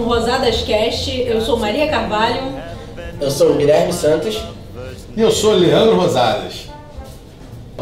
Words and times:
um 0.00 0.04
Rosadas 0.04 0.62
Cast. 0.62 1.10
Eu 1.20 1.40
sou 1.42 1.58
Maria 1.58 1.86
Carvalho. 1.88 2.54
Eu 3.20 3.30
sou 3.30 3.52
o 3.52 3.56
Guilherme 3.56 3.92
Santos. 3.92 4.42
E 5.14 5.20
eu 5.20 5.30
sou 5.30 5.52
Leandro 5.52 5.96
Rosadas. 5.96 6.68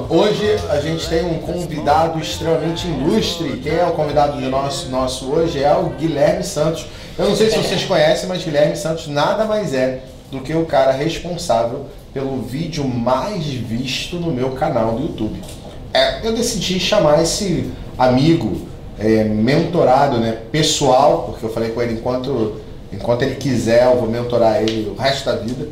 Hoje 0.09 0.57
a 0.70 0.80
gente 0.80 1.09
tem 1.09 1.25
um 1.25 1.39
convidado 1.39 2.19
extremamente 2.19 2.89
ilustre. 2.89 3.61
Quem 3.62 3.75
é 3.75 3.84
o 3.84 3.93
convidado 3.93 4.39
de 4.39 4.48
nosso, 4.48 4.89
nosso 4.91 5.30
hoje 5.30 5.62
é 5.62 5.73
o 5.75 5.91
Guilherme 5.91 6.43
Santos. 6.43 6.87
Eu 7.16 7.29
não 7.29 7.37
sei 7.37 7.51
se 7.51 7.59
vocês 7.59 7.84
conhecem, 7.84 8.29
mas 8.29 8.45
Guilherme 8.45 8.77
Santos 8.77 9.07
nada 9.07 9.45
mais 9.45 9.73
é 9.73 10.00
do 10.30 10.41
que 10.41 10.55
o 10.55 10.66
cara 10.66 10.93
responsável 10.93 11.87
pelo 12.12 12.43
vídeo 12.43 12.87
mais 12.87 13.45
visto 13.45 14.16
no 14.16 14.33
meu 14.33 14.53
canal 14.53 14.92
do 14.95 15.03
YouTube. 15.03 15.41
É, 15.92 16.27
eu 16.27 16.33
decidi 16.33 16.78
chamar 16.78 17.23
esse 17.23 17.70
amigo 17.97 18.69
é, 18.98 19.25
mentorado, 19.25 20.19
né, 20.19 20.38
pessoal, 20.51 21.25
porque 21.27 21.45
eu 21.45 21.51
falei 21.51 21.70
com 21.70 21.83
ele 21.83 21.95
enquanto 21.95 22.56
enquanto 22.93 23.23
ele 23.23 23.37
quiser, 23.37 23.84
eu 23.84 23.97
vou 24.01 24.09
mentorar 24.09 24.62
ele 24.62 24.91
o 24.91 25.01
resto 25.01 25.27
da 25.27 25.37
vida, 25.37 25.69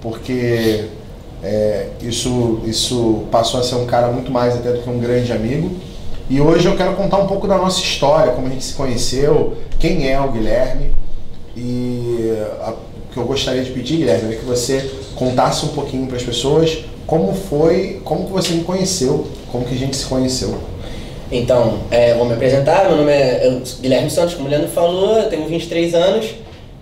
porque 0.00 0.84
é, 1.42 1.88
isso, 2.02 2.60
isso 2.64 3.24
passou 3.30 3.60
a 3.60 3.62
ser 3.62 3.76
um 3.76 3.86
cara 3.86 4.08
muito 4.08 4.30
mais 4.30 4.54
até 4.54 4.72
do 4.72 4.82
que 4.82 4.90
um 4.90 4.98
grande 4.98 5.32
amigo. 5.32 5.70
E 6.28 6.40
hoje 6.40 6.66
eu 6.66 6.76
quero 6.76 6.94
contar 6.94 7.18
um 7.18 7.26
pouco 7.26 7.46
da 7.46 7.56
nossa 7.56 7.80
história, 7.80 8.32
como 8.32 8.48
a 8.48 8.50
gente 8.50 8.64
se 8.64 8.74
conheceu, 8.74 9.56
quem 9.78 10.10
é 10.10 10.20
o 10.20 10.32
Guilherme. 10.32 10.92
E 11.56 12.32
a, 12.60 12.70
o 12.72 13.12
que 13.12 13.16
eu 13.16 13.24
gostaria 13.24 13.62
de 13.62 13.70
pedir, 13.70 13.98
Guilherme, 13.98 14.34
é 14.34 14.36
que 14.36 14.44
você 14.44 14.90
contasse 15.14 15.64
um 15.64 15.68
pouquinho 15.68 16.06
para 16.06 16.16
as 16.16 16.22
pessoas 16.22 16.84
como 17.06 17.32
foi, 17.32 18.00
como 18.04 18.26
que 18.26 18.32
você 18.32 18.52
me 18.52 18.64
conheceu, 18.64 19.28
como 19.52 19.64
que 19.64 19.74
a 19.74 19.78
gente 19.78 19.96
se 19.96 20.06
conheceu. 20.06 20.58
Então, 21.30 21.80
é, 21.90 22.14
vou 22.14 22.24
me 22.24 22.34
apresentar, 22.34 22.88
meu 22.88 22.98
nome 22.98 23.12
é 23.12 23.60
Guilherme 23.80 24.08
Santos, 24.08 24.34
como 24.34 24.46
o 24.46 24.50
Leandro 24.50 24.68
falou, 24.68 25.18
eu 25.18 25.28
tenho 25.28 25.46
23 25.46 25.94
anos 25.94 26.26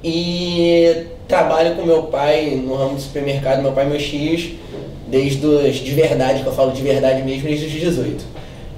e 0.02 1.06
trabalho 1.26 1.76
com 1.76 1.82
meu 1.82 2.04
pai 2.04 2.50
no 2.62 2.74
ramo 2.74 2.96
de 2.96 3.02
supermercado, 3.02 3.62
meu 3.62 3.72
pai 3.72 3.86
e 3.86 3.88
meu 3.88 3.98
X, 3.98 4.50
desde 5.08 5.46
os 5.46 5.76
de 5.76 5.90
verdade, 5.92 6.42
que 6.42 6.46
eu 6.46 6.52
falo 6.52 6.72
de 6.72 6.82
verdade 6.82 7.22
mesmo, 7.22 7.48
desde 7.48 7.66
os 7.66 7.72
18. 7.72 8.24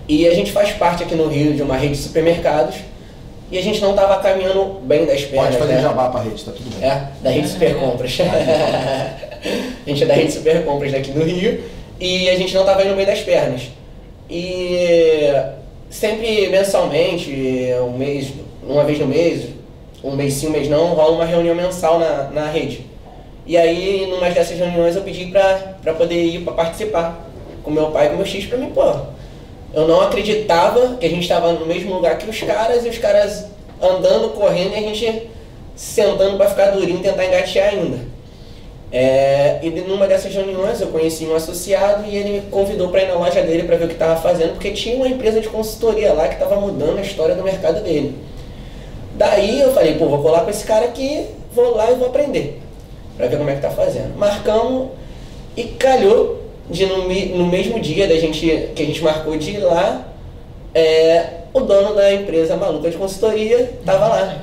E 0.09 0.29
a 0.29 0.35
gente 0.35 0.53
faz 0.53 0.71
parte 0.71 1.03
aqui 1.03 1.17
no 1.17 1.27
Rio 1.27 1.55
de 1.55 1.63
uma 1.63 1.77
rede 1.77 1.95
de 1.95 2.03
supermercados 2.03 2.77
e 3.51 3.59
a 3.59 3.63
gente 3.63 3.81
não 3.81 3.91
estava 3.91 4.23
caminhando 4.23 4.81
bem 4.85 5.05
das 5.05 5.25
pernas. 5.25 5.57
Pode 5.57 5.59
fazer 5.59 5.75
né? 5.75 5.83
jabá 5.83 6.09
pra 6.11 6.23
rede, 6.23 6.45
tá 6.45 6.53
tudo 6.53 6.79
bem. 6.79 6.89
É, 6.89 7.09
da 7.21 7.31
rede 7.31 7.49
Super 7.49 7.75
Compras. 7.77 8.19
a 8.23 9.89
gente 9.89 10.03
é 10.03 10.07
da 10.07 10.15
rede 10.15 10.33
Super 10.33 10.65
Compras 10.65 10.93
daqui 10.93 11.11
do 11.11 11.25
Rio 11.25 11.61
e 11.99 12.29
a 12.29 12.37
gente 12.37 12.55
não 12.55 12.61
estava 12.63 12.85
indo 12.85 12.95
bem 12.95 13.07
das 13.07 13.21
pernas. 13.21 13.63
E 14.31 15.29
sempre 15.91 16.49
mensalmente, 16.49 17.31
um 17.83 17.97
mês, 17.97 18.33
uma 18.63 18.85
vez 18.85 18.99
no 18.99 19.07
mês, 19.07 19.49
um 20.03 20.15
mês 20.15 20.35
sim, 20.35 20.49
um 20.49 20.51
mês 20.51 20.69
não, 20.69 20.95
rola 20.95 21.17
uma 21.17 21.25
reunião 21.25 21.55
mensal 21.55 21.99
na, 21.99 22.25
na 22.31 22.51
rede. 22.51 22.87
E 23.47 23.57
aí, 23.57 24.07
numa 24.11 24.29
dessas 24.31 24.59
reuniões, 24.59 24.97
eu 24.97 25.03
pedi 25.03 25.27
pra, 25.27 25.95
poder 25.95 26.21
ir 26.21 26.41
pra 26.41 26.53
participar 26.53 27.29
com 27.63 27.71
meu 27.71 27.91
pai 27.91 28.07
e 28.07 28.11
com 28.11 28.17
meu 28.17 28.27
X 28.27 28.47
pra 28.47 28.59
mim, 28.59 28.71
pô. 28.71 28.83
Eu 29.73 29.87
não 29.87 30.01
acreditava 30.01 30.97
que 30.97 31.07
a 31.07 31.09
gente 31.09 31.23
estava 31.23 31.53
no 31.53 31.67
mesmo 31.67 31.95
lugar 31.95 32.19
que 32.19 32.29
os 32.29 32.41
caras 32.43 32.85
e 32.85 32.89
os 32.89 32.99
caras 32.99 33.47
andando, 33.81 34.31
correndo 34.31 34.73
e 34.73 34.77
a 34.77 34.81
gente 34.81 35.31
sentando 35.77 36.37
pra 36.37 36.49
ficar 36.49 36.71
durinho 36.71 36.99
e 36.99 37.03
tentar 37.03 37.25
engatear 37.25 37.69
ainda. 37.69 38.16
É, 38.93 39.59
e 39.63 39.71
numa 39.71 40.07
dessas 40.07 40.33
reuniões 40.33 40.81
eu 40.81 40.87
conheci 40.89 41.27
um 41.27 41.35
associado 41.35 42.05
e 42.09 42.17
ele 42.17 42.31
me 42.31 42.41
convidou 42.43 42.89
para 42.89 43.03
ir 43.03 43.09
na 43.09 43.15
loja 43.15 43.43
dele 43.43 43.65
para 43.65 43.77
ver 43.77 43.85
o 43.85 43.89
que 43.89 43.95
estava 43.95 44.21
fazendo, 44.21 44.53
porque 44.53 44.71
tinha 44.71 44.97
uma 44.97 45.09
empresa 45.09 45.41
de 45.41 45.49
consultoria 45.49 46.13
lá 46.13 46.29
que 46.29 46.35
estava 46.35 46.61
mudando 46.61 46.99
a 46.99 47.03
história 47.03 47.35
do 47.35 47.43
mercado 47.43 47.83
dele. 47.83 48.17
Daí 49.15 49.61
eu 49.61 49.73
falei, 49.73 49.95
pô, 49.95 50.07
vou 50.09 50.23
colar 50.23 50.45
com 50.45 50.51
esse 50.51 50.65
cara 50.65 50.87
aqui, 50.87 51.27
vou 51.53 51.75
lá 51.75 51.91
e 51.91 51.97
vou 51.97 52.09
aprender, 52.09 52.61
para 53.17 53.27
ver 53.27 53.39
como 53.39 53.51
é 53.51 53.57
que 53.57 53.63
tá 53.63 53.71
fazendo. 53.71 54.17
Marcamos 54.17 54.91
e 55.57 55.65
calhou 55.65 56.43
de 56.71 56.87
no, 56.87 57.09
no 57.09 57.47
mesmo 57.47 57.81
dia 57.81 58.07
da 58.07 58.17
gente, 58.17 58.41
que 58.75 58.83
a 58.83 58.87
gente 58.87 59.03
marcou 59.03 59.37
de 59.37 59.53
ir 59.53 59.59
lá, 59.59 60.07
é, 60.75 61.27
o 61.53 61.61
dono 61.61 61.95
da 61.95 62.13
empresa 62.13 62.57
maluca 62.57 62.91
de 62.91 62.97
consultoria 62.97 63.73
tava 63.85 64.09
lá. 64.09 64.37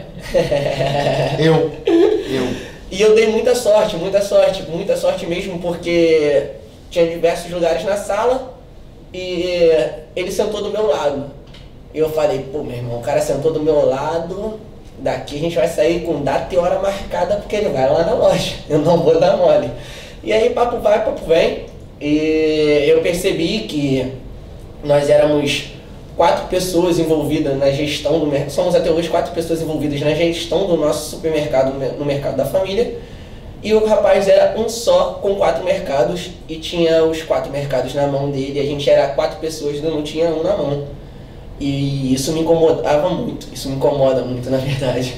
Eu, 1.40 1.72
eu. 1.86 2.73
E 2.94 3.02
eu 3.02 3.16
dei 3.16 3.26
muita 3.26 3.56
sorte, 3.56 3.96
muita 3.96 4.22
sorte, 4.22 4.62
muita 4.70 4.96
sorte 4.96 5.26
mesmo, 5.26 5.58
porque 5.58 6.50
tinha 6.92 7.08
diversos 7.08 7.50
lugares 7.50 7.84
na 7.84 7.98
sala 7.98 8.54
e 9.12 9.74
ele 10.16 10.32
sentou 10.32 10.62
do 10.62 10.70
meu 10.70 10.86
lado. 10.86 11.32
E 11.92 11.98
eu 11.98 12.12
falei, 12.12 12.46
pô, 12.52 12.62
meu 12.62 12.78
irmão, 12.78 13.00
o 13.00 13.02
cara 13.02 13.20
sentou 13.20 13.52
do 13.52 13.60
meu 13.60 13.84
lado, 13.88 14.60
daqui 15.00 15.38
a 15.38 15.40
gente 15.40 15.56
vai 15.56 15.68
sair 15.68 16.02
com 16.02 16.22
data 16.22 16.54
e 16.54 16.58
hora 16.60 16.78
marcada 16.78 17.38
porque 17.38 17.56
ele 17.56 17.70
vai 17.70 17.90
lá 17.90 18.04
na 18.04 18.14
loja. 18.14 18.58
Eu 18.70 18.78
não 18.78 19.00
vou 19.00 19.20
dar 19.20 19.38
mole. 19.38 19.72
E 20.24 20.32
aí 20.32 20.52
papo 20.52 20.78
vai, 20.78 21.04
papo 21.04 21.26
vem. 21.26 21.66
E 22.00 22.86
eu 22.90 23.02
percebi 23.02 23.62
que 23.62 24.14
nós 24.84 25.10
éramos 25.10 25.72
quatro 26.16 26.48
pessoas 26.48 27.00
envolvidas 27.00 27.58
na 27.58 27.72
gestão 27.72 28.20
do 28.20 28.28
mercado. 28.28 28.52
Somos 28.52 28.76
até 28.76 28.90
hoje 28.92 29.10
quatro 29.10 29.34
pessoas 29.34 29.62
envolvidas 29.62 30.00
na 30.02 30.14
gestão 30.14 30.68
do 30.68 30.78
nosso 30.78 31.12
supermercado 31.12 31.74
no 31.98 32.06
mercado 32.06 32.38
da 32.38 32.46
família. 32.46 32.98
E 33.64 33.74
o 33.74 33.86
rapaz 33.86 34.28
era 34.28 34.60
um 34.60 34.68
só 34.68 35.20
com 35.22 35.36
quatro 35.36 35.64
mercados 35.64 36.32
e 36.50 36.58
tinha 36.58 37.04
os 37.06 37.22
quatro 37.24 37.50
mercados 37.52 37.94
na 37.94 38.08
mão 38.08 38.30
dele. 38.30 38.60
A 38.60 38.66
gente 38.66 38.90
era 38.90 39.08
quatro 39.10 39.40
pessoas 39.40 39.78
e 39.78 39.82
não 39.82 40.04
tinha 40.04 40.28
um 40.30 40.44
na 40.44 40.58
mão. 40.58 40.84
E 41.60 42.14
isso 42.14 42.34
me 42.34 42.42
incomodava 42.42 43.10
muito. 43.10 43.48
Isso 43.54 43.70
me 43.70 43.76
incomoda 43.76 44.22
muito, 44.22 44.50
na 44.50 44.58
verdade. 44.58 45.16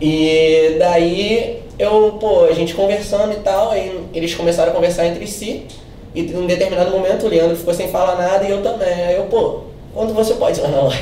E 0.00 0.76
daí 0.78 1.62
eu, 1.78 2.16
pô, 2.20 2.44
a 2.44 2.52
gente 2.52 2.74
conversando 2.74 3.32
e 3.32 3.36
tal, 3.40 3.70
aí 3.70 4.04
eles 4.14 4.34
começaram 4.34 4.70
a 4.70 4.74
conversar 4.74 5.06
entre 5.06 5.26
si. 5.26 5.66
E 6.14 6.22
em 6.22 6.36
um 6.36 6.46
determinado 6.46 6.92
momento 6.92 7.26
o 7.26 7.28
Leandro 7.28 7.56
ficou 7.56 7.74
sem 7.74 7.88
falar 7.88 8.16
nada 8.16 8.44
e 8.44 8.50
eu 8.50 8.62
também. 8.62 8.92
Aí 8.92 9.16
eu, 9.16 9.24
pô, 9.24 9.62
quando 9.94 10.14
você 10.14 10.34
pode 10.34 10.58
ir 10.58 10.62
lá 10.62 10.68
na 10.68 10.80
loja? 10.82 10.98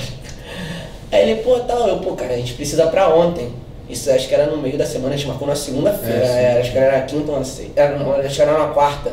Aí 1.11 1.31
ele, 1.31 1.41
pô, 1.43 1.59
tal, 1.61 1.89
eu, 1.89 1.97
pô, 1.99 2.13
cara, 2.13 2.35
a 2.35 2.37
gente 2.37 2.53
precisa 2.55 2.87
pra 2.89 3.09
ontem. 3.15 3.51
Isso 3.89 4.11
acho 4.11 4.29
que 4.29 4.35
era 4.35 4.47
no 4.47 4.59
meio 4.59 4.77
da 4.77 4.85
semana, 4.85 5.15
a 5.15 5.17
gente 5.17 5.27
marcou 5.29 5.49
na 5.49 5.55
segunda-feira, 5.57 6.23
É, 6.25 6.53
sim. 6.55 6.61
acho 6.61 6.73
que 6.73 6.79
era 6.79 6.99
na 6.99 7.05
quinta 7.05 7.33
ou 7.33 7.39
na 7.39 7.45
sexta, 7.45 7.83
acho 8.27 8.35
que 8.37 8.43
era 8.43 8.59
na 8.59 8.67
quarta, 8.67 9.13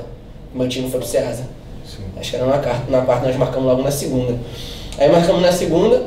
meu 0.53 0.68
time 0.68 0.90
foi 0.91 1.00
pro 1.00 1.08
Ceasa. 1.08 1.44
Sim. 1.88 2.03
Acho 2.19 2.31
que 2.31 2.36
era 2.36 2.46
na 2.46 2.58
quarta, 2.58 2.91
na 2.91 3.02
quarta 3.02 3.28
nós 3.28 3.38
marcamos 3.38 3.66
logo 3.69 3.81
na 3.84 3.91
segunda. 3.91 4.38
Aí 4.97 5.09
marcamos 5.09 5.41
na 5.41 5.52
segunda, 5.53 6.03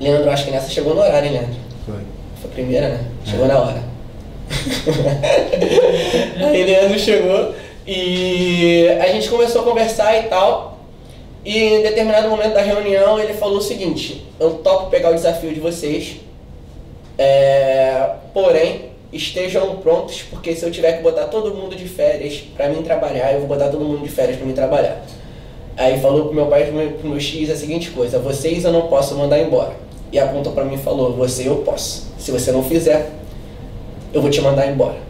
Leandro, 0.00 0.28
acho 0.30 0.44
que 0.46 0.50
nessa 0.50 0.68
chegou 0.68 0.94
no 0.96 1.00
horário, 1.00 1.26
hein, 1.28 1.34
Leandro? 1.34 1.54
Foi. 1.86 1.94
Foi 2.42 2.50
a 2.50 2.54
primeira, 2.54 2.88
né? 2.88 3.04
Chegou 3.24 3.46
na 3.46 3.58
hora. 3.58 3.82
Aí 6.50 6.64
Leandro 6.64 6.98
chegou 6.98 7.54
e 7.86 8.88
a 9.00 9.06
gente 9.08 9.28
começou 9.28 9.62
a 9.62 9.64
conversar 9.64 10.16
e 10.18 10.24
tal. 10.24 10.75
E 11.46 11.62
em 11.62 11.80
determinado 11.80 12.28
momento 12.28 12.54
da 12.54 12.60
reunião 12.60 13.20
ele 13.20 13.32
falou 13.32 13.58
o 13.58 13.62
seguinte, 13.62 14.26
eu 14.40 14.54
topo 14.54 14.90
pegar 14.90 15.12
o 15.12 15.14
desafio 15.14 15.54
de 15.54 15.60
vocês, 15.60 16.16
é, 17.16 18.14
porém 18.34 18.86
estejam 19.12 19.76
prontos, 19.76 20.24
porque 20.24 20.56
se 20.56 20.64
eu 20.64 20.72
tiver 20.72 20.94
que 20.94 21.04
botar 21.04 21.26
todo 21.26 21.54
mundo 21.54 21.76
de 21.76 21.86
férias 21.86 22.42
pra 22.56 22.68
mim 22.68 22.82
trabalhar, 22.82 23.32
eu 23.32 23.38
vou 23.38 23.46
botar 23.46 23.68
todo 23.68 23.84
mundo 23.84 24.02
de 24.02 24.08
férias 24.08 24.38
pra 24.38 24.44
mim 24.44 24.54
trabalhar. 24.54 25.00
Aí 25.76 26.00
falou 26.00 26.24
pro 26.24 26.34
meu 26.34 26.46
pai 26.46 26.62
e 26.62 26.66
pro 26.66 26.74
meu, 26.74 26.90
pro 26.90 27.08
meu 27.10 27.20
X 27.20 27.48
a 27.48 27.54
seguinte 27.54 27.90
coisa, 27.90 28.18
vocês 28.18 28.64
eu 28.64 28.72
não 28.72 28.88
posso 28.88 29.14
mandar 29.14 29.38
embora. 29.38 29.76
E 30.10 30.18
apontou 30.18 30.52
pra 30.52 30.64
mim 30.64 30.74
e 30.74 30.78
falou, 30.78 31.12
você 31.12 31.46
eu 31.46 31.58
posso. 31.58 32.12
Se 32.18 32.32
você 32.32 32.50
não 32.50 32.64
fizer, 32.64 33.08
eu 34.12 34.20
vou 34.20 34.32
te 34.32 34.40
mandar 34.40 34.66
embora. 34.66 35.05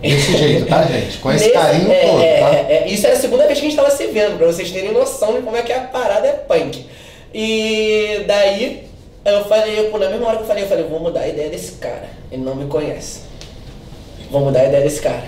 Desse 0.00 0.36
jeito, 0.36 0.66
tá, 0.66 0.82
gente? 0.84 1.18
Com 1.18 1.32
esse 1.32 1.44
Nesse- 1.46 1.54
carinho 1.58 1.90
é, 1.90 2.00
todo, 2.06 2.22
é, 2.22 2.38
tá? 2.40 2.54
é, 2.54 2.72
é, 2.84 2.88
isso 2.88 3.06
era 3.06 3.16
a 3.16 3.18
segunda 3.18 3.46
vez 3.46 3.58
que 3.58 3.66
a 3.66 3.68
gente 3.68 3.76
tava 3.76 3.90
se 3.90 4.06
vendo, 4.06 4.38
pra 4.38 4.46
vocês 4.46 4.70
terem 4.70 4.92
noção 4.92 5.34
de 5.34 5.42
como 5.42 5.56
é 5.56 5.62
que 5.62 5.72
a 5.72 5.80
parada 5.80 6.26
é 6.26 6.32
punk. 6.32 6.84
E 7.34 8.24
daí 8.26 8.84
eu 9.24 9.44
falei, 9.44 9.88
pô, 9.90 9.98
na 9.98 10.08
mesma 10.08 10.28
hora 10.28 10.36
que 10.36 10.42
eu 10.44 10.46
falei, 10.46 10.64
eu 10.64 10.68
falei, 10.68 10.84
vou 10.84 11.00
mudar 11.00 11.20
a 11.20 11.28
ideia 11.28 11.50
desse 11.50 11.72
cara. 11.72 12.08
Ele 12.30 12.42
não 12.42 12.54
me 12.54 12.66
conhece. 12.66 13.20
Vou 14.30 14.40
mudar 14.42 14.60
a 14.60 14.64
ideia 14.66 14.82
desse 14.84 15.00
cara. 15.00 15.24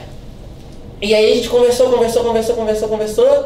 E 1.03 1.15
aí 1.15 1.33
a 1.33 1.35
gente 1.35 1.49
conversou, 1.49 1.91
conversou, 1.91 2.23
conversou, 2.23 2.55
conversou, 2.55 2.89
conversou. 2.89 3.45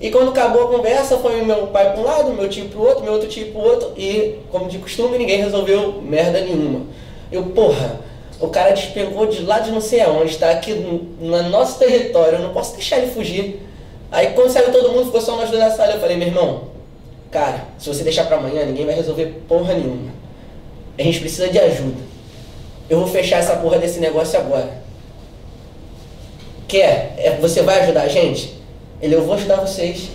E 0.00 0.10
quando 0.10 0.28
acabou 0.28 0.64
a 0.64 0.68
conversa, 0.68 1.16
foi 1.16 1.40
meu 1.42 1.68
pai 1.68 1.92
para 1.92 2.00
um 2.00 2.04
lado, 2.04 2.32
meu 2.34 2.48
tio 2.48 2.66
pro 2.66 2.82
outro, 2.82 3.02
meu 3.02 3.14
outro 3.14 3.28
tio 3.28 3.46
pro 3.50 3.60
outro. 3.62 3.92
E, 3.96 4.34
como 4.50 4.68
de 4.68 4.78
costume, 4.78 5.16
ninguém 5.16 5.40
resolveu 5.40 6.02
merda 6.02 6.40
nenhuma. 6.40 6.82
Eu, 7.32 7.44
porra, 7.44 8.00
o 8.40 8.48
cara 8.48 8.72
despegou 8.72 9.26
de 9.26 9.42
lá 9.42 9.60
de 9.60 9.70
não 9.70 9.80
sei 9.80 10.00
aonde, 10.00 10.32
está 10.32 10.50
aqui 10.50 10.74
no, 10.74 10.98
no 11.20 11.48
nosso 11.48 11.78
território, 11.78 12.38
eu 12.38 12.42
não 12.42 12.52
posso 12.52 12.74
deixar 12.74 12.98
ele 12.98 13.10
fugir. 13.10 13.62
Aí 14.10 14.28
quando 14.28 14.50
saiu 14.50 14.70
todo 14.70 14.92
mundo, 14.92 15.06
ficou 15.06 15.20
só 15.20 15.36
nós 15.36 15.50
dois 15.50 15.62
na 15.62 15.70
sala, 15.70 15.92
eu 15.92 16.00
falei, 16.00 16.16
meu 16.16 16.28
irmão, 16.28 16.64
cara, 17.30 17.64
se 17.78 17.88
você 17.88 18.02
deixar 18.02 18.26
pra 18.26 18.36
amanhã, 18.36 18.64
ninguém 18.64 18.86
vai 18.86 18.94
resolver 18.94 19.42
porra 19.48 19.74
nenhuma. 19.74 20.10
A 20.98 21.02
gente 21.02 21.20
precisa 21.20 21.48
de 21.48 21.58
ajuda. 21.58 22.00
Eu 22.88 22.98
vou 22.98 23.08
fechar 23.08 23.38
essa 23.38 23.56
porra 23.56 23.78
desse 23.78 23.98
negócio 23.98 24.38
agora. 24.38 24.70
Quer? 26.68 27.14
É, 27.18 27.36
você 27.40 27.62
vai 27.62 27.80
ajudar 27.80 28.02
a 28.02 28.08
gente? 28.08 28.54
Ele, 29.00 29.14
eu 29.14 29.22
vou 29.22 29.34
ajudar 29.34 29.56
vocês. 29.56 30.10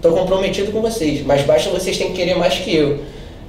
Tô 0.00 0.12
comprometido 0.12 0.72
com 0.72 0.80
vocês, 0.80 1.24
mas 1.24 1.42
basta 1.42 1.70
vocês 1.70 1.96
terem 1.96 2.12
que 2.12 2.18
querer 2.18 2.34
mais 2.34 2.58
que 2.58 2.74
eu. 2.74 3.00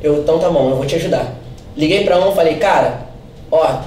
Eu, 0.01 0.19
então 0.19 0.39
tá 0.39 0.49
bom, 0.49 0.69
eu 0.69 0.75
vou 0.75 0.85
te 0.85 0.95
ajudar. 0.95 1.35
Liguei 1.75 2.03
pra 2.03 2.19
um, 2.19 2.33
falei, 2.33 2.55
cara, 2.55 3.07
ó, 3.51 3.81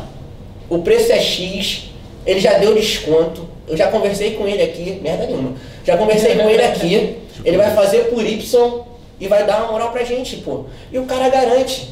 o 0.69 0.79
preço 0.79 1.13
é 1.13 1.21
X, 1.21 1.91
ele 2.25 2.41
já 2.41 2.55
deu 2.59 2.75
desconto, 2.75 3.47
eu 3.69 3.77
já 3.77 3.89
conversei 3.89 4.35
com 4.35 4.47
ele 4.47 4.63
aqui, 4.63 5.01
merda 5.03 5.27
nenhuma, 5.27 5.55
já 5.85 5.97
conversei 5.97 6.37
com 6.37 6.49
ele 6.49 6.63
aqui, 6.63 7.17
ele 7.45 7.57
vai 7.57 7.75
fazer 7.75 8.05
por 8.05 8.25
Y 8.25 8.85
e 9.21 9.29
vai 9.29 9.47
dar 9.47 9.63
uma 9.63 9.73
moral 9.73 9.93
pra 9.93 10.05
gente, 10.05 10.37
pô. 10.37 10.65
E 10.93 10.99
o 10.99 11.05
cara 11.05 11.29
garante. 11.29 11.91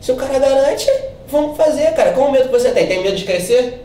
Se 0.00 0.12
o 0.12 0.16
cara 0.16 0.38
garante, 0.38 0.90
vamos 1.28 1.56
fazer, 1.56 1.92
cara. 1.94 2.12
Qual 2.12 2.28
o 2.28 2.32
medo 2.32 2.44
que 2.44 2.52
você 2.52 2.70
tem? 2.70 2.86
Tem 2.86 3.02
medo 3.02 3.16
de 3.16 3.24
crescer? 3.24 3.84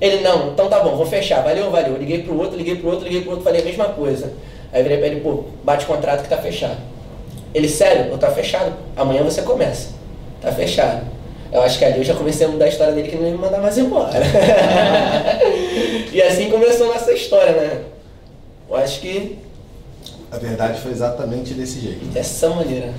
Ele, 0.00 0.20
não, 0.20 0.50
então 0.50 0.68
tá 0.68 0.80
bom, 0.80 0.96
vou 0.96 1.06
fechar. 1.06 1.42
Valeu, 1.42 1.70
valeu. 1.70 1.96
Liguei 1.96 2.22
pro 2.22 2.38
outro, 2.38 2.56
liguei 2.56 2.76
pro 2.76 2.90
outro, 2.90 3.04
liguei 3.06 3.22
pro 3.22 3.30
outro, 3.30 3.44
falei 3.44 3.62
a 3.62 3.64
mesma 3.64 3.86
coisa. 3.86 4.32
Aí 4.72 4.82
virei 4.82 4.98
pra 4.98 5.06
ele, 5.06 5.20
pô, 5.20 5.44
bate 5.64 5.86
contrato 5.86 6.22
que 6.22 6.28
tá 6.28 6.36
fechado. 6.38 6.78
Ele, 7.54 7.68
sério? 7.68 8.10
Eu 8.10 8.18
tá 8.18 8.30
fechado. 8.30 8.74
Amanhã 8.96 9.22
você 9.22 9.42
começa. 9.42 9.90
Tá 10.42 10.52
fechado. 10.52 11.06
Eu 11.52 11.62
acho 11.62 11.78
que 11.78 11.84
ali 11.84 11.98
eu 11.98 12.04
já 12.04 12.14
comecei 12.14 12.46
a 12.46 12.50
mudar 12.50 12.66
a 12.66 12.68
história 12.68 12.92
dele 12.92 13.08
que 13.08 13.14
ele 13.14 13.22
não 13.22 13.30
ia 13.30 13.36
me 13.36 13.40
mandar 13.40 13.58
mais 13.58 13.78
embora. 13.78 14.12
e 16.12 16.22
assim 16.22 16.50
começou 16.50 16.90
a 16.90 16.94
nossa 16.94 17.12
história, 17.12 17.52
né? 17.52 17.80
Eu 18.68 18.76
acho 18.76 19.00
que. 19.00 19.38
A 20.30 20.38
verdade 20.38 20.80
foi 20.80 20.92
exatamente 20.92 21.54
desse 21.54 21.80
jeito. 21.80 22.04
Dessa 22.06 22.48
maneira. 22.50 22.92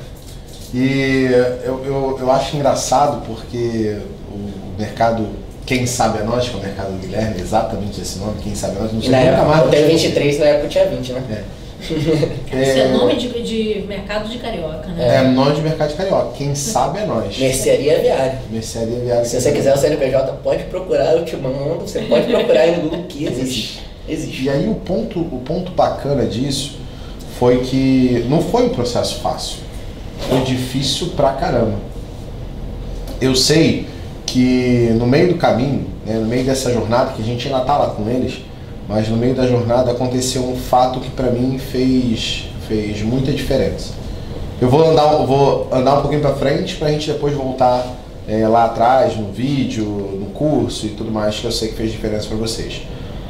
E 0.74 1.30
eu, 1.64 1.86
eu, 1.86 2.18
eu 2.20 2.32
acho 2.32 2.56
engraçado 2.56 3.26
porque 3.26 3.98
o 4.32 4.80
mercado 4.80 5.28
quem 5.68 5.86
sabe 5.86 6.20
é 6.20 6.24
nós, 6.24 6.48
que 6.48 6.56
é 6.56 6.60
o 6.60 6.64
mercado 6.64 6.94
do 6.94 6.98
Guilherme, 6.98 7.42
exatamente 7.42 8.00
esse 8.00 8.20
nome, 8.20 8.42
quem 8.42 8.56
sabe 8.56 8.78
é 8.78 8.80
nós, 8.80 8.94
não 8.94 9.02
sei 9.02 9.12
nunca 9.12 9.44
mais. 9.44 9.64
Eu 9.66 9.70
tenho 9.70 9.88
23, 9.90 10.40
na 10.40 10.46
época 10.46 10.66
eu 10.66 10.70
tinha 10.70 10.86
20, 10.86 11.12
né? 11.12 11.24
É. 11.30 11.57
Isso 11.88 12.80
é 12.80 12.88
nome 12.90 13.16
de, 13.16 13.28
de 13.44 13.86
mercado 13.88 14.28
de 14.30 14.40
carioca, 14.40 14.88
né? 14.90 15.18
É 15.18 15.24
nome 15.28 15.56
de 15.56 15.62
mercado 15.62 15.90
de 15.90 15.96
carioca. 15.96 16.34
Quem 16.36 16.56
sabe 16.56 17.00
é 17.00 17.06
nós. 17.06 17.38
Mercearia 17.38 18.00
viária. 18.00 18.40
Mercearia 18.50 19.00
viária. 19.00 19.26
Se 19.26 19.40
você 19.40 19.52
quiser 19.52 19.74
o 19.74 19.78
CNPJ, 19.78 20.34
pode 20.44 20.64
procurar, 20.66 21.14
eu 21.14 21.24
te 21.24 21.36
mando. 21.36 21.82
Você 21.82 22.02
pode 22.02 22.28
procurar 22.28 22.62
aí 22.62 22.76
no 22.76 22.84
Google 22.84 23.04
que 23.08 23.26
existe. 23.26 23.82
Existe. 24.10 24.44
E 24.44 24.50
aí 24.50 24.68
o 24.68 24.76
ponto, 24.76 25.20
o 25.20 25.42
ponto 25.46 25.72
bacana 25.72 26.26
disso 26.26 26.80
foi 27.40 27.60
que 27.60 28.26
não 28.28 28.42
foi 28.42 28.66
um 28.66 28.70
processo 28.70 29.20
fácil. 29.20 29.58
Foi 30.30 30.42
difícil 30.42 31.10
pra 31.16 31.34
caramba. 31.34 31.76
Eu 33.22 33.36
sei 33.36 33.88
que 34.26 34.90
no 34.98 35.06
meio 35.06 35.30
do 35.30 35.36
caminho, 35.36 35.86
né, 36.06 36.16
no 36.16 36.26
meio 36.26 36.44
dessa 36.44 36.72
jornada, 36.72 37.14
que 37.14 37.22
a 37.22 37.26
gente 37.26 37.48
ainda 37.48 37.62
tá 37.62 37.78
lá 37.78 37.88
com 37.92 38.10
eles, 38.10 38.40
mas 38.88 39.10
no 39.10 39.18
meio 39.18 39.36
da 39.36 39.46
jornada 39.46 39.92
aconteceu 39.92 40.44
um 40.44 40.56
fato 40.56 41.00
que 41.00 41.10
para 41.10 41.30
mim 41.30 41.60
fez, 41.60 42.50
fez 42.68 43.02
muita 43.02 43.32
diferença. 43.32 43.94
Eu 44.62 44.70
vou 44.70 44.90
andar, 44.90 45.06
vou 45.26 45.68
andar 45.72 46.00
um 46.00 46.02
pouquinho 46.02 46.22
para 46.22 46.34
frente 46.36 46.76
para 46.76 46.88
a 46.88 46.92
gente 46.92 47.12
depois 47.12 47.34
voltar 47.34 47.86
é, 48.28 48.48
lá 48.48 48.66
atrás 48.66 49.16
no 49.16 49.32
vídeo, 49.32 49.86
no 49.86 50.28
curso 50.28 50.86
e 50.86 50.90
tudo 50.90 51.12
mais 51.12 51.38
que 51.40 51.46
eu 51.46 51.52
sei 51.52 51.70
que 51.70 51.76
fez 51.76 51.92
diferença 51.92 52.28
para 52.28 52.38
vocês. 52.38 52.82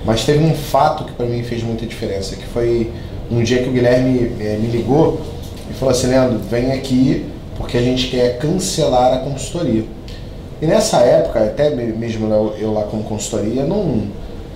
Mas 0.05 0.23
teve 0.23 0.43
um 0.43 0.53
fato 0.53 1.03
que 1.03 1.11
para 1.11 1.25
mim 1.25 1.43
fez 1.43 1.63
muita 1.63 1.85
diferença, 1.85 2.35
que 2.35 2.45
foi 2.45 2.91
um 3.29 3.43
dia 3.43 3.61
que 3.61 3.69
o 3.69 3.71
Guilherme 3.71 4.31
é, 4.39 4.57
me 4.57 4.67
ligou 4.67 5.19
e 5.69 5.73
falou 5.73 5.91
assim, 5.91 6.07
Leandro, 6.07 6.39
vem 6.49 6.71
aqui 6.71 7.25
porque 7.57 7.77
a 7.77 7.81
gente 7.81 8.07
quer 8.07 8.37
cancelar 8.37 9.13
a 9.13 9.17
consultoria. 9.17 9.83
E 10.61 10.65
nessa 10.65 10.97
época, 10.97 11.43
até 11.43 11.69
mesmo 11.71 12.55
eu 12.57 12.73
lá 12.73 12.83
com 12.83 13.03
consultoria, 13.03 13.63
não, 13.63 14.03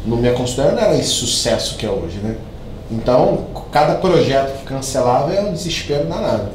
não 0.05 0.17
minha 0.17 0.33
consultoria 0.33 0.71
não 0.71 0.81
era 0.81 0.97
esse 0.97 1.09
sucesso 1.09 1.77
que 1.77 1.85
é 1.85 1.89
hoje, 1.89 2.17
né? 2.17 2.35
Então, 2.91 3.45
cada 3.71 3.95
projeto 3.95 4.59
que 4.59 4.65
cancelava 4.65 5.33
é 5.33 5.41
um 5.41 5.53
desespero 5.53 6.05
danado. 6.05 6.49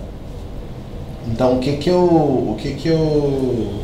Então, 1.27 1.57
o 1.57 1.59
que 1.61 1.77
que 1.77 1.89
eu, 1.89 2.05
o 2.05 2.57
que 2.59 2.75
que 2.75 2.89
eu, 2.89 2.99
o 2.99 3.83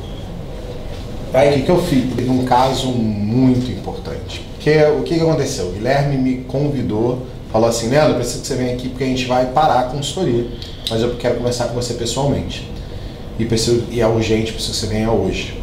que 1.32 1.62
que 1.62 1.70
eu 1.70 1.82
fiz? 1.82 2.14
Teve 2.14 2.30
um 2.30 2.44
caso 2.44 2.88
muito 2.88 3.70
importante. 3.70 4.44
Que, 4.60 4.84
o 4.84 5.02
que 5.02 5.14
que 5.14 5.20
aconteceu? 5.20 5.66
O 5.66 5.72
Guilherme 5.72 6.16
me 6.16 6.44
convidou, 6.44 7.26
falou 7.50 7.68
assim, 7.68 7.88
Leandro, 7.88 8.16
preciso 8.16 8.42
que 8.42 8.46
você 8.46 8.54
venha 8.54 8.74
aqui 8.74 8.88
porque 8.88 9.04
a 9.04 9.08
gente 9.08 9.26
vai 9.26 9.46
parar 9.46 9.80
a 9.80 9.84
consultoria, 9.84 10.46
mas 10.88 11.02
eu 11.02 11.16
quero 11.16 11.36
conversar 11.36 11.68
com 11.68 11.74
você 11.74 11.94
pessoalmente 11.94 12.70
e, 13.38 13.44
preciso, 13.44 13.84
e 13.90 14.00
é 14.00 14.06
urgente, 14.06 14.52
preciso 14.52 14.72
que 14.72 14.86
você 14.86 14.86
venha 14.86 15.10
hoje. 15.10 15.61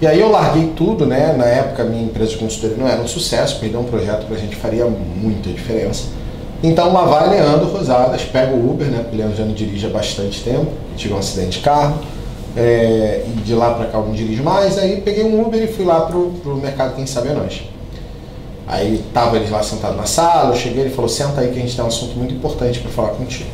E 0.00 0.06
aí 0.06 0.20
eu 0.20 0.30
larguei 0.30 0.72
tudo, 0.76 1.06
né? 1.06 1.34
Na 1.36 1.46
época 1.46 1.84
minha 1.84 2.04
empresa 2.04 2.32
de 2.32 2.36
consultoria 2.36 2.76
não 2.76 2.86
era 2.86 3.00
um 3.00 3.08
sucesso, 3.08 3.58
perder 3.58 3.78
um 3.78 3.84
projeto 3.84 4.26
pra 4.26 4.36
gente 4.36 4.54
faria 4.54 4.84
muita 4.86 5.48
diferença. 5.50 6.04
Então 6.62 6.92
lá 6.92 7.04
vai 7.04 7.30
Leandro 7.30 7.68
Rosadas, 7.68 8.22
pega 8.22 8.54
o 8.54 8.70
Uber, 8.70 8.86
né? 8.88 8.98
Porque 8.98 9.16
o 9.16 9.18
Leandro 9.18 9.36
já 9.36 9.44
não 9.44 9.54
dirige 9.54 9.86
há 9.86 9.90
bastante 9.90 10.42
tempo, 10.42 10.66
tive 10.96 11.14
um 11.14 11.18
acidente 11.18 11.58
de 11.58 11.64
carro, 11.64 11.98
é, 12.56 13.24
e 13.26 13.40
de 13.40 13.54
lá 13.54 13.74
pra 13.74 13.86
cá 13.86 13.98
eu 13.98 14.06
não 14.06 14.12
dirijo 14.12 14.42
mais, 14.42 14.78
aí 14.78 15.00
peguei 15.00 15.24
um 15.24 15.40
Uber 15.40 15.62
e 15.62 15.66
fui 15.66 15.84
lá 15.84 16.00
pro, 16.00 16.30
pro 16.42 16.56
mercado 16.56 16.94
Quem 16.94 17.06
Sabe 17.06 17.28
é 17.28 17.32
Nós. 17.32 17.62
Aí 18.66 19.04
tava 19.14 19.36
eles 19.36 19.50
lá 19.50 19.62
sentados 19.62 19.96
na 19.96 20.06
sala, 20.06 20.54
eu 20.54 20.56
cheguei, 20.56 20.84
ele 20.84 20.90
falou, 20.90 21.08
senta 21.08 21.40
aí 21.40 21.52
que 21.52 21.58
a 21.58 21.62
gente 21.62 21.76
tem 21.76 21.84
um 21.84 21.88
assunto 21.88 22.16
muito 22.16 22.34
importante 22.34 22.80
para 22.80 22.90
falar 22.90 23.10
contigo. 23.10 23.48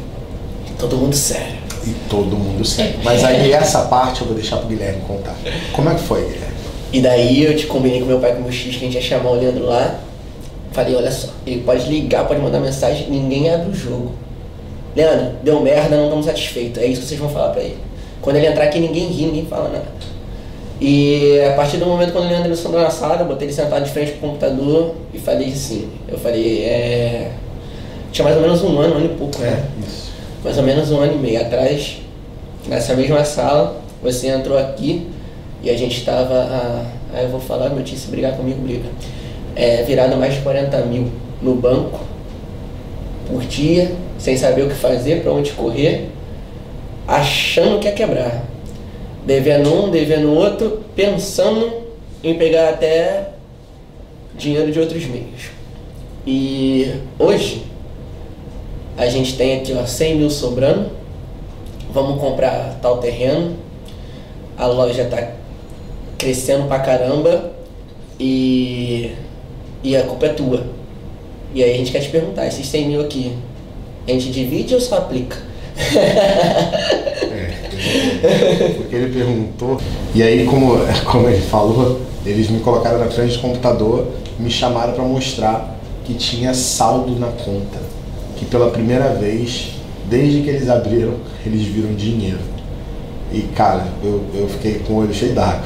Todo 0.79 0.97
mundo 0.97 1.15
sério. 1.15 1.62
E 1.87 1.91
todo 2.09 2.37
mundo 2.37 2.65
sério. 2.65 3.01
Mas 3.03 3.25
aí 3.25 3.53
essa 3.53 3.83
parte 3.83 4.21
eu 4.21 4.27
vou 4.27 4.37
deixar 4.37 4.59
pro 4.59 4.69
Guilherme 4.69 5.01
contar. 5.07 5.35
Como 5.73 5.89
é 5.89 5.95
que 5.95 6.03
foi, 6.03 6.23
Guilherme? 6.23 6.53
E 6.93 7.01
daí 7.01 7.45
eu 7.45 7.57
te 7.57 7.67
combinei 7.67 8.01
com 8.01 8.07
meu 8.07 8.21
pai 8.21 8.33
com 8.33 8.41
o 8.41 8.43
meu 8.43 8.53
X 8.53 8.77
que 8.77 8.77
a 8.77 8.81
gente 8.81 8.95
ia 8.95 9.01
chamar 9.03 9.31
o 9.31 9.35
Leandro 9.35 9.65
lá. 9.65 9.99
Falei, 10.73 10.95
olha 10.95 11.11
só, 11.11 11.29
ele 11.47 11.63
pode 11.63 11.89
ligar, 11.89 12.27
pode 12.27 12.41
mandar 12.41 12.61
mensagem, 12.61 13.11
ninguém 13.11 13.53
abre 13.53 13.71
o 13.71 13.75
jogo. 13.75 14.13
Leandro, 14.95 15.33
deu 15.43 15.61
merda, 15.61 15.97
não 15.97 16.05
estamos 16.05 16.27
satisfeitos. 16.27 16.83
É 16.83 16.87
isso 16.87 17.03
que 17.03 17.09
vocês 17.09 17.21
vão 17.21 17.29
falar 17.29 17.51
pra 17.51 17.63
ele. 17.63 17.79
Quando 18.21 18.37
ele 18.37 18.47
entrar 18.47 18.65
aqui, 18.65 18.79
ninguém 18.79 19.07
ri, 19.09 19.25
ninguém 19.27 19.47
fala 19.47 19.69
nada. 19.69 19.87
E 20.81 21.41
a 21.49 21.53
partir 21.55 21.77
do 21.77 21.87
momento 21.87 22.13
quando 22.13 22.27
o 22.27 22.29
Leandro 22.29 22.53
entrou 22.53 22.73
na 22.73 22.91
sala, 22.91 23.17
eu 23.17 23.27
botei 23.27 23.47
ele 23.47 23.55
sentado 23.55 23.85
de 23.85 23.91
frente 23.91 24.13
pro 24.13 24.29
computador 24.29 24.95
e 25.15 25.19
falei 25.19 25.49
assim, 25.49 25.89
eu 26.09 26.19
falei, 26.19 26.65
é. 26.65 27.33
Tinha 28.11 28.25
mais 28.25 28.37
ou 28.37 28.43
menos 28.43 28.63
um 28.63 28.79
ano, 28.79 28.95
um 28.95 28.99
ano 28.99 29.07
e 29.07 29.17
pouco, 29.17 29.39
né? 29.39 29.65
Isso. 29.81 30.12
Mais 30.43 30.59
ou 30.59 30.65
menos 30.65 30.91
um 30.91 31.01
ano 31.01 31.15
e 31.15 31.19
meio 31.19 31.41
atrás, 31.41 31.99
nessa 32.67 32.95
mesma 32.95 33.25
sala, 33.25 33.81
você 34.03 34.29
entrou 34.29 34.59
aqui 34.59 35.09
e 35.63 35.71
a 35.71 35.77
gente 35.77 35.99
estava, 35.99 36.35
ah, 36.35 36.85
aí 37.15 37.25
eu 37.25 37.31
vou 37.31 37.41
falar, 37.41 37.71
meu 37.71 37.85
tio, 37.85 37.97
se 37.97 38.09
brigar 38.09 38.37
comigo, 38.37 38.61
briga, 38.61 38.89
é, 39.55 39.83
virado 39.83 40.17
mais 40.17 40.35
de 40.35 40.41
40 40.41 40.77
mil 40.87 41.09
no 41.41 41.55
banco, 41.55 42.01
por 43.29 43.43
dia, 43.43 43.93
sem 44.19 44.37
saber 44.37 44.63
o 44.63 44.69
que 44.69 44.75
fazer, 44.75 45.23
para 45.23 45.33
onde 45.33 45.53
correr, 45.53 46.09
achando 47.07 47.79
que 47.79 47.87
ia 47.87 47.93
quebrar. 47.93 48.45
Devendo 49.25 49.73
um, 49.73 49.91
devendo 49.91 50.33
outro, 50.33 50.83
pensando 50.97 51.73
em 52.25 52.35
pegar 52.35 52.71
até 52.71 53.29
dinheiro 54.37 54.73
de 54.73 54.81
outros 54.81 55.05
meios. 55.07 55.51
E 56.27 56.93
hoje, 57.19 57.65
a 58.97 59.07
gente 59.07 59.37
tem 59.37 59.59
aqui 59.59 59.75
ó, 59.75 59.85
100 59.87 60.17
mil 60.17 60.31
sobrando. 60.31 60.91
Vamos 61.93 62.21
comprar 62.21 62.79
tal 62.81 62.99
terreno. 62.99 63.57
A 64.57 64.67
loja 64.67 65.05
tá 65.05 65.33
crescendo 66.19 66.67
pra 66.67 66.79
caramba. 66.79 67.53
E, 68.19 69.13
e 69.83 69.97
a 69.97 70.05
culpa 70.05 70.27
é 70.27 70.29
tua. 70.31 70.67
E 71.55 71.63
aí 71.63 71.75
a 71.75 71.77
gente 71.77 71.93
quer 71.93 72.01
te 72.01 72.09
perguntar, 72.09 72.47
esses 72.47 72.67
100 72.67 72.89
mil 72.89 73.01
aqui, 73.01 73.37
a 74.09 74.13
gente 74.13 74.31
divide 74.31 74.75
ou 74.75 74.81
só 74.81 74.99
aplica? 74.99 75.37
É, 78.23 78.75
porque 78.77 78.95
ele 78.95 79.13
perguntou. 79.13 79.81
E 80.15 80.23
aí, 80.23 80.47
como, 80.47 80.77
como 81.11 81.29
ele 81.29 81.41
falou, 81.41 82.01
eles 82.25 82.49
me 82.49 82.61
colocaram 82.61 82.99
na 82.99 83.11
frente 83.11 83.37
do 83.37 83.41
computador, 83.41 84.07
me 84.39 84.51
chamaram 84.51 84.93
para 84.93 85.03
mostrar 85.03 85.79
que 86.05 86.15
tinha 86.15 86.55
saldo 86.55 87.19
na 87.19 87.29
conta. 87.29 87.81
Que 88.43 88.51
pela 88.51 88.71
primeira 88.71 89.15
vez, 89.15 89.75
desde 90.11 90.43
que 90.43 90.49
eles 90.51 90.69
abriram, 90.69 91.15
eles 91.47 91.63
viram 91.63 91.95
dinheiro. 91.95 92.41
E 93.33 93.43
cara, 93.55 93.87
eu, 94.03 94.21
eu 94.35 94.49
fiquei 94.49 94.81
com 94.81 94.95
o 94.95 94.97
olho 94.97 95.15
cheio 95.15 95.33
d'água. 95.33 95.63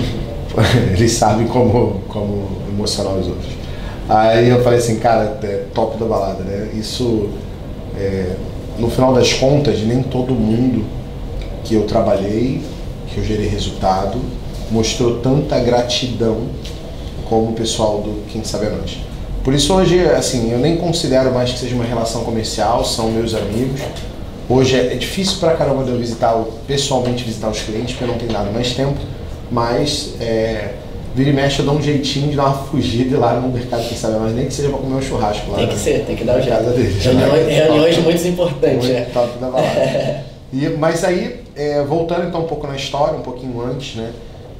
eles 0.96 1.12
sabem 1.12 1.46
como, 1.46 2.00
como 2.08 2.48
emocionar 2.70 3.12
os 3.14 3.26
outros. 3.26 3.52
Aí 4.08 4.48
eu 4.48 4.62
falei 4.64 4.78
assim, 4.78 4.98
cara, 4.98 5.38
é 5.42 5.66
top 5.74 5.98
da 5.98 6.06
balada, 6.06 6.42
né? 6.42 6.70
Isso, 6.74 7.28
é, 7.96 8.34
no 8.78 8.90
final 8.90 9.12
das 9.12 9.34
contas, 9.34 9.80
nem 9.80 10.02
todo 10.02 10.32
mundo 10.32 10.84
que 11.64 11.74
eu 11.74 11.82
trabalhei, 11.82 12.62
que 13.08 13.18
eu 13.18 13.24
gerei 13.24 13.46
resultado, 13.46 14.18
mostrou 14.70 15.18
tanta 15.18 15.60
gratidão 15.60 16.46
como 17.28 17.50
o 17.50 17.52
pessoal 17.52 18.00
do 18.00 18.26
Quem 18.26 18.42
Sabe 18.42 18.68
a 18.68 18.70
Nós. 18.70 19.09
Por 19.42 19.54
isso 19.54 19.72
hoje, 19.74 19.98
assim, 20.00 20.52
eu 20.52 20.58
nem 20.58 20.76
considero 20.76 21.32
mais 21.32 21.52
que 21.52 21.58
seja 21.58 21.74
uma 21.74 21.84
relação 21.84 22.24
comercial, 22.24 22.84
são 22.84 23.10
meus 23.10 23.34
amigos. 23.34 23.80
Hoje 24.48 24.76
é, 24.76 24.92
é 24.92 24.96
difícil 24.96 25.38
pra 25.38 25.54
caramba 25.54 25.84
de 25.84 25.90
eu 25.90 25.98
visitar, 25.98 26.34
pessoalmente 26.66 27.24
visitar 27.24 27.48
os 27.48 27.60
clientes, 27.60 27.92
porque 27.94 28.04
eu 28.04 28.08
não 28.08 28.18
tenho 28.18 28.32
dado 28.32 28.52
mais 28.52 28.74
tempo, 28.74 28.98
mas 29.50 30.14
é, 30.20 30.74
vira 31.14 31.30
e 31.30 31.32
mexe 31.32 31.60
eu 31.60 31.64
dou 31.64 31.76
um 31.76 31.82
jeitinho 31.82 32.30
de 32.30 32.36
dar 32.36 32.46
uma 32.46 32.54
fugida 32.64 33.18
lá 33.18 33.40
no 33.40 33.48
mercado, 33.48 33.88
quem 33.88 33.96
sabe, 33.96 34.16
mas 34.18 34.34
nem 34.34 34.46
que 34.46 34.52
seja 34.52 34.68
pra 34.68 34.78
comer 34.78 34.96
um 34.96 35.02
churrasco 35.02 35.50
lá. 35.52 35.58
Tem 35.58 35.68
que 35.68 35.74
né? 35.74 35.78
ser, 35.80 36.04
tem 36.04 36.16
que 36.16 36.24
dar 36.24 36.38
o 36.38 36.42
jeito. 36.42 36.62
deles. 36.62 37.02
Reuniões, 37.02 37.46
Né? 37.46 37.64
reuniões 37.64 37.98
muito 37.98 38.28
importantes, 38.28 38.84
Muito 38.86 38.92
né? 38.92 39.06
top 39.12 39.38
da 39.38 39.50
balada. 39.50 40.30
E, 40.52 40.68
mas 40.70 41.04
aí, 41.04 41.44
é, 41.54 41.80
voltando 41.84 42.26
então 42.26 42.40
um 42.40 42.46
pouco 42.48 42.66
na 42.66 42.74
história, 42.74 43.16
um 43.16 43.22
pouquinho 43.22 43.60
antes, 43.64 43.94
né? 43.94 44.10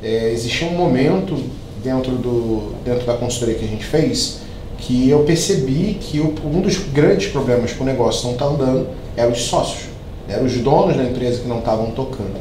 é, 0.02 0.30
existia 0.30 0.68
um 0.68 0.72
momento 0.72 1.37
dentro, 1.82 2.12
do, 2.12 2.75
dentro 2.84 3.04
da 3.04 3.14
consultoria 3.14 3.56
que 3.56 3.64
a 3.64 3.68
gente 3.68 3.84
fez 3.84 4.40
que 4.80 5.08
eu 5.08 5.20
percebi 5.20 5.99
que 6.00 6.18
o, 6.18 6.34
um 6.44 6.60
dos 6.60 6.78
grandes 6.78 7.30
problemas 7.30 7.72
para 7.72 7.82
o 7.82 7.87
negócio 7.87 8.25
não 8.25 8.32
estar 8.32 8.46
tá 8.46 8.50
andando 8.50 8.88
eram 9.16 9.32
os 9.32 9.42
sócios, 9.42 9.84
eram 10.28 10.44
os 10.44 10.56
donos 10.58 10.96
da 10.96 11.04
empresa 11.04 11.40
que 11.42 11.49
não 11.49 11.58
estavam 11.58 11.90
tocando. 11.90 12.40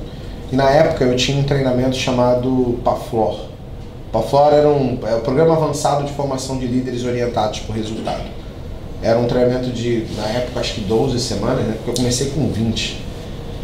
E 0.51 0.55
na 0.55 0.69
época 0.69 1.03
eu 1.03 1.15
tinha 1.15 1.37
um 1.37 1.43
treinamento 1.43 1.95
chamado 1.95 2.79
PAFLOR. 2.83 3.49
PAFLOR 4.11 4.53
era 4.53 4.69
um, 4.69 4.97
é 5.05 5.15
um 5.15 5.21
programa 5.21 5.55
avançado 5.55 6.03
de 6.05 6.11
formação 6.13 6.57
de 6.57 6.65
líderes 6.65 7.05
orientados 7.05 7.59
por 7.59 7.75
resultado. 7.75 8.23
Era 9.01 9.19
um 9.19 9.25
treinamento 9.25 9.69
de, 9.69 10.05
na 10.17 10.27
época, 10.27 10.59
acho 10.59 10.73
que 10.75 10.81
12 10.81 11.19
semanas, 11.19 11.63
né? 11.65 11.73
Porque 11.77 11.91
eu 11.91 11.95
comecei 11.95 12.31
com 12.31 12.47
20. 12.49 13.09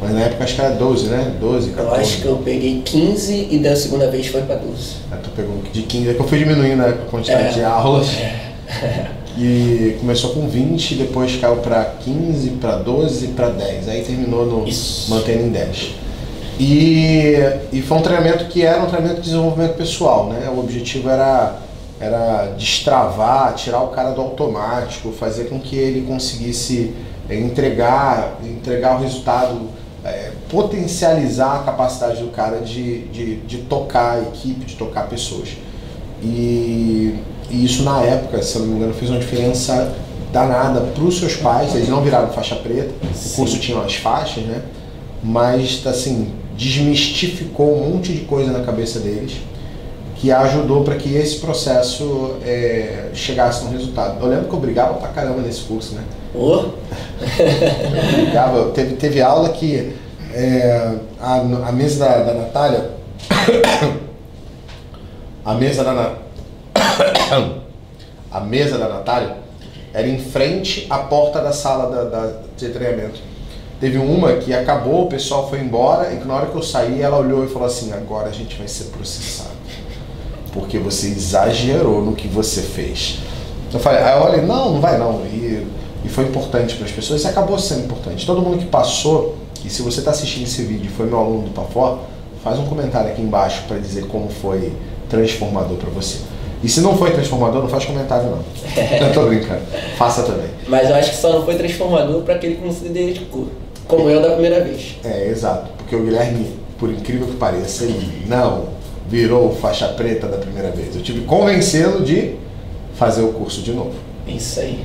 Mas 0.01 0.11
na 0.11 0.21
época 0.21 0.43
acho 0.43 0.55
que 0.55 0.61
era 0.61 0.75
12, 0.75 1.07
né? 1.07 1.35
12, 1.39 1.69
14. 1.71 1.87
Eu 1.87 2.01
acho 2.01 2.21
que 2.21 2.25
eu 2.25 2.37
peguei 2.37 2.81
15 2.83 3.47
e 3.51 3.59
da 3.59 3.75
segunda 3.75 4.09
vez 4.09 4.27
foi 4.27 4.41
para 4.41 4.55
12. 4.55 4.95
Ah, 5.11 5.17
tu 5.21 5.29
pegou 5.31 5.57
de 5.73 5.81
15, 5.81 6.09
é 6.09 6.13
que 6.13 6.19
eu 6.19 6.27
fui 6.27 6.37
diminuindo 6.37 6.85
a 6.85 6.93
quantidade 7.09 7.47
É. 7.47 7.51
de 7.51 7.63
aulas. 7.63 8.07
E 9.37 9.97
começou 9.99 10.29
com 10.29 10.47
20, 10.47 10.95
depois 10.95 11.35
caiu 11.35 11.57
para 11.57 11.83
15, 11.83 12.51
para 12.51 12.77
12, 12.77 13.27
para 13.29 13.49
10. 13.49 13.89
Aí 13.89 14.01
terminou 14.01 14.45
no 14.45 14.65
Isso. 14.65 15.11
mantendo 15.13 15.43
em 15.43 15.49
10. 15.49 15.95
E, 16.57 17.35
e 17.73 17.81
foi 17.81 17.97
um 17.97 18.01
treinamento 18.01 18.45
que 18.45 18.63
era 18.63 18.81
um 18.81 18.85
treinamento 18.85 19.19
de 19.19 19.27
desenvolvimento 19.27 19.75
pessoal, 19.75 20.27
né? 20.27 20.49
O 20.49 20.59
objetivo 20.59 21.09
era, 21.09 21.57
era 21.99 22.53
destravar, 22.57 23.53
tirar 23.55 23.81
o 23.81 23.89
cara 23.89 24.11
do 24.11 24.21
automático, 24.21 25.11
fazer 25.11 25.49
com 25.49 25.59
que 25.59 25.75
ele 25.75 26.07
conseguisse 26.07 26.93
eh, 27.29 27.37
entregar, 27.37 28.37
entregar 28.41 28.95
o 28.95 29.01
resultado, 29.01 29.69
eh, 30.05 30.31
potencializar 30.49 31.57
a 31.57 31.63
capacidade 31.63 32.23
do 32.23 32.29
cara 32.29 32.61
de, 32.61 32.99
de, 33.09 33.35
de 33.41 33.57
tocar 33.57 34.13
a 34.13 34.21
equipe, 34.21 34.63
de 34.63 34.75
tocar 34.75 35.09
pessoas. 35.09 35.49
E, 36.23 37.15
e 37.49 37.65
isso 37.65 37.83
na 37.83 38.01
época, 38.01 38.41
se 38.41 38.55
eu 38.55 38.61
não 38.61 38.67
me 38.69 38.75
engano, 38.77 38.93
fez 38.93 39.11
uma 39.11 39.19
diferença 39.19 39.93
danada 40.31 40.81
para 40.81 41.03
os 41.03 41.17
seus 41.17 41.35
pais. 41.35 41.75
Eles 41.75 41.89
não 41.89 42.01
viraram 42.01 42.29
faixa 42.29 42.55
preta, 42.55 42.91
o 43.03 43.17
Sim. 43.17 43.35
curso 43.35 43.59
tinha 43.59 43.77
umas 43.77 43.95
faixas, 43.95 44.43
né? 44.43 44.61
Mas 45.23 45.85
assim 45.85 46.33
desmistificou 46.57 47.75
um 47.75 47.89
monte 47.89 48.13
de 48.13 48.21
coisa 48.21 48.51
na 48.51 48.63
cabeça 48.63 48.99
deles 48.99 49.33
que 50.15 50.31
ajudou 50.31 50.83
para 50.83 50.95
que 50.95 51.13
esse 51.13 51.39
processo 51.39 52.35
eh, 52.43 53.09
chegasse 53.13 53.65
no 53.65 53.71
resultado. 53.71 54.23
Eu 54.23 54.29
lembro 54.29 54.47
que 54.47 54.53
eu 54.55 54.59
brigava 54.59 54.93
pra 54.95 55.09
caramba 55.09 55.41
nesse 55.41 55.61
curso, 55.61 55.93
né? 55.93 56.03
Ô, 56.33 56.65
Eu 57.37 58.23
brigava, 58.23 58.69
teve, 58.71 58.95
teve 58.95 59.21
aula 59.21 59.49
que 59.49 59.93
é, 60.33 60.95
a, 61.19 61.35
a 61.67 61.71
mesa 61.71 62.05
da, 62.05 62.23
da 62.23 62.33
Natália. 62.33 62.91
A 65.45 65.53
mesa 65.53 65.83
da 65.83 65.93
A 68.31 68.39
mesa 68.39 68.77
da 68.77 68.87
Natália 68.87 69.37
era 69.93 70.07
em 70.07 70.19
frente 70.19 70.85
à 70.89 70.97
porta 70.99 71.41
da 71.41 71.53
sala 71.53 71.89
da, 71.89 72.03
da, 72.03 72.33
de 72.57 72.69
treinamento. 72.69 73.19
Teve 73.79 73.97
uma 73.97 74.33
que 74.33 74.53
acabou, 74.53 75.05
o 75.05 75.07
pessoal 75.07 75.49
foi 75.49 75.59
embora 75.59 76.13
e 76.13 76.23
na 76.25 76.33
hora 76.33 76.47
que 76.47 76.55
eu 76.55 76.63
saí 76.63 77.01
ela 77.01 77.17
olhou 77.17 77.45
e 77.45 77.47
falou 77.47 77.67
assim, 77.67 77.91
agora 77.93 78.29
a 78.29 78.31
gente 78.31 78.57
vai 78.57 78.67
ser 78.67 78.85
processado. 78.85 79.55
Porque 80.53 80.77
você 80.77 81.07
exagerou 81.07 82.01
no 82.01 82.13
que 82.13 82.27
você 82.27 82.61
fez. 82.61 83.19
Eu 83.73 83.79
falei, 83.79 84.01
aí 84.01 84.17
eu 84.17 84.25
olhei, 84.25 84.41
não, 84.41 84.73
não 84.73 84.81
vai 84.81 84.97
não. 84.97 85.25
E, 85.25 85.67
e 86.03 86.09
foi 86.09 86.25
importante 86.25 86.75
para 86.75 86.85
as 86.85 86.91
pessoas 86.91 87.23
e 87.23 87.27
acabou 87.27 87.59
sendo 87.59 87.85
importante. 87.85 88.25
Todo 88.25 88.41
mundo 88.41 88.59
que 88.59 88.65
passou, 88.65 89.35
e 89.63 89.69
se 89.69 89.81
você 89.81 89.99
está 89.99 90.11
assistindo 90.11 90.43
esse 90.43 90.61
vídeo 90.61 90.85
e 90.85 90.89
foi 90.89 91.05
meu 91.05 91.19
aluno 91.19 91.43
do 91.43 91.51
Pafor, 91.51 91.99
faz 92.43 92.57
um 92.57 92.65
comentário 92.65 93.09
aqui 93.11 93.21
embaixo 93.21 93.63
para 93.67 93.77
dizer 93.77 94.07
como 94.07 94.29
foi 94.29 94.71
transformador 95.09 95.77
para 95.77 95.89
você. 95.89 96.19
E 96.65 96.67
se 96.67 96.81
não 96.81 96.97
foi 96.97 97.11
transformador, 97.11 97.61
não 97.61 97.69
faz 97.69 97.85
comentário 97.85 98.27
não. 98.27 98.39
Eu 99.07 99.13
tô 99.13 99.27
brincando. 99.27 99.61
Faça 99.99 100.23
também. 100.23 100.47
mas 100.67 100.89
eu 100.89 100.95
acho 100.95 101.11
que 101.11 101.17
só 101.17 101.31
não 101.31 101.45
foi 101.45 101.53
transformador 101.53 102.23
para 102.23 102.33
aquele 102.33 102.55
que 102.55 102.65
não 102.65 102.71
se 102.71 102.89
dedicou. 102.89 103.49
Como 103.87 104.09
eu 104.09 104.19
da 104.19 104.31
primeira 104.31 104.63
vez. 104.63 104.95
É, 105.03 105.29
exato. 105.29 105.69
Porque 105.77 105.95
o 105.95 106.03
Guilherme, 106.03 106.47
por 106.79 106.89
incrível 106.89 107.27
que 107.27 107.35
pareça, 107.35 107.83
ele 107.83 108.25
não 108.27 108.69
virou 109.07 109.53
faixa 109.53 109.89
preta 109.89 110.27
da 110.27 110.37
primeira 110.37 110.71
vez. 110.71 110.95
Eu 110.95 111.03
tive 111.03 111.19
que 111.19 111.25
convencê-lo 111.27 112.03
de 112.03 112.33
fazer 112.95 113.21
o 113.21 113.31
curso 113.31 113.61
de 113.61 113.71
novo. 113.71 113.93
Isso 114.27 114.59
aí. 114.59 114.83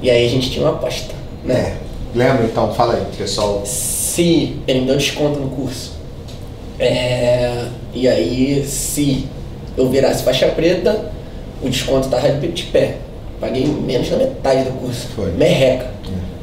E 0.00 0.08
aí 0.08 0.24
a 0.24 0.30
gente 0.30 0.50
tinha 0.50 0.64
uma 0.64 0.74
aposta, 0.74 1.12
né? 1.44 1.54
É. 1.54 1.76
Lembra 2.16 2.44
então? 2.44 2.72
Fala 2.72 2.94
aí, 2.94 3.04
pessoal. 3.18 3.60
Se 3.66 4.56
ele 4.66 4.80
me 4.80 4.86
deu 4.86 4.96
desconto 4.96 5.38
no 5.38 5.50
curso. 5.50 5.92
É, 6.78 7.66
e 7.92 8.08
aí, 8.08 8.64
se 8.66 9.26
eu 9.76 9.88
virasse 9.88 10.22
faixa 10.22 10.48
preta, 10.48 11.10
o 11.62 11.68
desconto 11.68 12.08
tava 12.08 12.30
de 12.30 12.62
pé. 12.64 12.96
Paguei 13.40 13.66
menos 13.66 14.08
da 14.08 14.16
metade 14.16 14.64
do 14.64 14.72
curso. 14.78 15.08
Foi. 15.14 15.30
Merreca. 15.32 15.90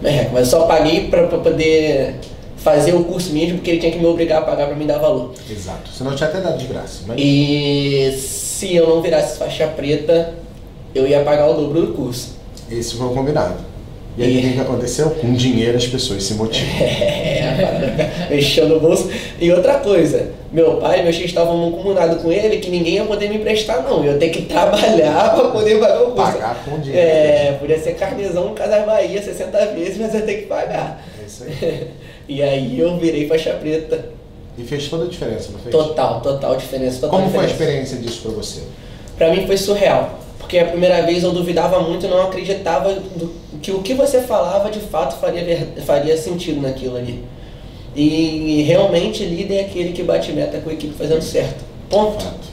Merreca. 0.02 0.30
Mas 0.34 0.52
eu 0.52 0.60
só 0.60 0.66
paguei 0.68 1.08
pra 1.08 1.28
poder 1.28 2.16
fazer 2.58 2.94
o 2.94 3.04
curso 3.04 3.32
mesmo, 3.34 3.56
porque 3.56 3.72
ele 3.72 3.80
tinha 3.80 3.92
que 3.92 3.98
me 3.98 4.06
obrigar 4.06 4.40
a 4.40 4.46
pagar 4.46 4.68
pra 4.68 4.76
me 4.76 4.86
dar 4.86 5.00
valor. 5.00 5.34
Exato. 5.50 5.90
Senão 5.90 6.12
eu 6.12 6.18
tinha 6.18 6.30
até 6.30 6.42
dado 6.42 6.58
de 6.58 6.68
graça. 6.68 7.02
Mas... 7.08 7.20
E 7.20 8.12
se 8.18 8.76
eu 8.76 8.88
não 8.88 9.02
virasse 9.02 9.38
faixa 9.38 9.66
preta, 9.68 10.34
eu 10.94 11.08
ia 11.08 11.22
pagar 11.24 11.50
o 11.50 11.54
dobro 11.54 11.88
do 11.88 11.94
curso. 11.94 12.36
Esse 12.70 12.96
foi 12.96 13.14
combinado. 13.14 13.71
E 14.18 14.24
aí, 14.24 14.38
o 14.38 14.42
que 14.42 14.54
que 14.54 14.60
aconteceu? 14.60 15.10
Com 15.12 15.34
dinheiro 15.34 15.78
as 15.78 15.88
pessoas 15.88 16.24
se 16.24 16.34
motivam. 16.36 16.68
É, 17.52 18.28
mexeu 18.30 18.68
no 18.68 18.80
bolso. 18.80 19.10
E 19.40 19.52
outra 19.52 19.76
coisa, 19.76 20.32
meu 20.52 20.78
pai 20.78 21.02
e 21.02 21.04
meu 21.04 21.12
tio 21.12 21.26
estavam 21.26 21.72
comunados 21.72 22.22
com 22.22 22.32
ele 22.32 22.58
que 22.58 22.70
ninguém 22.70 22.96
ia 22.96 23.04
poder 23.04 23.30
me 23.30 23.36
emprestar, 23.36 23.84
não. 23.84 24.04
Eu 24.04 24.14
ia 24.14 24.18
ter 24.18 24.30
que 24.30 24.44
trabalhar 24.48 25.34
pra 25.36 25.50
poder 25.50 25.80
pagar 25.80 26.02
o 26.02 26.12
curso. 26.12 26.32
Pagar 26.32 26.64
com 26.64 26.80
dinheiro. 26.80 27.08
É, 27.08 27.58
podia 27.60 27.78
ser 27.80 27.96
carnezão 27.96 28.54
Casas 28.54 28.86
Bahia 28.86 29.22
60 29.22 29.66
vezes, 29.74 29.98
mas 29.98 30.14
eu 30.14 30.22
ia 30.22 30.26
ter 30.26 30.36
que 30.36 30.46
pagar. 30.48 31.06
É 31.22 31.26
isso 31.26 31.44
aí. 31.44 31.88
E 32.30 32.42
aí 32.42 32.80
eu 32.80 32.98
virei 32.98 33.28
faixa 33.28 33.52
preta. 33.56 34.06
E 34.58 34.64
fez 34.64 34.88
toda 34.88 35.04
a 35.04 35.08
diferença, 35.08 35.50
não 35.52 35.60
fez? 35.60 35.76
Total, 35.76 36.22
total 36.22 36.56
diferença. 36.56 37.02
Total 37.02 37.20
Como 37.20 37.30
foi 37.32 37.44
a 37.44 37.48
diferença. 37.48 37.84
experiência 37.94 37.98
disso 37.98 38.22
pra 38.22 38.32
você? 38.32 38.62
Pra 39.18 39.30
mim 39.32 39.46
foi 39.46 39.58
surreal. 39.58 40.18
Porque 40.40 40.58
a 40.58 40.66
primeira 40.66 41.02
vez 41.02 41.24
eu 41.24 41.32
duvidava 41.32 41.82
muito 41.82 42.06
e 42.06 42.10
não 42.10 42.22
acreditava 42.22 42.94
do, 42.94 43.34
que 43.62 43.72
o 43.72 43.82
que 43.82 43.94
você 43.94 44.22
falava 44.22 44.70
de 44.72 44.80
fato 44.80 45.16
faria, 45.20 45.68
faria 45.86 46.18
sentido 46.18 46.62
naquilo 46.62 46.98
ali. 46.98 47.24
E 47.96 48.64
realmente 48.68 49.24
líder 49.26 49.56
é 49.56 49.62
aquele 49.62 49.92
que 49.92 50.02
bate 50.04 50.32
meta 50.32 50.60
com 50.60 50.70
a 50.70 50.74
equipe 50.74 50.94
fazendo 50.94 51.22
certo. 51.22 51.64
Ponto. 51.90 52.24
Fato. 52.24 52.52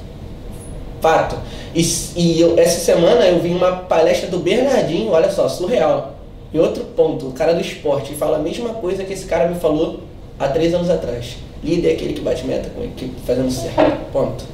Fato. 1.00 1.36
E, 1.74 1.82
e 2.16 2.40
eu- 2.40 2.58
essa 2.58 2.80
semana 2.80 3.24
eu 3.26 3.38
vi 3.40 3.50
uma 3.50 3.72
palestra 3.72 4.28
do 4.28 4.38
Bernardinho, 4.38 5.12
olha 5.12 5.30
só, 5.30 5.48
surreal. 5.48 6.14
E 6.52 6.58
outro 6.58 6.82
ponto, 6.96 7.28
o 7.28 7.32
cara 7.32 7.52
do 7.54 7.60
esporte 7.60 8.14
fala 8.14 8.38
a 8.38 8.40
mesma 8.40 8.70
coisa 8.70 9.04
que 9.04 9.12
esse 9.12 9.26
cara 9.26 9.48
me 9.48 9.60
falou 9.60 10.00
há 10.38 10.48
três 10.48 10.74
anos 10.74 10.90
atrás. 10.90 11.36
Líder 11.62 11.90
é 11.90 11.92
aquele 11.92 12.14
que 12.14 12.20
bate 12.20 12.44
meta 12.46 12.70
com 12.74 12.82
a 12.82 12.84
equipe 12.86 13.14
fazendo 13.26 13.50
certo. 13.50 14.10
Ponto. 14.12 14.44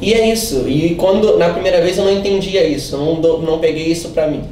E 0.00 0.12
é 0.14 0.28
isso. 0.32 0.68
E 0.68 0.94
quando 0.96 1.38
na 1.38 1.48
primeira 1.50 1.80
vez 1.80 1.96
eu 1.98 2.04
não 2.04 2.12
entendia 2.12 2.64
isso, 2.66 2.96
não, 2.96 3.16
não 3.40 3.58
peguei 3.58 3.86
isso 3.86 4.10
pra 4.10 4.26
mim. 4.28 4.44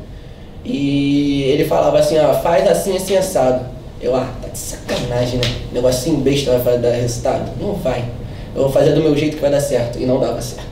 E 0.65 1.43
ele 1.45 1.65
falava 1.65 1.99
assim, 1.99 2.19
ó, 2.19 2.35
faz 2.35 2.69
assim, 2.69 2.97
assim, 2.97 3.17
assado. 3.17 3.65
Eu, 4.01 4.15
ah, 4.15 4.29
tá 4.41 4.49
de 4.49 4.59
sacanagem, 4.59 5.39
né? 5.39 5.55
Negocinho 5.73 6.19
besta 6.19 6.59
vai 6.59 6.79
dar 6.79 6.91
resultado? 6.91 7.51
Não 7.61 7.75
vai. 7.75 8.05
Eu 8.55 8.63
vou 8.63 8.71
fazer 8.71 8.93
do 8.93 9.03
meu 9.03 9.17
jeito 9.17 9.37
que 9.37 9.43
vai 9.43 9.51
dar 9.51 9.61
certo. 9.61 9.99
E 9.99 10.07
não 10.07 10.19
dava 10.19 10.41
certo. 10.41 10.69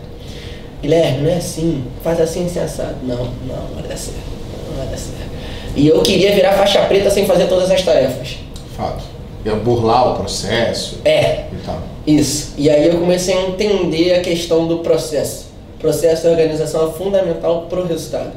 Guilherme, 0.83 1.23
não 1.23 1.31
é 1.31 1.37
assim. 1.37 1.85
Faz 2.03 2.21
assim, 2.21 2.47
assim, 2.47 2.61
assado. 2.61 2.97
Não, 3.03 3.17
não, 3.17 3.57
não 3.69 3.75
vai 3.75 3.83
dar 3.85 3.97
certo. 3.97 4.21
Não 4.69 4.77
vai 4.77 4.87
dar 4.87 4.97
certo. 4.97 5.29
E 5.77 5.89
eu 5.89 6.03
queria 6.03 6.33
virar 6.33 6.53
faixa 6.53 6.81
preta 6.83 7.11
sem 7.11 7.27
fazer 7.27 7.47
todas 7.47 7.71
as 7.71 7.83
tarefas. 7.83 8.39
Fato. 8.77 9.05
Ia 9.45 9.55
burlar 9.55 10.13
o 10.13 10.17
processo 10.17 10.99
É, 11.05 11.45
e 11.53 11.57
tal. 11.65 11.81
Isso. 12.07 12.55
E 12.57 12.69
aí 12.69 12.89
eu 12.89 12.99
comecei 12.99 13.37
a 13.37 13.43
entender 13.49 14.15
a 14.15 14.21
questão 14.21 14.67
do 14.67 14.79
processo. 14.79 15.47
Processo 15.79 16.23
de 16.23 16.29
organização 16.29 16.89
é 16.89 16.93
fundamental 16.93 17.67
para 17.69 17.81
o 17.81 17.87
resultado. 17.87 18.33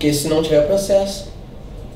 Porque 0.00 0.14
se 0.14 0.28
não 0.28 0.42
tiver 0.42 0.66
processo, 0.66 1.28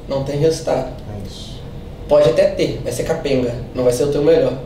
não 0.07 0.25
tem 0.25 0.39
resultado. 0.39 0.93
É 1.11 1.27
isso. 1.27 1.59
Pode 2.07 2.29
até 2.29 2.49
ter, 2.49 2.79
vai 2.85 2.93
ser 2.93 3.05
capenga, 3.05 3.55
não 3.75 3.83
vai 3.83 3.95
ser 3.95 4.05
o 4.05 4.13
teu 4.13 4.23
melhor. 4.23 4.59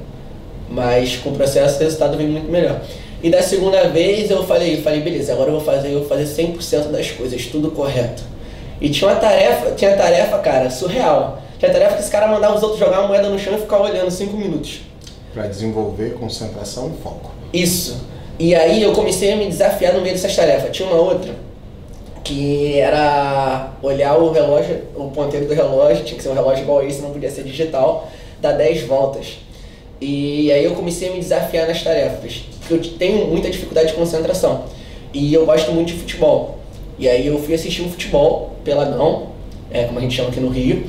Mas 0.68 1.18
com 1.18 1.30
o 1.30 1.36
processo 1.36 1.76
o 1.76 1.84
resultado 1.84 2.16
vem 2.16 2.26
muito 2.26 2.50
melhor. 2.50 2.80
E 3.22 3.30
da 3.30 3.40
segunda 3.40 3.88
vez 3.90 4.28
eu 4.28 4.44
falei, 4.44 4.78
eu 4.78 4.82
falei, 4.82 5.02
beleza, 5.02 5.34
agora 5.34 5.50
eu 5.50 5.54
vou 5.54 5.64
fazer, 5.64 5.92
eu 5.92 6.00
vou 6.00 6.08
fazer 6.08 6.24
100% 6.24 6.88
das 6.90 7.12
coisas, 7.12 7.46
tudo 7.46 7.70
correto. 7.70 8.24
E 8.80 8.90
tinha 8.90 9.08
uma 9.08 9.20
tarefa, 9.20 9.70
tinha 9.70 9.96
tarefa, 9.96 10.36
cara, 10.38 10.68
surreal. 10.68 11.40
Tinha 11.60 11.70
tarefa 11.70 11.94
que 11.94 12.00
esse 12.00 12.10
cara 12.10 12.26
mandava 12.26 12.56
os 12.56 12.62
outros 12.64 12.80
jogar 12.80 12.98
uma 13.02 13.06
moeda 13.06 13.28
no 13.28 13.38
chão 13.38 13.54
e 13.54 13.58
ficar 13.58 13.80
olhando 13.80 14.10
5 14.10 14.36
minutos. 14.36 14.80
Pra 15.32 15.46
desenvolver 15.46 16.14
concentração 16.14 16.92
e 16.92 17.02
foco. 17.04 17.30
Isso. 17.52 18.04
E 18.36 18.52
aí 18.56 18.82
eu 18.82 18.92
comecei 18.92 19.32
a 19.32 19.36
me 19.36 19.46
desafiar 19.46 19.94
no 19.94 20.00
meio 20.00 20.14
dessas 20.16 20.34
tarefas. 20.34 20.76
Tinha 20.76 20.88
uma 20.88 21.00
outra 21.00 21.32
que 22.28 22.78
era 22.78 23.70
olhar 23.82 24.18
o 24.18 24.30
relógio, 24.30 24.82
o 24.94 25.10
ponteiro 25.10 25.46
do 25.46 25.54
relógio, 25.54 26.04
tinha 26.04 26.14
que 26.14 26.22
ser 26.22 26.28
um 26.28 26.34
relógio 26.34 26.62
igual 26.62 26.86
esse, 26.86 27.00
não 27.00 27.10
podia 27.10 27.30
ser 27.30 27.42
digital, 27.42 28.06
dar 28.38 28.52
10 28.52 28.82
voltas. 28.82 29.38
E 29.98 30.52
aí 30.52 30.62
eu 30.62 30.74
comecei 30.74 31.08
a 31.08 31.12
me 31.12 31.20
desafiar 31.20 31.66
nas 31.66 31.82
tarefas. 31.82 32.42
porque 32.60 32.74
eu 32.74 32.98
tenho 32.98 33.26
muita 33.28 33.48
dificuldade 33.48 33.88
de 33.88 33.94
concentração. 33.94 34.64
E 35.12 35.32
eu 35.32 35.46
gosto 35.46 35.72
muito 35.72 35.88
de 35.88 35.94
futebol. 35.94 36.58
E 36.98 37.08
aí 37.08 37.26
eu 37.26 37.38
fui 37.38 37.54
assistir 37.54 37.80
um 37.80 37.90
futebol, 37.90 38.52
peladão, 38.62 39.28
é, 39.70 39.84
como 39.84 39.98
a 39.98 40.02
gente 40.02 40.14
chama 40.14 40.28
aqui 40.28 40.40
no 40.40 40.50
Rio. 40.50 40.84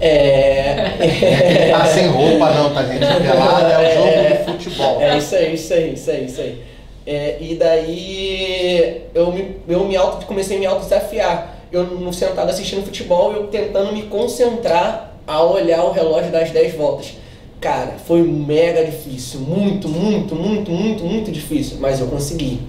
É... 0.00 1.70
tá 1.70 1.86
sem 1.86 2.08
roupa 2.08 2.50
não, 2.50 2.74
tá 2.74 2.82
gente? 2.82 2.98
Pelada 3.22 3.72
é 3.74 3.92
o 3.92 3.94
jogo 3.94 4.08
É, 4.08 4.30
de 4.32 4.44
futebol. 4.44 5.00
É 5.00 5.18
isso 5.18 5.36
aí, 5.36 5.54
isso 5.54 5.72
aí, 5.72 5.94
isso 5.94 6.10
aí, 6.10 6.24
isso 6.24 6.40
aí. 6.40 6.69
É, 7.10 7.38
e 7.40 7.56
daí 7.56 9.02
eu 9.12 9.32
me, 9.32 9.56
eu 9.66 9.84
me 9.84 9.96
auto, 9.96 10.24
comecei 10.26 10.56
a 10.56 10.60
me 10.60 10.66
auto-desafiar. 10.66 11.56
Eu 11.72 11.82
no 11.82 12.12
sentado 12.12 12.48
assistindo 12.48 12.84
futebol, 12.84 13.32
eu 13.32 13.48
tentando 13.48 13.92
me 13.92 14.02
concentrar 14.02 15.16
a 15.26 15.42
olhar 15.42 15.82
o 15.82 15.90
relógio 15.90 16.30
das 16.30 16.52
10 16.52 16.74
voltas. 16.76 17.14
Cara, 17.60 17.96
foi 18.06 18.22
mega 18.22 18.84
difícil, 18.84 19.40
muito, 19.40 19.88
muito, 19.88 20.36
muito, 20.36 20.70
muito, 20.70 21.02
muito 21.02 21.32
difícil, 21.32 21.78
mas 21.80 21.98
eu 21.98 22.06
consegui. 22.06 22.60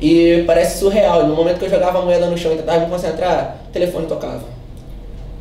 E 0.00 0.44
parece 0.46 0.78
surreal, 0.78 1.26
no 1.26 1.36
momento 1.36 1.58
que 1.58 1.66
eu 1.66 1.70
jogava 1.70 1.98
a 1.98 2.02
moeda 2.02 2.24
no 2.24 2.38
chão 2.38 2.54
e 2.54 2.56
tentava 2.56 2.80
me 2.80 2.90
concentrar, 2.90 3.64
o 3.68 3.70
telefone 3.70 4.06
tocava. 4.06 4.44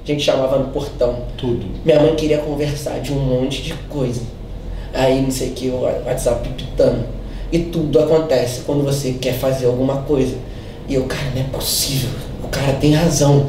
A 0.04 0.06
gente 0.08 0.22
chamava 0.22 0.60
no 0.60 0.68
portão. 0.74 1.20
Tudo. 1.38 1.66
Minha 1.86 2.02
mãe 2.02 2.14
queria 2.16 2.40
conversar 2.40 3.00
de 3.00 3.14
um 3.14 3.20
monte 3.20 3.64
de 3.64 3.74
coisa. 3.90 4.22
Aí 4.94 5.22
não 5.22 5.32
sei 5.32 5.52
o 5.52 5.54
que, 5.54 5.70
o 5.70 5.84
WhatsApp 5.84 6.50
pitando. 6.50 7.17
E 7.52 7.60
tudo 7.60 8.00
acontece 8.00 8.62
quando 8.66 8.84
você 8.84 9.14
quer 9.14 9.34
fazer 9.34 9.68
alguma 9.68 10.02
coisa. 10.04 10.36
E 10.88 10.96
eu, 10.96 11.06
cara, 11.06 11.32
não 11.34 11.42
é 11.42 11.46
possível. 11.46 12.10
O 12.44 12.48
cara 12.48 12.74
tem 12.74 12.94
razão. 12.94 13.48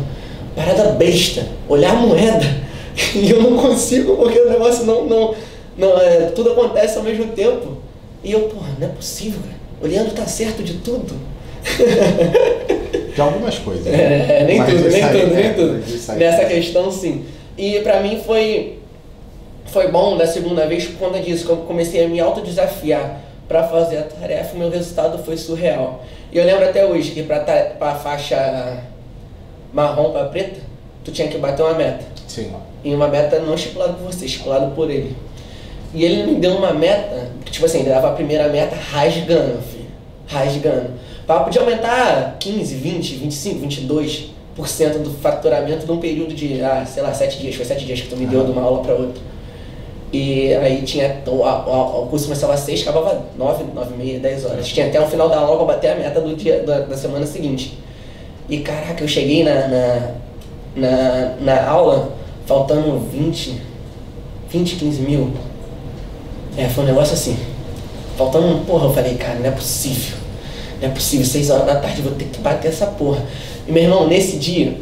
Parada 0.55 0.91
besta. 0.93 1.47
Olhar 1.69 1.93
a 1.93 1.97
moeda. 1.97 2.69
E 3.15 3.31
eu 3.31 3.41
não 3.41 3.57
consigo 3.57 4.17
porque 4.17 4.41
o 4.41 4.51
negócio 4.51 4.85
não. 4.85 5.07
não, 5.07 5.33
não 5.77 6.01
é, 6.01 6.33
tudo 6.35 6.51
acontece 6.51 6.99
ao 6.99 7.05
mesmo 7.05 7.27
tempo. 7.27 7.77
E 8.25 8.33
eu, 8.33 8.41
porra, 8.49 8.71
não 8.77 8.89
é 8.89 8.91
possível, 8.91 9.39
cara. 9.41 9.55
O 9.81 9.87
Leandro 9.87 10.13
tá 10.15 10.27
certo 10.27 10.65
de 10.65 10.75
tudo. 10.75 11.15
De 13.15 13.21
algumas 13.21 13.59
coisas. 13.59 13.87
É, 13.87 14.45
nem 14.47 14.59
Mas 14.59 14.71
tudo, 14.71 14.89
isso 14.89 14.97
nem 14.97 15.09
tudo, 15.09 15.35
é, 15.35 15.43
nem 15.43 15.55
tudo. 15.55 16.17
Nessa 16.17 16.45
questão, 16.45 16.91
sim. 16.91 17.25
E 17.57 17.81
pra 17.81 18.01
mim 18.01 18.21
foi, 18.25 18.79
foi 19.67 19.89
bom 19.91 20.17
da 20.17 20.27
segunda 20.27 20.67
vez 20.67 20.87
por 20.87 21.09
conta 21.09 21.21
disso, 21.21 21.45
que 21.45 21.51
eu 21.51 21.57
comecei 21.59 22.05
a 22.05 22.09
me 22.09 22.21
autodesafiar 22.21 23.21
pra 23.49 23.65
fazer 23.65 23.99
a 23.99 24.03
tarefa, 24.03 24.55
o 24.55 24.59
meu 24.59 24.71
resultado 24.71 25.19
foi 25.25 25.37
surreal. 25.37 26.05
E 26.31 26.37
eu 26.39 26.45
lembro 26.45 26.69
até 26.69 26.85
hoje 26.85 27.13
que 27.13 27.23
pra, 27.23 27.41
ta- 27.41 27.73
pra 27.79 27.95
faixa 27.95 28.83
marrom 29.73 30.11
pra 30.13 30.25
preta, 30.27 30.61
tu 31.05 31.11
tinha 31.11 31.29
que 31.29 31.39
bater 31.39 31.63
uma 31.63 31.75
meta. 31.75 32.05
Sim. 32.27 32.53
E 32.85 32.95
uma 32.95 33.09
meta 33.09 33.39
não 33.41 33.55
estipulada 33.55 33.95
por 33.95 34.13
você, 34.13 34.27
estipulada 34.27 34.67
por 34.69 34.91
ele. 34.91 35.17
E 35.95 36.05
ele 36.05 36.25
me 36.31 36.35
deu 36.39 36.53
uma 36.57 36.73
meta, 36.73 37.29
que, 37.45 37.51
tipo 37.53 37.65
assim, 37.67 37.81
ele 37.81 37.89
dava 37.91 38.09
a 38.11 38.13
primeira 38.13 38.49
meta 38.49 38.77
rasgando, 38.77 39.63
filho. 39.63 39.87
Rasgando. 40.27 40.91
Papo 41.27 41.51
de 41.51 41.59
aumentar 41.59 42.37
15, 42.39 42.75
20, 42.75 43.15
25, 43.17 43.67
22% 43.67 44.99
do 45.03 45.11
faturamento 45.23 45.87
num 45.87 45.99
período 45.99 46.35
de, 46.35 46.63
ah, 46.63 46.85
sei 46.87 47.03
lá, 47.03 47.13
7 47.15 47.39
dias. 47.39 47.55
Foi 47.55 47.65
7 47.65 47.85
dias 47.87 48.01
que 48.03 48.09
tu 48.09 48.17
me 48.17 48.27
deu 48.27 48.45
de 48.45 48.51
uma 48.51 48.63
aula 48.63 48.83
pra 48.83 48.93
outra. 48.95 49.23
E 50.13 50.55
aí 50.55 50.83
tinha, 50.83 51.23
o, 51.27 51.45
a- 51.45 52.01
o 52.03 52.07
curso 52.07 52.25
começava 52.27 52.55
às 52.55 52.61
6, 52.61 52.83
acabava 52.83 53.23
9, 53.37 53.65
9 53.75 53.95
e 53.95 53.97
meia, 53.99 54.19
10 54.21 54.45
horas. 54.47 54.67
Tinha 54.69 54.87
até 54.87 55.01
o 55.01 55.07
final 55.07 55.29
da 55.29 55.39
aula 55.39 55.57
pra 55.65 55.75
bater 55.75 55.91
a 55.93 55.95
meta 55.97 56.21
do 56.21 56.35
dia, 56.35 56.63
da, 56.63 56.81
da 56.81 56.97
semana 56.97 57.27
seguinte. 57.27 57.79
E 58.49 58.59
caraca, 58.61 59.05
eu 59.05 59.09
cheguei 59.09 59.45
na, 59.45 59.69
na, 59.69 60.11
na, 60.77 61.35
na 61.41 61.69
aula 61.69 62.13
faltando 62.47 62.99
20, 62.99 63.61
20, 64.51 64.77
15 64.77 65.01
mil. 65.03 65.31
É, 66.57 66.67
foi 66.69 66.85
um 66.85 66.87
negócio 66.87 67.13
assim. 67.13 67.37
Faltando 68.17 68.47
um 68.49 68.65
porra, 68.65 68.87
eu 68.87 68.93
falei, 68.95 69.15
cara, 69.17 69.35
não 69.39 69.47
é 69.47 69.51
possível. 69.51 70.17
Não 70.81 70.89
é 70.89 70.93
possível, 70.93 71.27
6 71.27 71.51
horas 71.51 71.67
da 71.67 71.77
tarde 71.77 72.01
vou 72.01 72.13
ter 72.13 72.25
que 72.25 72.39
bater 72.41 72.69
essa 72.69 72.87
porra. 72.87 73.23
E 73.67 73.71
meu 73.73 73.83
irmão, 73.83 74.07
nesse 74.09 74.39
dia, 74.39 74.75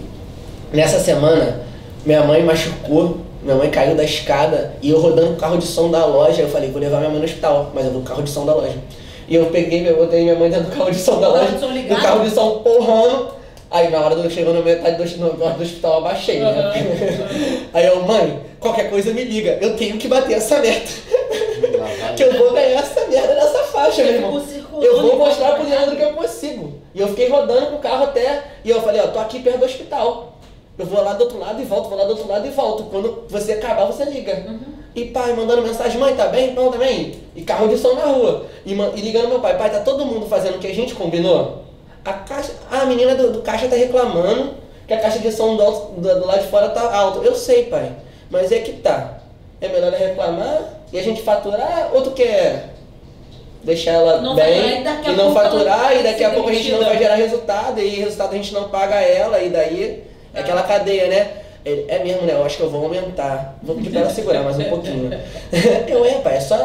nessa 0.73 1.01
semana, 1.01 1.63
minha 2.05 2.23
mãe 2.23 2.45
machucou, 2.45 3.19
minha 3.47 3.57
mãe 3.57 3.71
caiu 3.71 3.95
da 3.95 4.03
escada 4.03 4.75
e 4.83 4.91
eu 4.91 5.01
rodando 5.01 5.33
o 5.33 5.37
carro 5.37 5.57
de 5.57 5.65
som 5.65 5.89
da 5.89 6.05
loja, 6.05 6.43
eu 6.43 6.49
falei, 6.49 6.69
vou 6.71 6.81
levar 6.81 6.99
minha 6.99 7.11
mãe 7.11 7.21
no 7.21 7.25
hospital, 7.25 7.71
mas 7.73 7.85
eu 7.87 7.93
vou 7.93 8.01
com 8.01 8.07
o 8.07 8.09
carro 8.11 8.23
de 8.25 8.31
som 8.31 8.45
da 8.45 8.53
loja. 8.53 8.75
E 9.29 9.37
eu 9.37 9.47
peguei, 9.47 9.89
eu 9.89 9.97
botei 9.97 10.23
minha 10.23 10.35
mãe 10.35 10.51
dentro 10.51 10.67
do 10.69 10.77
carro 10.77 10.91
de 10.91 10.99
som 10.99 11.21
da 11.21 11.29
loja, 11.29 11.53
de 11.53 11.61
som 11.61 11.67
o 11.67 11.71
ligado? 11.73 12.03
carro 12.03 12.25
de 12.25 12.31
som 12.31 12.59
porrando. 12.59 13.29
Aí 13.71 13.89
na 13.91 14.01
hora 14.01 14.17
do 14.17 14.29
chegou 14.31 14.53
na 14.53 14.61
metade 14.63 14.97
do, 14.97 15.19
no- 15.19 15.39
na 15.39 15.45
hora 15.47 15.55
do 15.55 15.63
hospital 15.63 15.93
eu 15.93 15.99
abaixei, 15.99 16.41
né? 16.41 16.73
Aí 17.73 17.87
eu, 17.87 18.03
mãe, 18.03 18.41
qualquer 18.59 18.91
coisa 18.91 19.13
me 19.13 19.23
liga, 19.25 19.59
eu 19.61 19.77
tenho 19.77 19.97
que 19.97 20.09
bater 20.09 20.35
essa 20.35 20.59
meta. 20.59 20.91
que 22.17 22.23
eu 22.25 22.33
vou 22.39 22.53
ganhar 22.53 22.81
essa 22.81 23.07
merda 23.07 23.35
nessa 23.35 23.59
faixa, 23.65 24.03
meu 24.03 24.13
irmão. 24.15 24.43
Eu 24.83 25.03
vou 25.03 25.17
mostrar 25.17 25.53
pro 25.53 25.69
Leandro 25.69 25.97
que 25.97 26.03
eu 26.03 26.13
consigo. 26.13 26.75
E 26.95 27.01
eu 27.01 27.09
fiquei 27.09 27.29
rodando 27.29 27.67
com 27.67 27.77
o 27.77 27.79
carro 27.79 28.05
até. 28.05 28.43
E 28.65 28.71
eu 28.71 28.81
falei, 28.83 29.01
ó, 29.01 29.09
tô 29.09 29.19
aqui 29.19 29.41
perto 29.41 29.59
do 29.59 29.65
hospital. 29.65 30.36
Eu 30.79 30.85
vou 30.85 31.03
lá 31.03 31.15
do 31.15 31.23
outro 31.25 31.39
lado 31.39 31.61
e 31.61 31.65
volto, 31.65 31.89
vou 31.89 31.99
lá 31.99 32.05
do 32.05 32.11
outro 32.11 32.29
lado 32.29 32.47
e 32.47 32.51
volto. 32.51 32.85
Quando 32.85 33.25
você 33.29 33.53
acabar, 33.53 33.87
você 33.87 34.05
liga. 34.05 34.45
E 34.95 35.07
pai 35.07 35.33
mandando 35.33 35.63
mensagem, 35.63 35.99
mãe, 35.99 36.15
tá 36.15 36.27
bem? 36.29 36.53
Não, 36.55 36.71
também. 36.71 37.15
E 37.35 37.43
carro 37.43 37.69
de 37.69 37.79
som 37.79 37.95
na 37.95 38.05
rua. 38.05 38.47
E, 38.65 38.73
e 38.73 39.01
ligando 39.01 39.29
meu 39.29 39.41
pai, 39.41 39.57
pai, 39.57 39.71
tá 39.71 39.81
todo 39.81 40.05
mundo 40.05 40.27
fazendo 40.27 40.57
o 40.57 40.59
que 40.59 40.67
a 40.67 40.75
gente 40.75 40.95
combinou? 40.95 41.63
A 42.05 42.13
caixa. 42.13 42.53
A 42.71 42.85
menina 42.85 43.15
do, 43.15 43.33
do 43.33 43.43
caixa 43.43 43.69
tá 43.69 43.77
reclamando 43.77 44.55
que 44.87 44.95
a 44.95 45.01
caixa 45.01 45.19
de 45.19 45.33
som 45.33 45.57
do, 45.57 45.71
do, 46.01 46.21
do 46.21 46.27
lado 46.27 46.43
de 46.43 46.49
fora 46.49 46.69
tá 46.69 46.95
alta. 46.95 47.19
Eu 47.19 47.35
sei, 47.35 47.65
pai. 47.65 47.93
Mas 48.31 48.53
é 48.53 48.59
que 48.59 48.73
tá. 48.75 49.19
É 49.61 49.69
melhor 49.69 49.93
reclamar 49.93 50.77
e 50.93 50.99
a 50.99 51.03
gente 51.03 51.23
faturar 51.23 51.91
ou 51.95 52.03
tu 52.03 52.11
quer 52.11 52.75
deixar 53.65 53.93
ela 53.93 54.21
Não 54.21 54.37
bem 54.37 54.83
e 54.83 55.13
não 55.17 55.35
faturar 55.35 55.97
e 55.97 56.03
daqui 56.03 56.23
a 56.23 56.31
pouco 56.31 56.49
a 56.49 56.53
gente 56.53 56.71
não 56.71 56.85
vai 56.85 56.97
gerar 56.99 57.17
resultado 57.17 57.81
e 57.81 57.89
resultado 57.89 58.33
a 58.33 58.37
gente 58.37 58.55
não 58.55 58.69
paga 58.69 58.97
ela 58.97 59.41
e 59.41 59.49
daí 59.49 60.05
é 60.37 60.41
aquela 60.41 60.63
cadeia, 60.63 61.09
né? 61.09 61.29
Ele, 61.65 61.85
é 61.89 62.05
mesmo, 62.05 62.23
né? 62.23 62.35
Eu 62.35 62.45
acho 62.45 62.59
que 62.59 62.63
eu 62.63 62.71
vou 62.71 62.85
aumentar. 62.85 63.59
Vou 63.63 63.75
pedir 63.75 63.91
pra 63.91 64.03
ela 64.03 64.11
segurar 64.11 64.43
mais 64.43 64.57
um 64.59 64.65
pouquinho. 64.71 65.11
eu, 65.89 66.05
é, 66.05 66.13
pai, 66.21 66.37
é 66.37 66.41
só 66.41 66.57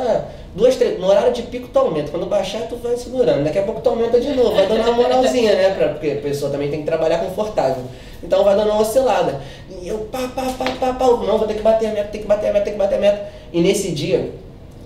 duas, 0.56 0.76
três. 0.76 1.00
No 1.00 1.08
horário 1.08 1.34
de 1.34 1.42
pico 1.44 1.70
tu 1.70 1.80
aumenta. 1.80 2.12
Quando 2.12 2.28
baixar, 2.28 2.68
tu 2.68 2.76
vai 2.76 2.96
segurando. 2.96 3.44
Daqui 3.44 3.58
a 3.58 3.64
pouco 3.64 3.82
tu 3.82 3.90
aumenta 3.90 4.20
de 4.20 4.30
novo. 4.30 4.54
Vai 4.54 4.68
dando 4.68 4.82
uma 4.82 4.94
moralzinha, 4.94 5.56
né? 5.56 5.74
Pra, 5.76 5.90
porque 5.90 6.12
a 6.12 6.16
pessoa 6.18 6.52
também 6.52 6.70
tem 6.70 6.82
que 6.82 6.86
trabalhar 6.86 7.18
confortável. 7.20 7.84
Então 8.24 8.44
vai 8.44 8.56
dando 8.56 8.70
uma 8.70 8.82
oscilada. 8.82 9.42
E 9.82 9.88
eu, 9.88 9.98
pá, 10.12 10.30
pá, 10.36 10.44
pá, 10.56 10.66
pá, 10.80 10.94
pá. 10.94 11.06
Não, 11.08 11.38
vou 11.38 11.48
ter 11.48 11.56
que 11.56 11.64
bater 11.64 11.88
a 11.88 11.94
meta, 11.94 12.10
tem 12.10 12.22
que 12.22 12.28
bater 12.28 12.50
a 12.50 12.54
meta, 12.54 12.66
tem 12.66 12.74
que 12.74 12.80
bater 12.80 12.96
a 12.98 13.02
meta. 13.02 13.30
E 13.52 13.60
nesse 13.62 13.92
dia, 13.92 14.30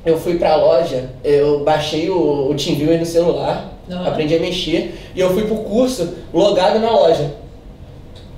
eu 0.06 0.18
fui 0.18 0.38
pra 0.38 0.56
loja, 0.56 1.10
eu 1.24 1.64
baixei 1.66 2.10
o, 2.10 2.50
o 2.50 2.56
TeamViewer 2.56 3.00
no 3.00 3.06
celular, 3.06 3.74
Aham. 3.92 4.08
aprendi 4.08 4.36
a 4.36 4.40
mexer, 4.40 4.96
e 5.14 5.20
eu 5.20 5.34
fui 5.34 5.44
pro 5.44 5.58
curso 5.58 6.14
logado 6.34 6.80
na 6.80 6.90
loja. 6.92 7.32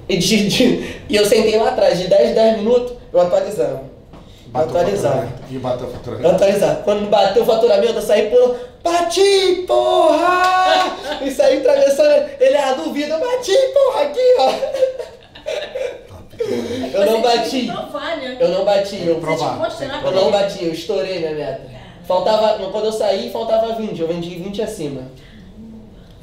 E, 0.09 0.17
de- 0.17 0.47
de- 0.47 1.01
e 1.09 1.15
eu 1.15 1.25
sentei 1.25 1.57
lá 1.57 1.69
atrás, 1.69 1.97
de 1.99 2.07
10 2.07 2.31
em 2.31 2.33
10 2.33 2.57
minutos, 2.57 2.93
eu 3.11 3.21
atualizava. 3.21 3.83
Bateu 4.47 4.67
o 4.73 4.77
atualizava. 4.77 5.15
faturamento. 5.15 5.53
E 5.53 5.57
bateu 5.59 5.87
o 5.87 5.91
faturamento. 5.91 6.27
atualizava. 6.29 6.75
Quando 6.83 7.09
bateu 7.09 7.43
o 7.43 7.45
faturamento, 7.45 7.93
eu 7.95 8.01
saí 8.01 8.29
por. 8.29 8.55
Bati, 8.83 9.65
porra! 9.67 10.95
E 11.21 11.29
saí 11.31 11.57
atravessando. 11.57 12.29
Ele, 12.39 12.55
ah, 12.57 12.71
duvido, 12.73 13.11
eu 13.11 13.19
bati, 13.19 13.51
porra, 13.73 14.01
aqui, 14.03 14.19
ó. 14.39 14.51
Eu 16.93 17.05
não 17.05 17.21
bati. 17.21 17.63
né? 17.63 17.75
Eu 18.39 18.49
não 18.49 18.63
bati, 18.65 18.95
eu, 19.05 19.15
eu 19.15 20.11
não 20.11 20.31
bati, 20.31 20.63
eu 20.65 20.71
estourei 20.73 21.19
minha 21.19 21.31
meta. 21.33 21.61
Faltava, 22.07 22.57
quando 22.71 22.85
eu 22.85 22.91
saí, 22.93 23.29
faltava 23.31 23.73
20, 23.73 23.99
eu 23.99 24.07
vendi 24.07 24.29
20 24.35 24.61
acima. 24.61 25.01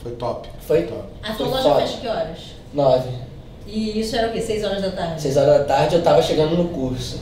Foi 0.03 0.13
top. 0.13 0.49
Foi 0.67 0.83
top. 0.85 1.03
A 1.23 1.35
tua 1.35 1.47
Foi 1.49 1.61
loja 1.63 1.75
fecha 1.87 1.99
que 2.01 2.09
horas? 2.09 2.39
9. 2.73 3.09
E 3.67 3.99
isso 4.01 4.15
era 4.17 4.29
o 4.29 4.33
quê? 4.33 4.41
6 4.41 4.65
horas 4.65 4.83
da 4.83 4.91
tarde? 4.91 5.23
6 5.23 5.37
horas 5.37 5.59
da 5.59 5.65
tarde 5.65 5.95
eu 5.97 6.03
tava 6.03 6.23
chegando 6.23 6.57
no 6.57 6.65
curso. 6.69 7.21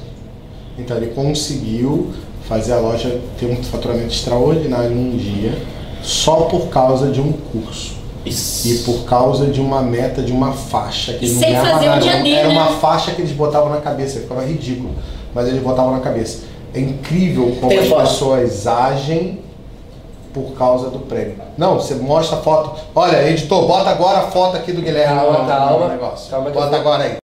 Então 0.79 0.97
ele 0.97 1.09
conseguiu 1.15 2.13
fazer 2.49 2.73
a 2.73 2.79
loja 2.81 3.21
ter 3.39 3.47
um 3.47 3.63
faturamento 3.63 4.13
extraordinário 4.13 4.91
num 4.91 5.17
dia 5.17 5.53
só 6.03 6.43
por 6.43 6.69
causa 6.69 7.11
de 7.11 7.21
um 7.21 7.33
curso. 7.33 7.93
Isso. 8.25 8.69
E 8.69 8.79
por 8.79 9.05
causa 9.05 9.47
de 9.47 9.61
uma 9.61 9.83
meta, 9.83 10.23
de 10.23 10.33
uma 10.33 10.53
faixa 10.53 11.13
que 11.15 11.25
ele 11.25 11.35
não 11.35 11.41
sem 11.41 11.51
ganhava 11.51 11.71
fazer 11.71 11.87
nada. 11.87 12.01
dia 12.01 12.13
Era- 12.13 12.29
Era 12.29 12.49
né? 12.49 12.55
uma 12.55 12.67
faixa 12.79 13.11
que 13.13 13.21
eles 13.23 13.33
botavam 13.33 13.71
na 13.71 13.81
cabeça, 13.81 14.21
ficava 14.21 14.45
ridículo. 14.45 14.91
Mas 15.35 15.49
eles 15.49 15.63
botavam 15.63 15.93
na 15.93 16.01
cabeça. 16.01 16.41
É 16.75 16.81
incrível 16.81 17.57
como 17.59 17.69
Tem 17.69 17.79
as 17.81 17.89
foto. 17.89 18.03
pessoas 18.03 18.67
agem 18.67 19.39
por 20.33 20.53
causa 20.55 20.91
do 20.91 21.01
prêmio. 21.01 21.37
Não, 21.57 21.75
você 21.75 21.95
mostra 21.95 22.39
a 22.39 22.41
foto. 22.41 22.81
Olha, 22.95 23.29
editor, 23.29 23.67
bota 23.67 23.91
agora 23.91 24.19
a 24.19 24.31
foto 24.31 24.57
aqui 24.57 24.73
do 24.73 24.83
Guilherme 24.83 25.21
Calma, 25.21 25.47
calma. 25.47 25.89
negócio. 25.89 26.31
Calma 26.31 26.51
bota 26.51 26.77
agora 26.77 27.05
aí. 27.05 27.22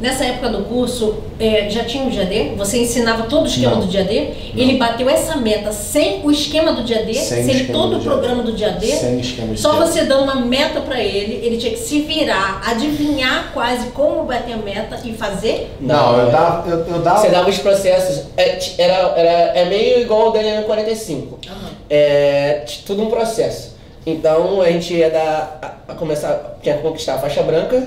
Nessa 0.00 0.24
época 0.24 0.48
do 0.48 0.64
curso, 0.64 1.16
é, 1.38 1.68
já 1.68 1.84
tinha 1.84 2.04
o 2.04 2.10
dia 2.10 2.24
D? 2.24 2.54
Você 2.56 2.78
ensinava 2.78 3.24
todo 3.24 3.42
o 3.42 3.46
esquema 3.46 3.72
Não. 3.72 3.80
do 3.80 3.86
dia 3.86 4.02
D? 4.02 4.30
Ele 4.56 4.78
bateu 4.78 5.08
essa 5.10 5.36
meta 5.36 5.72
sem 5.72 6.24
o 6.24 6.30
esquema 6.30 6.72
do 6.72 6.82
dia 6.82 7.04
D, 7.04 7.12
Sem 7.12 7.44
sem, 7.44 7.66
todo 7.66 7.96
do 7.96 7.98
o 7.98 8.02
programa 8.02 8.42
do 8.42 8.52
dia 8.52 8.70
D? 8.70 8.86
Sem 8.86 9.20
esquema 9.20 9.52
de 9.52 9.60
Só 9.60 9.72
dia 9.72 9.80
você 9.80 10.04
dando 10.04 10.22
uma 10.22 10.36
meta 10.36 10.80
pra 10.80 10.98
ele, 11.02 11.44
ele 11.44 11.58
tinha 11.58 11.72
que 11.72 11.78
se 11.78 12.00
virar, 12.00 12.62
adivinhar 12.66 13.50
quase 13.52 13.88
como 13.88 14.24
bater 14.24 14.54
a 14.54 14.56
meta 14.56 14.98
e 15.04 15.12
fazer? 15.12 15.70
Não, 15.78 16.18
eu 16.18 16.30
dava. 16.30 16.70
Eu, 16.70 16.78
eu 16.86 16.98
dava 17.02 17.18
Você 17.20 17.28
dava 17.28 17.50
os 17.50 17.58
processos. 17.58 18.24
É, 18.38 18.58
era, 18.78 18.94
era, 19.16 19.58
é 19.58 19.64
meio 19.66 20.00
igual 20.00 20.28
ao 20.28 20.32
DLM 20.32 20.64
45. 20.64 21.38
Aham. 21.46 21.70
É 21.90 22.64
tudo 22.86 23.02
um 23.02 23.10
processo. 23.10 23.76
Então 24.06 24.62
a 24.62 24.70
gente 24.70 24.94
ia 24.94 25.10
dar. 25.10 25.58
A, 25.88 25.92
a 25.92 25.94
começar. 25.94 26.58
Tinha 26.62 26.76
que 26.76 26.82
conquistar 26.82 27.14
a 27.14 27.18
faixa 27.18 27.42
branca, 27.42 27.86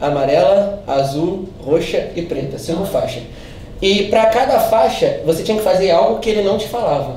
amarela, 0.00 0.82
azul, 0.86 1.48
roxa 1.64 2.10
e 2.14 2.22
preta. 2.22 2.58
Cinco 2.58 2.84
faixas. 2.84 3.22
E 3.80 4.04
pra 4.04 4.26
cada 4.26 4.60
faixa, 4.60 5.20
você 5.24 5.42
tinha 5.42 5.58
que 5.58 5.64
fazer 5.64 5.90
algo 5.90 6.20
que 6.20 6.30
ele 6.30 6.42
não 6.42 6.56
te 6.56 6.68
falava. 6.68 7.16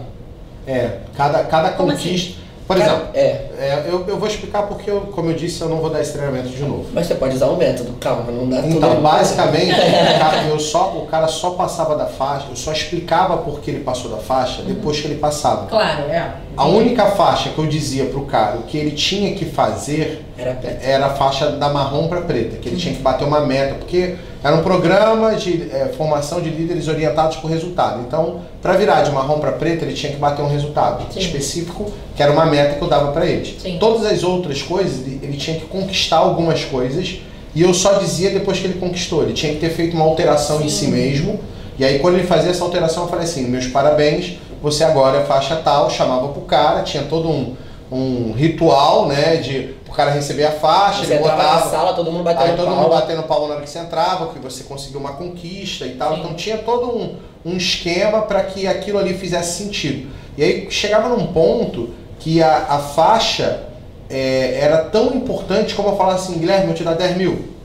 É, 0.66 0.98
cada, 1.16 1.44
cada 1.46 1.72
Como 1.72 1.92
conquista. 1.92 2.40
Por 2.68 2.76
exemplo, 2.76 3.08
É. 3.14 3.20
é, 3.60 3.86
eu, 3.88 4.04
eu 4.08 4.18
vou 4.18 4.28
explicar 4.28 4.64
porque, 4.64 4.92
eu, 4.92 5.00
como 5.14 5.30
eu 5.32 5.36
disse, 5.36 5.62
eu 5.62 5.70
não 5.70 5.78
vou 5.78 5.90
dar 5.90 6.02
esse 6.02 6.12
treinamento 6.12 6.50
de 6.50 6.62
novo. 6.64 6.86
Mas 6.94 7.08
você 7.08 7.16
pode 7.16 7.36
usar 7.36 7.48
o 7.48 7.56
método, 7.56 7.94
calma, 7.94 8.30
não 8.30 8.50
dá 8.50 8.62
tudo. 8.62 8.76
Então, 8.76 9.02
basicamente, 9.02 9.72
o 9.80 10.20
cara, 10.20 10.44
eu 10.50 10.60
só, 10.60 10.90
o 10.98 11.06
cara 11.08 11.28
só 11.30 11.52
passava 11.52 11.96
da 11.96 12.06
faixa, 12.08 12.48
eu 12.50 12.56
só 12.58 12.74
explicava 12.74 13.38
por 13.38 13.62
que 13.62 13.72
ele 13.72 13.80
passou 13.86 14.12
da 14.12 14.18
faixa 14.18 14.64
depois 14.64 15.00
que 15.00 15.08
ele 15.08 15.16
passava. 15.16 15.68
Claro, 15.68 16.04
é. 16.10 16.32
A 16.58 16.66
única 16.66 17.06
faixa 17.06 17.50
que 17.50 17.58
eu 17.58 17.68
dizia 17.68 18.06
pro 18.06 18.22
cara 18.26 18.58
o 18.58 18.64
que 18.64 18.78
ele 18.78 18.92
tinha 18.92 19.34
que 19.36 19.46
fazer 19.46 20.26
Era 20.38 20.54
preta. 20.56 20.84
era 20.86 21.06
a 21.06 21.10
faixa 21.12 21.52
da 21.52 21.70
marrom 21.70 22.08
para 22.08 22.22
preta, 22.22 22.58
que 22.58 22.68
ele 22.68 22.76
tinha 22.78 22.94
que 22.94 23.02
bater 23.02 23.26
uma 23.26 23.42
meta, 23.42 23.76
porque 23.76 24.16
era 24.44 24.56
um 24.56 24.62
programa 24.62 25.36
de 25.36 25.70
é, 25.72 25.94
formação 25.98 26.40
de 26.42 26.50
líderes 26.50 26.88
orientados 26.88 27.38
por 27.38 27.50
resultado. 27.50 28.02
Então, 28.08 28.42
para 28.62 28.74
virar 28.74 29.02
de 29.02 29.12
marrom 29.12 29.40
para 29.40 29.52
preta, 29.54 29.84
ele 29.84 29.94
tinha 29.94 30.12
que 30.12 30.18
bater 30.18 30.44
um 30.44 30.50
resultado 30.50 31.12
Sim. 31.12 31.20
específico, 31.20 31.92
que 32.16 32.22
era 32.22 32.32
uma 32.32 32.46
meta 32.46 32.76
que 32.76 32.82
eu 32.82 32.88
dava 32.88 33.12
para 33.12 33.26
ele. 33.26 33.58
Sim. 33.60 33.78
Todas 33.80 34.06
as 34.06 34.24
outras 34.24 34.62
coisas, 34.62 35.06
ele, 35.06 35.38
tinha 35.38 35.60
que 35.60 35.66
conquistar 35.66 36.18
algumas 36.18 36.64
coisas, 36.64 37.20
e 37.56 37.62
eu 37.62 37.74
só 37.74 37.94
dizia 37.94 38.30
depois 38.30 38.60
que 38.60 38.68
ele 38.68 38.80
conquistou. 38.80 39.24
Ele 39.24 39.34
tinha 39.34 39.54
que 39.54 39.60
ter 39.60 39.72
feito 39.72 39.96
uma 39.96 40.06
alteração 40.06 40.62
em 40.62 40.70
si 40.70 40.86
Sim. 40.86 40.92
mesmo. 40.92 41.40
E 41.80 41.84
aí, 41.84 42.00
quando 42.00 42.16
ele 42.16 42.28
fazia 42.28 42.52
essa 42.52 42.64
alteração, 42.64 43.04
eu 43.04 43.10
falei 43.10 43.26
assim: 43.26 43.48
meus 43.48 43.68
parabéns, 43.68 44.38
você 44.62 44.84
agora 44.84 45.20
é 45.20 45.26
faixa 45.26 45.56
tal. 45.56 45.90
Chamava 45.90 46.28
pro 46.28 46.42
cara, 46.42 46.84
tinha 46.84 47.04
todo 47.04 47.28
um, 47.28 47.56
um 47.92 48.34
ritual, 48.34 49.08
né, 49.08 49.38
de 49.38 49.76
o 49.77 49.77
cara 49.98 50.12
receber 50.12 50.46
a 50.46 50.52
faixa, 50.52 51.04
Você 51.04 51.14
ele 51.14 51.20
entrava 51.20 51.44
na 51.44 51.50
botava. 51.54 51.70
sala, 51.72 51.94
todo 51.94 52.12
mundo 52.12 52.28
Aí 52.30 52.36
batendo 52.36 52.56
todo 52.56 52.66
palma. 52.68 52.82
mundo 52.84 52.92
batendo 52.92 53.24
palma 53.24 53.48
na 53.48 53.54
hora 53.56 53.64
que 53.64 53.70
você 53.70 53.80
entrava, 53.80 54.28
que 54.28 54.40
você 54.40 54.64
conseguiu 54.64 55.00
uma 55.00 55.14
conquista 55.14 55.86
e 55.86 55.96
tal. 55.96 56.14
Sim. 56.14 56.20
Então 56.20 56.34
tinha 56.36 56.58
todo 56.60 56.96
um, 56.96 57.16
um 57.44 57.58
esquema 57.58 58.22
para 58.22 58.44
que 58.44 58.68
aquilo 58.68 59.00
ali 59.00 59.14
fizesse 59.16 59.64
sentido. 59.64 60.10
E 60.38 60.44
aí 60.44 60.68
chegava 60.70 61.10
num 61.10 61.28
ponto 61.34 61.90
que 62.20 62.42
a, 62.42 62.68
a 62.70 62.80
faixa 62.80 63.64
é, 64.10 64.60
era 64.62 64.78
tão 64.86 65.14
importante 65.16 65.74
como 65.76 65.90
eu 65.90 65.98
falar 65.98 66.14
assim, 66.14 66.38
Guilherme, 66.38 66.68
eu 66.70 66.76
te 66.76 66.84
dar 66.84 66.94
10 66.94 67.18
mil. 67.18 67.58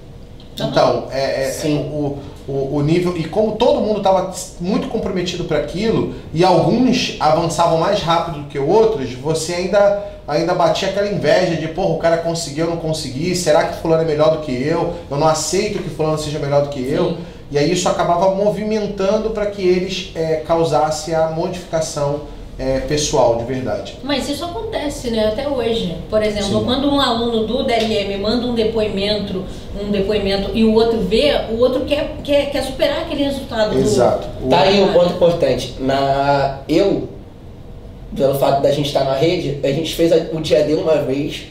Então, 0.54 1.08
é, 1.10 1.44
é, 1.44 1.50
Sim. 1.50 1.78
o, 1.92 2.18
o, 2.46 2.76
o 2.76 2.82
nível. 2.82 3.16
E 3.16 3.24
como 3.24 3.56
todo 3.56 3.80
mundo 3.80 3.98
estava 3.98 4.32
muito 4.60 4.88
comprometido 4.88 5.44
para 5.44 5.58
aquilo, 5.58 6.14
e 6.32 6.44
alguns 6.44 7.16
avançavam 7.20 7.78
mais 7.78 8.00
rápido 8.02 8.40
do 8.42 8.48
que 8.48 8.58
outros, 8.58 9.12
você 9.14 9.54
ainda, 9.54 10.02
ainda 10.26 10.54
batia 10.54 10.88
aquela 10.88 11.08
inveja 11.08 11.56
de, 11.56 11.68
porra, 11.68 11.94
o 11.94 11.98
cara 11.98 12.18
conseguiu, 12.18 12.64
eu 12.66 12.70
não 12.70 12.76
consegui, 12.78 13.34
será 13.34 13.64
que 13.64 13.80
fulano 13.80 14.02
é 14.02 14.06
melhor 14.06 14.30
do 14.36 14.38
que 14.42 14.52
eu? 14.52 14.94
Eu 15.10 15.16
não 15.16 15.26
aceito 15.26 15.82
que 15.82 15.90
fulano 15.90 16.18
seja 16.18 16.38
melhor 16.38 16.62
do 16.62 16.68
que 16.68 16.80
eu. 16.80 17.10
Sim. 17.10 17.16
E 17.50 17.58
aí 17.58 17.70
isso 17.70 17.86
acabava 17.88 18.34
movimentando 18.34 19.30
para 19.30 19.46
que 19.46 19.60
eles 19.66 20.10
é, 20.14 20.36
causassem 20.36 21.14
a 21.14 21.28
modificação 21.28 22.20
é, 22.58 22.80
pessoal 22.80 23.36
de 23.36 23.44
verdade. 23.44 23.98
Mas 24.02 24.28
isso 24.28 24.44
acontece, 24.44 25.10
né, 25.10 25.26
até 25.28 25.48
hoje. 25.48 25.96
Por 26.08 26.22
exemplo, 26.22 26.60
Sim. 26.60 26.64
quando 26.64 26.88
um 26.90 27.00
aluno 27.00 27.46
do 27.46 27.62
DLM 27.64 28.16
manda 28.20 28.46
um 28.46 28.54
depoimento, 28.54 29.44
um 29.82 29.90
depoimento 29.90 30.50
e 30.54 30.64
o 30.64 30.72
outro 30.74 31.00
vê, 31.00 31.32
o 31.50 31.58
outro 31.58 31.84
quer, 31.84 32.14
quer, 32.22 32.50
quer 32.50 32.62
superar 32.62 33.02
aquele 33.02 33.24
resultado 33.24 33.76
Exato. 33.78 34.28
O- 34.42 34.48
Tá 34.48 34.60
aí 34.60 34.82
um 34.82 34.92
ponto 34.92 35.12
importante. 35.14 35.74
Na, 35.80 36.58
eu, 36.68 37.08
pelo 38.16 38.34
fato 38.34 38.62
da 38.62 38.70
gente 38.70 38.86
estar 38.86 39.04
na 39.04 39.14
rede, 39.14 39.58
a 39.62 39.68
gente 39.72 39.94
fez 39.94 40.12
o 40.32 40.40
dia 40.40 40.62
D 40.64 40.74
uma 40.74 40.96
vez, 41.02 41.42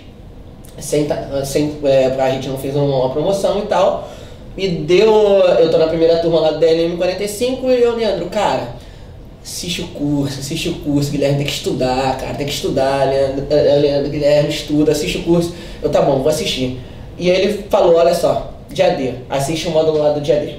sem, 0.80 1.06
ta- 1.06 1.44
sem, 1.46 1.78
é, 1.84 2.10
pra 2.10 2.30
gente 2.32 2.48
não 2.50 2.58
fez 2.58 2.76
uma 2.76 3.10
promoção 3.10 3.60
e 3.60 3.64
tal. 3.68 4.10
E 4.58 4.68
deu. 4.68 5.10
Eu 5.60 5.70
tô 5.72 5.78
na 5.78 5.88
primeira 5.88 6.18
turma 6.18 6.40
lá 6.42 6.52
do 6.52 6.60
DLM 6.60 6.98
45 6.98 7.68
e 7.70 7.82
eu, 7.82 7.96
Leandro, 7.96 8.26
cara, 8.28 8.76
assiste 9.44 9.82
o 9.82 9.88
curso, 9.88 10.40
assiste 10.40 10.70
o 10.70 10.74
curso, 10.76 11.10
Guilherme 11.12 11.38
tem 11.38 11.46
que 11.46 11.54
estudar, 11.54 12.18
cara, 12.18 12.34
tem 12.36 12.46
que 12.46 12.54
estudar, 12.54 13.08
Leandro, 13.10 13.46
eh, 13.50 13.76
Leandro 13.78 14.10
Guilherme, 14.12 14.50
estuda, 14.50 14.92
assiste 14.92 15.20
o 15.20 15.24
curso. 15.24 15.54
Eu, 15.82 15.90
tá 15.90 16.02
bom, 16.02 16.18
vou 16.20 16.28
assistir. 16.30 16.80
E 17.18 17.32
aí 17.32 17.42
ele 17.42 17.66
falou, 17.70 17.96
olha 17.96 18.14
só, 18.14 18.52
dia 18.70 18.90
D, 18.92 19.14
assiste 19.30 19.68
o 19.68 19.72
módulo 19.72 19.98
lá 20.00 20.10
do 20.12 20.22
dia 20.22 20.36
D. 20.40 20.56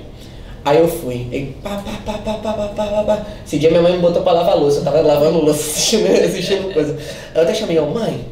Aí 0.64 0.78
eu 0.78 0.86
fui, 0.86 1.26
e 1.32 1.56
pá, 1.62 1.82
pá, 1.84 1.92
pá, 2.06 2.18
pá, 2.18 2.34
pá, 2.34 2.52
pá, 2.52 2.68
pá, 2.68 2.84
pá, 2.86 3.02
pá. 3.02 3.26
Esse 3.44 3.58
dia 3.58 3.68
minha 3.68 3.82
mãe 3.82 3.92
me 3.92 3.98
botou 3.98 4.22
pra 4.22 4.32
lavar 4.32 4.56
louça, 4.56 4.78
eu 4.78 4.84
tava 4.84 5.00
lavando 5.00 5.44
louça, 5.44 5.60
assistindo, 5.70 6.06
assistindo 6.06 6.72
coisa. 6.72 6.94
Aí 6.94 7.36
eu 7.36 7.42
até 7.42 7.52
chamei, 7.52 7.78
ó, 7.78 7.86
mãe, 7.86 8.24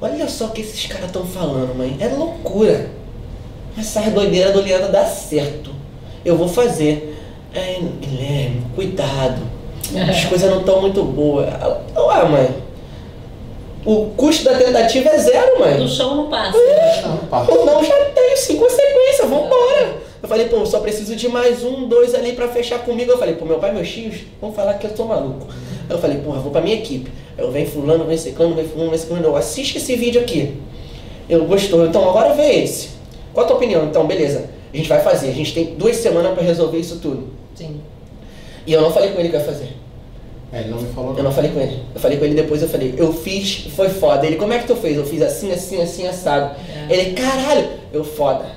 olha 0.00 0.26
só 0.26 0.46
o 0.46 0.50
que 0.50 0.62
esses 0.62 0.86
caras 0.86 1.06
estão 1.06 1.26
falando, 1.26 1.74
mãe, 1.76 1.96
é 2.00 2.08
loucura. 2.08 2.88
Essa 3.78 4.00
doideira 4.10 4.52
do 4.52 4.62
Leandro 4.62 4.90
dá 4.90 5.04
certo. 5.04 5.70
Eu 6.24 6.36
vou 6.36 6.48
fazer. 6.48 7.18
Ai, 7.54 7.82
Guilherme, 8.00 8.62
cuidado. 8.74 9.42
As 10.08 10.24
coisas 10.26 10.50
não 10.50 10.60
estão 10.60 10.80
muito 10.80 11.02
boas. 11.02 11.48
Ela, 11.48 11.84
Ué, 11.96 12.24
mãe. 12.28 12.54
O 13.84 14.06
custo 14.16 14.44
da 14.44 14.54
tentativa 14.54 15.10
é 15.10 15.18
zero, 15.18 15.60
mãe. 15.60 15.76
Do 15.76 15.88
chão 15.88 16.16
não 16.16 16.30
passa. 16.30 16.56
Não, 17.04 17.18
pá. 17.28 17.44
Ou 17.46 17.66
não, 17.66 17.84
já 17.84 17.94
tenho, 18.14 18.36
sem 18.36 18.56
consequência, 18.56 19.26
vambora. 19.26 20.04
Eu 20.24 20.28
falei, 20.28 20.48
pô, 20.48 20.64
só 20.64 20.80
preciso 20.80 21.14
de 21.14 21.28
mais 21.28 21.62
um, 21.62 21.86
dois 21.86 22.14
ali 22.14 22.32
pra 22.32 22.48
fechar 22.48 22.78
comigo. 22.78 23.10
Eu 23.10 23.18
falei, 23.18 23.34
pô, 23.34 23.44
meu 23.44 23.58
pai 23.58 23.72
e 23.72 23.74
meus 23.74 23.90
tios 23.90 24.20
vão 24.40 24.54
falar 24.54 24.72
que 24.72 24.86
eu 24.86 24.94
tô 24.94 25.04
maluco. 25.04 25.48
Aí 25.50 25.94
eu 25.94 25.98
falei, 25.98 26.16
porra, 26.16 26.40
vou 26.40 26.50
pra 26.50 26.62
minha 26.62 26.76
equipe. 26.76 27.12
Aí 27.36 27.44
eu 27.44 27.50
venho 27.50 27.68
fulano, 27.68 28.06
vem 28.06 28.16
ciclano, 28.16 28.54
vem 28.54 28.66
fulano, 28.66 28.88
vem 28.88 28.98
ciclano. 28.98 29.22
Eu 29.22 29.36
assiste 29.36 29.76
esse 29.76 29.94
vídeo 29.96 30.22
aqui. 30.22 30.56
Eu 31.28 31.44
gostou, 31.44 31.84
então 31.84 32.08
agora 32.08 32.32
vê 32.32 32.62
esse. 32.62 32.88
Qual 33.34 33.44
a 33.44 33.46
tua 33.46 33.58
opinião? 33.58 33.84
Então, 33.84 34.06
beleza. 34.06 34.48
A 34.72 34.76
gente 34.78 34.88
vai 34.88 35.02
fazer. 35.02 35.28
A 35.28 35.34
gente 35.34 35.52
tem 35.52 35.74
duas 35.74 35.96
semanas 35.96 36.32
pra 36.32 36.42
resolver 36.42 36.78
isso 36.78 37.00
tudo. 37.00 37.28
Sim. 37.54 37.82
E 38.66 38.72
eu 38.72 38.80
não 38.80 38.90
falei 38.90 39.10
com 39.10 39.20
ele 39.20 39.28
que 39.28 39.36
ia 39.36 39.44
fazer. 39.44 39.76
É, 40.50 40.60
ele 40.60 40.70
não 40.70 40.80
me 40.80 40.90
falou. 40.94 41.14
Eu 41.18 41.22
não 41.22 41.32
falei 41.32 41.50
com 41.50 41.60
ele. 41.60 41.82
Eu 41.94 42.00
falei 42.00 42.16
com 42.16 42.24
ele 42.24 42.34
depois, 42.34 42.62
eu 42.62 42.68
falei, 42.70 42.94
eu 42.96 43.12
fiz, 43.12 43.66
foi 43.76 43.90
foda. 43.90 44.26
Ele, 44.26 44.36
como 44.36 44.54
é 44.54 44.58
que 44.58 44.66
tu 44.66 44.74
fez? 44.74 44.96
Eu 44.96 45.04
fiz 45.04 45.20
assim, 45.20 45.52
assim, 45.52 45.82
assim, 45.82 46.06
assado. 46.06 46.56
É. 46.88 46.94
Ele, 46.94 47.12
caralho, 47.12 47.68
eu 47.92 48.02
foda. 48.02 48.53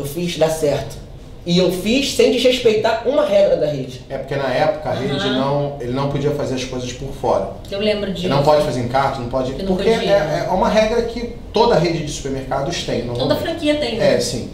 Eu 0.00 0.06
fiz, 0.06 0.38
dá 0.38 0.48
certo. 0.48 0.96
E 1.44 1.58
eu 1.58 1.70
fiz 1.72 2.14
sem 2.14 2.32
desrespeitar 2.32 3.06
uma 3.08 3.24
regra 3.24 3.56
da 3.56 3.66
rede. 3.66 4.02
É 4.10 4.18
porque 4.18 4.34
na 4.34 4.48
época 4.52 4.90
a 4.90 4.94
rede 4.94 5.30
não, 5.30 5.76
ele 5.80 5.92
não 5.92 6.10
podia 6.10 6.30
fazer 6.32 6.54
as 6.54 6.64
coisas 6.64 6.92
por 6.92 7.08
fora. 7.12 7.50
Eu 7.70 7.80
lembro 7.80 8.12
disso. 8.12 8.26
Ele 8.26 8.34
não 8.34 8.42
pode 8.42 8.64
fazer 8.64 8.80
encarte, 8.80 9.20
não 9.20 9.28
pode. 9.28 9.52
Não 9.52 9.66
porque 9.76 9.90
podia, 9.90 10.18
né? 10.18 10.44
é, 10.46 10.50
é 10.50 10.52
uma 10.54 10.68
regra 10.68 11.02
que 11.02 11.34
toda 11.52 11.76
rede 11.76 12.04
de 12.04 12.12
supermercados 12.12 12.82
tem. 12.84 13.04
Não, 13.04 13.14
Toda 13.14 13.36
franquia 13.36 13.74
tem. 13.76 13.96
né? 13.98 14.14
É, 14.16 14.20
sim. 14.20 14.50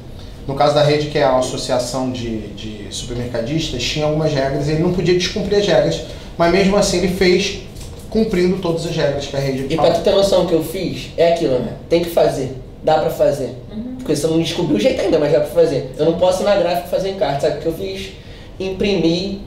No 0.47 0.55
caso 0.55 0.75
da 0.77 0.83
rede, 0.83 1.09
que 1.09 1.19
é 1.19 1.25
a 1.25 1.37
associação 1.39 2.11
de, 2.13 2.49
de 2.55 2.87
supermercadistas, 2.91 3.83
tinha 3.83 4.07
algumas 4.07 4.33
regras, 4.33 4.69
ele 4.69 4.81
não 4.83 4.93
podia 4.93 5.15
descumprir 5.15 5.59
as 5.59 5.67
regras, 5.67 6.03
mas 6.39 6.53
mesmo 6.53 6.77
assim 6.77 6.99
ele 6.99 7.09
fez 7.09 7.63
cumprindo 8.11 8.59
todas 8.59 8.87
as 8.87 8.95
regras 8.97 9.27
que 9.27 9.37
a 9.37 9.41
rede 9.41 9.67
E 9.69 9.75
pra 9.75 9.87
fala. 9.87 9.95
tu 9.97 10.03
ter 10.03 10.13
noção 10.13 10.43
do 10.43 10.49
que 10.49 10.55
eu 10.55 10.63
fiz, 10.63 11.09
é 11.17 11.33
aquilo, 11.33 11.59
né? 11.59 11.73
Tem 11.89 12.03
que 12.05 12.11
fazer. 12.11 12.57
Dá 12.85 12.99
pra 13.01 13.11
fazer. 13.11 13.57
Uhum. 13.73 13.96
Porque 14.07 14.15
você 14.15 14.29
não 14.29 14.39
descobriu 14.39 14.77
o 14.77 14.81
jeito 14.81 15.01
ainda, 15.01 15.19
mas 15.19 15.33
dá 15.33 15.41
pra 15.41 15.49
fazer. 15.49 15.93
Eu 15.99 16.05
não 16.05 16.17
posso 16.17 16.43
ir 16.43 16.45
na 16.45 16.55
gráfica 16.55 16.87
fazer 16.87 17.11
encarte. 17.11 17.43
Sabe 17.43 17.59
o 17.59 17.61
que 17.61 17.67
eu 17.67 17.73
fiz? 17.73 18.13
Imprimi 18.61 19.43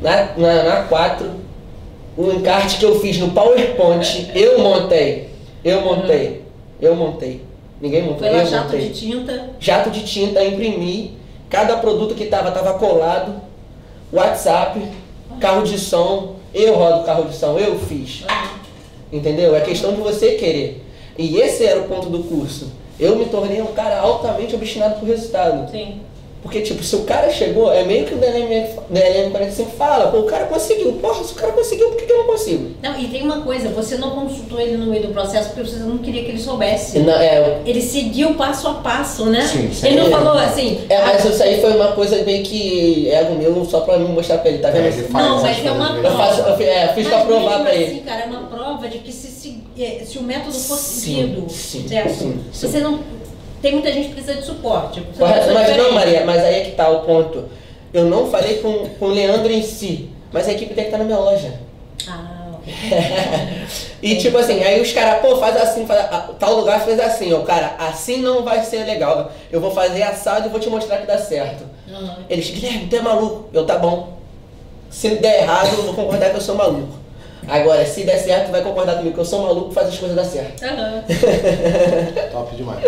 na, 0.00 0.36
na, 0.36 0.62
na 0.62 0.82
4 0.84 1.28
o 2.16 2.30
encarte 2.30 2.78
que 2.78 2.84
eu 2.84 3.00
fiz 3.00 3.18
no 3.18 3.32
PowerPoint. 3.32 4.30
Eu 4.36 4.60
montei. 4.60 5.30
Eu 5.64 5.80
montei. 5.80 6.42
Eu 6.80 6.94
montei. 6.94 7.42
Ninguém 7.80 8.02
montou. 8.02 8.18
Foi 8.18 8.30
lá 8.30 8.38
eu 8.38 8.46
jato 8.46 8.64
montei. 8.66 8.88
de 8.88 8.94
tinta. 8.94 9.50
jato 9.58 9.90
de 9.90 10.04
tinta, 10.04 10.44
imprimi, 10.44 11.18
cada 11.50 11.76
produto 11.78 12.14
que 12.14 12.26
tava, 12.26 12.52
tava 12.52 12.74
colado, 12.74 13.34
WhatsApp, 14.12 14.80
carro 15.40 15.64
de 15.64 15.76
som, 15.76 16.36
eu 16.54 16.76
rodo 16.76 17.02
carro 17.02 17.24
de 17.24 17.34
som, 17.34 17.58
eu 17.58 17.76
fiz. 17.80 18.24
Entendeu? 19.12 19.56
É 19.56 19.60
questão 19.60 19.92
de 19.92 20.00
você 20.00 20.34
querer. 20.34 20.84
E 21.18 21.38
esse 21.38 21.64
era 21.64 21.80
o 21.80 21.88
ponto 21.88 22.08
do 22.08 22.22
curso. 22.22 22.80
Eu 23.02 23.16
me 23.16 23.26
tornei 23.26 23.60
um 23.60 23.66
cara 23.66 23.98
altamente 24.00 24.54
obstinado 24.54 24.98
por 25.00 25.06
resultado. 25.08 25.70
Sim. 25.70 26.00
Porque, 26.42 26.60
tipo, 26.60 26.82
se 26.82 26.96
o 26.96 27.04
cara 27.04 27.30
chegou, 27.30 27.72
é 27.72 27.84
meio 27.84 28.04
que 28.04 28.14
o 28.14 28.18
DLM, 28.18 28.66
DLM 28.90 29.30
45 29.30 29.70
fala, 29.78 30.10
pô, 30.10 30.18
o 30.18 30.24
cara 30.24 30.46
conseguiu. 30.46 30.94
Porra, 30.94 31.22
se 31.22 31.34
o 31.34 31.36
cara 31.36 31.52
conseguiu, 31.52 31.86
por 31.90 31.96
que, 31.96 32.04
que 32.04 32.12
eu 32.12 32.18
não 32.18 32.26
consigo? 32.26 32.70
Não, 32.82 32.98
e 32.98 33.06
tem 33.06 33.22
uma 33.22 33.42
coisa, 33.42 33.68
você 33.68 33.96
não 33.96 34.10
consultou 34.10 34.58
ele 34.60 34.76
no 34.76 34.86
meio 34.86 35.06
do 35.06 35.12
processo 35.12 35.50
porque 35.50 35.70
você 35.70 35.76
não 35.76 35.98
queria 35.98 36.24
que 36.24 36.30
ele 36.30 36.40
soubesse. 36.40 36.98
Não, 36.98 37.12
é, 37.14 37.60
Ele 37.64 37.80
seguiu 37.80 38.34
passo 38.34 38.66
a 38.66 38.74
passo, 38.74 39.26
né? 39.26 39.42
Sim, 39.42 39.70
sim. 39.72 39.86
ele 39.86 40.00
não 40.00 40.06
É. 40.08 40.10
falou 40.10 40.32
assim. 40.32 40.80
é, 40.88 41.00
mas 41.02 41.24
ah, 41.24 41.28
isso 41.28 41.42
aí 41.44 41.60
foi 41.60 41.76
uma 41.76 41.92
coisa 41.92 42.20
meio 42.24 42.42
que 42.42 43.08
ego 43.08 43.34
meu, 43.36 43.64
só 43.64 43.82
pra 43.82 43.96
me 43.96 44.08
mostrar 44.08 44.38
pra 44.38 44.50
ele, 44.50 44.58
tá 44.58 44.70
vendo? 44.70 44.86
É, 44.86 44.88
ele 44.88 45.02
faz 45.08 45.24
Não, 45.24 45.42
mas 45.42 45.64
é 45.64 45.70
uma 45.70 45.92
mesmo. 45.92 46.08
Eu 46.08 46.16
faço, 46.16 46.40
eu, 46.40 46.56
fi- 46.56 46.64
é, 46.64 46.88
fiz 46.92 47.06
pra 47.06 47.18
mas 47.18 47.26
provar 47.28 47.58
mesmo 47.60 47.62
pra 47.62 47.72
assim, 47.72 47.82
ele. 47.82 48.00
cara, 48.00 48.20
é 48.22 48.26
uma 48.26 48.48
prova 48.48 48.88
de 48.88 48.98
que 48.98 49.12
se, 49.12 49.28
se, 50.04 50.18
o 50.18 50.22
método 50.22 50.58
for 50.58 50.76
seguido, 50.76 51.48
sim, 51.50 51.88
certo? 51.88 52.10
sim, 52.10 52.44
sim. 52.52 52.68
Você 52.68 52.80
não. 52.80 53.00
Tem 53.60 53.72
muita 53.72 53.92
gente 53.92 54.08
que 54.08 54.14
precisa 54.14 54.34
de 54.34 54.44
suporte. 54.44 55.02
Mas 55.18 55.44
pessoa 55.44 55.76
não. 55.76 55.92
Maria, 55.92 56.24
mas 56.24 56.42
aí 56.42 56.54
é 56.56 56.64
que 56.64 56.72
tá 56.72 56.88
o 56.88 57.00
ponto. 57.02 57.44
Eu 57.94 58.06
não 58.06 58.30
falei 58.30 58.58
com, 58.58 58.88
com 58.88 59.06
o 59.06 59.10
Leandro 59.10 59.52
em 59.52 59.62
si, 59.62 60.10
mas 60.32 60.48
a 60.48 60.52
equipe 60.52 60.74
tem 60.74 60.84
que 60.84 60.88
estar 60.88 60.98
na 60.98 61.04
minha 61.04 61.18
loja. 61.18 61.60
Ah, 62.08 62.48
ok. 62.54 62.72
E 64.02 64.16
tipo 64.16 64.36
assim, 64.36 64.60
aí 64.64 64.80
os 64.80 64.90
caras, 64.92 65.20
pô, 65.20 65.36
faz 65.36 65.56
assim, 65.56 65.86
faz, 65.86 66.04
tal 66.40 66.56
lugar 66.56 66.84
fez 66.84 66.98
assim, 66.98 67.32
ó, 67.32 67.42
cara, 67.42 67.76
assim 67.78 68.16
não 68.16 68.42
vai 68.42 68.64
ser 68.64 68.84
legal. 68.84 69.30
Eu 69.50 69.60
vou 69.60 69.70
fazer 69.70 70.02
assado 70.02 70.48
e 70.48 70.50
vou 70.50 70.58
te 70.58 70.68
mostrar 70.68 70.98
que 70.98 71.06
dá 71.06 71.16
certo. 71.18 71.62
Aham. 71.88 72.16
Eles, 72.28 72.50
Guilherme, 72.50 72.88
tu 72.88 72.96
é 72.96 73.00
maluco? 73.00 73.48
Eu, 73.52 73.64
tá 73.64 73.78
bom. 73.78 74.18
Se 74.90 75.08
der 75.10 75.42
errado, 75.42 75.68
eu 75.68 75.84
vou 75.84 75.94
concordar 75.94 76.30
que 76.30 76.36
eu 76.36 76.40
sou 76.40 76.56
maluco. 76.56 77.01
Agora, 77.48 77.84
se 77.84 78.04
der 78.04 78.18
certo, 78.18 78.50
vai 78.50 78.62
concordar 78.62 78.96
comigo 78.96 79.14
que 79.14 79.20
eu 79.20 79.24
sou 79.24 79.42
maluco, 79.42 79.72
faz 79.72 79.88
as 79.88 79.98
coisas 79.98 80.16
dar 80.16 80.24
certo. 80.24 80.62
Aham. 80.64 81.02
Top 82.32 82.54
demais. 82.56 82.80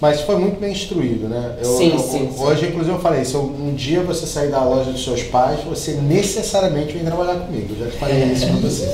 Mas 0.00 0.20
foi 0.20 0.36
muito 0.36 0.60
bem 0.60 0.72
instruído, 0.72 1.28
né? 1.28 1.56
Eu- 1.62 1.64
Sim, 1.76 1.92
eu- 1.92 1.98
sim, 1.98 2.30
sim. 2.36 2.42
Hoje, 2.44 2.66
inclusive, 2.66 2.94
eu 2.96 3.00
falei, 3.00 3.24
se 3.24 3.36
um 3.36 3.74
dia 3.74 4.00
você 4.02 4.26
sair 4.26 4.48
da 4.50 4.62
loja 4.62 4.90
dos 4.90 5.02
seus 5.02 5.22
pais, 5.22 5.60
você 5.64 5.92
necessariamente 5.92 6.92
vem 6.92 7.04
trabalhar 7.04 7.34
comigo. 7.36 7.74
Eu 7.78 7.86
já 7.86 7.90
te 7.90 7.96
falei 7.98 8.24
isso 8.24 8.46
pra 8.46 8.56
você. 8.56 8.88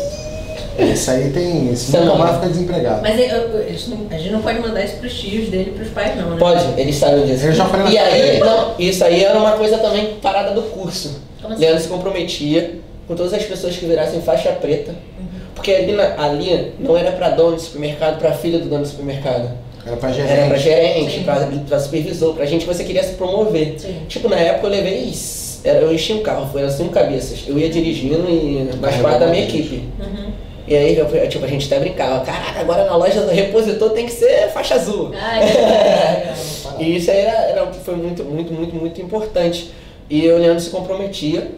Isso 0.79 1.11
aí 1.11 1.31
tem. 1.33 1.73
Isso 1.73 1.91
nunca 1.93 2.05
não, 2.05 2.17
mais 2.19 2.35
fica 2.37 2.49
desempregado. 2.49 3.03
Mas 3.03 3.19
eu- 3.19 4.07
a 4.11 4.17
gente 4.19 4.31
não 4.31 4.41
pode 4.41 4.61
mandar 4.61 4.83
isso 4.85 4.97
pros 4.97 5.13
tios 5.19 5.49
dele, 5.49 5.73
pros 5.73 5.89
pais, 5.89 6.17
não, 6.17 6.31
né? 6.31 6.37
Pode, 6.39 6.81
eles 6.81 6.97
sabem 6.97 7.27
disso. 7.27 7.47
Eu 7.47 7.53
já 7.53 7.67
falei 7.67 7.87
na 7.87 7.93
E 7.93 7.99
aí, 7.99 8.23
dele. 8.23 8.39
não, 8.41 8.75
isso 8.79 9.05
aí 9.05 9.25
era 9.25 9.39
uma 9.39 9.53
coisa 9.53 9.79
também 9.79 10.15
parada 10.23 10.53
do 10.53 10.63
curso. 10.63 11.21
Como 11.43 11.53
assim? 11.53 11.63
Leandro 11.63 11.83
se 11.83 11.89
comprometia 11.89 12.79
com 13.11 13.17
todas 13.17 13.35
as 13.35 13.43
pessoas 13.43 13.77
que 13.77 13.87
virassem 13.87 14.21
faixa 14.23 14.53
preta. 14.53 14.93
Uhum. 14.93 15.27
Porque 15.53 15.73
ali, 15.73 15.91
na- 15.93 16.15
ali 16.17 16.73
não 16.79 16.97
era 16.97 17.11
pra 17.11 17.31
dono 17.31 17.57
de 17.57 17.63
supermercado, 17.63 18.21
pra 18.21 18.31
filha 18.31 18.61
do 18.61 18.69
dono 18.69 18.83
do 18.83 18.89
supermercado. 18.89 19.51
Era 19.85 19.97
pra 19.97 20.11
Era 20.11 20.47
pra 20.47 20.57
gerente. 20.57 20.61
gerente, 21.11 21.21
pra, 21.25 21.49
pra 21.69 21.81
supervisor, 21.81 22.35
pra 22.35 22.47
gente 22.47 22.65
que 22.65 22.73
você 22.73 22.85
queria 22.85 23.03
se 23.03 23.15
promover. 23.15 23.75
Sim. 23.79 23.97
Tipo, 24.09 24.29
na 24.29 24.37
época 24.39 24.69
eu 24.69 24.71
levei. 24.71 24.99
isso, 25.07 25.61
Era, 25.65 25.81
eu 25.81 25.93
enchi 25.93 26.13
um 26.13 26.23
carro, 26.23 26.47
foram 26.53 26.71
cinco 26.71 26.91
cabeças. 26.91 27.41
Eu 27.49 27.59
ia 27.59 27.69
dirigindo 27.69 28.31
e 28.31 28.71
mais 28.81 28.97
quatro 29.01 29.19
da 29.21 29.27
minha 29.27 29.43
equipe. 29.43 29.89
Uhum. 29.99 30.31
E 30.69 30.77
aí, 30.77 30.97
eu- 30.97 31.29
tipo, 31.29 31.45
a 31.45 31.49
gente 31.49 31.67
até 31.67 31.81
brincava, 31.81 32.25
caraca, 32.25 32.61
agora 32.61 32.85
na 32.85 32.95
loja 32.97 33.23
do 33.23 33.31
repositor 33.33 33.91
tem 33.91 34.07
que 34.07 34.13
ser 34.13 34.49
faixa 34.53 34.77
azul. 34.77 35.11
Ah, 35.21 35.41
que 35.41 35.57
legal. 35.59 36.35
E 36.79 36.97
isso 36.97 37.11
aí 37.11 37.19
era, 37.19 37.39
era- 37.51 37.67
foi 37.73 37.97
muito, 37.97 38.23
muito, 38.25 38.53
muito, 38.55 38.75
muito 38.77 39.03
importante. 39.03 39.71
E 40.09 40.27
o 40.29 40.39
Leandro 40.39 40.61
se 40.61 40.71
comprometia 40.71 41.49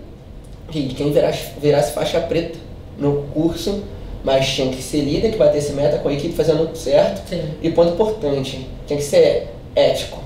que 0.73 0.95
quem 0.95 1.13
virasse, 1.13 1.49
virasse 1.61 1.93
faixa 1.93 2.19
preta 2.21 2.59
no 2.99 3.25
curso, 3.35 3.83
mas 4.25 4.47
tinha 4.49 4.71
que 4.71 4.83
ser 4.83 5.03
líder, 5.03 5.33
que 5.33 5.37
batesse 5.37 5.73
meta 5.73 5.99
com 5.99 6.09
a 6.09 6.13
equipe 6.13 6.35
fazendo 6.35 6.75
certo. 6.77 7.29
Sim. 7.29 7.43
E 7.63 7.71
ponto 7.71 7.93
importante, 7.93 8.67
tinha 8.87 8.99
que 8.99 9.05
ser 9.05 9.49
ético. 9.75 10.21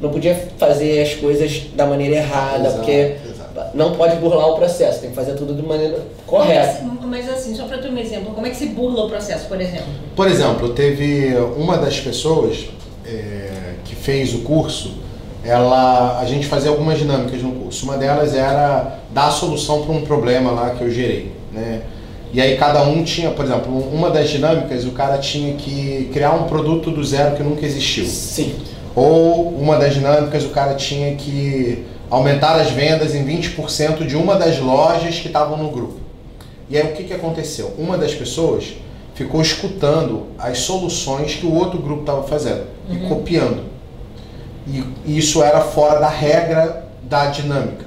Não 0.00 0.10
podia 0.10 0.34
fazer 0.58 1.02
as 1.02 1.14
coisas 1.14 1.62
da 1.74 1.86
maneira 1.86 2.16
errada, 2.16 2.68
Exato, 2.68 2.76
porque 2.76 3.16
exato. 3.24 3.76
não 3.76 3.94
pode 3.94 4.16
burlar 4.16 4.48
o 4.50 4.56
processo, 4.56 5.00
tem 5.00 5.10
que 5.10 5.16
fazer 5.16 5.32
tudo 5.34 5.54
de 5.54 5.62
maneira 5.62 6.02
correta. 6.26 6.82
Mas, 6.82 7.26
mas 7.26 7.30
assim, 7.30 7.54
só 7.54 7.64
pra 7.64 7.78
ter 7.78 7.88
um 7.88 7.96
exemplo, 7.96 8.34
como 8.34 8.46
é 8.46 8.50
que 8.50 8.56
se 8.56 8.66
burla 8.66 9.04
o 9.04 9.08
processo, 9.08 9.46
por 9.46 9.58
exemplo? 9.58 9.86
Por 10.14 10.28
exemplo, 10.28 10.70
teve 10.70 11.34
uma 11.56 11.78
das 11.78 11.98
pessoas 11.98 12.66
é, 13.06 13.74
que 13.84 13.94
fez 13.94 14.34
o 14.34 14.40
curso, 14.40 14.92
ela, 15.42 16.18
a 16.18 16.24
gente 16.26 16.46
fazia 16.46 16.70
algumas 16.70 16.98
dinâmicas 16.98 17.40
no 17.40 17.52
curso. 17.52 17.84
Uma 17.84 17.96
delas 17.96 18.34
era 18.34 18.98
dar 19.16 19.28
a 19.28 19.30
solução 19.30 19.80
para 19.80 19.94
um 19.94 20.02
problema 20.02 20.50
lá 20.50 20.70
que 20.72 20.84
eu 20.84 20.90
gerei, 20.90 21.32
né? 21.50 21.80
E 22.34 22.38
aí 22.38 22.58
cada 22.58 22.82
um 22.82 23.02
tinha, 23.02 23.30
por 23.30 23.46
exemplo, 23.46 23.72
uma 23.90 24.10
das 24.10 24.28
dinâmicas, 24.28 24.84
o 24.84 24.90
cara 24.90 25.16
tinha 25.16 25.54
que 25.54 26.10
criar 26.12 26.32
um 26.32 26.42
produto 26.42 26.90
do 26.90 27.02
zero 27.02 27.34
que 27.34 27.42
nunca 27.42 27.64
existiu. 27.64 28.04
Sim. 28.04 28.54
Ou 28.94 29.48
uma 29.58 29.78
das 29.78 29.94
dinâmicas, 29.94 30.44
o 30.44 30.50
cara 30.50 30.74
tinha 30.74 31.16
que 31.16 31.86
aumentar 32.10 32.60
as 32.60 32.70
vendas 32.70 33.14
em 33.14 33.24
20% 33.24 34.04
de 34.04 34.16
uma 34.16 34.36
das 34.36 34.58
lojas 34.58 35.18
que 35.18 35.28
estavam 35.28 35.56
no 35.56 35.70
grupo. 35.70 35.98
E 36.68 36.76
aí 36.76 36.84
o 36.84 36.92
que, 36.92 37.04
que 37.04 37.14
aconteceu? 37.14 37.72
Uma 37.78 37.96
das 37.96 38.12
pessoas 38.12 38.74
ficou 39.14 39.40
escutando 39.40 40.26
as 40.38 40.58
soluções 40.58 41.36
que 41.36 41.46
o 41.46 41.54
outro 41.54 41.78
grupo 41.78 42.00
estava 42.00 42.22
fazendo 42.24 42.66
e 42.90 43.08
copiando. 43.08 43.64
E 44.66 44.84
isso 45.06 45.42
era 45.42 45.62
fora 45.62 46.00
da 46.00 46.08
regra 46.10 46.86
da 47.02 47.30
dinâmica. 47.30 47.86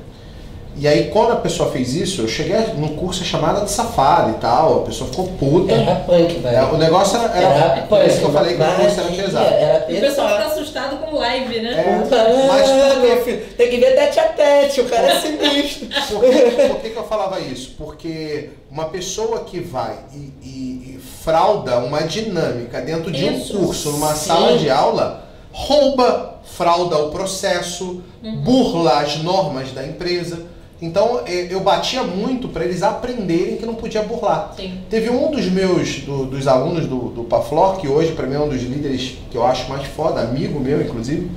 E 0.75 0.87
aí 0.87 1.09
quando 1.09 1.33
a 1.33 1.35
pessoa 1.35 1.69
fez 1.71 1.93
isso, 1.93 2.21
eu 2.21 2.27
cheguei 2.27 2.55
no 2.77 2.89
curso 2.95 3.23
chamada 3.25 3.61
de 3.65 3.71
safari 3.71 4.31
e 4.31 4.33
tal, 4.35 4.83
a 4.83 4.85
pessoa 4.85 5.09
ficou 5.09 5.27
puta. 5.27 5.73
Era 5.73 5.95
punk, 5.95 6.39
velho. 6.39 6.55
É, 6.55 6.63
o 6.63 6.77
negócio 6.77 7.17
era, 7.19 7.33
era, 7.37 7.47
Era 7.55 7.81
por 7.83 8.05
isso 8.05 8.19
que 8.19 8.23
eu 8.25 8.31
falei 8.31 8.55
que 8.55 8.61
o 8.61 8.75
curso 8.75 8.99
era 9.01 9.09
pesado. 9.11 9.45
Era 9.53 9.83
O 9.83 9.99
pessoal 9.99 10.29
fica 10.29 10.45
assustado 10.45 10.97
com 10.97 11.15
live, 11.17 11.59
né? 11.59 11.71
É. 11.71 12.15
Ah, 12.15 12.47
Mas 12.47 12.69
por 12.93 13.01
meu 13.01 13.23
filho, 13.25 13.45
tem 13.57 13.69
que 13.69 13.77
ver 13.77 13.95
tete 13.95 14.19
a 14.21 14.23
tete, 14.29 14.81
o 14.81 14.85
cara 14.87 15.07
é 15.07 15.19
sinistro. 15.19 15.87
Por 16.07 16.21
que, 16.21 16.67
por 16.69 16.79
que 16.81 16.89
que 16.91 16.97
eu 16.97 17.03
falava 17.03 17.39
isso? 17.41 17.75
Porque 17.77 18.51
uma 18.71 18.85
pessoa 18.85 19.39
que 19.41 19.59
vai 19.59 19.97
e, 20.13 20.17
e- 20.41 20.95
e 20.95 20.99
frauda 21.23 21.79
uma 21.79 22.03
dinâmica 22.03 22.79
dentro 22.79 23.11
de 23.11 23.27
Isso, 23.27 23.57
um 23.57 23.65
curso, 23.65 23.91
numa 23.91 24.13
sim. 24.13 24.27
sala 24.27 24.57
de 24.57 24.69
aula, 24.69 25.25
rouba, 25.51 26.35
frauda 26.45 26.97
o 26.99 27.09
processo, 27.11 28.01
burla 28.43 28.99
as 29.01 29.17
normas 29.17 29.71
da 29.73 29.83
empresa. 29.85 30.47
Então 30.81 31.21
eh, 31.25 31.47
eu 31.49 31.59
batia 31.59 32.03
muito 32.03 32.47
para 32.47 32.63
eles 32.63 32.81
aprenderem 32.83 33.57
que 33.57 33.65
não 33.65 33.75
podia 33.75 34.01
burlar. 34.01 34.53
Sim. 34.55 34.79
Teve 34.89 35.09
um 35.09 35.29
dos 35.29 35.45
meus, 35.47 35.99
do- 35.99 36.25
dos 36.25 36.47
alunos 36.47 36.85
do, 36.85 37.09
do 37.09 37.23
Paflor, 37.25 37.77
que 37.77 37.87
hoje 37.87 38.13
para 38.13 38.25
mim 38.25 38.35
é 38.35 38.39
um 38.39 38.47
dos 38.47 38.61
líderes 38.61 39.17
que 39.29 39.37
eu 39.37 39.45
acho 39.45 39.69
mais 39.69 39.85
foda, 39.87 40.21
amigo 40.21 40.59
meu 40.59 40.81
inclusive. 40.81 41.29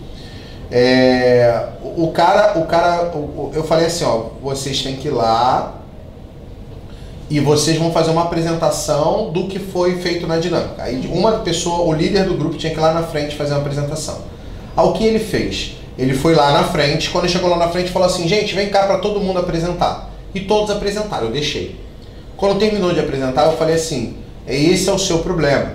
É, 0.71 1.67
o, 1.83 2.05
o 2.05 2.13
cara, 2.13 2.59
o 2.59 2.67
cara, 2.67 3.11
o- 3.15 3.19
o- 3.19 3.51
eu 3.55 3.65
falei 3.65 3.87
assim, 3.87 4.05
ó, 4.05 4.27
vocês 4.43 4.81
têm 4.83 4.97
que 4.97 5.09
ir 5.09 5.11
lá 5.11 5.75
e 7.29 7.41
vocês 7.41 7.77
vão 7.79 7.91
fazer 7.93 8.11
uma 8.11 8.23
apresentação 8.23 9.31
do 9.31 9.49
que 9.49 9.59
foi 9.59 9.97
feito 10.01 10.27
na 10.27 10.39
dinâmica. 10.39 10.83
Aí 10.83 11.07
uma 11.13 11.39
pessoa, 11.41 11.83
o 11.87 11.93
líder 11.93 12.25
do 12.27 12.35
grupo 12.37 12.57
tinha 12.57 12.73
que 12.73 12.79
ir 12.79 12.83
lá 12.83 12.95
na 12.95 13.03
frente 13.03 13.35
fazer 13.37 13.53
uma 13.55 13.61
apresentação. 13.61 14.19
Ao 14.77 14.93
que 14.93 15.05
ele 15.05 15.19
fez? 15.19 15.77
Ele 15.99 16.15
foi 16.15 16.35
lá 16.35 16.53
na 16.53 16.65
frente, 16.65 17.11
quando 17.11 17.25
ele 17.25 17.33
chegou 17.33 17.51
lá 17.51 17.57
na 17.57 17.69
frente 17.69 17.91
falou 17.91 18.07
assim, 18.07 18.27
gente, 18.27 18.55
vem 18.55 18.71
cá 18.71 18.87
para 18.87 18.99
todo 18.99 19.21
mundo 19.21 19.39
apresentar. 19.39 20.11
E 20.35 20.41
todos 20.41 20.71
apresentaram, 20.71 21.27
eu 21.27 21.33
deixei. 21.33 21.77
Quando 22.37 22.59
terminou 22.59 22.93
de 22.93 23.01
apresentar, 23.01 23.47
eu 23.47 23.57
falei 23.57 23.75
assim, 23.75 24.17
esse 24.47 24.89
é 24.89 24.93
o 24.93 24.99
seu 24.99 25.19
problema. 25.19 25.75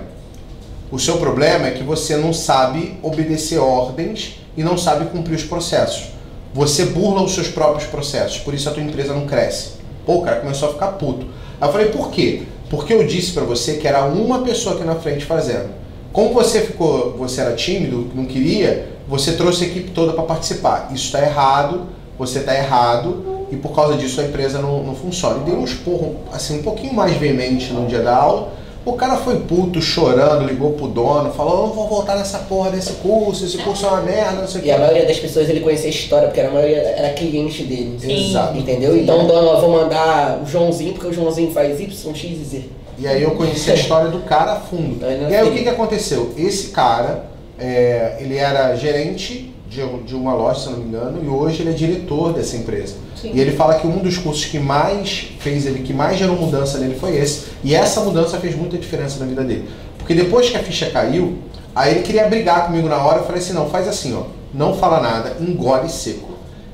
O 0.90 0.98
seu 0.98 1.18
problema 1.18 1.68
é 1.68 1.70
que 1.70 1.82
você 1.82 2.16
não 2.16 2.32
sabe 2.32 2.98
obedecer 3.02 3.58
ordens 3.58 4.40
e 4.56 4.62
não 4.62 4.76
sabe 4.76 5.06
cumprir 5.06 5.36
os 5.36 5.44
processos. 5.44 6.08
Você 6.52 6.86
burla 6.86 7.22
os 7.22 7.32
seus 7.34 7.48
próprios 7.48 7.88
processos, 7.88 8.38
por 8.38 8.54
isso 8.54 8.68
a 8.68 8.72
tua 8.72 8.82
empresa 8.82 9.14
não 9.14 9.26
cresce. 9.26 9.72
Pô, 10.04 10.16
o 10.16 10.22
cara 10.22 10.40
começou 10.40 10.70
a 10.70 10.72
ficar 10.72 10.88
puto. 10.92 11.26
Aí 11.60 11.68
eu 11.68 11.72
falei, 11.72 11.88
por 11.88 12.10
quê? 12.10 12.42
Porque 12.70 12.92
eu 12.92 13.06
disse 13.06 13.32
pra 13.32 13.44
você 13.44 13.74
que 13.74 13.86
era 13.86 14.04
uma 14.04 14.40
pessoa 14.40 14.74
aqui 14.74 14.84
na 14.84 14.96
frente 14.96 15.24
fazendo. 15.24 15.68
Como 16.12 16.32
você 16.32 16.62
ficou, 16.62 17.16
você 17.16 17.40
era 17.40 17.54
tímido, 17.54 18.10
não 18.14 18.24
queria, 18.24 18.97
você 19.08 19.32
trouxe 19.32 19.64
a 19.64 19.66
equipe 19.66 19.90
toda 19.90 20.12
para 20.12 20.24
participar. 20.24 20.90
Isso 20.92 21.06
está 21.06 21.22
errado, 21.22 21.86
você 22.18 22.40
está 22.40 22.54
errado 22.54 23.46
e 23.50 23.56
por 23.56 23.74
causa 23.74 23.96
disso 23.96 24.20
a 24.20 24.24
empresa 24.24 24.58
não, 24.58 24.82
não 24.82 24.94
funciona. 24.94 25.38
E 25.40 25.44
dei 25.50 25.54
um 25.54 25.64
esporro 25.64 26.16
assim 26.32 26.58
um 26.58 26.62
pouquinho 26.62 26.92
mais 26.94 27.16
veemente 27.16 27.72
no 27.72 27.86
dia 27.86 28.00
da 28.00 28.14
aula. 28.16 28.52
O 28.84 28.94
cara 28.94 29.16
foi 29.16 29.40
puto, 29.40 29.82
chorando, 29.82 30.46
ligou 30.46 30.72
pro 30.72 30.86
dono, 30.88 31.30
falou: 31.32 31.60
Eu 31.62 31.66
não 31.66 31.74
vou 31.74 31.88
voltar 31.88 32.16
nessa 32.16 32.38
porra 32.38 32.70
desse 32.70 32.92
curso, 32.94 33.44
esse 33.44 33.58
curso 33.58 33.84
é 33.84 33.88
uma 33.88 34.00
merda, 34.00 34.40
não 34.40 34.48
sei 34.48 34.62
o 34.62 34.64
E 34.64 34.70
a 34.70 34.74
que. 34.76 34.80
maioria 34.80 35.06
das 35.06 35.18
pessoas 35.18 35.48
ele 35.48 35.60
conhecia 35.60 35.88
a 35.88 35.90
história, 35.90 36.28
porque 36.28 36.40
a 36.40 36.50
maioria 36.50 36.78
era 36.78 37.12
cliente 37.12 37.64
dele. 37.64 37.98
Sim. 38.00 38.30
Exato. 38.30 38.56
Entendeu? 38.56 38.96
Então, 38.96 39.26
dono, 39.26 39.48
eu 39.50 39.60
vou 39.60 39.70
mandar 39.72 40.40
o 40.42 40.46
Joãozinho, 40.46 40.94
porque 40.94 41.08
o 41.08 41.12
Joãozinho 41.12 41.50
faz 41.52 41.78
Y, 41.78 42.14
X 42.14 42.24
e 42.40 42.44
Z. 42.44 42.64
E 42.98 43.06
aí 43.06 43.22
eu 43.22 43.32
conheci 43.32 43.70
a 43.70 43.74
história 43.74 44.10
do 44.10 44.20
cara 44.20 44.52
a 44.52 44.56
fundo. 44.56 44.98
Não 45.04 45.30
E 45.30 45.36
aí 45.36 45.46
o 45.46 45.52
que, 45.52 45.62
que 45.64 45.68
aconteceu? 45.68 46.32
Esse 46.36 46.68
cara, 46.68 47.26
é, 47.58 48.16
ele 48.20 48.36
era 48.36 48.74
gerente 48.76 49.54
de, 49.68 49.86
de 50.04 50.14
uma 50.14 50.34
loja, 50.34 50.60
se 50.60 50.70
não 50.70 50.78
me 50.78 50.84
engano, 50.84 51.22
e 51.22 51.28
hoje 51.28 51.62
ele 51.62 51.70
é 51.70 51.72
diretor 51.74 52.32
dessa 52.32 52.56
empresa. 52.56 52.94
Sim. 53.20 53.32
E 53.34 53.40
ele 53.40 53.52
fala 53.52 53.74
que 53.78 53.86
um 53.86 53.98
dos 53.98 54.16
cursos 54.16 54.44
que 54.46 54.58
mais 54.58 55.28
fez 55.40 55.66
ele, 55.66 55.82
que 55.82 55.92
mais 55.92 56.18
gerou 56.18 56.36
mudança 56.36 56.78
nele 56.78 56.94
foi 56.98 57.16
esse. 57.16 57.46
E 57.64 57.74
essa 57.74 58.00
mudança 58.00 58.38
fez 58.38 58.54
muita 58.56 58.78
diferença 58.78 59.18
na 59.18 59.26
vida 59.26 59.42
dele. 59.42 59.68
Porque 59.98 60.14
depois 60.14 60.48
que 60.48 60.56
a 60.56 60.60
ficha 60.62 60.88
caiu, 60.90 61.38
aí 61.74 61.92
ele 61.96 62.02
queria 62.02 62.26
brigar 62.28 62.66
comigo 62.66 62.88
na 62.88 62.96
hora, 62.98 63.18
eu 63.18 63.24
falei 63.24 63.40
assim, 63.42 63.52
não, 63.52 63.68
faz 63.68 63.86
assim, 63.88 64.14
ó, 64.16 64.22
não 64.54 64.74
fala 64.74 65.00
nada, 65.00 65.36
engole 65.40 65.88
seco. 65.90 66.30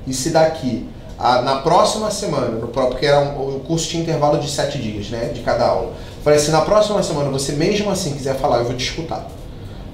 E 0.07 0.13
se 0.13 0.31
daqui, 0.31 0.87
a- 1.19 1.43
na 1.43 1.57
próxima 1.57 2.11
semana, 2.11 2.49
no 2.49 2.69
próprio, 2.69 2.93
porque 2.93 3.07
era 3.07 3.21
um, 3.21 3.57
o 3.57 3.61
curso 3.61 3.89
tinha 3.89 4.03
intervalo 4.03 4.39
de 4.39 4.49
sete 4.51 4.79
dias, 4.79 5.09
né? 5.09 5.31
De 5.35 5.41
cada 5.41 5.67
aula. 5.67 5.95
Falei 6.23 6.39
assim, 6.39 6.53
na 6.53 6.61
próxima 6.61 7.03
semana 7.03 7.29
você 7.31 7.53
mesmo 7.53 7.91
assim 7.91 8.13
quiser 8.13 8.37
falar, 8.37 8.59
eu 8.59 8.65
vou 8.67 8.75
te 8.75 8.85
escutar. 8.85 9.27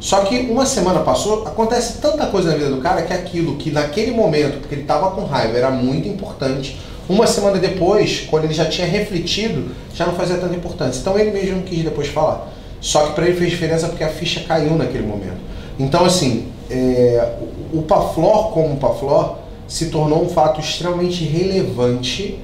Só 0.00 0.22
que 0.24 0.38
uma 0.50 0.64
semana 0.64 1.00
passou, 1.00 1.46
acontece 1.46 1.98
tanta 1.98 2.26
coisa 2.26 2.50
na 2.50 2.56
vida 2.56 2.70
do 2.70 2.78
cara 2.78 3.02
que 3.02 3.12
aquilo 3.12 3.56
que 3.56 3.70
naquele 3.70 4.12
momento, 4.12 4.58
porque 4.58 4.74
ele 4.74 4.82
estava 4.82 5.10
com 5.10 5.24
raiva, 5.24 5.58
era 5.58 5.70
muito 5.70 6.08
importante. 6.08 6.80
Uma 7.06 7.26
semana 7.26 7.58
depois, 7.58 8.26
quando 8.30 8.44
ele 8.44 8.54
já 8.54 8.64
tinha 8.64 8.86
refletido, 8.86 9.72
já 9.94 10.06
não 10.06 10.14
fazia 10.14 10.38
tanta 10.38 10.54
importância. 10.54 11.00
Então 11.00 11.18
ele 11.18 11.30
mesmo 11.30 11.56
não 11.56 11.62
quis 11.62 11.84
depois 11.84 12.08
falar. 12.08 12.50
Só 12.80 13.08
que 13.08 13.14
para 13.14 13.26
ele 13.26 13.36
fez 13.36 13.50
diferença 13.50 13.88
porque 13.88 14.02
a 14.02 14.08
ficha 14.08 14.40
caiu 14.40 14.74
naquele 14.74 15.06
momento. 15.06 15.38
Então 15.78 16.04
assim, 16.04 16.48
é, 16.70 17.34
o 17.72 17.82
Paflor 17.82 18.52
como 18.52 18.76
Paflor 18.78 19.36
se 19.68 19.86
tornou 19.90 20.24
um 20.24 20.28
fato 20.28 20.60
extremamente 20.60 21.24
relevante 21.24 22.38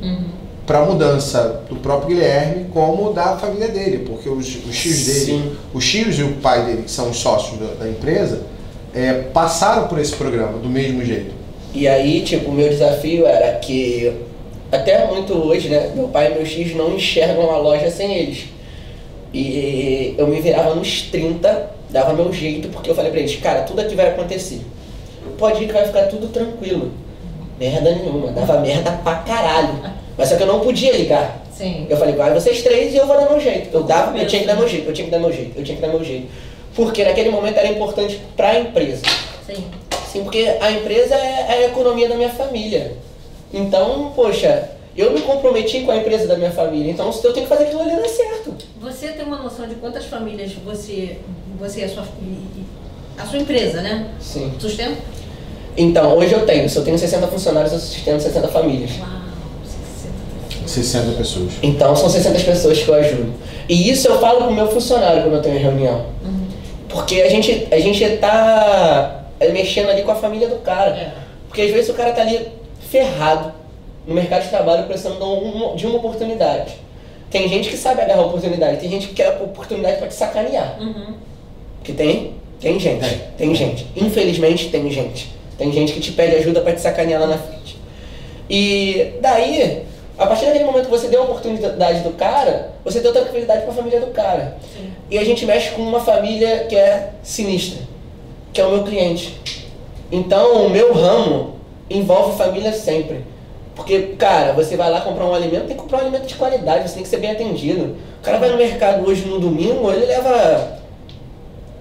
para 0.67 0.81
a 0.81 0.85
mudança 0.85 1.63
do 1.69 1.77
próprio 1.77 2.17
Guilherme 2.17 2.67
como 2.73 3.13
da 3.13 3.37
família 3.37 3.69
dele, 3.69 4.05
porque 4.07 4.29
os, 4.29 4.47
os 4.47 4.77
tios 4.77 5.07
dele, 5.07 5.57
os 5.73 5.89
tios 5.89 6.19
e 6.19 6.25
o 6.25 6.33
pai 6.35 6.67
dele, 6.67 6.83
que 6.83 6.91
são 6.91 7.09
os 7.09 7.19
sócios 7.19 7.59
da, 7.59 7.85
da 7.85 7.89
empresa, 7.89 8.43
é, 8.93 9.13
passaram 9.33 9.87
por 9.87 9.99
esse 9.99 10.15
programa 10.17 10.59
do 10.59 10.69
mesmo 10.69 11.05
jeito. 11.05 11.33
E 11.73 11.87
aí, 11.87 12.23
tipo, 12.23 12.51
o 12.51 12.55
meu 12.55 12.69
desafio 12.69 13.27
era 13.27 13.59
que, 13.59 14.13
até 14.73 15.07
muito 15.07 15.35
hoje, 15.35 15.69
né, 15.69 15.93
meu 15.95 16.09
pai 16.09 16.33
e 16.33 16.35
meus 16.35 16.49
filhos 16.49 16.77
não 16.77 16.97
enxergam 16.97 17.51
a 17.51 17.59
loja 17.59 17.91
sem 17.91 18.15
eles. 18.15 18.47
E 19.33 20.15
eu 20.17 20.27
me 20.27 20.41
virava 20.41 20.75
nos 20.75 21.03
30, 21.03 21.71
dava 21.91 22.13
meu 22.15 22.33
jeito, 22.33 22.69
porque 22.69 22.91
eu 22.91 22.95
falei 22.95 23.11
pra 23.11 23.21
eles, 23.21 23.37
cara, 23.37 23.63
tudo 23.63 23.81
aqui 23.81 23.95
vai 23.95 24.09
acontecer. 24.09 24.63
Pode 25.39 25.63
ir 25.63 25.67
que 25.67 25.73
vai 25.73 25.87
ficar 25.87 26.07
tudo 26.07 26.29
tranquilo. 26.29 26.91
Merda 27.61 27.95
nenhuma, 27.95 28.33
dava 28.33 28.61
merda 28.61 28.93
pra 29.05 29.17
caralho. 29.17 30.06
Mas 30.17 30.29
só 30.29 30.37
que 30.37 30.43
eu 30.43 30.47
não 30.47 30.61
podia 30.61 30.93
ligar. 30.93 31.43
Sim. 31.57 31.87
Eu 31.89 31.97
falei, 31.97 32.15
vai 32.15 32.33
vocês 32.33 32.63
três 32.63 32.95
e 32.95 32.97
eu 32.97 33.07
vou 33.07 33.17
dar 33.17 33.29
meu 33.29 33.41
jeito. 33.41 33.75
Eu 33.75 33.83
dava, 33.83 34.17
eu 34.17 34.27
tinha 34.27 34.43
que 34.43 34.47
dar 34.47 34.57
meu 34.57 34.69
jeito, 34.69 34.89
eu 34.89 34.95
tinha 34.95 35.05
que 35.07 35.11
dar 35.11 35.19
meu 35.19 35.33
jeito, 35.33 35.59
eu 35.59 35.65
tinha 35.65 35.77
que 35.77 35.83
dar 35.83 35.89
meu 35.89 36.05
jeito. 36.05 36.29
Porque 36.75 37.05
naquele 37.05 37.31
momento 37.31 37.57
era 37.57 37.69
importante 37.69 38.21
pra 38.37 38.59
empresa. 38.59 39.03
Sim. 39.47 39.65
Sim, 40.13 40.23
porque 40.23 40.57
a 40.61 40.71
empresa 40.71 41.15
é 41.15 41.47
a 41.49 41.67
economia 41.67 42.09
da 42.09 42.15
minha 42.15 42.31
família. 42.31 42.97
Então, 43.53 44.13
poxa, 44.15 44.71
eu 44.97 45.13
me 45.13 45.21
comprometi 45.21 45.81
com 45.81 45.91
a 45.91 45.97
empresa 45.97 46.27
da 46.27 46.37
minha 46.37 46.51
família, 46.51 46.91
então 46.91 47.07
eu 47.07 47.33
tenho 47.33 47.47
que 47.47 47.49
fazer 47.49 47.65
aquilo 47.65 47.83
ali 47.83 47.97
dar 47.97 48.09
certo. 48.09 48.55
Você 48.81 49.09
tem 49.09 49.25
uma 49.25 49.39
noção 49.43 49.67
de 49.67 49.75
quantas 49.77 50.07
famílias 50.07 50.53
você, 50.65 51.19
você 51.59 51.81
e 51.81 51.85
a 51.85 51.89
sua, 51.89 52.05
a 53.19 53.27
sua 53.27 53.39
empresa, 53.39 53.83
né? 53.83 54.09
Sim. 54.21 54.53
Sustenta? 54.59 54.97
Então, 55.77 56.17
hoje 56.17 56.33
eu 56.33 56.47
tenho, 56.47 56.69
se 56.69 56.77
eu 56.79 56.85
tenho 56.85 56.99
60 56.99 57.27
funcionários, 57.27 57.73
eu 57.73 57.79
sustento 57.79 58.23
60 58.23 58.49
famílias. 58.49 58.93
Uau, 58.99 59.09
60. 60.67 60.97
60 61.07 61.19
pessoas. 61.19 61.53
Então, 61.63 61.95
são 61.95 62.09
60 62.09 62.41
pessoas 62.41 62.79
que 62.83 62.89
eu 62.89 62.95
ajudo. 62.95 63.35
E 63.69 63.91
isso 63.91 64.09
eu 64.09 64.19
falo 64.19 64.45
pro 64.45 64.53
meu 64.53 64.69
funcionário 64.69 65.23
quando 65.23 65.35
eu 65.35 65.43
tenho 65.43 65.59
reunião. 65.59 66.07
Porque 66.89 67.21
a 67.21 67.29
gente, 67.29 67.69
a 67.71 67.79
gente 67.79 68.07
tá 68.17 69.25
mexendo 69.53 69.91
ali 69.91 70.03
com 70.03 70.13
a 70.13 70.15
família 70.15 70.49
do 70.49 70.57
cara. 70.57 70.91
É. 70.91 71.13
Porque 71.49 71.63
às 71.63 71.71
vezes 71.71 71.91
o 71.91 71.95
cara 71.95 72.13
tá 72.13 72.23
ali 72.23 72.49
ferrado 72.91 73.53
no 74.07 74.15
mercado 74.15 74.45
de 74.45 74.49
trabalho 74.49 74.85
precisando 74.85 75.19
de 75.19 75.25
uma, 75.25 75.77
de 75.77 75.87
uma 75.87 75.97
oportunidade. 75.97 76.75
Tem 77.31 77.49
gente 77.49 77.69
que 77.69 77.77
sabe 77.77 78.01
agarrar 78.01 78.23
a 78.23 78.27
oportunidade, 78.27 78.79
tem 78.79 78.89
gente 78.89 79.09
que 79.09 79.15
quer 79.15 79.27
a 79.27 79.43
oportunidade 79.43 79.99
pra 79.99 80.07
te 80.07 80.15
sacanear. 80.15 80.79
Uhum. 80.81 81.15
Que 81.83 81.93
tem? 81.93 82.35
Tem 82.61 82.79
gente. 82.79 83.01
Tem. 83.01 83.21
Tem 83.37 83.55
gente. 83.55 83.87
Infelizmente 83.97 84.71
tem 84.71 84.91
gente. 84.91 85.35
Tem 85.59 85.73
gente 85.73 85.93
que 85.93 86.01
te 86.01 86.13
pede 86.13 86.37
ajuda 86.37 86.61
pra 86.61 86.73
te 86.73 86.81
sacanear 86.81 87.21
lá 87.21 87.27
na 87.27 87.39
frente. 87.39 87.77
E 88.49 89.15
daí, 89.21 89.83
a 90.19 90.27
partir 90.27 90.47
daquele 90.47 90.65
momento 90.65 90.85
que 90.85 90.91
você 90.91 91.09
deu 91.09 91.23
a 91.23 91.25
oportunidade 91.25 92.01
do 92.01 92.11
cara, 92.11 92.73
você 92.85 93.01
deu 93.01 93.13
tranquilidade 93.13 93.63
pra 93.65 93.73
família 93.73 94.01
do 94.01 94.09
cara. 94.09 94.57
Sim. 94.75 94.91
E 95.11 95.19
a 95.19 95.25
gente 95.25 95.45
mexe 95.45 95.71
com 95.71 95.83
uma 95.83 96.01
família 96.01 96.65
que 96.69 96.77
é 96.77 97.13
sinistra, 97.23 97.83
que 98.53 98.61
é 98.61 98.65
o 98.65 98.71
meu 98.71 98.85
cliente. 98.85 99.41
Então, 100.11 100.67
o 100.67 100.71
meu 100.71 100.95
ramo 100.95 101.57
envolve 101.91 102.39
família 102.39 102.73
sempre. 102.73 103.25
Porque, 103.75 104.15
cara, 104.19 104.55
você 104.55 104.75
vai 104.75 104.91
lá 104.91 105.03
comprar 105.03 105.27
um 105.27 105.35
alimento, 105.35 105.67
tem 105.67 105.77
que 105.77 105.83
comprar 105.83 105.99
um 105.99 106.01
alimento 106.03 106.27
de 106.27 106.35
qualidade, 106.35 106.89
você 106.89 106.95
tem 106.95 107.03
que 107.03 107.09
ser 107.11 107.19
bem 107.19 107.33
atendido. 107.33 107.97
O 108.19 108.23
cara 108.23 108.39
vai 108.39 108.49
no 108.49 108.57
mercado 108.57 109.07
hoje 109.07 109.27
no 109.27 109.39
domingo, 109.39 109.91
ele 109.93 110.07
leva 110.07 110.79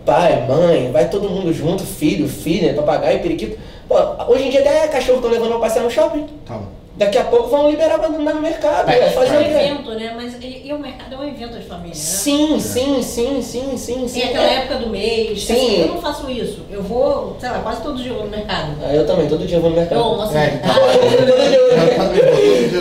pai, 0.05 0.45
mãe, 0.45 0.91
vai 0.91 1.09
todo 1.09 1.29
mundo 1.29 1.53
junto, 1.53 1.83
filho, 1.83 2.27
filha, 2.27 2.73
papagaio, 2.73 3.21
periquito. 3.21 3.57
Pô, 3.87 3.95
hoje 4.27 4.43
em 4.43 4.49
dia 4.49 4.59
até 4.59 4.87
cachorro 4.89 5.19
estão 5.19 5.31
levando 5.31 5.51
pra 5.51 5.59
passear 5.59 5.83
no 5.83 5.89
shopping. 5.89 6.27
Tá 6.45 6.55
bom. 6.55 6.84
Daqui 6.97 7.17
a 7.17 7.25
pouco 7.25 7.49
vão 7.49 7.69
liberar 7.69 7.99
pra 7.99 8.07
andar 8.07 8.33
no 8.35 8.41
mercado. 8.41 8.89
É, 8.89 8.99
é, 8.99 9.03
É 9.07 9.09
fazer 9.09 9.37
um 9.37 9.41
evento, 9.41 9.91
né? 9.95 10.13
Mas 10.15 10.35
e, 10.41 10.61
e 10.67 10.71
o 10.73 10.79
mercado 10.79 11.13
é 11.15 11.17
um 11.17 11.27
evento 11.27 11.57
de 11.59 11.65
família, 11.65 11.89
né? 11.89 11.93
Sim, 11.95 12.57
sim, 12.59 13.01
sim, 13.03 13.41
sim, 13.41 13.77
sim, 13.77 14.07
sim. 14.07 14.19
Tem 14.21 14.29
aquela 14.29 14.45
É. 14.49 14.53
época 14.59 14.75
do 14.77 14.89
mês. 14.89 15.43
Sim. 15.43 15.53
assim, 15.53 15.81
eu 15.81 15.87
não 15.89 16.01
faço 16.01 16.31
isso. 16.31 16.61
Eu 16.71 16.81
vou, 16.81 17.35
sei 17.37 17.49
lá, 17.49 17.59
quase 17.59 17.81
todo 17.81 18.01
dia 18.01 18.11
eu 18.11 18.15
vou 18.15 18.23
no 18.25 18.31
mercado. 18.31 18.77
Ah, 18.81 18.93
eu 18.95 19.05
também, 19.05 19.27
todo 19.27 19.45
dia 19.45 19.57
eu 19.57 19.61
vou 19.61 19.71
no 19.71 19.75
mercado. 19.75 19.99
Eu, 19.99 20.15
nossa, 20.15 20.37
É. 20.39 20.61
Eu 20.63 20.73
vou 20.73 21.09
todo 21.09 21.49
dia 21.49 21.59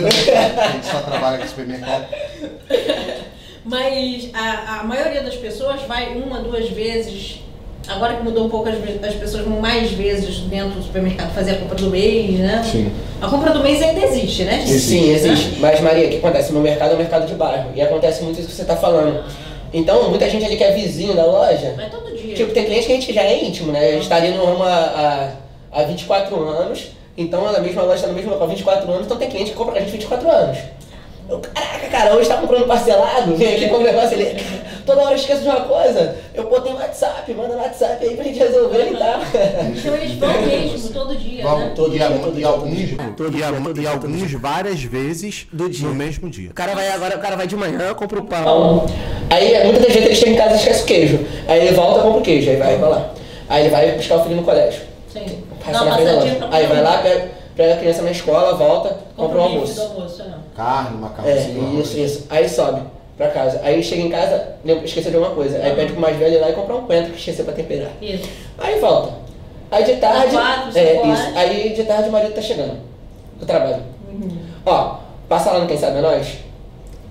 no 0.01 0.07
mercado. 0.07 0.59
A 0.59 0.67
gente 0.71 0.85
só 0.85 0.99
trabalha 0.99 1.37
com 1.39 1.47
supermercado. 1.47 2.05
Mas 3.65 4.29
a, 4.33 4.79
a 4.79 4.83
maioria 4.83 5.23
das 5.23 5.35
pessoas 5.35 5.81
vai 5.83 6.13
uma, 6.15 6.39
duas 6.39 6.69
vezes. 6.69 7.39
Agora 7.87 8.15
que 8.15 8.23
mudou 8.23 8.45
um 8.45 8.49
pouco, 8.49 8.67
as, 8.67 8.75
as 8.75 9.15
pessoas 9.15 9.43
vão 9.43 9.59
mais 9.59 9.91
vezes 9.91 10.39
dentro 10.39 10.71
do 10.71 10.83
supermercado 10.83 11.33
fazer 11.33 11.51
a 11.51 11.57
compra 11.57 11.75
do 11.75 11.89
mês, 11.89 12.39
né? 12.39 12.63
Sim. 12.63 12.91
A 13.21 13.27
compra 13.27 13.51
do 13.51 13.61
mês 13.61 13.81
ainda 13.81 14.05
existe, 14.05 14.43
né? 14.43 14.65
Sim, 14.65 15.11
existe. 15.11 15.59
Mas, 15.59 15.79
Maria, 15.81 16.07
o 16.07 16.09
que 16.09 16.17
acontece? 16.17 16.51
Meu 16.51 16.61
mercado 16.61 16.91
é 16.91 16.95
um 16.95 16.97
mercado 16.97 17.27
de 17.27 17.35
bairro. 17.35 17.71
E 17.75 17.81
acontece 17.81 18.23
muito 18.23 18.39
isso 18.39 18.49
que 18.49 18.55
você 18.55 18.63
está 18.63 18.75
falando. 18.75 19.23
Então, 19.71 20.09
muita 20.09 20.29
gente 20.29 20.45
ali 20.45 20.57
que 20.57 20.63
é 20.63 20.71
vizinho 20.71 21.13
da 21.13 21.25
loja. 21.25 21.73
Vai 21.75 21.89
todo 21.89 22.15
dia. 22.15 22.33
Tipo, 22.33 22.53
tem 22.53 22.65
cliente 22.65 22.87
que 22.87 22.91
a 22.93 22.95
gente 22.95 23.13
já 23.13 23.23
é 23.23 23.43
íntimo, 23.43 23.71
né? 23.71 23.89
A 23.89 23.91
gente 23.91 24.09
tá 24.09 24.15
ali 24.15 24.31
no 24.31 24.45
ramo 24.45 24.63
há, 24.63 25.33
há, 25.71 25.79
há 25.81 25.83
24 25.83 26.35
anos. 26.43 26.87
Então, 27.17 27.47
a 27.47 27.59
mesma 27.59 27.83
loja 27.83 27.95
está 27.95 28.07
no 28.07 28.13
mesmo 28.13 28.31
local 28.31 28.47
há 28.47 28.49
24 28.49 28.91
anos. 28.91 29.05
Então, 29.05 29.17
tem 29.17 29.29
cliente 29.29 29.51
que 29.51 29.57
compra 29.57 29.73
com 29.73 29.79
a 29.79 29.81
gente 29.81 29.91
24 29.91 30.29
anos. 30.29 30.57
Eu, 31.29 31.39
caraca, 31.39 31.87
cara, 31.87 32.15
hoje 32.15 32.29
tá 32.29 32.37
comprando 32.37 32.67
parcelado, 32.67 33.35
vem 33.35 33.55
aqui 33.55 33.67
com 33.67 33.77
o 33.77 33.83
negócio 33.83 34.13
ali. 34.15 34.37
Toda 34.85 35.01
hora 35.01 35.11
eu 35.11 35.15
esqueço 35.15 35.41
de 35.41 35.47
uma 35.47 35.61
coisa. 35.61 36.15
Eu 36.33 36.49
botei 36.49 36.71
no 36.73 36.77
WhatsApp, 36.79 37.33
manda 37.33 37.55
no 37.55 37.61
WhatsApp 37.61 38.05
aí 38.05 38.15
pra 38.15 38.23
gente 38.23 38.39
resolver 38.39 38.91
e 38.91 38.95
tal. 38.97 39.19
Então 39.75 39.95
eles 39.97 40.11
vão 40.17 40.41
mesmo, 40.41 40.89
todo 40.89 41.15
dia, 41.15 41.43
né? 41.43 41.49
Vamos, 41.49 41.73
Todo 41.73 41.95
e, 41.95 41.97
dia, 41.97 42.09
todo 42.09 42.29
e 42.33 42.35
dia, 42.37 42.47
alguns, 42.47 42.89
todo 43.17 43.37
e, 43.37 43.43
a- 43.43 43.81
e 43.81 43.87
alguns 43.87 44.31
várias 44.33 44.83
vezes 44.83 45.47
Do 45.51 45.69
dia. 45.69 45.87
no 45.87 45.95
mesmo 45.95 46.29
dia. 46.29 46.51
O 46.51 46.53
cara 46.53 46.75
vai 46.75 46.89
agora, 46.89 47.17
o 47.17 47.19
cara 47.19 47.35
vai 47.35 47.47
de 47.47 47.55
manhã, 47.55 47.93
compra 47.95 48.19
o 48.19 48.25
pão. 48.25 48.85
Aí 49.29 49.63
muitas 49.63 49.83
das 49.83 49.93
vezes 49.93 50.05
ele 50.05 50.15
chega 50.15 50.31
em 50.31 50.35
casa 50.35 50.53
e 50.53 50.57
esquece 50.57 50.83
o 50.83 50.85
queijo. 50.85 51.19
Aí 51.47 51.67
ele 51.67 51.75
volta, 51.75 52.01
compra 52.01 52.19
o 52.19 52.21
queijo, 52.21 52.49
aí 52.51 52.57
vai 52.57 52.77
pra 52.77 52.87
lá. 52.87 53.09
Aí 53.49 53.61
ele 53.63 53.69
vai 53.69 53.91
buscar 53.93 54.17
o 54.17 54.23
filho 54.23 54.35
no 54.37 54.43
colégio. 54.43 54.81
Sim. 55.11 55.43
Passa 55.65 55.83
na 55.85 55.95
frente 55.95 56.39
da 56.39 56.47
Aí 56.55 56.67
vai 56.67 56.81
lá, 56.83 56.97
pega, 56.99 57.27
pega 57.55 57.73
a 57.73 57.77
criança 57.77 58.01
na 58.03 58.11
escola, 58.11 58.53
volta, 58.55 58.99
compra 59.15 59.37
o 59.37 59.41
um 59.41 59.43
almoço. 59.45 59.81
almoço, 59.81 60.23
né? 60.23 60.35
Carne, 60.55 60.97
É, 60.97 61.01
macarrãozinho. 61.01 61.81
isso, 61.81 61.97
isso. 61.97 62.25
Aí 62.29 62.47
sobe 62.47 62.81
pra 63.17 63.29
casa. 63.29 63.61
Aí 63.63 63.81
chega 63.83 64.01
em 64.01 64.09
casa, 64.09 64.55
lembra- 64.63 64.85
esqueceu 64.85 65.11
de 65.11 65.17
alguma 65.17 65.35
coisa. 65.35 65.57
Aí 65.63 65.73
pede 65.75 65.91
pro 65.93 66.01
mais 66.01 66.17
velho 66.17 66.35
ir 66.35 66.39
lá 66.39 66.49
e 66.49 66.53
comprar 66.53 66.75
um 66.75 66.85
coentro 66.85 67.11
que 67.13 67.19
esqueceu 67.19 67.45
pra 67.45 67.53
temperar. 67.53 67.91
Isso. 68.01 68.29
Aí 68.57 68.79
volta. 68.79 69.13
Aí 69.71 69.83
de 69.83 69.95
tarde. 69.97 70.31
quatro, 70.35 70.77
é, 70.77 70.93
isso. 71.07 71.37
Aí 71.37 71.73
de 71.73 71.83
tarde 71.83 72.09
o 72.09 72.11
marido 72.11 72.33
tá 72.33 72.41
chegando 72.41 72.77
do 73.39 73.45
trabalho. 73.45 73.81
Ó, 74.65 74.97
passa 75.27 75.51
lá 75.51 75.59
no 75.59 75.67
Quem 75.67 75.77
Sabe 75.77 75.97
é 75.97 76.01
Nós 76.01 76.37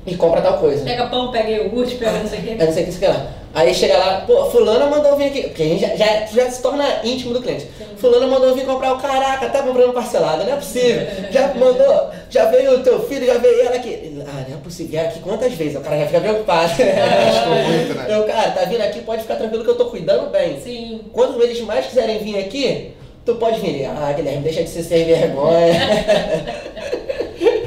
e 0.06 0.14
compra 0.16 0.40
tal 0.40 0.58
coisa. 0.58 0.84
Pega 0.84 1.06
pão, 1.06 1.30
pega 1.30 1.50
iogurte, 1.50 1.96
pega 1.96 2.12
não 2.18 2.26
sei 2.28 2.38
o 2.38 2.42
quê. 2.42 2.56
Eu 2.58 2.66
não 2.66 2.72
sei 2.72 2.82
o 2.84 2.86
que, 2.86 2.98
que 2.98 3.06
lá. 3.06 3.26
Aí 3.54 3.72
chega 3.72 3.96
lá, 3.96 4.24
pô, 4.26 4.50
fulano 4.50 4.90
mandou 4.90 5.16
vir 5.16 5.26
aqui, 5.26 5.42
porque 5.44 5.62
a 5.62 5.66
gente 5.66 5.80
já, 5.80 5.94
já, 5.94 6.26
já 6.26 6.50
se 6.50 6.60
torna 6.60 6.84
íntimo 7.04 7.32
do 7.32 7.40
cliente. 7.40 7.68
Fulano 7.98 8.26
mandou 8.28 8.54
vir 8.54 8.66
comprar 8.66 8.92
o 8.92 8.98
caraca, 8.98 9.48
tá 9.48 9.62
comprando 9.62 9.92
parcelado, 9.92 10.44
não 10.44 10.52
é 10.52 10.56
possível. 10.56 11.06
Já 11.30 11.54
mandou, 11.54 12.10
já 12.28 12.46
veio 12.46 12.80
o 12.80 12.82
teu 12.82 13.00
filho, 13.06 13.24
já 13.24 13.38
veio 13.38 13.60
ela 13.60 13.76
aqui. 13.76 14.22
Ah, 14.26 14.44
não 14.48 14.56
é 14.56 14.60
possível, 14.60 14.90
vieram 14.90 15.08
aqui 15.08 15.20
quantas 15.20 15.52
vezes? 15.52 15.76
O 15.76 15.80
cara 15.80 15.98
já 16.00 16.06
fica 16.06 16.20
preocupado. 16.20 16.72
muito, 16.74 17.94
né? 17.94 18.06
Eu, 18.08 18.24
cara, 18.24 18.50
tá 18.50 18.64
vindo 18.64 18.82
aqui, 18.82 19.00
pode 19.00 19.22
ficar 19.22 19.36
tranquilo 19.36 19.62
que 19.62 19.70
eu 19.70 19.76
tô 19.76 19.86
cuidando 19.86 20.30
bem. 20.30 20.60
Sim. 20.60 21.02
Quando 21.12 21.40
eles 21.40 21.60
mais 21.60 21.86
quiserem 21.86 22.18
vir 22.18 22.38
aqui, 22.38 22.92
tu 23.24 23.34
pode 23.36 23.60
vir. 23.60 23.84
Ah, 23.86 24.12
Guilherme, 24.12 24.42
deixa 24.42 24.62
de 24.62 24.68
ser 24.70 24.82
sem 24.82 25.04
vergonha. 25.04 25.74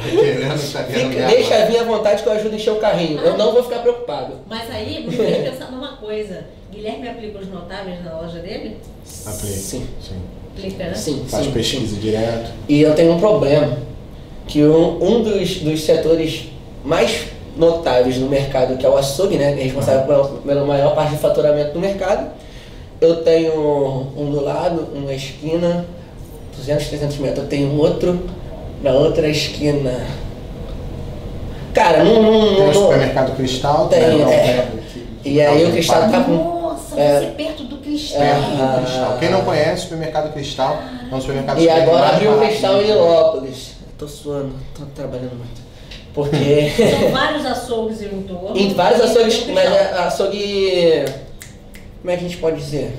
Querendo, 0.10 0.72
tá 0.74 0.84
querendo 0.84 1.10
Fica- 1.12 1.28
deixa 1.28 1.66
vir 1.66 1.78
à 1.80 1.84
vontade 1.84 2.24
que 2.24 2.30
eu 2.30 2.34
ajudo 2.34 2.54
a 2.54 2.56
encher 2.56 2.72
o 2.72 2.76
carrinho. 2.78 3.20
Eu 3.20 3.38
não 3.38 3.52
vou 3.52 3.64
ficar 3.64 3.80
preocupado. 3.80 4.36
Mas 4.48 4.70
aí 4.72 5.06
me 5.06 5.12
fez 5.16 5.50
pensar 5.50 5.72
numa 5.72 5.98
coisa. 5.98 6.46
Guilherme 6.72 7.10
aplica 7.10 7.40
os 7.40 7.48
notáveis 7.50 8.04
na 8.04 8.20
loja 8.22 8.40
dele? 8.40 8.78
Aplica. 9.26 9.54
Sim. 9.56 9.88
Sim. 10.02 10.16
Aplica, 10.56 10.84
né? 10.86 10.94
Sim, 10.94 11.26
Faz 11.28 11.46
sim, 11.46 11.52
pesquisa 11.52 11.96
sim. 11.96 12.02
direto. 12.02 12.52
E 12.68 12.82
eu 12.82 12.94
tenho 12.96 13.14
um 13.14 13.20
problema, 13.20 13.78
que 14.48 14.64
um, 14.64 15.04
um 15.04 15.24
dos, 15.24 15.58
dos 15.60 15.82
setores 15.84 16.48
mais 16.84 17.26
notáveis 17.58 18.18
no 18.18 18.28
mercado, 18.30 18.78
que 18.78 18.86
é 18.86 18.90
o 18.90 18.96
açougue, 18.98 19.36
né, 19.38 19.54
que 19.54 19.60
é 19.62 19.64
responsável 19.64 20.06
pela, 20.06 20.28
pela 20.40 20.66
maior 20.66 20.94
parte 20.96 21.12
do 21.16 21.18
faturamento 21.20 21.74
do 21.74 21.80
mercado, 21.80 22.32
eu 23.02 23.18
tenho 23.24 23.54
um 24.18 24.32
do 24.32 24.44
lado, 24.44 24.88
uma 24.96 25.14
esquina, 25.14 25.86
200, 26.56 26.88
300 26.88 27.18
metros. 27.18 27.44
Eu 27.44 27.50
tenho 27.50 27.68
um 27.70 27.80
outro 27.80 28.20
na 28.82 28.92
outra 28.92 29.28
esquina. 29.28 30.06
Cara, 31.74 32.04
não. 32.04 32.22
não, 32.24 32.56
Tem 32.56 32.70
o 32.70 32.74
supermercado 32.74 33.36
Cristal, 33.36 33.88
Tem, 33.88 34.00
né? 34.02 34.08
Não, 34.16 34.30
é. 34.32 34.68
tem- 35.24 35.34
E 35.34 35.42
aí 35.42 35.66
o 35.66 35.72
Cristal 35.72 36.10
tá 36.10 36.24
com. 36.24 36.32
Nossa, 36.34 37.00
É. 37.00 37.20
você 37.20 37.26
perto 37.28 37.64
do 37.64 37.78
cristal. 37.78 38.22
É. 38.22 38.34
Perto 38.34 38.50
do 38.56 38.64
Ah. 38.64 38.82
Cristal. 38.84 39.18
Quem 39.20 39.30
não 39.30 39.42
conhece, 39.42 39.74
o 39.74 39.84
supermercado 39.84 40.34
Cristal 40.34 40.78
é 41.12 41.16
um 41.16 41.20
supermercado 41.22 41.58
E 41.60 41.62
super 41.62 41.82
agora 41.82 42.08
abriu 42.10 42.32
o 42.34 42.40
Cristal 42.40 42.82
em 42.82 42.86
Rio. 42.86 42.96
Nilópolis. 42.96 43.72
Tô 43.98 44.08
suando, 44.08 44.54
tô 44.78 44.86
trabalhando 44.96 45.36
muito. 45.38 45.68
Porque. 46.14 46.72
São 47.00 47.12
vários 47.12 47.46
açougues 47.46 48.02
em 48.02 48.22
torno. 48.24 48.58
em 48.58 48.74
vários 48.74 49.02
açougues, 49.02 49.46
mas 49.48 49.72
é 49.72 49.94
açougue. 50.00 51.06
Como 52.02 52.12
é 52.12 52.18
que 52.18 52.26
a 52.26 52.28
gente 52.28 52.38
pode 52.38 52.58
dizer? 52.58 52.92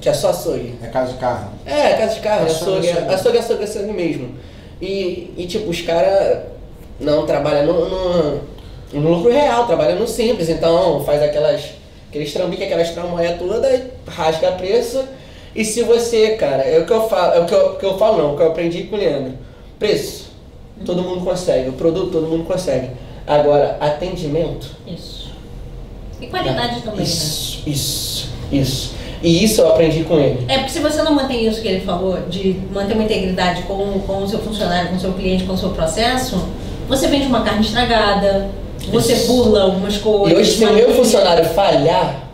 Que 0.00 0.08
é 0.08 0.12
só 0.12 0.30
açougue. 0.30 0.74
É 0.82 0.86
casa 0.88 1.12
de 1.12 1.18
carne. 1.18 1.48
É, 1.64 1.94
casa 1.94 2.14
de 2.14 2.20
carne, 2.20 2.46
Açougue, 2.46 2.88
açougue, 2.88 2.88
açougue. 2.90 3.14
açougue, 3.14 3.38
açougue, 3.38 3.64
açougue 3.64 3.92
mesmo. 3.92 4.34
E, 4.80 5.32
e 5.36 5.46
tipo, 5.46 5.70
os 5.70 5.80
caras 5.80 6.42
não 7.00 7.26
trabalham 7.26 7.66
no, 7.66 7.88
no, 7.88 8.40
no 8.92 9.14
lucro 9.14 9.30
real, 9.32 9.66
trabalham 9.66 9.98
no 9.98 10.06
simples, 10.06 10.48
então 10.48 11.02
faz 11.04 11.22
aquelas, 11.22 11.70
aqueles 12.08 12.32
trambiques, 12.32 12.66
aquelas 12.66 12.90
tramóias 12.90 13.38
toda, 13.38 13.70
e 13.74 13.84
rasga 14.08 14.52
preço. 14.52 15.02
E 15.54 15.64
se 15.64 15.82
você, 15.82 16.36
cara, 16.36 16.62
é 16.62 16.78
o 16.78 16.86
que 16.86 16.92
eu 16.92 17.08
falo, 17.08 17.34
é 17.34 17.40
o 17.40 17.46
que 17.46 17.54
eu, 17.54 17.74
que 17.76 17.86
eu 17.86 17.98
falo 17.98 18.18
não, 18.18 18.34
o 18.34 18.36
que 18.36 18.42
eu 18.42 18.48
aprendi 18.48 18.84
com 18.84 18.96
o 18.96 18.98
Leandro. 18.98 19.32
Preço, 19.78 20.30
todo 20.84 21.02
mundo 21.02 21.24
consegue, 21.24 21.70
o 21.70 21.72
produto 21.72 22.12
todo 22.12 22.26
mundo 22.26 22.44
consegue. 22.44 22.90
Agora, 23.26 23.76
atendimento. 23.80 24.70
Isso. 24.86 25.25
E 26.20 26.26
qualidade 26.26 26.80
também, 26.80 26.98
né? 26.98 27.02
Isso, 27.04 27.62
isso, 27.66 28.28
isso. 28.50 28.94
E 29.22 29.44
isso 29.44 29.60
eu 29.60 29.68
aprendi 29.70 30.04
com 30.04 30.18
ele. 30.18 30.44
É 30.48 30.58
porque 30.58 30.72
se 30.72 30.80
você 30.80 31.02
não 31.02 31.12
mantém 31.14 31.46
isso 31.46 31.60
que 31.60 31.68
ele 31.68 31.80
falou, 31.84 32.18
de 32.28 32.60
manter 32.70 32.94
uma 32.94 33.04
integridade 33.04 33.62
com, 33.62 33.98
com 34.00 34.22
o 34.22 34.28
seu 34.28 34.38
funcionário, 34.38 34.90
com 34.90 34.96
o 34.96 35.00
seu 35.00 35.12
cliente, 35.14 35.44
com 35.44 35.54
o 35.54 35.58
seu 35.58 35.70
processo, 35.70 36.42
você 36.88 37.08
vende 37.08 37.26
uma 37.26 37.42
carne 37.42 37.62
estragada, 37.64 38.48
você 38.90 39.14
Isso. 39.14 39.26
burla 39.26 39.62
algumas 39.64 39.96
coisas. 39.96 40.32
E 40.32 40.40
hoje, 40.40 40.52
se 40.58 40.64
o 40.64 40.72
meu 40.72 40.94
funcionário 40.94 41.44
falhar, 41.46 42.28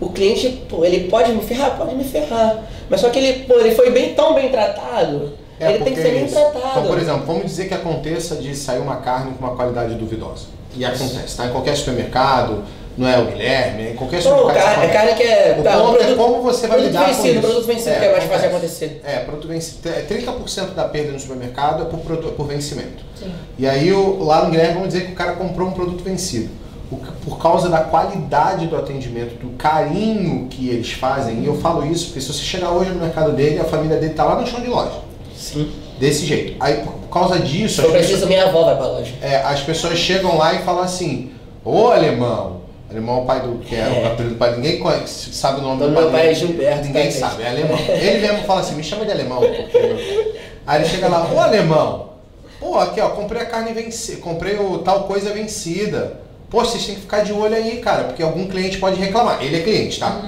o 0.00 0.10
cliente, 0.10 0.48
pô, 0.68 0.84
ele 0.84 1.08
pode 1.08 1.32
me 1.32 1.40
ferrar? 1.42 1.76
Pode 1.76 1.94
me 1.94 2.04
ferrar. 2.04 2.64
Mas 2.88 3.00
só 3.00 3.08
que 3.08 3.18
ele, 3.18 3.44
pô, 3.44 3.58
ele 3.60 3.74
foi 3.74 3.90
bem, 3.90 4.14
tão 4.14 4.34
bem 4.34 4.50
tratado, 4.50 5.32
É, 5.58 5.74
ele 5.74 5.84
tem 5.84 5.94
que 5.94 6.02
ser 6.02 6.10
bem 6.10 6.24
isso. 6.24 6.34
tratado. 6.34 6.66
Então, 6.70 6.86
por 6.86 6.98
exemplo, 6.98 7.22
vamos 7.26 7.44
dizer 7.44 7.68
que 7.68 7.74
aconteça 7.74 8.36
de 8.36 8.54
sair 8.54 8.80
uma 8.80 8.96
carne 8.96 9.32
com 9.32 9.44
uma 9.46 9.54
qualidade 9.54 9.94
duvidosa. 9.94 10.46
E 10.76 10.84
acontece, 10.84 11.36
tá? 11.36 11.46
Em 11.46 11.50
qualquer 11.50 11.76
supermercado, 11.76 12.62
não 12.98 13.08
é 13.08 13.18
o 13.18 13.26
Guilherme, 13.26 13.88
é 13.88 13.92
qualquer 13.92 14.20
supermercado. 14.22 14.64
carne, 14.64 14.84
é 14.84 14.88
carne 14.88 15.14
que 15.14 15.22
é. 15.22 15.56
O 15.58 15.62
tá, 15.62 15.78
ponto 15.78 15.94
é 15.94 15.98
produto, 15.98 16.16
como 16.16 16.42
você 16.42 16.66
vai 16.66 16.78
produto 16.78 16.86
lidar 16.92 17.00
com 17.08 17.14
vencido, 17.14 17.28
isso. 17.28 17.40
produto 17.40 17.66
vencido 17.66 17.96
que 17.98 18.04
é 18.04 18.12
mais 18.12 18.24
fácil 18.24 18.48
acontecer. 18.48 19.00
É, 19.04 19.16
produto 19.20 19.48
vencido. 19.48 19.88
é, 19.88 20.02
30% 20.02 20.74
da 20.74 20.84
perda 20.84 21.12
no 21.12 21.20
supermercado 21.20 21.82
é 21.82 21.86
por, 21.86 22.00
produ- 22.00 22.32
por 22.32 22.46
vencimento. 22.46 23.02
Sim. 23.18 23.32
E 23.58 23.66
aí, 23.68 23.92
o, 23.92 24.22
lá 24.24 24.44
no 24.44 24.50
Guilherme, 24.50 24.74
vamos 24.74 24.88
dizer 24.88 25.06
que 25.06 25.12
o 25.12 25.14
cara 25.14 25.32
comprou 25.32 25.68
um 25.68 25.72
produto 25.72 26.02
vencido. 26.04 26.50
O 26.90 26.96
por 27.24 27.38
causa 27.38 27.68
da 27.68 27.78
qualidade 27.82 28.66
do 28.66 28.76
atendimento, 28.76 29.34
do 29.36 29.50
carinho 29.56 30.48
que 30.48 30.68
eles 30.68 30.90
fazem, 30.90 31.38
e 31.40 31.46
eu 31.46 31.54
falo 31.60 31.86
isso 31.86 32.06
porque 32.06 32.20
se 32.20 32.32
você 32.32 32.42
chegar 32.42 32.70
hoje 32.72 32.90
no 32.90 32.98
mercado 33.00 33.30
dele, 33.32 33.60
a 33.60 33.64
família 33.64 33.96
dele 33.96 34.12
tá 34.14 34.24
lá 34.24 34.40
no 34.40 34.46
chão 34.46 34.60
de 34.60 34.66
loja. 34.68 34.98
Sim. 35.36 35.70
Desse 36.00 36.26
jeito. 36.26 36.56
Aí, 36.58 36.78
por, 36.78 36.92
por 36.94 37.08
causa 37.08 37.38
disso, 37.38 37.80
eu 37.82 37.90
preciso, 37.92 38.12
pessoas, 38.14 38.28
minha 38.28 38.44
avó 38.46 38.64
vai 38.64 38.76
pra 38.76 38.86
loja. 38.86 39.12
é, 39.22 39.36
as 39.36 39.60
pessoas 39.60 39.98
chegam 39.98 40.36
lá 40.36 40.54
e 40.54 40.58
falam 40.64 40.82
assim: 40.82 41.30
Ô 41.64 41.88
alemão, 41.88 42.59
alemão 42.90 43.18
é 43.18 43.22
o 43.22 43.24
pai 43.24 43.40
do. 43.40 43.58
que 43.58 43.74
é, 43.74 43.78
o 43.88 43.92
É. 43.92 44.06
apelido 44.08 44.34
do 44.34 44.38
pai, 44.38 44.54
ninguém 44.56 44.78
conhece, 44.78 45.32
sabe 45.32 45.60
o 45.60 45.62
nome 45.62 45.76
Então, 45.76 45.88
do 45.88 45.92
meu 45.94 46.10
pai 46.10 46.20
pai 46.22 46.30
é. 46.30 46.34
Gilberto, 46.34 46.84
Ninguém 46.86 47.12
tá, 47.12 47.18
sabe, 47.28 47.42
é 47.42 47.48
alemão. 47.48 47.78
Ele 47.88 48.18
mesmo 48.26 48.44
fala 48.44 48.60
assim: 48.60 48.74
me 48.74 48.82
chama 48.82 49.04
de 49.04 49.12
alemão. 49.12 49.38
porque- 49.40 50.40
Aí 50.66 50.82
ele 50.82 50.88
chega 50.88 51.08
lá: 51.08 51.30
Ô 51.32 51.38
alemão, 51.40 52.10
pô, 52.58 52.78
aqui 52.78 53.00
ó, 53.00 53.10
comprei 53.10 53.42
a 53.42 53.46
carne 53.46 53.72
vencida, 53.72 54.20
comprei 54.20 54.56
o 54.58 54.78
tal 54.78 55.04
coisa 55.04 55.32
vencida. 55.32 56.20
Pô, 56.50 56.64
vocês 56.64 56.84
têm 56.84 56.96
que 56.96 57.02
ficar 57.02 57.20
de 57.22 57.32
olho 57.32 57.54
aí, 57.54 57.76
cara, 57.78 58.04
porque 58.04 58.22
algum 58.22 58.46
cliente 58.48 58.78
pode 58.78 58.96
reclamar. 59.00 59.40
Ele 59.42 59.56
é 59.56 59.60
cliente, 59.60 60.00
tá? 60.00 60.20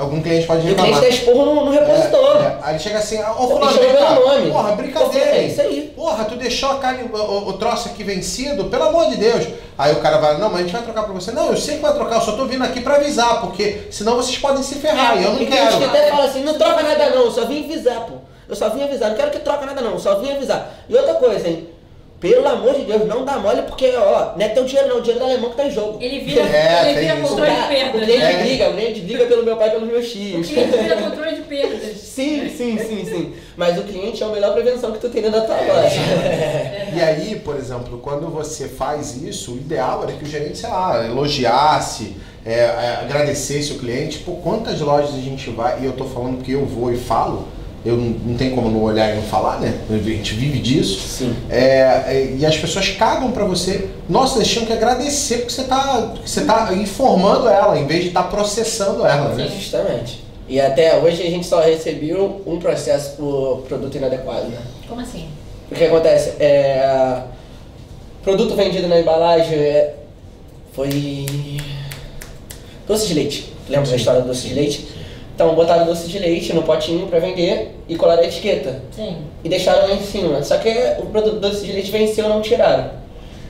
Algum 0.00 0.22
cliente 0.22 0.46
pode 0.46 0.66
E 0.66 0.72
o 0.72 0.74
cliente 0.74 0.80
reclamar. 0.82 1.00
dá 1.02 1.08
esporro 1.08 1.44
no, 1.54 1.64
no 1.66 1.70
repositor. 1.70 2.36
É, 2.36 2.46
é. 2.46 2.58
Aí 2.62 2.72
ele 2.74 2.78
chega 2.78 2.98
assim, 2.98 3.20
ó, 3.22 3.32
Pô, 3.34 3.48
fulano, 3.48 3.72
chama 3.72 3.80
vem 3.86 3.96
pelo 3.96 4.06
cá. 4.06 4.14
nome. 4.14 4.50
Porra, 4.50 4.72
brincadeira. 4.72 5.30
É 5.30 5.42
isso 5.46 5.60
aí. 5.60 5.92
Porra, 5.94 6.24
tu 6.24 6.36
deixou 6.36 6.70
a 6.70 6.78
carne, 6.78 7.10
o, 7.12 7.48
o- 7.48 7.52
troço 7.54 7.88
aqui 7.88 8.02
vencido, 8.02 8.64
pelo 8.64 8.84
amor 8.84 9.06
de 9.10 9.16
Deus. 9.16 9.46
Aí 9.76 9.92
o 9.92 9.96
cara 10.00 10.18
vai, 10.18 10.38
não, 10.38 10.48
mas 10.48 10.60
a 10.60 10.62
gente 10.62 10.72
vai 10.72 10.82
trocar 10.82 11.02
pra 11.04 11.12
você. 11.12 11.32
Não, 11.32 11.50
eu 11.50 11.56
sei 11.56 11.76
que 11.76 11.82
vai 11.82 11.92
trocar, 11.94 12.16
eu 12.16 12.20
só 12.22 12.32
tô 12.32 12.46
vindo 12.46 12.64
aqui 12.64 12.80
pra 12.80 12.96
avisar, 12.96 13.40
porque 13.42 13.82
senão 13.90 14.16
vocês 14.16 14.38
podem 14.38 14.62
se 14.62 14.74
ferrar 14.76 15.20
e 15.20 15.24
eu 15.24 15.32
não 15.32 15.40
E 15.42 15.46
tem 15.46 15.52
gente 15.58 15.72
que 15.72 15.78
quero. 15.78 15.90
até 15.90 16.10
fala 16.10 16.24
assim, 16.24 16.42
não 16.44 16.54
troca 16.54 16.82
nada 16.82 17.10
não, 17.10 17.24
eu 17.24 17.30
só 17.30 17.44
vim 17.46 17.64
avisar, 17.64 18.00
pô. 18.06 18.14
Eu 18.48 18.56
só 18.56 18.68
vim 18.70 18.82
avisar, 18.82 19.10
não 19.10 19.16
quero 19.16 19.30
que 19.30 19.38
troca 19.38 19.64
nada 19.66 19.80
não, 19.80 19.92
eu 19.92 19.98
só 20.00 20.18
vim 20.18 20.32
avisar. 20.32 20.70
E 20.88 20.94
outra 20.96 21.14
coisa, 21.14 21.46
hein? 21.46 21.68
Pelo 22.20 22.46
amor 22.46 22.74
de 22.74 22.82
Deus, 22.84 23.06
não 23.06 23.24
dá 23.24 23.38
mole 23.38 23.62
porque, 23.62 23.90
ó, 23.96 24.32
não 24.36 24.44
é 24.44 24.48
teu 24.50 24.64
dinheiro 24.64 24.88
não, 24.90 24.98
o 24.98 25.00
dinheiro 25.00 25.20
do 25.24 25.30
alemão 25.30 25.50
que 25.50 25.56
tá 25.56 25.64
em 25.66 25.70
jogo. 25.70 25.96
Ele 26.02 26.20
vira, 26.20 26.42
É, 26.42 26.90
ele 26.90 27.00
vira 27.00 27.14
isso. 27.14 27.24
O, 27.24 27.28
controle 27.28 27.50
de 27.50 27.56
cara, 27.56 27.66
o 27.66 27.72
perdas. 27.72 28.04
cliente 28.04 28.22
É. 28.24 28.42
briga, 28.42 28.68
o 28.68 28.72
cliente 28.74 29.00
briga 29.00 29.24
pelo 29.26 29.42
meu 29.42 29.56
pai 29.56 29.68
e 29.68 29.70
pelos 29.70 29.88
meus 29.88 30.06
O 30.06 30.10
tios. 30.10 30.46
cliente 30.48 30.76
vira 30.76 30.96
controle 30.96 31.34
de 31.36 31.40
perdas. 31.42 31.96
Sim, 31.96 32.50
sim, 32.50 32.76
sim, 32.78 33.04
sim. 33.06 33.32
Mas 33.56 33.78
o 33.78 33.82
cliente 33.84 34.22
é 34.22 34.26
a 34.26 34.28
melhor 34.28 34.52
prevenção 34.52 34.92
que 34.92 34.98
tu 34.98 35.08
tem 35.08 35.22
dentro 35.22 35.40
da 35.40 35.46
tua 35.46 35.56
loja. 35.56 36.00
E 36.94 37.00
aí, 37.00 37.40
por 37.42 37.56
exemplo, 37.56 37.98
quando 37.98 38.28
você 38.28 38.68
faz 38.68 39.16
isso, 39.16 39.52
o 39.52 39.56
ideal 39.56 40.02
era 40.02 40.12
que 40.12 40.24
o 40.24 40.26
gerente, 40.28 40.58
sei 40.58 40.68
lá, 40.68 41.02
elogiasse, 41.06 42.16
é, 42.44 42.52
é, 42.52 42.98
agradecesse 43.02 43.72
o 43.72 43.78
cliente. 43.78 44.18
Por 44.18 44.36
quantas 44.42 44.80
lojas 44.80 45.14
a 45.14 45.20
gente 45.20 45.48
vai, 45.50 45.80
e 45.80 45.86
eu 45.86 45.92
tô 45.92 46.04
falando 46.04 46.36
porque 46.36 46.52
eu 46.52 46.66
vou 46.66 46.92
e 46.92 46.98
falo, 46.98 47.48
eu 47.84 47.96
não, 47.96 48.10
não 48.10 48.36
tem 48.36 48.50
como 48.50 48.70
não 48.70 48.82
olhar 48.82 49.10
e 49.12 49.16
não 49.16 49.22
falar, 49.22 49.58
né? 49.58 49.80
A 49.88 49.96
gente 49.96 50.34
vive 50.34 50.58
disso. 50.58 51.00
Sim. 51.00 51.34
É, 51.48 52.02
é, 52.06 52.34
e 52.38 52.44
as 52.44 52.56
pessoas 52.56 52.90
cagam 52.90 53.30
pra 53.30 53.44
você. 53.44 53.88
Nossa, 54.08 54.38
eles 54.38 54.48
tinham 54.48 54.66
que 54.66 54.72
agradecer 54.72 55.38
porque 55.38 55.52
você 55.52 55.64
tá, 55.64 56.14
você 56.24 56.44
tá 56.44 56.74
informando 56.74 57.48
ela, 57.48 57.78
em 57.78 57.86
vez 57.86 58.02
de 58.02 58.08
estar 58.08 58.24
processando 58.24 59.06
ela, 59.06 59.34
né? 59.34 59.48
Justamente. 59.48 60.22
E 60.46 60.60
até 60.60 60.98
hoje 60.98 61.22
a 61.22 61.30
gente 61.30 61.46
só 61.46 61.60
recebeu 61.60 62.42
um 62.46 62.58
processo 62.58 63.16
por 63.16 63.62
produto 63.66 63.96
inadequado, 63.96 64.48
né? 64.48 64.58
Como 64.86 65.00
assim? 65.00 65.28
O 65.70 65.74
que 65.74 65.84
acontece? 65.84 66.34
É, 66.40 67.22
produto 68.22 68.56
vendido 68.56 68.88
na 68.88 69.00
embalagem 69.00 69.56
é, 69.56 69.94
foi 70.72 71.26
doce 72.86 73.06
de 73.06 73.14
leite. 73.14 73.52
Lembra 73.68 73.88
da 73.88 73.96
história 73.96 74.20
do 74.20 74.26
doce 74.26 74.48
de 74.48 74.54
leite? 74.54 74.99
Então 75.40 75.54
botaram 75.54 75.86
doce 75.86 76.06
de 76.06 76.18
leite 76.18 76.52
no 76.52 76.62
potinho 76.62 77.06
para 77.06 77.18
vender 77.18 77.74
e 77.88 77.96
colaram 77.96 78.20
a 78.20 78.26
etiqueta. 78.26 78.82
Sim. 78.94 79.16
E 79.42 79.48
deixaram 79.48 79.88
lá 79.88 79.94
em 79.94 80.02
cima. 80.02 80.42
Só 80.42 80.58
que 80.58 80.68
o 80.98 81.06
produto 81.06 81.40
doce 81.40 81.64
de 81.64 81.72
leite 81.72 81.90
venceu 81.90 82.28
não 82.28 82.42
tiraram. 82.42 82.90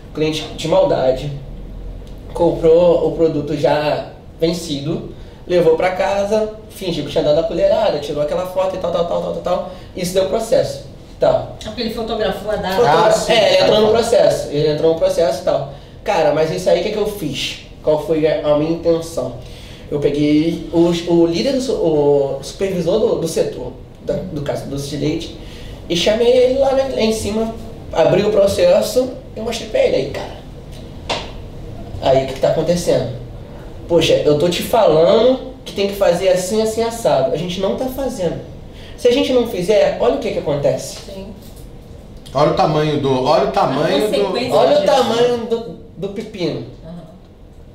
O 0.08 0.14
cliente 0.14 0.44
de 0.54 0.68
maldade 0.68 1.32
comprou 2.32 3.08
o 3.08 3.16
produto 3.16 3.56
já 3.56 4.06
vencido, 4.38 5.12
levou 5.48 5.76
para 5.76 5.90
casa, 5.90 6.52
fingiu 6.68 7.06
que 7.06 7.10
tinha 7.10 7.24
dado 7.24 7.40
a 7.40 7.42
colherada, 7.42 7.98
tirou 7.98 8.22
aquela 8.22 8.46
foto 8.46 8.76
e 8.76 8.78
tal, 8.78 8.92
tal, 8.92 9.06
tal, 9.06 9.22
tal, 9.22 9.32
tal, 9.32 9.42
tal. 9.42 9.70
Isso 9.96 10.14
deu 10.14 10.26
processo. 10.26 10.84
Tal. 11.18 11.56
É 11.60 11.64
porque 11.64 11.80
ele 11.80 11.92
fotografou 11.92 12.52
a 12.52 12.54
data. 12.56 12.88
Ah, 12.88 13.10
sim. 13.10 13.32
é, 13.32 13.54
ele 13.54 13.62
entrou 13.64 13.80
no 13.80 13.88
processo. 13.88 14.48
Ele 14.52 14.68
entrou 14.74 14.92
no 14.92 14.98
processo 15.00 15.42
e 15.42 15.44
tal. 15.44 15.74
Cara, 16.04 16.32
mas 16.32 16.52
isso 16.52 16.70
aí 16.70 16.82
o 16.82 16.82
que, 16.84 16.90
que 16.92 16.98
eu 16.98 17.06
fiz? 17.06 17.66
Qual 17.82 18.06
foi 18.06 18.28
a 18.28 18.56
minha 18.56 18.70
intenção? 18.70 19.34
Eu 19.90 19.98
peguei 19.98 20.68
o, 20.72 20.88
o 21.12 21.26
líder, 21.26 21.54
do, 21.54 21.72
o 21.72 22.38
supervisor 22.42 22.98
do, 23.00 23.16
do 23.20 23.26
setor, 23.28 23.72
da- 24.04 24.14
do 24.32 24.42
caso 24.42 24.64
do 24.64 24.70
doce 24.70 24.90
de 24.90 24.96
leite, 24.98 25.36
e 25.88 25.96
chamei 25.96 26.28
ele 26.30 26.58
lá, 26.60 26.72
né, 26.74 26.90
lá 26.94 27.00
em 27.00 27.12
cima, 27.12 27.52
abri 27.92 28.22
o 28.22 28.30
processo 28.30 29.10
e 29.36 29.40
mostrei 29.40 29.68
pra 29.68 29.80
ele 29.80 29.96
aí, 29.96 30.10
cara. 30.10 30.40
Aí 32.02 32.24
o 32.24 32.26
que, 32.28 32.34
que 32.34 32.40
tá 32.40 32.48
acontecendo? 32.50 33.10
Poxa, 33.88 34.14
eu 34.24 34.38
tô 34.38 34.48
te 34.48 34.62
falando 34.62 35.50
que 35.64 35.72
tem 35.74 35.88
que 35.88 35.94
fazer 35.94 36.28
assim, 36.28 36.62
assim, 36.62 36.82
assado. 36.82 37.32
A 37.34 37.36
gente 37.36 37.60
não 37.60 37.76
tá 37.76 37.86
fazendo. 37.86 38.40
Se 38.96 39.08
a 39.08 39.12
gente 39.12 39.32
não 39.32 39.46
fizer, 39.48 39.98
olha 40.00 40.14
o 40.14 40.18
que 40.18 40.30
que 40.30 40.38
acontece. 40.38 40.98
Sim. 41.12 41.26
Olha 42.32 42.52
o 42.52 42.54
tamanho 42.54 43.00
do. 43.00 43.24
Olha 43.24 43.48
o 43.48 43.52
tamanho 43.52 44.08
do. 44.10 44.54
Olha 44.54 44.78
o 44.80 44.84
tamanho 44.86 45.38
do, 45.46 45.58
do 45.96 46.08
pepino. 46.10 46.64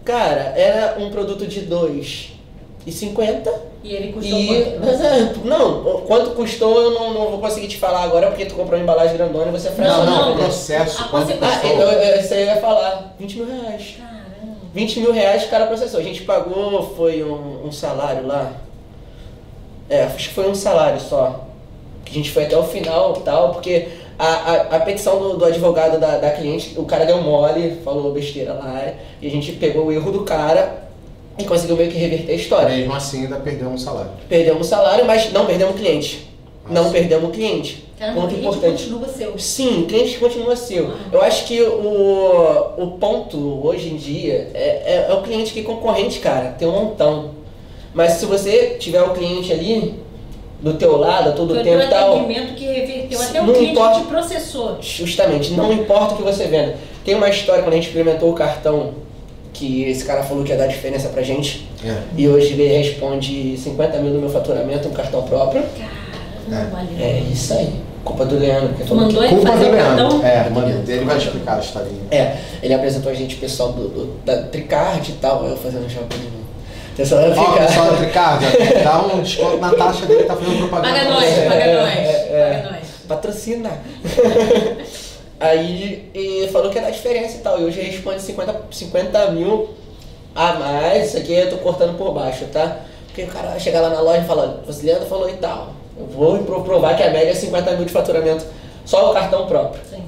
Cara, 0.05 0.53
era 0.55 0.95
um 0.99 1.09
produto 1.09 1.47
de 1.47 1.61
2,50 1.61 3.49
E 3.83 3.93
ele 3.93 4.13
custou 4.13 4.37
e. 4.39 4.47
quanto? 4.79 4.87
É, 5.03 5.33
não, 5.43 5.83
quanto 6.01 6.31
custou 6.31 6.79
eu 6.79 6.91
não, 6.91 7.13
não 7.13 7.29
vou 7.31 7.39
conseguir 7.39 7.67
te 7.67 7.77
falar 7.77 8.03
agora 8.03 8.27
porque 8.27 8.45
tu 8.45 8.53
comprou 8.55 8.77
uma 8.79 8.83
embalagem 8.83 9.17
grandona 9.17 9.47
e 9.47 9.51
você 9.51 9.67
é 9.67 9.71
Não, 9.71 9.77
fracionou. 9.77 10.05
não, 10.15 10.25
o 10.25 10.29
não. 10.29 10.37
processo. 10.37 11.01
A 11.01 11.07
quanto 11.07 11.27
consequência- 11.27 11.57
Ah, 11.57 11.59
custou? 11.59 11.91
eu, 11.91 12.19
isso 12.21 12.33
aí 12.33 12.41
eu 12.41 12.47
ia 12.47 12.57
falar. 12.61 13.15
20 13.19 13.35
mil 13.37 13.47
reais. 13.47 13.95
Caramba. 13.97 14.55
20 14.73 14.99
mil 14.99 15.11
reais 15.11 15.43
o 15.45 15.49
cara 15.49 15.65
processou. 15.67 15.99
A 15.99 16.03
gente 16.03 16.21
pagou, 16.23 16.93
foi 16.95 17.23
um, 17.23 17.65
um 17.65 17.71
salário 17.71 18.27
lá. 18.27 18.51
É, 19.89 20.03
acho 20.03 20.29
que 20.29 20.35
foi 20.35 20.49
um 20.49 20.55
salário 20.55 20.99
só. 20.99 21.45
Que 22.03 22.11
a 22.11 22.15
gente 22.15 22.29
foi 22.31 22.45
até 22.45 22.55
o 22.57 22.63
final 22.63 23.17
e 23.17 23.21
tal, 23.21 23.53
porque 23.53 23.87
a, 24.17 24.25
a, 24.27 24.55
a 24.75 24.79
petição 24.79 25.19
do, 25.19 25.37
do 25.37 25.45
advogado 25.45 25.99
da, 25.99 26.17
da 26.17 26.31
cliente, 26.31 26.73
o 26.77 26.85
cara 26.85 27.05
deu 27.05 27.21
mole, 27.21 27.81
falou 27.83 28.11
besteira 28.13 28.53
lá, 28.53 28.93
e 29.21 29.27
a 29.27 29.29
gente 29.29 29.51
pegou 29.53 29.85
o 29.87 29.91
erro 29.91 30.11
do 30.11 30.23
cara 30.23 30.85
e 31.37 31.43
conseguiu 31.43 31.75
meio 31.75 31.91
que 31.91 31.97
reverter 31.97 32.31
a 32.31 32.35
história. 32.35 32.75
Mesmo 32.75 32.93
assim, 32.93 33.23
ainda 33.23 33.37
perdeu 33.37 33.67
um 33.67 33.77
salário. 33.77 34.11
Perdemos 34.29 34.67
o 34.67 34.69
salário, 34.69 35.05
mas 35.05 35.31
não 35.33 35.45
perdemos 35.45 35.75
o 35.75 35.77
cliente. 35.77 36.29
não 36.69 36.91
perdemos 36.91 37.29
o 37.29 37.31
cliente. 37.31 37.83
Caramba, 37.97 38.19
o 38.19 38.21
Ponto 38.23 38.33
cliente 38.35 38.57
importante. 38.57 38.83
continua 38.89 39.07
seu. 39.07 39.39
Sim, 39.39 39.83
o 39.83 39.85
cliente 39.85 40.17
continua 40.17 40.55
seu. 40.55 40.91
Eu 41.13 41.21
acho 41.21 41.45
que 41.45 41.61
o, 41.61 42.73
o 42.77 42.91
ponto 42.99 43.65
hoje 43.65 43.89
em 43.89 43.95
dia 43.95 44.49
é, 44.53 44.83
é, 44.85 45.07
é 45.09 45.13
o 45.13 45.21
cliente 45.21 45.53
que 45.53 45.61
é 45.61 45.63
concorrente, 45.63 46.19
cara. 46.19 46.55
Tem 46.57 46.67
um 46.67 46.71
montão. 46.71 47.31
Mas 47.93 48.13
se 48.13 48.25
você 48.25 48.75
tiver 48.79 49.01
o 49.01 49.11
cliente 49.13 49.53
ali 49.53 49.95
do 50.61 50.73
teu 50.73 50.97
lado 50.97 51.29
a 51.29 51.31
todo 51.33 51.53
Foi 51.53 51.63
tempo 51.63 51.77
um 51.77 51.81
e 51.85 51.87
tal, 51.89 52.15
atendimento 52.15 52.53
que 52.55 52.65
reverteu 52.65 53.21
até 53.21 53.41
o 53.41 53.45
Não 53.45 53.53
cliente 53.53 53.71
importa. 53.73 53.99
que 53.99 54.05
processou. 54.07 54.77
justamente, 54.81 55.51
não 55.53 55.71
importa 55.71 56.13
o 56.13 56.17
que 56.17 56.23
você 56.23 56.45
venda. 56.45 56.75
Tem 57.03 57.13
uma 57.15 57.29
história 57.29 57.61
quando 57.63 57.73
a 57.73 57.77
gente 57.77 57.89
implementou 57.89 58.29
o 58.31 58.33
cartão 58.33 58.93
que 59.53 59.83
esse 59.83 60.03
cara 60.03 60.23
falou 60.23 60.43
que 60.43 60.49
ia 60.51 60.57
dar 60.57 60.67
diferença 60.67 61.07
pra 61.09 61.21
gente. 61.21 61.67
É. 61.85 61.95
E 62.17 62.27
hoje 62.27 62.53
ele 62.53 62.67
responde 62.67 63.55
50 63.57 63.97
mil 63.99 64.11
do 64.13 64.19
meu 64.19 64.29
faturamento, 64.29 64.87
um 64.87 64.91
cartão 64.91 65.21
próprio. 65.23 65.63
Caramba, 66.49 66.69
valeu. 66.71 66.89
É 67.05 67.19
isso 67.31 67.53
aí. 67.53 67.73
Culpa 68.03 68.25
do 68.25 68.37
Leandro. 68.37 68.73
Que 68.75 68.83
falou 68.83 69.07
que- 69.07 69.13
mandou 69.13 69.23
ele 69.23 69.35
Culpa 69.35 69.51
fazer 69.51 69.65
do? 69.65 69.71
Leandro. 69.71 70.25
É, 70.25 70.49
manda, 70.49 70.91
ele 70.91 71.05
vai 71.05 71.17
explicar 71.17 71.57
a 71.57 71.59
historinha. 71.59 72.01
É, 72.11 72.37
ele 72.61 72.73
apresentou 72.73 73.11
a 73.11 73.15
gente, 73.15 73.35
o 73.35 73.39
pessoal 73.39 73.71
do, 73.71 73.87
do- 73.87 74.13
da 74.25 74.43
Tricard 74.43 75.09
e 75.11 75.15
tal, 75.15 75.45
eu 75.45 75.55
fazendo 75.57 75.89
shopping 75.89 76.17
de 76.19 76.27
novo. 77.03 77.51
O 77.51 77.57
pessoal 77.57 77.85
vai 77.87 77.95
Ó, 77.95 77.97
ficar. 77.97 78.39
pessoal 78.39 78.83
dá 78.83 79.13
um 79.15 79.21
desconto 79.21 79.57
na 79.57 79.71
taxa 79.73 80.05
dele, 80.05 80.23
tá 80.23 80.35
fazendo 80.35 80.57
propaganda. 80.59 80.95
Paga 80.97 81.09
nós, 81.09 81.25
paga 81.33 81.55
É, 81.63 81.75
nós. 81.75 81.89
é, 81.97 82.29
é. 82.31 82.53
Paga 82.63 82.71
nós. 82.71 82.87
Patrocina. 83.07 83.71
Aí 85.39 86.09
e 86.13 86.47
falou 86.51 86.69
que 86.69 86.77
ia 86.77 86.83
dar 86.83 86.91
diferença 86.91 87.37
e 87.37 87.39
tal. 87.41 87.59
E 87.59 87.65
hoje 87.65 87.81
responde 87.81 88.21
50, 88.21 88.61
50 88.71 89.31
mil 89.31 89.69
a 90.33 90.53
mais. 90.53 91.07
Isso 91.09 91.17
aqui 91.17 91.33
eu 91.33 91.49
tô 91.49 91.57
cortando 91.57 91.97
por 91.97 92.13
baixo, 92.13 92.45
tá? 92.45 92.77
Porque 93.07 93.23
o 93.23 93.27
cara 93.27 93.49
vai 93.49 93.59
chegar 93.59 93.81
lá 93.81 93.89
na 93.89 93.99
loja 94.01 94.21
e 94.21 94.25
fala, 94.25 94.63
o 94.67 94.85
Leandro 94.85 95.05
falou 95.07 95.29
e 95.29 95.33
tal. 95.33 95.73
Eu 95.97 96.07
vou 96.07 96.37
pro- 96.39 96.61
provar 96.63 96.95
que 96.95 97.03
a 97.03 97.09
média 97.09 97.31
é 97.31 97.33
50 97.33 97.71
mil 97.71 97.85
de 97.85 97.91
faturamento. 97.91 98.45
Só 98.85 99.11
o 99.11 99.13
cartão 99.13 99.45
próprio. 99.47 99.81
Sim. 99.89 100.03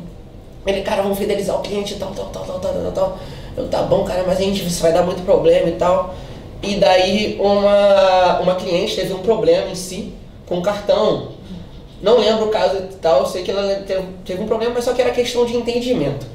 Ele, 0.65 0.81
cara, 0.81 1.01
vamos 1.01 1.17
fidelizar 1.17 1.55
o 1.57 1.61
cliente 1.61 1.93
e 1.93 1.97
tal, 1.97 2.11
tal, 2.11 2.25
tal, 2.25 2.43
tal, 2.43 2.59
tal, 2.59 2.73
tal, 2.73 2.91
tal. 2.91 3.17
Eu, 3.55 3.67
tá 3.69 3.81
bom, 3.83 4.03
cara, 4.03 4.23
mas 4.27 4.38
a 4.38 4.41
gente, 4.41 4.65
isso 4.65 4.81
vai 4.81 4.91
dar 4.91 5.01
muito 5.03 5.23
problema 5.23 5.67
e 5.69 5.73
tal. 5.73 6.13
E 6.62 6.76
daí 6.76 7.38
uma, 7.39 8.39
uma 8.39 8.55
cliente 8.55 8.95
teve 8.95 9.14
um 9.14 9.20
problema 9.20 9.70
em 9.70 9.76
si 9.76 10.14
com 10.45 10.60
o 10.60 10.62
cartão. 10.62 11.30
Não 12.01 12.20
lembro 12.20 12.45
o 12.45 12.49
caso 12.49 12.78
e 12.78 12.95
tal, 12.95 13.26
sei 13.26 13.43
que 13.43 13.51
ela 13.51 13.84
teve, 14.26 14.41
um 14.41 14.47
problema, 14.47 14.74
mas 14.76 14.84
só 14.84 14.93
que 14.93 15.01
era 15.01 15.12
questão 15.12 15.45
de 15.45 15.55
entendimento. 15.55 16.26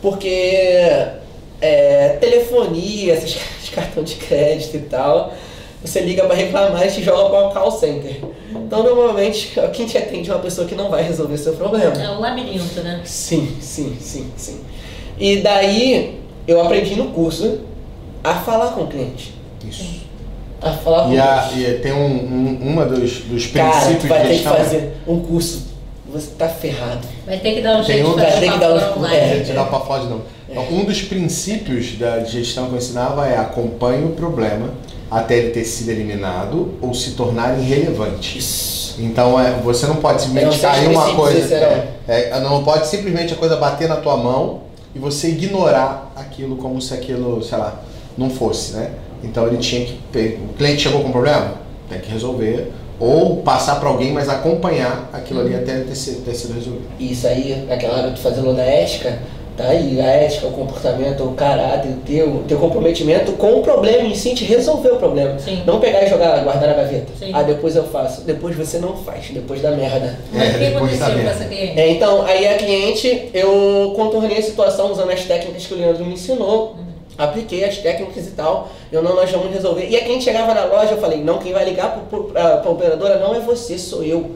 Porque 0.00 1.08
é, 1.60 2.16
telefonia, 2.20 3.14
esses 3.14 3.36
cartão 3.74 4.02
de 4.02 4.16
crédito 4.16 4.76
e 4.76 4.80
tal, 4.80 5.32
você 5.84 6.00
liga 6.00 6.24
pra 6.24 6.36
reclamar 6.36 6.86
e 6.86 6.90
te 6.90 7.02
joga 7.02 7.30
para 7.30 7.48
um 7.48 7.52
call 7.52 7.70
center. 7.72 8.20
Então, 8.50 8.82
normalmente, 8.82 9.52
quem 9.72 9.86
te 9.86 9.98
atende 9.98 10.30
é 10.30 10.34
uma 10.34 10.40
pessoa 10.40 10.66
que 10.66 10.74
não 10.74 10.88
vai 10.88 11.02
resolver 11.02 11.36
seu 11.36 11.54
problema. 11.54 12.00
É 12.00 12.10
um 12.10 12.20
labirinto, 12.20 12.80
né? 12.80 13.00
Sim, 13.04 13.56
sim, 13.60 13.96
sim, 14.00 14.30
sim. 14.36 14.60
E 15.18 15.38
daí 15.38 16.20
eu 16.46 16.60
aprendi 16.60 16.94
no 16.94 17.08
curso 17.08 17.60
a 18.22 18.34
falar 18.34 18.72
com 18.72 18.82
o 18.82 18.86
cliente. 18.86 19.41
Isso. 19.68 20.00
A 20.60 20.72
falar 20.72 21.04
com 21.04 21.12
E, 21.12 21.18
a, 21.18 21.50
e 21.56 21.78
tem 21.82 21.92
um, 21.92 22.06
um, 22.06 22.58
uma 22.62 22.84
dos, 22.86 23.18
dos 23.22 23.46
Cara, 23.48 23.70
princípios 23.70 24.04
vai 24.08 24.22
de 24.22 24.28
ter 24.28 24.38
que 24.38 24.44
fazer 24.44 24.92
um 25.06 25.20
curso. 25.20 25.72
Você 26.12 26.30
tá 26.38 26.48
ferrado. 26.48 27.00
Vai 27.26 27.38
ter 27.38 27.54
que 27.54 27.62
dar 27.62 27.78
um 27.78 27.84
Tem 27.84 27.96
jeito 27.96 28.10
um- 28.10 28.14
fazer 28.14 28.40
ter 28.40 28.52
que 28.52 28.58
dar 28.58 28.74
um- 29.62 29.66
pra 29.66 29.80
falar 29.80 30.00
de 30.00 30.06
novo. 30.08 30.22
Então, 30.48 30.64
um 30.70 30.84
dos 30.84 31.00
princípios 31.02 31.96
da 31.98 32.22
gestão 32.24 32.66
que 32.66 32.72
eu 32.72 32.78
ensinava 32.78 33.26
é 33.26 33.38
acompanhe 33.38 34.04
o 34.04 34.10
problema 34.10 34.68
até 35.10 35.36
ele 35.38 35.50
ter 35.50 35.64
sido 35.64 35.88
eliminado 35.90 36.74
ou 36.80 36.92
se 36.94 37.12
tornar 37.12 37.58
irrelevante. 37.58 38.38
Isso. 38.38 38.96
Então 38.98 39.40
é, 39.40 39.52
você 39.52 39.86
não 39.86 39.96
pode 39.96 40.16
É 40.22 40.26
simplesmente 40.26 40.60
cair 40.60 40.88
uma 40.88 41.14
coisa. 41.14 41.54
É, 41.54 41.94
é, 42.08 42.40
não 42.40 42.62
pode 42.62 42.86
simplesmente 42.86 43.32
a 43.32 43.36
coisa 43.36 43.56
bater 43.56 43.88
na 43.88 43.96
tua 43.96 44.16
mão 44.18 44.60
e 44.94 44.98
você 44.98 45.28
ignorar 45.28 46.12
aquilo 46.14 46.56
como 46.56 46.80
se 46.80 46.92
aquilo, 46.92 47.42
sei 47.42 47.56
lá, 47.58 47.80
não 48.18 48.28
fosse, 48.28 48.74
né? 48.74 48.90
Então 49.22 49.46
ele 49.46 49.58
tinha 49.58 49.84
que. 49.86 49.98
O 50.50 50.54
cliente 50.54 50.82
chegou 50.82 51.00
com 51.02 51.08
um 51.08 51.12
problema? 51.12 51.54
Tem 51.88 51.98
que 52.00 52.10
resolver. 52.10 52.72
Ou 53.00 53.36
passar 53.38 53.80
para 53.80 53.88
alguém, 53.88 54.12
mas 54.12 54.28
acompanhar 54.28 55.10
aquilo 55.12 55.40
ali 55.40 55.54
até 55.54 55.80
ter, 55.80 55.94
sido- 55.94 56.24
ter 56.24 56.34
sido 56.34 56.54
resolvido. 56.54 56.84
Isso 57.00 57.26
aí, 57.26 57.66
aquela 57.70 57.98
hora 57.98 58.10
tu 58.12 58.20
fazendo 58.20 58.54
da 58.54 58.62
ética, 58.62 59.18
tá 59.56 59.64
aí, 59.64 60.00
a 60.00 60.06
ética, 60.06 60.46
o 60.46 60.52
comportamento, 60.52 61.24
o 61.24 61.32
caráter, 61.34 61.88
o 61.90 61.96
teu, 62.06 62.44
teu 62.46 62.58
comprometimento 62.58 63.32
com 63.32 63.54
o 63.58 63.62
problema 63.62 64.06
em 64.06 64.14
si, 64.14 64.34
te 64.34 64.44
resolver 64.44 64.90
o 64.90 64.96
problema. 64.98 65.36
Sim. 65.40 65.62
Não 65.66 65.80
pegar 65.80 66.04
e 66.04 66.08
jogar, 66.08 66.44
guardar 66.44 66.68
na 66.68 66.74
gaveta. 66.74 67.08
Sim. 67.18 67.30
Ah, 67.32 67.42
depois 67.42 67.74
eu 67.74 67.82
faço. 67.84 68.20
Depois 68.22 68.54
você 68.54 68.78
não 68.78 68.94
faz, 68.96 69.30
depois 69.30 69.60
da 69.60 69.72
merda. 69.72 70.16
Mas 70.32 70.54
o 70.54 70.58
que 70.58 70.64
É, 70.64 70.70
depois 70.70 70.96
da 70.98 71.06
aconteceu 71.06 71.08
com 71.08 71.14
merda. 71.16 71.30
essa 71.30 71.44
cliente? 71.46 71.80
É, 71.80 71.90
então, 71.90 72.22
aí 72.22 72.46
a 72.46 72.54
cliente, 72.54 73.30
eu 73.34 73.92
contornei 73.96 74.38
a 74.38 74.42
situação 74.42 74.92
usando 74.92 75.10
as 75.10 75.24
técnicas 75.24 75.66
que 75.66 75.74
o 75.74 75.76
Leandro 75.76 76.04
me 76.04 76.12
ensinou, 76.14 76.76
apliquei 77.22 77.64
as 77.64 77.78
técnicas 77.78 78.26
e 78.26 78.32
tal, 78.32 78.68
eu 78.90 79.02
não, 79.02 79.14
nós 79.14 79.30
vamos 79.30 79.52
resolver. 79.52 79.88
E 79.88 79.96
a 79.96 80.02
cliente 80.02 80.24
chegava 80.24 80.54
na 80.54 80.64
loja, 80.64 80.92
eu 80.92 80.98
falei, 80.98 81.22
não, 81.22 81.38
quem 81.38 81.52
vai 81.52 81.64
ligar 81.64 82.04
para 82.32 82.62
a 82.64 82.70
operadora 82.70 83.18
não 83.18 83.34
é 83.34 83.40
você, 83.40 83.78
sou 83.78 84.02
eu. 84.02 84.32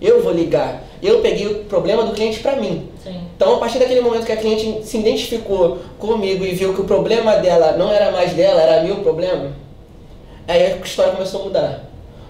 Eu 0.00 0.22
vou 0.22 0.32
ligar. 0.32 0.84
Eu 1.02 1.20
peguei 1.20 1.46
o 1.46 1.64
problema 1.64 2.04
do 2.04 2.12
cliente 2.12 2.38
para 2.38 2.54
mim. 2.54 2.88
Sim. 3.02 3.20
Então, 3.34 3.56
a 3.56 3.58
partir 3.58 3.78
daquele 3.78 4.00
momento 4.00 4.24
que 4.24 4.32
a 4.32 4.36
cliente 4.36 4.86
se 4.86 4.98
identificou 4.98 5.78
comigo 5.98 6.44
e 6.44 6.52
viu 6.54 6.74
que 6.74 6.80
o 6.80 6.84
problema 6.84 7.36
dela 7.36 7.72
não 7.72 7.92
era 7.92 8.12
mais 8.12 8.32
dela, 8.32 8.60
era 8.60 8.82
meu 8.82 8.96
problema, 8.96 9.52
aí 10.46 10.66
a 10.66 10.76
história 10.76 11.12
começou 11.12 11.42
a 11.42 11.44
mudar. 11.44 11.84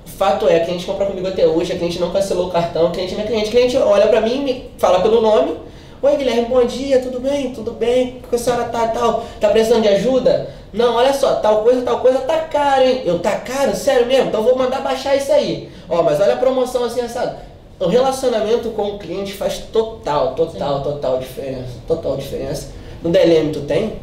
O 0.07 0.11
fato 0.11 0.49
é, 0.49 0.57
a 0.57 0.65
cliente 0.65 0.87
compra 0.87 1.07
comigo 1.07 1.29
até 1.29 1.47
hoje, 1.47 1.73
a 1.73 1.77
cliente 1.77 2.01
não 2.01 2.11
cancelou 2.11 2.47
o 2.47 2.51
cartão, 2.51 2.87
a 2.87 2.91
cliente 2.91 3.13
é 3.13 3.17
minha 3.17 3.27
cliente. 3.27 3.49
A 3.49 3.51
cliente 3.51 3.77
olha 3.77 4.07
pra 4.07 4.21
mim, 4.23 4.43
me 4.43 4.71
fala 4.79 5.01
pelo 5.01 5.21
nome. 5.21 5.57
Oi, 6.01 6.17
Guilherme, 6.17 6.47
bom 6.47 6.65
dia, 6.65 7.01
tudo 7.01 7.19
bem? 7.19 7.53
Tudo 7.53 7.73
bem? 7.73 8.21
Como 8.23 8.35
a 8.35 8.39
senhora 8.39 8.65
tá 8.65 8.85
e 8.87 8.89
tal? 8.91 9.25
Tá 9.41 9.49
precisando 9.49 9.83
de 9.83 9.89
ajuda? 9.89 10.49
Não, 10.73 10.95
olha 10.95 11.13
só, 11.13 11.35
tal 11.37 11.63
coisa, 11.63 11.83
tal 11.83 11.99
coisa 12.01 12.21
tá 12.21 12.37
caro, 12.43 12.85
hein? 12.85 13.03
Eu, 13.05 13.19
tá 13.19 13.33
caro? 13.39 13.75
Sério 13.75 14.07
mesmo? 14.07 14.29
Então 14.29 14.43
vou 14.45 14.57
mandar 14.57 14.81
baixar 14.81 15.17
isso 15.17 15.33
aí. 15.33 15.69
Ó, 15.89 16.03
mas 16.03 16.21
olha 16.21 16.35
a 16.35 16.37
promoção 16.37 16.85
assim, 16.85 17.01
assado. 17.01 17.37
O 17.81 17.89
relacionamento 17.89 18.69
com 18.71 18.83
o 18.91 18.99
cliente 18.99 19.33
faz 19.33 19.59
total, 19.59 20.35
total, 20.35 20.83
total 20.83 21.19
diferença. 21.19 21.71
Total 21.87 22.17
diferença. 22.17 22.69
No 23.03 23.11
DLM 23.11 23.51
tu 23.53 23.61
tem 23.63 23.95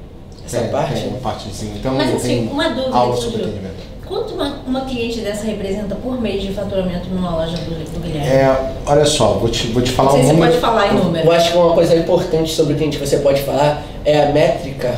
essa 0.45 0.59
Tem- 0.59 0.71
parte? 0.71 0.99
Tem 0.99 1.07
uma 1.09 1.19
partezinha. 1.19 1.75
Então, 1.77 1.93
Mas 1.93 2.13
assim, 2.13 2.27
tem 2.27 2.47
uma 2.47 2.69
dúvida 2.69 2.95
aula 2.95 3.15
sobre 3.15 3.41
atendimento. 3.41 3.94
Quanto 4.07 4.33
uma, 4.35 4.59
uma 4.67 4.81
cliente 4.81 5.19
dessa 5.21 5.45
representa 5.45 5.95
por 5.95 6.21
mês 6.21 6.41
de 6.43 6.53
faturamento 6.53 7.09
numa 7.09 7.31
loja 7.35 7.57
do, 7.57 7.71
do 7.93 7.99
Guilherme? 7.99 8.27
É, 8.29 8.71
olha 8.85 9.05
só, 9.05 9.33
vou 9.33 9.49
te, 9.49 9.67
vou 9.67 9.81
te 9.81 9.89
Não 9.89 9.95
falar 9.95 10.11
sei 10.11 10.19
um 10.19 10.23
se 10.23 10.27
você 10.29 10.33
número. 10.33 10.51
pode 10.51 10.61
falar 10.61 10.93
em 10.93 10.95
número. 10.97 11.25
Eu 11.27 11.31
acho 11.31 11.51
que 11.51 11.57
uma 11.57 11.73
coisa 11.73 11.95
importante 11.95 12.51
sobre 12.53 12.73
o 12.73 12.77
cliente 12.77 12.97
que 12.99 13.05
você 13.07 13.17
pode 13.17 13.41
falar 13.41 13.83
é 14.05 14.23
a 14.27 14.31
métrica 14.31 14.95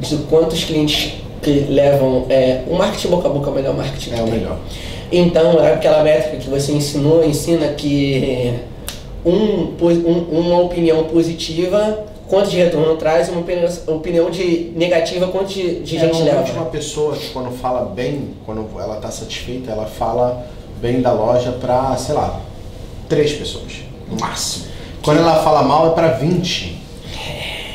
de 0.00 0.16
quantos 0.28 0.62
clientes 0.64 1.14
que 1.42 1.50
levam. 1.68 2.26
É, 2.30 2.62
o 2.68 2.74
marketing 2.76 3.08
boca 3.08 3.28
a 3.28 3.30
boca 3.32 3.48
é 3.48 3.52
o 3.52 3.54
melhor 3.56 3.74
marketing 3.76 4.12
É 4.14 4.22
o 4.22 4.26
melhor. 4.28 4.56
Então, 5.10 5.60
é 5.64 5.72
aquela 5.74 6.02
métrica 6.02 6.36
que 6.38 6.48
você 6.48 6.72
ensinou, 6.72 7.24
ensina 7.24 7.68
que 7.68 8.54
um, 9.24 9.74
um- 9.80 10.38
uma 10.40 10.60
opinião 10.60 11.04
positiva, 11.04 12.04
quanto 12.28 12.50
de 12.50 12.56
retorno 12.56 12.96
traz, 12.96 13.28
uma 13.28 13.40
opinião, 13.40 13.68
opinião 13.88 14.30
de 14.30 14.72
negativa, 14.76 15.26
quanto 15.28 15.48
de, 15.52 15.80
de 15.80 15.96
É, 15.96 16.00
gente 16.00 16.22
leva. 16.22 16.42
uma 16.52 16.66
pessoa 16.66 17.16
que 17.16 17.28
quando 17.30 17.50
fala 17.58 17.84
bem, 17.94 18.30
quando 18.46 18.66
ela 18.80 18.96
está 18.96 19.10
satisfeita, 19.10 19.70
ela 19.70 19.86
fala 19.86 20.46
bem 20.80 21.00
da 21.00 21.12
loja 21.12 21.52
para, 21.52 21.96
sei 21.96 22.14
lá, 22.14 22.40
três 23.08 23.32
pessoas, 23.32 23.72
no 24.10 24.18
máximo. 24.18 24.66
Quando 25.02 25.18
ela 25.18 25.42
fala 25.42 25.62
mal 25.62 25.88
é 25.88 25.90
para 25.94 26.08
20. 26.12 26.82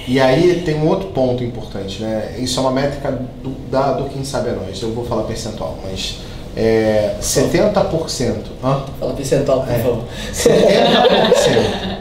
E 0.07 0.19
aí 0.19 0.63
tem 0.65 0.73
um 0.75 0.87
outro 0.87 1.09
ponto 1.09 1.43
importante, 1.43 2.01
né? 2.01 2.35
Isso 2.39 2.57
é 2.59 2.61
uma 2.63 2.71
métrica 2.71 3.11
do, 3.11 3.49
da, 3.69 3.91
do 3.93 4.09
quem 4.09 4.23
sabe 4.23 4.49
é 4.49 4.53
nós. 4.53 4.81
Eu 4.81 4.91
vou 4.91 5.05
falar 5.05 5.21
percentual, 5.23 5.77
mas 5.83 6.15
é 6.57 7.15
70%. 7.21 8.35
Hã? 8.63 8.81
Fala 8.99 9.13
percentual, 9.13 9.61
por 9.61 9.71
É. 9.71 9.77
favor. 9.77 10.03
70% 10.33 11.97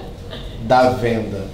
da 0.63 0.91
venda 0.91 1.45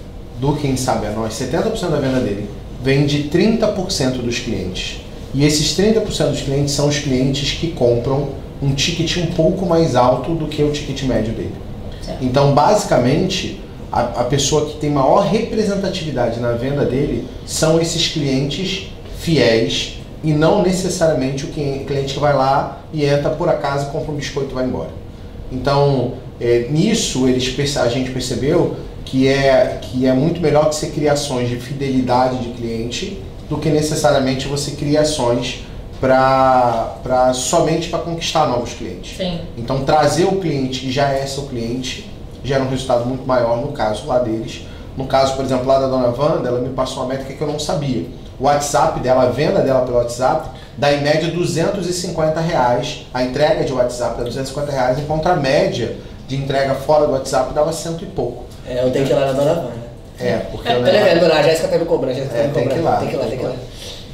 do 0.41 0.57
Quem 0.57 0.77
Sabe 0.77 1.07
é 1.07 1.11
Nós, 1.11 1.35
70% 1.35 1.91
da 1.91 1.99
venda 1.99 2.21
dele 2.21 2.49
vem 2.83 3.07
de 3.07 3.25
30% 3.25 4.23
dos 4.23 4.39
clientes. 4.41 5.01
E 5.33 5.45
esses 5.45 5.77
30% 5.77 6.31
dos 6.31 6.43
clientes 6.43 6.75
são 6.75 6.89
os 6.89 6.99
clientes 6.99 7.53
que 7.53 7.69
compram 7.73 8.29
um 8.63 8.75
ticket 8.75 9.17
um 9.17 9.27
pouco 9.35 9.67
mais 9.67 9.97
alto 9.97 10.35
do 10.35 10.47
que 10.47 10.63
o 10.63 10.71
ticket 10.71 11.03
médio 11.05 11.33
dele. 11.33 11.55
Certo. 12.03 12.23
Então, 12.23 12.55
basicamente, 12.55 13.61
a, 13.91 14.01
a 14.01 14.25
pessoa 14.25 14.67
que 14.67 14.77
tem 14.77 14.91
maior 14.91 15.27
representatividade 15.27 16.39
na 16.41 16.53
venda 16.53 16.85
dele 16.85 17.27
são 17.47 17.81
esses 17.81 18.09
clientes 18.09 18.93
fiéis 19.19 19.99
e 20.23 20.33
não 20.33 20.63
necessariamente 20.63 21.45
o 21.45 21.49
cliente 21.49 22.15
que 22.15 22.21
vai 22.21 22.35
lá 22.35 22.81
e 22.93 23.05
entra 23.05 23.31
por 23.31 23.49
acaso, 23.49 23.91
compra 23.91 24.13
um 24.13 24.17
biscoito 24.17 24.51
e 24.51 24.55
vai 24.55 24.65
embora. 24.65 24.91
Então, 25.51 26.15
é, 26.41 26.67
nisso 26.71 27.29
eles, 27.29 27.77
a 27.77 27.89
gente 27.89 28.11
percebeu 28.11 28.77
que 29.05 29.29
é, 29.29 29.79
que 29.83 30.07
é 30.07 30.13
muito 30.13 30.41
melhor 30.41 30.69
que 30.69 30.77
você 30.77 30.89
crie 30.89 31.09
ações 31.09 31.49
de 31.49 31.57
fidelidade 31.57 32.39
de 32.39 32.51
cliente 32.51 33.23
do 33.49 33.59
que 33.59 33.69
necessariamente 33.69 34.49
você 34.49 34.73
crie 34.73 34.97
ações 34.97 35.65
para 36.01 37.33
somente 37.35 37.89
para 37.89 38.01
conquistar 38.01 38.47
novos 38.47 38.75
clientes. 38.75 39.17
Sim. 39.17 39.41
Então 39.57 39.85
trazer 39.85 40.25
o 40.25 40.41
cliente 40.41 40.81
que 40.81 40.93
já 40.93 41.09
é 41.09 41.27
seu 41.27 41.45
cliente 41.45 42.11
gera 42.43 42.63
um 42.63 42.69
resultado 42.69 43.07
muito 43.07 43.27
maior 43.27 43.59
no 43.59 43.73
caso 43.73 44.07
lá 44.07 44.19
deles. 44.19 44.67
No 44.97 45.07
caso, 45.07 45.35
por 45.35 45.45
exemplo, 45.45 45.67
lá 45.67 45.79
da 45.79 45.89
dona 45.89 46.09
Wanda, 46.09 46.49
ela 46.49 46.61
me 46.61 46.69
passou 46.69 47.03
uma 47.03 47.09
métrica 47.09 47.35
que 47.35 47.41
eu 47.41 47.49
não 47.49 47.59
sabia. 47.59 48.07
O 48.39 48.45
WhatsApp 48.45 49.01
dela, 49.01 49.25
a 49.25 49.29
venda 49.31 49.61
dela 49.61 49.85
pelo 49.85 49.97
WhatsApp, 49.97 50.51
dá 50.77 50.93
em 50.93 51.03
média 51.03 51.31
250 51.31 52.41
reais. 52.41 53.07
A 53.13 53.25
entrega 53.25 53.65
de 53.65 53.73
WhatsApp 53.73 54.19
dá 54.19 54.25
250 54.25 54.71
reais, 54.71 54.99
enquanto 54.99 55.27
a 55.27 55.37
média 55.37 55.97
de 56.29 56.37
entrega 56.37 56.75
fora 56.75 57.07
do 57.07 57.13
WhatsApp 57.13 57.53
dava 57.53 57.73
cento 57.73 58.05
e 58.05 58.07
pouco. 58.07 58.45
É, 58.69 58.83
eu 58.85 58.91
tenho 58.91 59.05
que 59.07 59.13
ir 59.13 59.15
lá 59.15 59.27
na 59.27 59.33
dona 59.33 59.53
Wanda. 59.53 59.85
É, 60.21 60.37
porque 60.51 60.69
Tá 60.69 60.75
eu 60.75 60.83
devendo, 60.83 61.33
a 61.33 61.43
Jéssica 61.43 61.69
tá 61.69 61.79
me 61.79 61.85
cobrando, 61.85 62.15
Jéssica 62.15 62.37
É, 62.37 62.43
tá 62.43 62.49
me 62.49 62.55
tem 62.55 62.63
que 62.69 62.75
ir 62.75 62.77
cobrando. 62.77 62.85
lá. 62.91 62.97
Tem 62.99 63.09
que 63.09 63.15
ir 63.15 63.19
lá, 63.19 63.25
tem 63.27 63.39
que 63.39 63.45
ir 63.45 63.47
lá. 63.49 63.55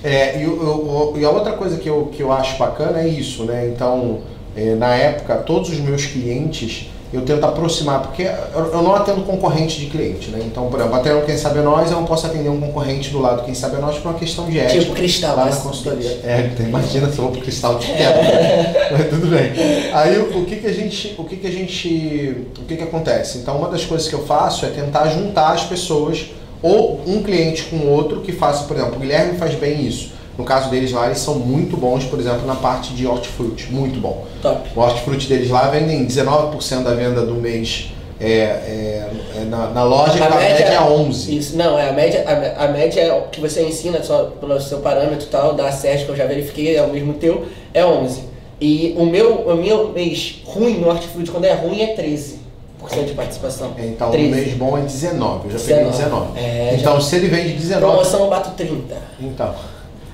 É, 0.02 0.40
e, 0.42 0.46
o- 0.46 1.12
o- 1.12 1.18
e 1.18 1.24
a 1.24 1.30
outra 1.30 1.52
coisa 1.52 1.76
que 1.76 1.88
eu, 1.88 2.06
que 2.06 2.22
eu 2.22 2.32
acho 2.32 2.56
bacana 2.56 3.00
é 3.00 3.06
isso, 3.06 3.44
né? 3.44 3.70
Então, 3.74 4.20
é, 4.56 4.74
na 4.74 4.94
época, 4.94 5.36
todos 5.36 5.68
os 5.70 5.78
meus 5.78 6.06
clientes 6.06 6.88
eu 7.12 7.22
tento 7.22 7.44
aproximar, 7.44 8.02
porque 8.02 8.22
eu, 8.22 8.82
não 8.82 8.94
atendo 8.94 9.22
concorrente 9.22 9.80
de 9.80 9.86
cliente, 9.86 10.30
né? 10.30 10.40
Então, 10.44 10.68
por 10.68 10.78
exemplo, 10.78 10.96
atendo 10.96 11.22
quem 11.22 11.36
sabe 11.36 11.58
nós, 11.58 11.90
eu 11.90 11.96
não 11.96 12.06
posso 12.06 12.26
atender 12.26 12.48
um 12.48 12.60
concorrente 12.60 13.10
do 13.10 13.20
lado 13.20 13.44
quem 13.44 13.54
sabe 13.54 13.80
nós 13.80 13.98
por 13.98 14.10
uma 14.10 14.18
questão 14.18 14.46
de 14.48 14.58
ética. 14.60 14.80
Tipo 14.80 14.94
cristal, 14.94 15.36
lá 15.36 15.44
na 15.44 15.50
assim. 15.50 15.62
consultoria. 15.62 16.20
É, 16.22 16.50
então, 16.52 16.66
imagina 16.66 17.10
se 17.10 17.18
eu 17.18 17.24
vou 17.24 17.32
pro 17.32 17.40
cristal 17.40 17.78
de 17.78 17.86
quebra. 17.86 18.22
Mas 18.92 19.08
tudo 19.08 19.26
bem. 19.26 19.52
Aí 19.92 20.18
o, 20.18 20.38
o 20.38 20.44
que 20.44 20.56
que 20.56 20.66
a 20.68 20.72
gente, 20.72 21.14
o 21.18 21.24
que 21.24 21.36
que 21.36 21.46
a 21.48 21.50
gente, 21.50 22.46
o 22.58 22.64
que 22.64 22.76
que 22.76 22.82
acontece? 22.82 23.38
Então, 23.38 23.56
uma 23.56 23.68
das 23.68 23.84
coisas 23.84 24.06
que 24.06 24.14
eu 24.14 24.24
faço 24.24 24.64
é 24.64 24.68
tentar 24.68 25.08
juntar 25.08 25.52
as 25.52 25.64
pessoas 25.64 26.30
ou 26.62 27.00
um 27.06 27.22
cliente 27.22 27.64
com 27.64 27.88
outro 27.88 28.20
que 28.20 28.32
faça, 28.32 28.64
por 28.64 28.76
exemplo, 28.76 28.96
o 28.96 29.00
Guilherme 29.00 29.36
faz 29.36 29.54
bem 29.54 29.84
isso. 29.84 30.12
No 30.40 30.46
caso 30.46 30.70
deles 30.70 30.90
lá, 30.90 31.04
eles 31.04 31.18
são 31.18 31.34
muito 31.34 31.76
bons, 31.76 32.04
por 32.04 32.18
exemplo, 32.18 32.46
na 32.46 32.54
parte 32.54 32.94
de 32.94 33.06
hortifruti, 33.06 33.70
muito 33.70 34.00
bom. 34.00 34.24
Top. 34.40 34.70
O 34.74 34.80
hortifruti 34.80 35.28
deles 35.28 35.50
lá 35.50 35.68
vendem 35.68 36.06
19% 36.06 36.82
da 36.82 36.94
venda 36.94 37.26
do 37.26 37.34
mês 37.34 37.92
é, 38.18 38.26
é, 38.26 39.10
é 39.36 39.44
na, 39.44 39.68
na 39.68 39.84
loja, 39.84 40.12
que 40.12 40.22
a 40.22 40.30
média 40.30 40.64
é 40.64 40.78
11%. 40.78 41.28
Isso, 41.28 41.56
não, 41.58 41.78
é 41.78 41.90
a 41.90 41.92
média, 41.92 42.24
a, 42.26 42.64
a 42.64 42.68
média 42.68 43.02
é 43.02 43.12
o 43.12 43.24
que 43.24 43.38
você 43.38 43.62
ensina 43.62 44.02
só 44.02 44.32
pelo 44.40 44.58
seu 44.62 44.78
parâmetro 44.78 45.26
e 45.26 45.30
tal, 45.30 45.52
da 45.52 45.70
SES 45.70 46.04
que 46.04 46.08
eu 46.08 46.16
já 46.16 46.24
verifiquei, 46.24 46.74
é 46.74 46.82
o 46.82 46.90
mesmo 46.90 47.12
teu, 47.12 47.44
é 47.74 47.84
11. 47.84 48.22
E 48.58 48.94
o 48.96 49.04
meu, 49.04 49.40
o 49.40 49.56
meu 49.56 49.90
mês 49.92 50.40
ruim 50.46 50.78
no 50.78 50.88
hortifruti, 50.88 51.30
quando 51.30 51.44
é 51.44 51.52
ruim, 51.52 51.82
é 51.82 51.94
13% 51.94 53.04
de 53.06 53.12
participação. 53.12 53.72
Então, 53.78 54.08
o 54.08 54.12
13. 54.12 54.30
mês 54.30 54.54
bom 54.54 54.78
é 54.78 54.80
19, 54.80 55.48
eu 55.48 55.58
já 55.58 55.66
peguei 55.66 55.84
19. 55.84 55.96
19. 55.98 56.38
É, 56.38 56.76
então, 56.78 56.98
se 56.98 57.16
ele 57.16 57.28
vende 57.28 57.52
19, 57.52 57.84
Promoção 57.84 58.20
eu 58.24 58.30
bato 58.30 58.50
30. 58.52 58.96
então, 59.20 59.54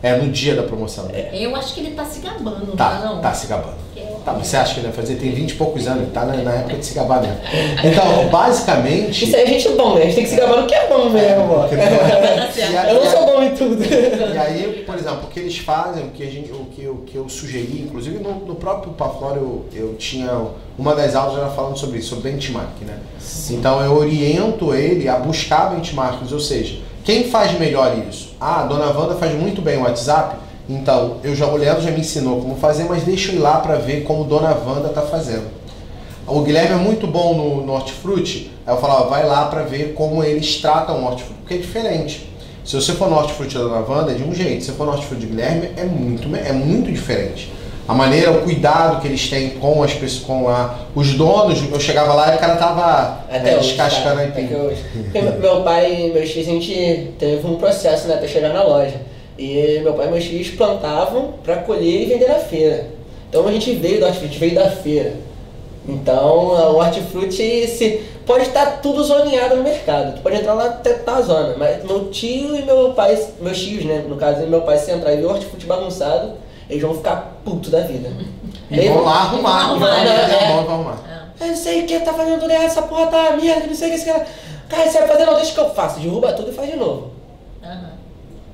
é 0.07 0.17
no 0.17 0.31
dia 0.31 0.55
da 0.55 0.63
promoção. 0.63 1.05
né? 1.07 1.29
Eu 1.33 1.55
acho 1.57 1.75
que 1.75 1.81
ele 1.81 1.91
tá 1.95 2.05
se 2.05 2.21
gabando, 2.21 2.77
Tá, 2.77 3.01
não? 3.05 3.21
tá 3.21 3.33
se 3.35 3.47
gabando. 3.47 3.75
Eu- 3.97 4.07
Tá, 4.27 4.33
mas 4.33 4.49
você 4.49 4.57
acha 4.57 4.75
que 4.75 4.81
ele 4.81 4.89
vai 4.89 4.97
fazer? 4.97 5.15
Tem 5.15 5.31
20 5.31 5.53
e 5.53 5.55
poucos 5.55 5.87
anos, 5.87 6.03
ele 6.03 6.11
tá 6.11 6.25
na, 6.25 6.35
na 6.39 6.53
época 6.53 6.77
de 6.79 6.85
se 6.85 6.95
gabar 6.95 7.21
mesmo. 7.23 7.37
Então, 7.85 8.29
basicamente. 8.29 9.25
Isso 9.25 9.37
aí 9.37 9.43
é 9.43 9.47
gente 9.47 9.69
bom, 9.77 9.95
né? 9.95 10.03
A 10.03 10.05
gente 10.07 10.15
tem 10.17 10.25
que 10.25 10.31
se 10.31 10.37
gabar 10.37 10.61
no 10.63 10.67
que 10.67 10.75
é 10.75 10.89
bom 10.89 11.09
mesmo, 11.11 11.53
ó. 11.53 11.61
Porque- 11.69 11.77
Tá 11.77 12.91
Eu 12.91 13.05
não 13.05 13.11
sou 13.11 13.25
bom 13.27 13.43
em 13.43 13.55
tudo. 13.55 13.85
E 13.85 14.37
aí, 14.39 14.83
por 14.85 14.97
exemplo, 14.97 15.21
o 15.25 15.27
que 15.29 15.39
eles 15.41 15.59
fazem, 15.59 16.05
o 16.07 16.09
que, 16.11 16.23
a 16.25 16.27
gente, 16.27 16.51
o 16.51 16.65
que, 16.75 16.83
eu, 16.83 16.93
o 16.95 17.03
que 17.03 17.15
eu 17.17 17.29
sugeri, 17.29 17.83
inclusive 17.87 18.19
no, 18.19 18.35
no 18.47 18.55
próprio 18.57 18.93
Paflor 18.95 19.37
eu, 19.37 19.65
eu 19.73 19.95
tinha. 19.95 20.31
Uma 20.79 20.95
das 20.95 21.15
aulas 21.15 21.39
era 21.39 21.49
falando 21.51 21.79
sobre 21.79 21.99
isso, 22.01 22.11
sobre 22.17 22.31
benchmark, 22.31 22.83
né? 22.83 22.99
Então 23.51 23.81
eu 23.81 23.97
oriento 23.97 24.75
ele 24.75 25.09
a 25.09 25.17
buscar 25.17 25.71
benchmarks, 25.75 26.33
ou 26.33 26.41
seja, 26.41 26.79
quem 27.07 27.31
faz 27.31 27.57
melhor 27.57 27.97
isso? 28.11 28.35
Ah, 28.41 28.63
a 28.63 28.67
dona 28.67 28.87
Wanda 28.87 29.15
faz 29.15 29.33
muito 29.33 29.63
bem 29.63 29.79
o 29.79 29.83
WhatsApp, 29.83 30.39
então 30.69 31.19
eu 31.23 31.37
já 31.37 31.47
o 31.47 31.57
Leandro 31.57 31.81
já 31.81 31.93
me 31.93 32.01
ensinou 32.01 32.41
como 32.41 32.57
fazer, 32.57 32.83
mas 32.83 33.05
deixa 33.05 33.31
eu 33.31 33.37
ir 33.37 33.39
lá 33.39 33.61
para 33.61 33.77
ver 33.77 34.03
como 34.03 34.25
dona 34.25 34.49
Wanda 34.49 34.89
tá 34.89 35.03
fazendo. 35.03 35.47
O 36.27 36.41
Guilherme 36.41 36.75
é 36.75 36.79
muito 36.79 37.07
bom 37.07 37.35
no, 37.37 37.65
no 37.65 37.73
hortifruti, 37.75 38.51
aí 38.67 38.75
eu 38.75 38.81
falava, 38.81 39.09
vai 39.09 39.25
lá 39.25 39.45
para 39.45 39.63
ver 39.63 39.95
como 39.95 40.25
eles 40.25 40.57
tratam 40.57 41.01
o 41.01 41.07
hortifruti, 41.07 41.39
porque 41.39 41.55
é 41.55 41.59
diferente. 41.59 42.29
Se 42.65 42.75
você 42.75 42.93
for 42.95 43.09
no 43.09 43.15
hortifruti 43.15 43.55
da 43.55 43.63
Dona 43.63 43.87
Wanda, 43.89 44.11
é 44.11 44.15
de 44.17 44.25
um 44.25 44.35
jeito. 44.35 44.65
Se 44.65 44.73
você 44.73 44.77
for 44.77 44.87
no 44.87 44.91
hortifruti 44.91 45.21
de 45.21 45.27
Guilherme, 45.29 45.71
é 45.77 45.85
muito, 45.85 46.35
é 46.35 46.53
muito 46.53 46.91
diferente. 46.91 47.53
A 47.89 47.95
maneira, 47.95 48.33
o 48.33 48.43
cuidado 48.43 49.01
que 49.01 49.07
eles 49.07 49.29
têm 49.31 49.51
com 49.51 49.83
as 49.83 49.95
pessoas, 49.95 50.25
com 50.25 50.49
a, 50.49 50.75
os 50.95 51.15
donos, 51.15 51.63
eu 51.71 51.79
chegava 51.79 52.15
lá 52.15 52.33
e 52.33 52.37
o 52.37 52.39
cara 52.41 52.57
tava 52.57 53.21
Até 53.31 53.53
é, 53.53 53.57
hoje, 53.57 53.69
descascando 53.69 54.17
cara. 54.17 54.33
Porque 55.13 55.21
meu 55.41 55.63
pai 55.63 56.07
e 56.07 56.13
meus 56.13 56.31
tios, 56.31 56.49
a 56.49 56.51
gente 56.51 57.13
teve 57.19 57.47
um 57.47 57.57
processo, 57.57 58.09
né, 58.09 58.15
até 58.15 58.27
chegar 58.27 58.53
na 58.53 58.65
loja. 58.65 59.01
E 59.39 59.81
meu 59.83 59.93
pai 59.93 60.09
e 60.09 60.11
meus 60.11 60.25
tios 60.25 60.51
plantavam 60.51 61.35
para 61.45 61.57
colher 61.59 62.03
e 62.03 62.07
vender 62.07 62.29
na 62.29 62.41
feira. 62.41 62.87
Então 63.29 63.47
a 63.47 63.53
gente 63.53 63.73
veio 63.75 64.01
do 64.01 64.07
hortifruti, 64.07 64.39
veio 64.39 64.55
da 64.55 64.71
feira. 64.71 65.13
Então 65.89 66.49
o 66.73 66.77
hortifruti 66.79 67.69
se, 67.69 68.03
pode 68.27 68.45
estar 68.47 68.81
tudo 68.83 69.05
zoneado 69.05 69.57
no 69.57 69.63
mercado. 69.63 70.17
Tu 70.17 70.23
pode 70.23 70.37
entrar 70.37 70.55
lá 70.55 70.67
até 70.67 70.95
tá 70.95 71.17
a 71.17 71.23
zona. 71.23 71.55
Mas 71.57 71.85
meu 71.85 72.11
tio 72.11 72.57
e 72.57 72.63
meu 72.63 72.93
pai, 72.95 73.17
meus 73.41 73.63
tios, 73.63 73.85
né, 73.85 74.05
no 74.09 74.17
caso, 74.17 74.45
meu 74.49 74.63
pai 74.63 74.79
se 74.79 74.91
entrar 74.91 75.13
e 75.13 75.19
ver 75.19 75.27
o 75.27 75.31
hortifruti 75.31 75.67
bagunçado, 75.67 76.33
eles 76.69 76.83
vão 76.83 76.95
ficar 76.95 77.41
puto 77.45 77.71
da 77.71 77.81
vida. 77.81 78.11
E 78.71 78.89
vão 78.89 79.05
lá 79.05 79.21
arrumar, 79.23 79.67
Vão 79.69 79.71
arrumar, 79.75 79.87
lá 79.89 80.05
né? 80.05 80.39
É. 80.41 80.45
e 80.45 80.53
vão 80.65 80.75
arrumar. 80.75 80.99
Eu 81.41 81.47
não 81.49 81.57
sei 81.57 81.83
o 81.83 81.87
que, 81.87 82.01
tá 82.01 82.13
fazendo 82.13 82.41
tudo 82.41 82.51
errado, 82.51 82.65
essa 82.67 82.83
porra 82.83 83.07
tá 83.07 83.37
merda, 83.41 83.67
não 83.67 83.75
sei 83.75 83.89
o 83.89 83.91
que, 83.91 83.97
esse 83.97 84.07
cara. 84.07 84.27
Cara, 84.69 84.91
você 84.91 84.99
vai 84.99 85.09
fazer, 85.09 85.27
não, 85.27 85.35
deixa 85.35 85.53
que 85.53 85.61
eu 85.61 85.71
faço. 85.75 86.01
Derruba 86.01 86.33
tudo 86.33 86.51
e 86.51 86.55
faz 86.55 86.71
de 86.71 86.77
novo. 86.77 87.11
Aham. 87.63 87.91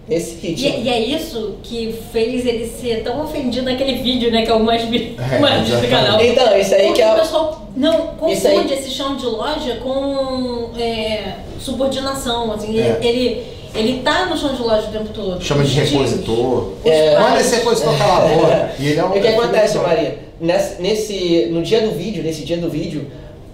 Nesse 0.08 0.34
E, 0.44 0.52
ritmo. 0.52 0.82
e 0.84 0.88
é 0.88 0.98
isso 1.00 1.54
que 1.62 1.94
fez 2.12 2.44
ele 2.44 2.66
ser 2.68 3.04
tão 3.04 3.22
ofendido 3.24 3.64
naquele 3.70 4.02
vídeo, 4.02 4.32
né? 4.32 4.42
Que 4.44 4.50
é 4.50 4.54
o 4.54 4.62
mais, 4.62 4.82
vi- 4.82 5.16
É, 5.32 5.38
mais 5.40 5.66
visto 5.66 5.80
do 5.80 5.88
canal. 5.88 6.20
Então, 6.20 6.58
isso 6.58 6.74
aí 6.74 6.86
Porque 6.88 6.94
que 6.94 7.02
é 7.02 7.12
o 7.14 7.18
pessoal 7.20 7.62
não 7.76 7.94
Isso 8.28 8.48
aí- 8.48 8.54
confunde 8.56 8.74
esse 8.74 8.90
chão 8.90 9.16
de 9.16 9.24
loja 9.26 9.76
com 9.76 10.70
é, 10.76 11.36
subordinação. 11.60 12.52
Assim, 12.52 12.78
É. 12.78 12.98
ele, 13.00 13.46
ele 13.74 14.02
tá 14.02 14.26
no 14.26 14.36
chão 14.36 14.54
de 14.54 14.62
loja 14.62 14.88
o 14.88 14.92
tempo 14.92 15.08
todo. 15.12 15.42
Chama 15.42 15.64
de 15.64 15.72
repositor. 15.80 16.72
os 16.84 16.90
É. 16.90 17.18
Manda 17.18 17.40
esse 17.40 17.56
repositor 17.56 17.96
calar 17.96 18.24
a 18.24 18.28
boca. 18.34 18.70
E 18.78 18.88
ele 18.88 19.00
é 19.00 19.04
um 19.04 19.08
O 19.08 19.20
que 19.20 19.26
acontece, 19.26 19.78
Maria? 19.78 20.18
Nesse, 20.40 20.82
nesse, 20.82 21.46
no 21.50 21.62
dia 21.62 21.80
do 21.80 21.92
vídeo, 21.92 22.22
nesse 22.22 22.44
dia 22.44 22.58
do 22.58 22.68
vídeo, 22.68 23.10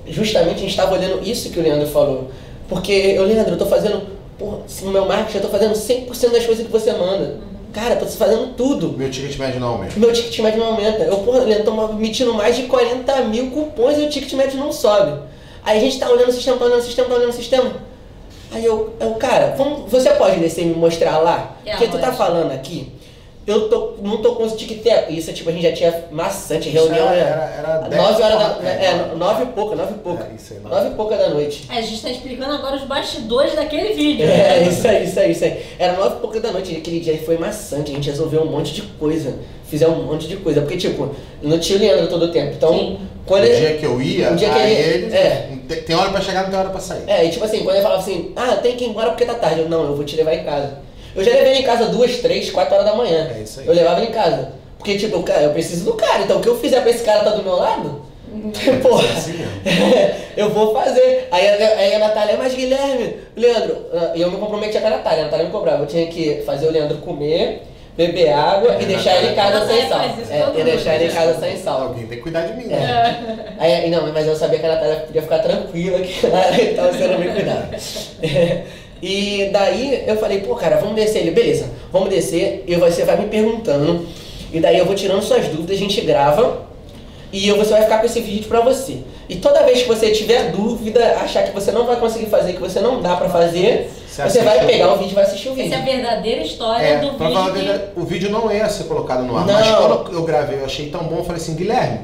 justamente 0.07 0.57
a 0.57 0.61
gente 0.61 0.71
estava 0.71 0.95
olhando 0.95 1.23
isso 1.23 1.51
que 1.51 1.59
o 1.59 1.62
Leandro 1.62 1.87
falou. 1.87 2.31
Porque, 2.69 2.93
eu, 2.93 3.25
Leandro, 3.25 3.55
eu 3.55 3.59
tô 3.59 3.66
fazendo, 3.66 4.03
porra, 4.39 4.59
no 4.83 4.91
meu 4.91 5.07
marketing 5.07 5.39
eu 5.39 5.43
tô 5.43 5.49
fazendo 5.49 5.75
100% 5.75 6.31
das 6.33 6.47
coisas 6.47 6.66
que 6.66 6.73
você 6.73 6.93
manda. 6.93 7.37
Cara, 7.73 7.95
eu 7.95 8.01
tô 8.01 8.07
fazendo 8.07 8.55
tudo. 8.57 8.97
Meu 8.97 9.11
ticket 9.11 9.39
médio 9.39 9.61
não 9.61 9.69
aumenta. 9.69 9.99
Meu 9.99 10.12
ticket 10.12 10.39
médio 10.41 10.59
não 10.59 10.69
aumenta. 10.69 11.05
Eu, 11.05 11.19
porra, 11.19 11.41
Leandro, 11.41 11.64
tô 11.64 11.93
emitindo 11.93 12.35
mais 12.35 12.57
de 12.57 12.64
40 12.64 13.23
mil 13.25 13.51
cupons 13.51 13.99
e 13.99 14.03
o 14.03 14.09
ticket 14.09 14.33
médio 14.33 14.59
não 14.59 14.73
sobe. 14.73 15.21
Aí 15.64 15.79
a 15.79 15.81
gente 15.81 15.99
tá 15.99 16.09
olhando 16.11 16.31
o 16.31 16.33
sistema, 16.33 16.57
tá 16.57 16.64
olhando 16.64 16.81
o 16.81 16.85
sistema, 16.85 17.09
tá 17.09 17.14
olhando 17.14 17.31
o 17.31 17.35
sistema. 17.35 17.88
Aí 18.51 18.64
eu, 18.64 18.94
eu 19.01 19.14
cara, 19.14 19.55
vamos, 19.57 19.90
você 19.90 20.11
pode 20.11 20.40
descer 20.40 20.62
e 20.62 20.66
me 20.66 20.74
mostrar 20.74 21.18
lá? 21.18 21.57
É, 21.64 21.72
Porque 21.72 21.88
tu 21.88 21.99
tá 21.99 22.12
falando 22.12 22.51
aqui, 22.53 22.90
eu 23.51 23.68
tô, 23.68 23.94
não 24.03 24.18
tô 24.18 24.34
com 24.34 24.44
os 24.44 24.53
tic-tac. 24.55 25.12
Isso, 25.16 25.32
tipo, 25.32 25.49
a 25.49 25.53
gente 25.53 25.62
já 25.62 25.72
tinha 25.72 26.05
maçante, 26.11 26.68
reunião. 26.68 27.07
Isso 27.07 27.14
né? 27.14 27.20
era- 27.20 27.55
era 27.59 27.78
dez 27.88 28.03
nove 28.03 28.22
horas 28.22 28.38
da, 28.38 28.49
porra, 28.51 28.68
é, 28.68 28.84
é, 28.84 29.14
nove 29.16 29.42
e 29.42 29.46
pouca, 29.46 29.76
nove 29.76 29.92
e 29.94 29.99
pouca. 29.99 30.24
É, 30.30 30.34
isso 30.36 30.53
aí, 30.55 30.61
nove. 30.61 30.74
nove 30.74 30.88
e 30.88 30.94
pouca 30.94 31.16
da 31.16 31.28
noite. 31.30 31.64
É, 31.70 31.78
a 31.78 31.80
gente 31.80 32.03
tá 32.03 32.11
explicando 32.11 32.53
agora 32.55 32.76
os 32.76 32.82
bastidores 32.84 33.55
daquele 33.55 33.92
vídeo. 33.94 34.26
É, 34.28 34.62
isso 34.68 34.86
aí, 34.86 35.05
isso 35.05 35.18
aí, 35.20 35.30
isso 35.32 35.44
aí. 35.44 35.62
Era 35.78 35.94
nove 35.94 36.16
e 36.16 36.20
pouca 36.20 36.40
da 36.40 36.51
noite, 36.53 36.76
aquele 36.76 37.01
dia 37.01 37.18
foi 37.24 37.36
maçante, 37.38 37.90
a 37.90 37.94
gente 37.94 38.09
resolveu 38.11 38.42
um 38.42 38.51
monte 38.51 38.72
de 38.74 38.82
coisa. 38.82 39.34
Fizemos 39.66 39.99
um 39.99 40.05
monte 40.05 40.26
de 40.26 40.36
coisa, 40.38 40.62
porque 40.62 40.76
tipo, 40.78 41.14
não 41.42 41.59
tinha 41.59 41.78
o 41.78 41.82
Leandro 41.82 42.09
todo 42.09 42.24
o 42.24 42.32
tempo. 42.32 42.55
Então, 42.57 42.72
Sim. 42.72 42.99
quando 43.26 43.42
o 43.42 43.46
ele. 43.46 43.57
dia 43.57 43.76
que 43.76 43.84
eu 43.84 44.01
ia, 44.01 44.32
o 44.32 44.36
dia 44.36 44.49
que 44.49 44.59
ele- 44.59 44.72
ele. 45.05 45.14
é. 45.14 45.49
tem- 45.68 45.82
Tem 45.82 45.94
hora 45.96 46.11
pra 46.11 46.22
chegar, 46.22 46.44
não 46.44 46.51
tem 46.51 46.59
hora 46.59 46.70
pra 46.70 46.80
sair. 46.80 47.03
É, 47.07 47.26
e 47.26 47.30
tipo 47.30 47.44
assim, 47.44 47.59
quando 47.62 47.74
ele 47.76 47.82
falava 47.82 48.01
assim, 48.01 48.32
ah, 48.34 48.57
tem 48.57 48.74
que 48.76 48.84
ir 48.84 48.88
embora 48.88 49.11
porque 49.11 49.26
tá 49.26 49.34
tarde. 49.34 49.61
Eu, 49.61 49.68
não, 49.68 49.84
eu 49.84 49.94
vou 49.94 50.05
te 50.07 50.16
levar 50.16 50.32
em 50.34 50.42
casa. 50.44 50.78
Eu 51.16 51.24
já 51.24 51.30
levei 51.32 51.52
ele 51.52 51.61
em 51.61 51.64
casa 51.64 51.86
duas, 51.86 52.16
três, 52.18 52.50
quatro 52.50 52.74
horas 52.74 52.86
da 52.86 52.94
manhã. 52.94 53.30
É 53.36 53.40
isso 53.42 53.61
aí. 53.61 53.66
Eu 53.66 53.74
levava 53.74 54.00
ele 54.00 54.11
em 54.11 54.12
casa. 54.12 54.52
Porque, 54.78 54.96
tipo, 54.96 55.22
cara, 55.22 55.42
eu 55.42 55.50
preciso 55.50 55.84
do 55.84 55.94
cara. 55.94 56.22
Então, 56.22 56.38
o 56.38 56.40
que 56.40 56.48
eu 56.48 56.59
fizer 56.59 56.80
pra 56.80 56.90
esse 56.90 57.02
cara 57.04 57.24
tá 57.24 57.30
do 57.30 57.42
meu 57.42 57.56
lado, 57.56 58.02
porra, 58.82 59.04
É 59.06 59.11
assim 59.12 59.34
eu 60.36 60.50
vou 60.50 60.72
fazer. 60.72 61.26
Aí, 61.32 61.48
a- 61.48 61.78
aí 61.78 61.94
a 61.94 61.98
Natália, 61.98 62.36
mas 62.38 62.54
Guilherme, 62.54 63.16
Leandro, 63.36 63.76
ah, 63.92 64.12
e 64.14 64.20
eu 64.20 64.30
me 64.30 64.36
comprometi 64.38 64.78
com 64.78 64.86
a 64.86 64.90
Natália. 64.90 65.22
A 65.22 65.24
Natália 65.24 65.46
me 65.46 65.50
cobrava. 65.52 65.82
Eu 65.82 65.86
tinha 65.86 66.06
que 66.06 66.42
fazer 66.46 66.68
o 66.68 66.70
Leandro 66.70 66.98
comer, 66.98 67.62
beber 67.96 68.32
água 68.32 68.74
É, 68.76 68.82
e 68.82 68.86
deixar 68.86 69.16
ele 69.16 69.32
em 69.32 69.34
casa 69.34 69.59
Natália 69.59 69.80
sem 69.80 69.88
sal. 69.88 70.00
É, 70.56 70.61
e 70.61 70.62
deixar 70.64 70.94
ele 70.94 71.04
em 71.04 71.09
né? 71.09 71.14
casa 71.14 71.40
sem 71.40 71.56
sal. 71.56 71.82
Alguém 71.82 72.06
tem 72.06 72.18
que 72.18 72.22
cuidar 72.22 72.42
de 72.42 72.52
mim, 72.56 72.72
É. 72.72 72.76
né? 72.76 73.54
Aí, 73.59 73.90
não, 73.90 74.12
mas 74.12 74.24
eu 74.28 74.36
sabia 74.36 74.61
que 74.61 74.66
a 74.66 74.74
Natália 74.74 74.96
podia 75.00 75.22
ficar 75.22 75.40
tranquila 75.40 75.98
que 75.98 76.24
ela 76.24 76.50
estava 76.62 76.92
sendo 76.92 77.18
bem 77.18 77.32
cuidada. 77.32 77.68
E 79.03 79.51
daí 79.53 80.05
eu 80.07 80.16
falei, 80.16 80.40
pô, 80.40 80.55
cara, 80.55 80.76
vamos 80.78 80.94
descer 80.96 81.20
ele. 81.20 81.30
Beleza, 81.30 81.66
vamos 81.92 82.09
descer 82.11 82.64
e 82.66 82.74
você 82.76 83.05
vai 83.05 83.16
me 83.16 83.26
perguntando. 83.28 84.07
E 84.53 84.61
daí 84.61 84.78
eu 84.78 84.86
vou 84.86 84.94
tirando 84.94 85.22
suas 85.22 85.46
dúvidas, 85.49 85.76
a 85.76 85.78
gente 85.78 86.01
grava. 86.01 86.66
E 87.32 87.46
eu- 87.46 87.57
você 87.59 87.70
vai 87.72 87.82
ficar 87.82 87.99
com 87.99 88.07
esse 88.07 88.20
vídeo 88.20 88.49
pra 88.49 88.61
você. 88.61 88.99
E 89.28 89.36
toda 89.36 89.62
vez 89.62 89.82
que 89.82 89.88
você 89.88 90.11
tiver 90.11 90.51
dúvida, 90.51 91.18
achar 91.22 91.42
que 91.44 91.51
você 91.53 91.70
não 91.70 91.84
vai 91.86 91.96
conseguir 91.96 92.26
fazer, 92.26 92.55
que 92.55 92.61
você 92.61 92.80
não 92.80 93.03
dá 93.03 93.14
pra 93.16 93.28
fazer, 93.28 93.90
Você, 94.09 94.22
assiste 94.22 94.42
vai 94.44 94.64
pegar 94.64 94.94
o 94.94 94.96
vídeo 94.96 95.12
e 95.12 95.14
vai 95.14 95.24
assistir 95.24 95.51
o 95.51 95.55
vídeo. 95.55 95.72
Essa 95.74 95.76
é 95.76 95.82
a 95.82 95.96
verdadeira 95.96 96.40
história 96.42 96.86
É, 96.86 96.96
do 97.01 97.11
vídeo. 97.12 97.80
que- 97.94 98.01
o 98.01 98.05
vídeo 98.05 98.30
não 98.30 98.51
ia 98.51 98.66
ser 98.70 98.84
colocado 98.84 99.24
no 99.24 99.36
ar. 99.36 99.44
Não. 99.46 99.53
Mas 99.53 99.68
quando 99.68 100.12
eu 100.14 100.22
gravei, 100.24 100.59
eu 100.61 100.64
achei 100.64 100.88
tão 100.88 101.05
bom, 101.05 101.18
eu 101.18 101.24
falei 101.24 101.40
assim, 101.42 101.55
Guilherme, 101.55 102.01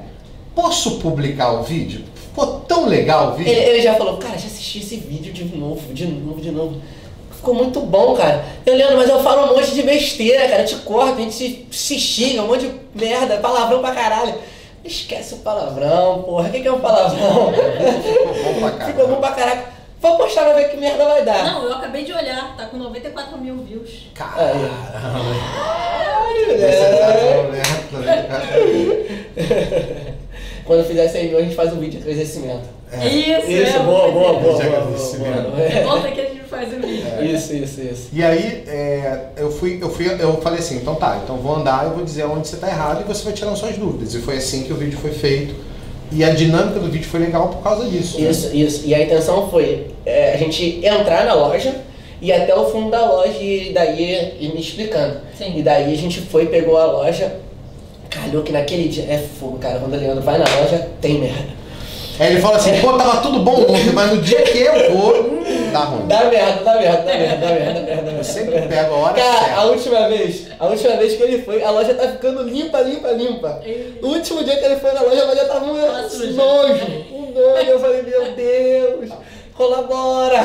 posso 0.55 0.99
publicar 0.99 1.53
o 1.59 1.63
vídeo? 1.63 2.03
Ficou 2.35 2.61
tão 2.67 2.87
legal 2.87 3.29
o 3.29 3.35
vídeo. 3.37 3.53
Ele, 3.53 3.61
ele 3.61 3.81
já 3.81 3.95
falou, 3.95 4.17
cara, 4.17 4.37
já 4.37 4.47
assisti 4.49 4.81
esse 4.81 4.97
vídeo 4.97 5.33
de 5.33 5.45
novo, 5.57 5.95
de 5.95 6.05
novo, 6.05 6.41
de 6.41 6.51
novo. 6.51 6.83
Ficou 7.31 7.55
muito 7.55 7.81
bom, 7.81 8.13
cara. 8.15 8.45
Eu 8.67 8.75
lembro, 8.75 8.97
mas 8.97 9.09
eu 9.09 9.23
falo 9.23 9.53
um 9.53 9.55
monte 9.57 9.73
de 9.73 9.85
besteira, 9.85 10.49
cara. 10.49 10.63
Eu 10.63 10.67
te 10.67 10.75
corto, 10.77 11.13
a 11.13 11.21
gente 11.21 11.33
se, 11.33 11.65
se 11.71 11.97
xinga, 11.97 12.43
um 12.43 12.49
monte 12.49 12.67
de 12.67 12.75
merda, 12.93 13.37
palavrão 13.37 13.81
pra 13.81 13.93
caralho. 13.93 14.35
Esquece 14.85 15.35
o 15.35 15.39
palavrão, 15.39 16.25
porra. 16.25 16.49
O 16.49 16.51
que, 16.51 16.61
que 16.61 16.67
é 16.67 16.73
um 16.73 16.81
palavrão? 16.81 17.53
Ficou 18.03 18.27
bom 18.53 18.61
pra 18.61 18.71
caralho. 18.73 18.93
Ficou 18.93 19.09
bom 19.09 19.21
pra 19.21 19.31
caraca. 19.31 19.75
Vou 20.01 20.17
postar 20.19 20.43
pra 20.43 20.55
ver 20.55 20.71
que 20.71 20.77
merda 20.77 21.05
vai 21.05 21.25
dar. 21.25 21.45
Não, 21.45 21.63
eu 21.63 21.73
acabei 21.73 22.05
de 22.05 22.13
olhar, 22.13 22.57
tá 22.57 22.67
com 22.67 22.77
94 22.79 23.39
mil 23.39 23.59
views. 23.59 24.09
Caralho. 24.13 24.71
Caralho, 24.93 26.51
Esse 26.51 26.83
né? 28.01 28.15
é 30.65 30.67
Quando 30.67 30.85
fizer 30.87 31.09
100 31.09 31.29
mil, 31.29 31.39
a 31.39 31.43
gente 31.43 31.55
faz 31.55 31.73
um 31.73 31.77
vídeo 31.79 32.01
de 32.01 32.09
agradecimento. 32.09 32.75
É. 32.93 33.09
Isso, 33.09 33.51
Isso, 33.51 33.77
é, 33.77 33.79
boa, 33.81 34.11
boa, 34.13 34.35
fazer. 34.35 34.41
boa, 34.45 34.57
De 34.63 34.69
boa, 34.69 34.79
agradecimento. 34.83 35.51
boa, 35.51 35.69
boa. 35.69 35.83
Volta 35.83 36.11
que 36.11 36.21
a 36.21 36.25
gente 36.25 36.41
faz 36.45 36.69
o 36.73 36.77
vídeo. 36.77 37.35
Isso, 37.35 37.55
isso, 37.55 37.81
isso. 37.81 38.09
E 38.13 38.23
aí, 38.23 38.65
é, 38.69 39.21
eu 39.37 39.51
fui, 39.51 39.79
eu 39.83 39.91
fui, 39.91 40.07
eu 40.21 40.41
falei 40.41 40.61
assim, 40.61 40.77
então 40.77 40.95
tá, 40.95 41.21
então 41.25 41.37
vou 41.39 41.57
andar, 41.57 41.85
eu 41.87 41.91
vou 41.95 42.05
dizer 42.05 42.25
onde 42.25 42.47
você 42.47 42.57
tá 42.57 42.69
errado 42.69 43.01
e 43.01 43.05
você 43.13 43.25
vai 43.25 43.33
tirar 43.33 43.55
suas 43.57 43.77
dúvidas. 43.77 44.15
E 44.15 44.19
foi 44.21 44.37
assim 44.37 44.63
que 44.63 44.73
o 44.73 44.77
vídeo 44.77 44.99
foi 44.99 45.11
feito. 45.13 45.55
E 46.13 46.23
a 46.23 46.31
dinâmica 46.31 46.79
do 46.79 46.89
vídeo 46.89 47.09
foi 47.09 47.19
legal 47.21 47.49
por 47.49 47.63
causa 47.63 47.85
disso. 47.89 48.21
né? 48.21 48.31
Isso, 48.31 48.55
isso. 48.55 48.83
E 48.87 48.95
a 48.95 49.03
intenção 49.03 49.51
foi 49.51 49.89
é, 50.07 50.35
a 50.35 50.37
gente 50.37 50.81
entrar 50.87 51.25
na 51.25 51.35
loja 51.35 51.75
e 52.23 52.31
até 52.31 52.55
o 52.55 52.67
fundo 52.67 52.91
da 52.91 53.05
loja 53.11 53.37
e 53.41 53.73
daí 53.73 54.37
ir 54.39 54.55
me 54.55 54.61
explicando. 54.61 55.17
Sim. 55.37 55.59
E 55.59 55.63
daí 55.63 55.93
a 55.93 55.97
gente 55.97 56.21
foi, 56.21 56.47
pegou 56.47 56.77
a 56.77 56.85
loja. 56.87 57.41
Calhou 58.15 58.43
que 58.43 58.53
naquele 58.53 58.89
dia. 58.89 59.05
É 59.05 59.19
fogo, 59.19 59.59
cara. 59.59 59.79
Quando 59.79 59.95
o 59.95 59.97
Leandro 59.97 60.23
vai 60.23 60.39
na 60.39 60.45
loja, 60.45 60.89
tem 61.01 61.19
merda. 61.21 61.65
Aí 62.19 62.31
ele 62.33 62.41
fala 62.41 62.59
assim, 62.59 62.81
pô, 62.81 62.93
tava 62.93 63.21
tudo 63.23 63.41
bom 63.41 63.63
ontem, 63.63 63.91
mas 63.93 64.13
no 64.13 64.23
dia 64.23 64.41
que 64.43 64.59
eu 64.59 64.93
vou, 64.97 65.43
dá 65.73 65.81
ruim. 65.81 66.07
Dá 66.07 66.25
merda, 66.27 66.63
dá 66.63 66.75
merda, 66.79 66.99
dá 66.99 67.13
merda, 67.13 67.37
dá 67.39 67.53
merda, 67.55 67.73
dá 67.75 67.81
merda. 67.81 67.83
dá 67.83 67.99
Eu 67.99 68.05
merda. 68.05 68.23
sempre 68.25 68.61
pego 68.69 68.95
a 68.95 68.99
hora 68.99 69.15
Cara, 69.15 69.37
a 69.39 69.45
certa. 69.47 69.63
última 69.65 70.09
vez, 70.09 70.47
a 70.61 70.67
última 70.69 70.97
vez 70.97 71.17
que 71.17 71.23
ele 71.25 71.43
foi, 71.43 71.65
a 71.65 71.71
loja 71.73 71.93
tá 71.93 72.07
ficando 72.11 72.45
limpa, 72.45 72.81
limpa, 72.83 73.11
limpa. 73.11 73.61
O 74.01 74.07
último 74.07 74.45
dia 74.45 74.57
que 74.57 74.65
ele 74.65 74.77
foi 74.77 74.93
na 74.93 75.01
loja, 75.03 75.23
a 75.23 75.27
loja 75.27 75.45
tava 75.47 75.65
um 75.65 75.75
nojo, 75.75 76.25
um 77.13 77.33
nojo. 77.33 77.69
Eu 77.69 77.81
falei, 77.81 78.03
meu 78.03 78.33
Deus, 78.33 79.11
colabora. 79.57 80.39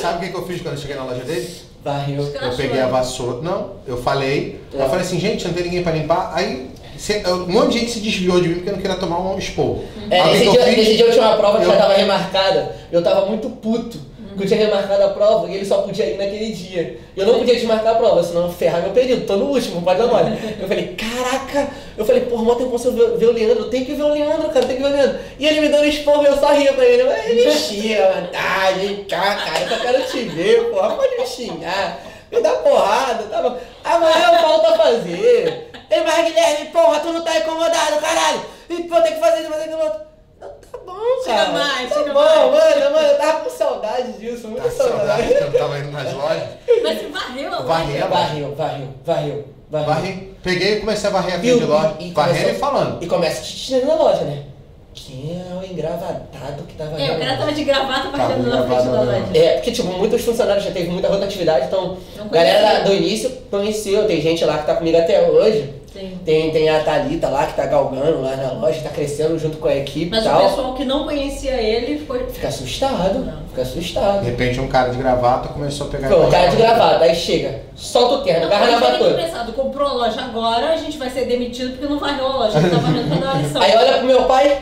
Sabe 0.00 0.16
o 0.16 0.20
que, 0.20 0.28
que 0.30 0.36
eu 0.36 0.46
fiz 0.46 0.60
quando 0.60 0.74
eu 0.74 0.80
cheguei 0.80 0.96
na 0.96 1.04
loja 1.04 1.22
dele? 1.22 1.48
Varreu. 1.84 2.22
Eu 2.42 2.50
peguei 2.56 2.80
a 2.80 2.88
vassoura. 2.88 3.42
Não, 3.42 3.74
eu 3.86 3.96
falei. 4.02 4.60
É. 4.74 4.82
Eu 4.82 4.88
falei 4.88 5.04
assim, 5.04 5.20
gente, 5.20 5.46
não 5.46 5.54
tem 5.54 5.62
ninguém 5.64 5.82
pra 5.84 5.92
limpar. 5.92 6.32
Aí 6.34 6.68
um 7.34 7.46
monte 7.52 7.72
de 7.72 7.78
gente 7.80 7.90
se 7.92 8.00
desviou 8.00 8.40
de 8.40 8.48
mim 8.48 8.54
porque 8.56 8.70
não 8.70 8.78
queria 8.78 8.96
tomar 8.96 9.18
um. 9.20 9.36
É, 9.38 10.22
que 10.22 10.28
nesse, 10.28 10.42
que 10.42 10.46
eu 10.48 10.52
dia, 10.52 10.62
fiz? 10.64 10.76
nesse 10.76 10.96
dia 10.96 11.06
eu 11.06 11.12
tinha 11.12 11.24
uma 11.26 11.36
prova 11.36 11.58
que 11.58 11.64
Eu- 11.64 11.70
já 11.70 11.76
tava 11.76 11.94
remarcada. 11.94 12.76
Eu 12.90 13.02
tava 13.02 13.26
muito 13.26 13.48
puto. 13.50 13.98
Porque 14.36 14.52
eu 14.52 14.58
tinha 14.58 14.68
remarcado 14.68 15.02
a 15.02 15.08
prova 15.08 15.48
e 15.50 15.54
ele 15.54 15.64
só 15.64 15.78
podia 15.78 16.04
ir 16.04 16.18
naquele 16.18 16.52
dia. 16.52 16.98
Eu 17.16 17.24
não 17.24 17.38
podia 17.38 17.54
desmarcar 17.54 17.94
a 17.94 17.96
prova, 17.96 18.22
senão 18.22 18.42
eu 18.42 18.52
ferrar 18.52 18.82
meu 18.82 18.90
período. 18.90 19.24
Tô 19.26 19.34
no 19.36 19.46
último, 19.46 19.80
pode 19.80 19.98
dar 19.98 20.08
mole. 20.08 20.36
Eu 20.60 20.68
falei, 20.68 20.94
caraca! 20.94 21.68
Eu 21.96 22.04
falei, 22.04 22.20
porra, 22.26 22.42
mó 22.42 22.54
tempo 22.54 22.78
se 22.78 22.84
eu 22.86 22.92
ver, 22.92 23.16
ver 23.16 23.26
o 23.28 23.32
Leandro. 23.32 23.64
Eu 23.64 23.70
tenho 23.70 23.86
que 23.86 23.94
ver 23.94 24.02
o 24.02 24.12
Leandro, 24.12 24.48
cara, 24.48 24.58
eu 24.58 24.66
tenho 24.68 24.76
que 24.76 24.82
ver 24.82 24.92
o 24.92 24.92
Leandro. 24.94 25.18
E 25.38 25.46
ele 25.46 25.60
me 25.62 25.68
dando 25.70 25.86
esporro 25.86 26.22
e 26.22 26.26
eu 26.26 26.36
só 26.36 26.52
ria 26.52 26.70
pra 26.74 26.84
ele. 26.84 27.04
Mas 27.04 27.24
ele 27.30 27.46
me 27.46 27.50
xinga, 27.50 28.28
tá, 28.30 28.72
vem 28.78 29.04
cá, 29.04 29.36
cara, 29.36 29.60
eu 29.62 29.68
só 29.70 29.76
quero 29.82 30.02
te 30.04 30.18
ver, 30.24 30.64
porra, 30.70 30.90
pode 30.96 31.16
me 31.16 31.26
xingar. 31.26 32.05
Me 32.32 32.40
dá 32.42 32.50
porrada, 32.56 33.24
tá 33.24 33.42
bom. 33.42 33.56
Amanhã 33.84 34.32
eu 34.32 34.48
volto 34.48 34.66
a 34.66 34.76
fazer. 34.78 35.70
Ei, 35.90 36.00
mas 36.02 36.24
Guilherme, 36.26 36.66
porra, 36.70 36.98
tu 37.00 37.12
não 37.12 37.22
tá 37.22 37.38
incomodado, 37.38 37.96
caralho. 38.00 38.40
E 38.68 38.82
vou 38.88 39.00
ter 39.02 39.12
que 39.14 39.20
fazer 39.20 39.40
isso, 39.42 39.48
vou 39.50 39.58
ter 39.58 39.68
que 39.68 39.76
fazer 39.76 39.92
Não, 40.40 40.48
Tá 40.48 40.78
bom, 40.84 41.22
Chega 41.24 41.36
cara. 41.36 41.50
mais, 41.52 41.88
tá 41.88 41.94
chega 41.98 42.12
bom, 42.12 42.20
mais. 42.20 42.50
mano, 42.50 42.90
mano, 42.94 43.06
eu 43.08 43.16
tava 43.18 43.40
com 43.40 43.50
saudade 43.50 44.12
disso, 44.14 44.48
muita 44.48 44.64
Tá 44.68 44.70
saudade 44.72 44.98
saudade. 45.06 45.28
que 45.34 45.56
eu 45.56 45.58
tava 45.60 45.78
indo 45.78 45.92
nas 45.92 46.12
lojas. 46.12 46.48
Mas 46.82 46.98
você 46.98 47.06
varreu 47.08 47.54
a 47.54 47.58
Varreu. 47.60 47.94
loja. 47.94 48.06
Varreu, 48.08 48.54
varreu, 48.54 48.54
varreu, 49.04 49.44
varreu. 49.70 49.84
Varri, 49.86 50.36
peguei 50.42 50.74
e 50.74 50.80
comecei 50.80 51.08
a 51.08 51.12
varrer 51.12 51.34
a 51.36 51.38
frente 51.38 51.58
de 51.58 51.64
loja. 51.64 51.94
e 52.00 52.12
Varrendo 52.12 52.50
e 52.50 52.54
falando. 52.54 53.02
E 53.02 53.06
começa 53.06 53.42
tirando 53.42 53.86
na 53.86 53.94
loja, 53.94 54.22
né? 54.24 54.42
Quem 54.96 55.38
é 55.38 55.54
o 55.54 55.62
engravatado 55.70 56.62
que 56.66 56.74
tava 56.74 56.98
É, 57.00 57.12
o 57.14 57.20
cara 57.20 57.36
tava 57.36 57.52
de 57.52 57.64
gravata 57.64 58.08
de 58.08 58.48
na 58.48 58.62
frente 58.64 58.88
da 58.88 59.00
loja. 59.02 59.24
É, 59.34 59.54
porque, 59.56 59.70
tipo, 59.70 59.88
muitos 59.88 60.22
funcionários 60.22 60.64
já 60.64 60.70
teve 60.70 60.88
muita 60.90 61.08
rotatividade, 61.08 61.66
então, 61.66 61.98
Não 62.16 62.28
galera 62.28 62.82
do 62.82 62.94
início 62.94 63.30
conheceu, 63.50 64.06
tem 64.06 64.20
gente 64.22 64.44
lá 64.44 64.58
que 64.58 64.66
tá 64.66 64.74
comigo 64.74 64.96
até 64.96 65.28
hoje. 65.30 65.74
Sim. 65.92 66.18
Tem, 66.24 66.50
tem 66.50 66.68
a 66.68 66.80
Thalita 66.82 67.28
lá 67.28 67.46
que 67.46 67.54
tá 67.54 67.64
galgando 67.66 68.20
lá 68.20 68.36
na 68.36 68.52
loja, 68.52 68.80
tá 68.82 68.90
crescendo 68.90 69.38
junto 69.38 69.56
com 69.58 69.68
a 69.68 69.76
equipe 69.76 70.10
Mas 70.10 70.24
e 70.24 70.28
o 70.28 70.30
tal. 70.30 70.48
pessoal 70.48 70.74
que 70.74 70.84
não 70.84 71.04
conhecia 71.04 71.52
ele 71.52 71.98
ficou. 72.00 72.18
Fica 72.28 72.48
assustado, 72.48 73.20
Não. 73.20 73.48
fica 73.48 73.62
assustado. 73.62 74.20
De 74.20 74.30
repente 74.30 74.60
um 74.60 74.68
cara 74.68 74.90
de 74.90 74.98
gravata 74.98 75.48
começou 75.48 75.86
a 75.86 75.90
pegar. 75.90 76.08
Pô, 76.08 76.24
o 76.24 76.30
cara 76.30 76.48
de 76.48 76.56
gravata, 76.56 77.04
aí 77.04 77.14
chega, 77.14 77.62
solta 77.74 78.16
o 78.16 78.18
terno, 78.22 78.40
Não, 78.40 78.46
agarra 78.48 78.72
na 78.72 78.98
foi 78.98 79.10
interessado, 79.10 79.52
comprou 79.54 79.88
a 79.88 79.92
loja 79.92 80.20
agora, 80.20 80.70
a 80.72 80.76
gente 80.76 80.98
vai 80.98 81.08
ser 81.08 81.24
demitido 81.24 81.72
porque 81.72 81.86
não 81.86 81.98
varreu 81.98 82.26
a 82.26 82.36
loja. 82.36 82.60
Tá 82.60 82.76
varrendo 82.76 83.08
pra 83.08 83.16
dar 83.16 83.32
uma 83.34 83.42
lição. 83.42 83.62
Aí 83.62 83.74
olha 83.74 83.92
pro 83.98 84.06
meu 84.06 84.24
pai, 84.24 84.58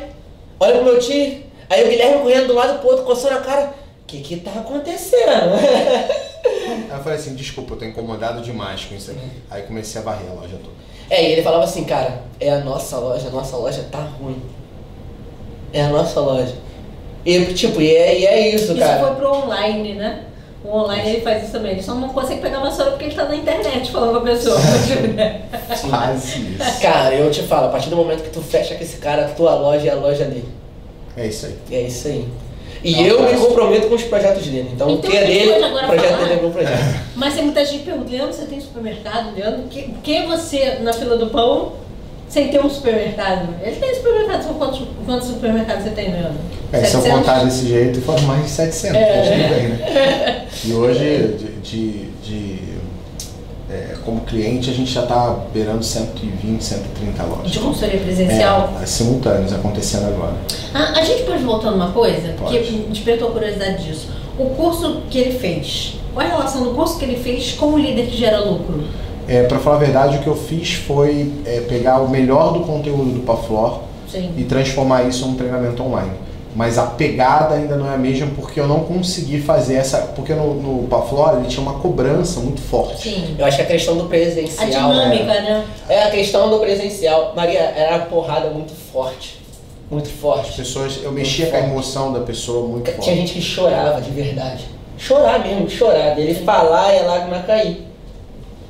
olha 0.61 0.75
pro 0.77 0.85
meu 0.85 0.99
tio, 0.99 1.43
aí 1.69 1.85
o 1.85 1.89
Guilherme 1.89 2.23
correndo 2.23 2.47
do 2.49 2.55
lado 2.55 2.79
pro 2.79 2.91
outro, 2.91 3.05
coçando 3.05 3.39
a 3.39 3.41
cara. 3.41 3.75
O 4.03 4.07
que 4.07 4.21
que 4.21 4.37
tá 4.37 4.51
acontecendo? 4.51 5.55
Aí 6.45 6.91
eu 6.91 7.03
falei 7.03 7.19
assim, 7.19 7.35
desculpa, 7.35 7.73
eu 7.73 7.79
tô 7.79 7.85
incomodado 7.87 8.43
demais 8.43 8.85
com 8.85 8.95
isso 8.95 9.11
aqui. 9.11 9.29
Aí 9.51 9.63
comecei 9.63 10.01
a 10.01 10.05
varrer 10.05 10.31
a 10.31 10.35
loja 10.35 10.57
toda. 10.63 10.75
É, 11.09 11.23
e 11.23 11.33
ele 11.33 11.43
falava 11.43 11.65
assim, 11.65 11.85
cara, 11.85 12.23
é 12.39 12.51
a 12.51 12.61
nossa 12.61 12.99
loja, 12.99 13.29
a 13.29 13.31
nossa 13.31 13.57
loja 13.57 13.87
tá 13.91 13.99
ruim. 13.99 14.43
É 15.73 15.83
a 15.83 15.89
nossa 15.89 16.21
loja. 16.21 16.55
E 17.25 17.47
tipo, 17.55 17.81
e 17.81 17.91
é, 17.97 18.21
e 18.21 18.27
é 18.27 18.55
isso, 18.55 18.73
Isso 18.73 18.79
cara. 18.79 19.07
foi 19.07 19.17
pro 19.17 19.33
online, 19.33 19.95
né? 19.95 20.25
O 20.65 20.77
online 20.79 21.11
ele 21.11 21.21
faz 21.21 21.43
isso 21.43 21.53
também. 21.53 21.73
Ele 21.73 21.83
só 21.83 21.95
não 21.95 22.09
consegue 22.09 22.41
pegar 22.41 22.59
a 22.59 22.63
vassoura 22.63 22.93
porque 22.93 23.05
ele 23.05 23.15
tá 23.15 23.27
na 23.27 23.37
internet 23.37 23.91
falando 23.93 24.13
com 24.13 24.19
a 24.19 24.21
pessoa. 24.23 24.57
Quase 25.91 26.39
isso. 26.41 26.81
Cara, 26.81 27.15
eu 27.15 27.31
te 27.31 27.43
falo, 27.43 27.67
a 27.67 27.71
partir 27.71 27.91
do 27.91 27.97
momento 27.97 28.23
que 28.23 28.31
tu 28.31 28.41
fecha 28.41 28.75
com 28.75 28.83
esse 28.83 28.97
cara, 28.97 29.27
a 29.27 29.29
tua 29.29 29.55
loja 29.55 29.89
é 29.89 29.93
a 29.93 29.97
loja 29.97 30.25
dele. 30.25 30.49
É 31.17 31.27
isso 31.27 31.47
aí. 31.47 31.59
É 31.71 31.83
isso 31.83 32.09
aí. 32.09 32.27
E 32.83 32.93
Não, 32.97 33.03
eu 33.03 33.23
me 33.23 33.39
comprometo 33.39 33.89
com 33.89 33.95
os 33.95 34.03
projetos 34.03 34.45
dele. 34.47 34.71
Então, 34.75 34.91
Então, 34.91 35.09
o 35.09 35.13
que 35.13 35.17
é 35.17 35.25
dele, 35.25 35.53
o 35.53 35.87
projeto 35.87 36.11
falar? 36.11 36.17
dele 36.25 36.33
é 36.33 36.43
meu 36.43 36.51
projeto. 36.51 37.01
Mas 37.15 37.35
tem 37.35 37.45
muita 37.45 37.65
gente 37.65 37.79
que 37.79 37.85
pergunta, 37.85 38.11
Leandro, 38.11 38.33
você 38.35 38.45
tem 38.47 38.61
supermercado? 38.61 39.35
Leandro, 39.35 39.63
que, 39.69 39.83
que 40.03 40.23
você 40.27 40.79
na 40.83 40.93
fila 40.93 41.17
do 41.17 41.29
pão 41.29 41.73
sem 42.35 42.49
ter 42.49 42.61
um 42.61 42.69
supermercado? 42.69 43.49
Ele 43.63 43.77
tem 43.77 43.95
supermercado, 43.95 44.43
são 44.43 44.55
quantos, 44.55 44.83
quantos 45.07 45.29
supermercados 45.29 45.85
você 45.85 45.91
tem, 45.91 46.11
Leandro? 46.13 46.33
É, 46.73 46.79
se 46.83 46.95
eu 46.97 47.01
700? 47.03 47.19
contar 47.21 47.45
desse 47.45 47.69
jeito, 47.69 48.01
foram 48.01 48.23
mais 48.23 48.43
de 48.43 48.51
700, 48.51 48.97
É. 48.97 49.49
bem, 49.49 49.69
né? 49.69 50.47
E 50.65 50.73
hoje, 50.73 51.37
de, 51.39 51.61
de- 51.61 52.11
de, 52.25 52.59
é, 53.71 53.95
como 54.05 54.23
cliente, 54.23 54.69
a 54.71 54.73
gente 54.73 54.91
já 54.91 55.03
está 55.05 55.39
beirando 55.53 55.85
120, 55.85 56.61
130 56.65 57.23
lojas. 57.23 57.51
De 57.53 57.59
consultoria 57.61 58.01
presencial? 58.01 58.75
É, 58.83 58.87
simultâneos 58.87 59.53
acontecendo 59.53 60.09
agora. 60.09 60.35
Ah, 60.75 60.95
a 60.99 61.05
gente 61.05 61.23
pode 61.23 61.43
voltar 61.45 61.71
numa 61.71 61.93
coisa? 61.93 62.35
Pode. 62.39 62.59
Que 62.59 62.87
despertou 62.91 63.29
a 63.29 63.31
curiosidade 63.33 63.85
disso. 63.85 64.09
O 64.37 64.47
curso 64.51 65.03
que 65.09 65.19
ele 65.19 65.39
fez, 65.39 65.95
qual 66.13 66.27
a 66.27 66.31
relação 66.31 66.65
do 66.65 66.71
curso 66.71 66.99
que 66.99 67.05
ele 67.05 67.17
fez 67.17 67.53
com 67.53 67.67
o 67.75 67.79
líder 67.79 68.07
que 68.07 68.17
gera 68.17 68.41
lucro? 68.41 68.83
É, 69.29 69.43
para 69.45 69.59
falar 69.59 69.77
a 69.77 69.79
verdade, 69.79 70.17
o 70.19 70.21
que 70.21 70.27
eu 70.27 70.37
fiz 70.37 70.75
foi 70.75 71.33
é, 71.47 71.61
pegar 71.61 72.01
o 72.01 72.09
melhor 72.09 72.53
do 72.53 72.61
conteúdo 72.61 73.11
do 73.13 73.21
Paflor 73.21 73.81
Sim. 74.11 74.33
e 74.37 74.45
transformar 74.45 75.05
isso 75.05 75.27
num 75.27 75.35
treinamento 75.35 75.83
online. 75.83 76.13
Mas 76.55 76.79
a 76.79 76.85
pegada 76.87 77.57
ainda 77.57 77.75
não 77.75 77.91
é 77.91 77.95
a 77.95 77.99
mesma 77.99 78.29
porque 78.37 78.61
eu 78.61 78.69
não 78.69 78.81
consegui 78.85 79.41
fazer 79.41 79.75
essa. 79.75 79.99
Porque 80.15 80.33
no, 80.35 80.55
no 80.55 80.87
Paflor 80.87 81.39
ele 81.39 81.49
tinha 81.49 81.61
uma 81.63 81.81
cobrança 81.81 82.39
muito 82.39 82.61
forte. 82.61 83.03
Sim. 83.11 83.35
Eu 83.37 83.45
acho 83.45 83.57
que 83.57 83.63
a 83.63 83.67
questão 83.67 83.97
do 83.97 84.05
A 84.05 84.09
presencial. 84.09 84.69
dinâmica, 84.69 85.25
né? 85.25 85.65
É 85.89 86.05
a 86.05 86.11
questão 86.13 86.49
do 86.51 86.59
presencial. 86.61 87.33
Maria, 87.35 87.59
era 87.59 87.97
uma 87.97 88.07
porrada 88.07 88.51
muito 88.51 88.73
forte. 88.73 89.43
Muito 89.91 90.07
As 90.07 90.13
forte. 90.13 90.53
pessoas, 90.57 91.01
eu 91.03 91.11
mexia 91.11 91.47
com 91.47 91.57
a 91.57 91.61
emoção 91.61 92.13
da 92.13 92.21
pessoa 92.21 92.69
muito 92.69 92.85
Tinha 92.85 92.97
forte. 92.97 93.15
gente 93.17 93.33
que 93.35 93.43
chorava 93.43 94.01
de 94.01 94.11
verdade. 94.13 94.65
Chorar 94.97 95.41
mesmo, 95.41 95.69
chorar. 95.69 96.15
Dele 96.15 96.35
falar 96.37 96.95
e 96.95 96.99
a 97.01 97.03
lágrima 97.03 97.41
cair. 97.41 97.85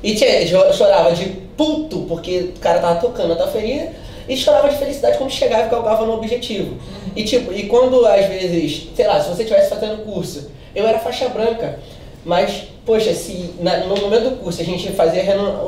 E 0.05 0.13
tinha, 0.15 0.45
cho- 0.47 0.71
chorava 0.71 1.11
de 1.13 1.25
puto, 1.57 2.01
porque 2.07 2.51
o 2.55 2.59
cara 2.59 2.79
tava 2.79 2.99
tocando 3.01 3.33
a 3.33 3.35
tua 3.35 3.47
ferida. 3.47 3.91
E 4.29 4.35
chorava 4.37 4.69
de 4.69 4.77
felicidade 4.77 5.17
quando 5.17 5.31
chegava 5.31 5.67
e 5.67 5.69
calcava 5.69 6.05
no 6.05 6.13
objetivo. 6.13 6.77
E 7.15 7.23
tipo, 7.23 7.51
e 7.53 7.63
quando 7.63 8.05
às 8.05 8.25
vezes, 8.27 8.87
sei 8.95 9.05
lá, 9.07 9.19
se 9.21 9.29
você 9.29 9.43
estivesse 9.43 9.69
fazendo 9.69 10.03
curso, 10.05 10.49
eu 10.75 10.87
era 10.87 10.99
faixa 10.99 11.27
branca. 11.29 11.79
Mas, 12.23 12.63
poxa, 12.85 13.13
se 13.13 13.51
na- 13.59 13.77
no 13.79 13.95
momento 13.97 14.29
do 14.31 14.35
curso 14.37 14.61
a 14.61 14.65
gente 14.65 14.91
fazia 14.93 15.23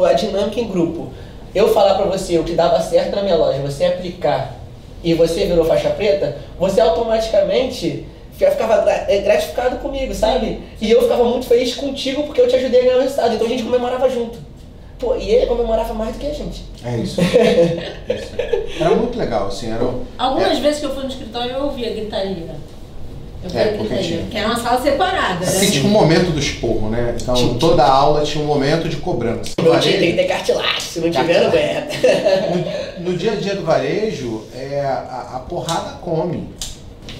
a 0.07 0.13
dinâmica 0.13 0.59
em 0.59 0.67
grupo, 0.67 1.09
eu 1.53 1.71
falar 1.73 1.95
pra 1.95 2.05
você 2.05 2.37
o 2.39 2.43
que 2.43 2.53
dava 2.53 2.79
certo 2.81 3.15
na 3.15 3.21
minha 3.23 3.35
loja, 3.35 3.59
você 3.59 3.85
aplicar 3.85 4.55
e 5.03 5.13
você 5.13 5.45
virou 5.45 5.63
faixa 5.65 5.89
preta, 5.91 6.37
você 6.59 6.81
automaticamente 6.81 8.05
já 8.39 8.51
ficava 8.51 8.89
é, 8.89 9.19
gratificado 9.21 9.77
comigo, 9.77 10.13
sabe? 10.13 10.61
E 10.81 10.91
eu 10.91 11.01
ficava 11.03 11.23
muito 11.23 11.47
feliz 11.47 11.75
contigo 11.75 12.23
porque 12.23 12.41
eu 12.41 12.47
te 12.47 12.55
ajudei 12.55 12.81
a 12.81 12.83
ganhar 12.83 12.97
o 12.97 13.01
resultado. 13.01 13.33
Então 13.35 13.47
a 13.47 13.49
gente 13.49 13.63
comemorava 13.63 14.09
junto. 14.09 14.37
Pô, 14.99 15.15
e 15.15 15.29
ele 15.29 15.45
comemorava 15.45 15.93
mais 15.93 16.13
do 16.13 16.19
que 16.19 16.27
a 16.27 16.33
gente. 16.33 16.63
É 16.83 16.97
isso. 16.97 17.21
É 17.21 18.03
isso. 18.13 18.31
Era 18.81 18.95
muito 18.95 19.17
legal, 19.17 19.47
assim, 19.47 19.71
era. 19.71 19.83
um- 19.83 20.03
Algumas 20.17 20.57
é. 20.57 20.61
vezes 20.61 20.79
que 20.79 20.85
eu 20.87 20.93
fui 20.93 21.03
no 21.03 21.09
escritório 21.09 21.51
eu 21.51 21.65
ouvia 21.65 21.89
gritaria. 21.91 22.55
Eu 23.43 23.59
É, 23.59 23.63
porque 23.65 23.77
gritaria. 23.83 24.03
tinha. 24.03 24.19
Porque 24.21 24.37
era 24.37 24.47
uma 24.47 24.59
sala 24.59 24.81
separada. 24.81 25.45
Assim, 25.45 25.65
Né? 25.67 25.71
tinha 25.71 25.85
um 25.85 25.89
momento 25.89 26.31
do 26.31 26.39
esporro, 26.39 26.89
né? 26.89 27.15
Então 27.21 27.35
Tinha. 27.35 27.53
toda 27.59 27.83
aula 27.85 28.23
tinha 28.23 28.43
um 28.43 28.47
momento 28.47 28.89
de 28.89 28.95
cobrança. 28.97 29.51
No 29.61 29.79
time 29.79 29.97
tem 29.99 30.11
que 30.11 30.17
ter 30.17 30.23
cartilagem, 30.27 30.81
se 30.81 30.99
não 30.99 31.11
tiver, 31.11 31.41
não 31.41 31.47
aguenta. 31.49 32.97
no, 32.99 33.11
no 33.11 33.17
dia 33.17 33.33
a 33.33 33.35
dia 33.35 33.55
do 33.55 33.63
varejo, 33.63 34.43
é, 34.55 34.81
a, 34.81 35.33
a 35.35 35.39
porrada 35.47 35.97
come. 36.01 36.49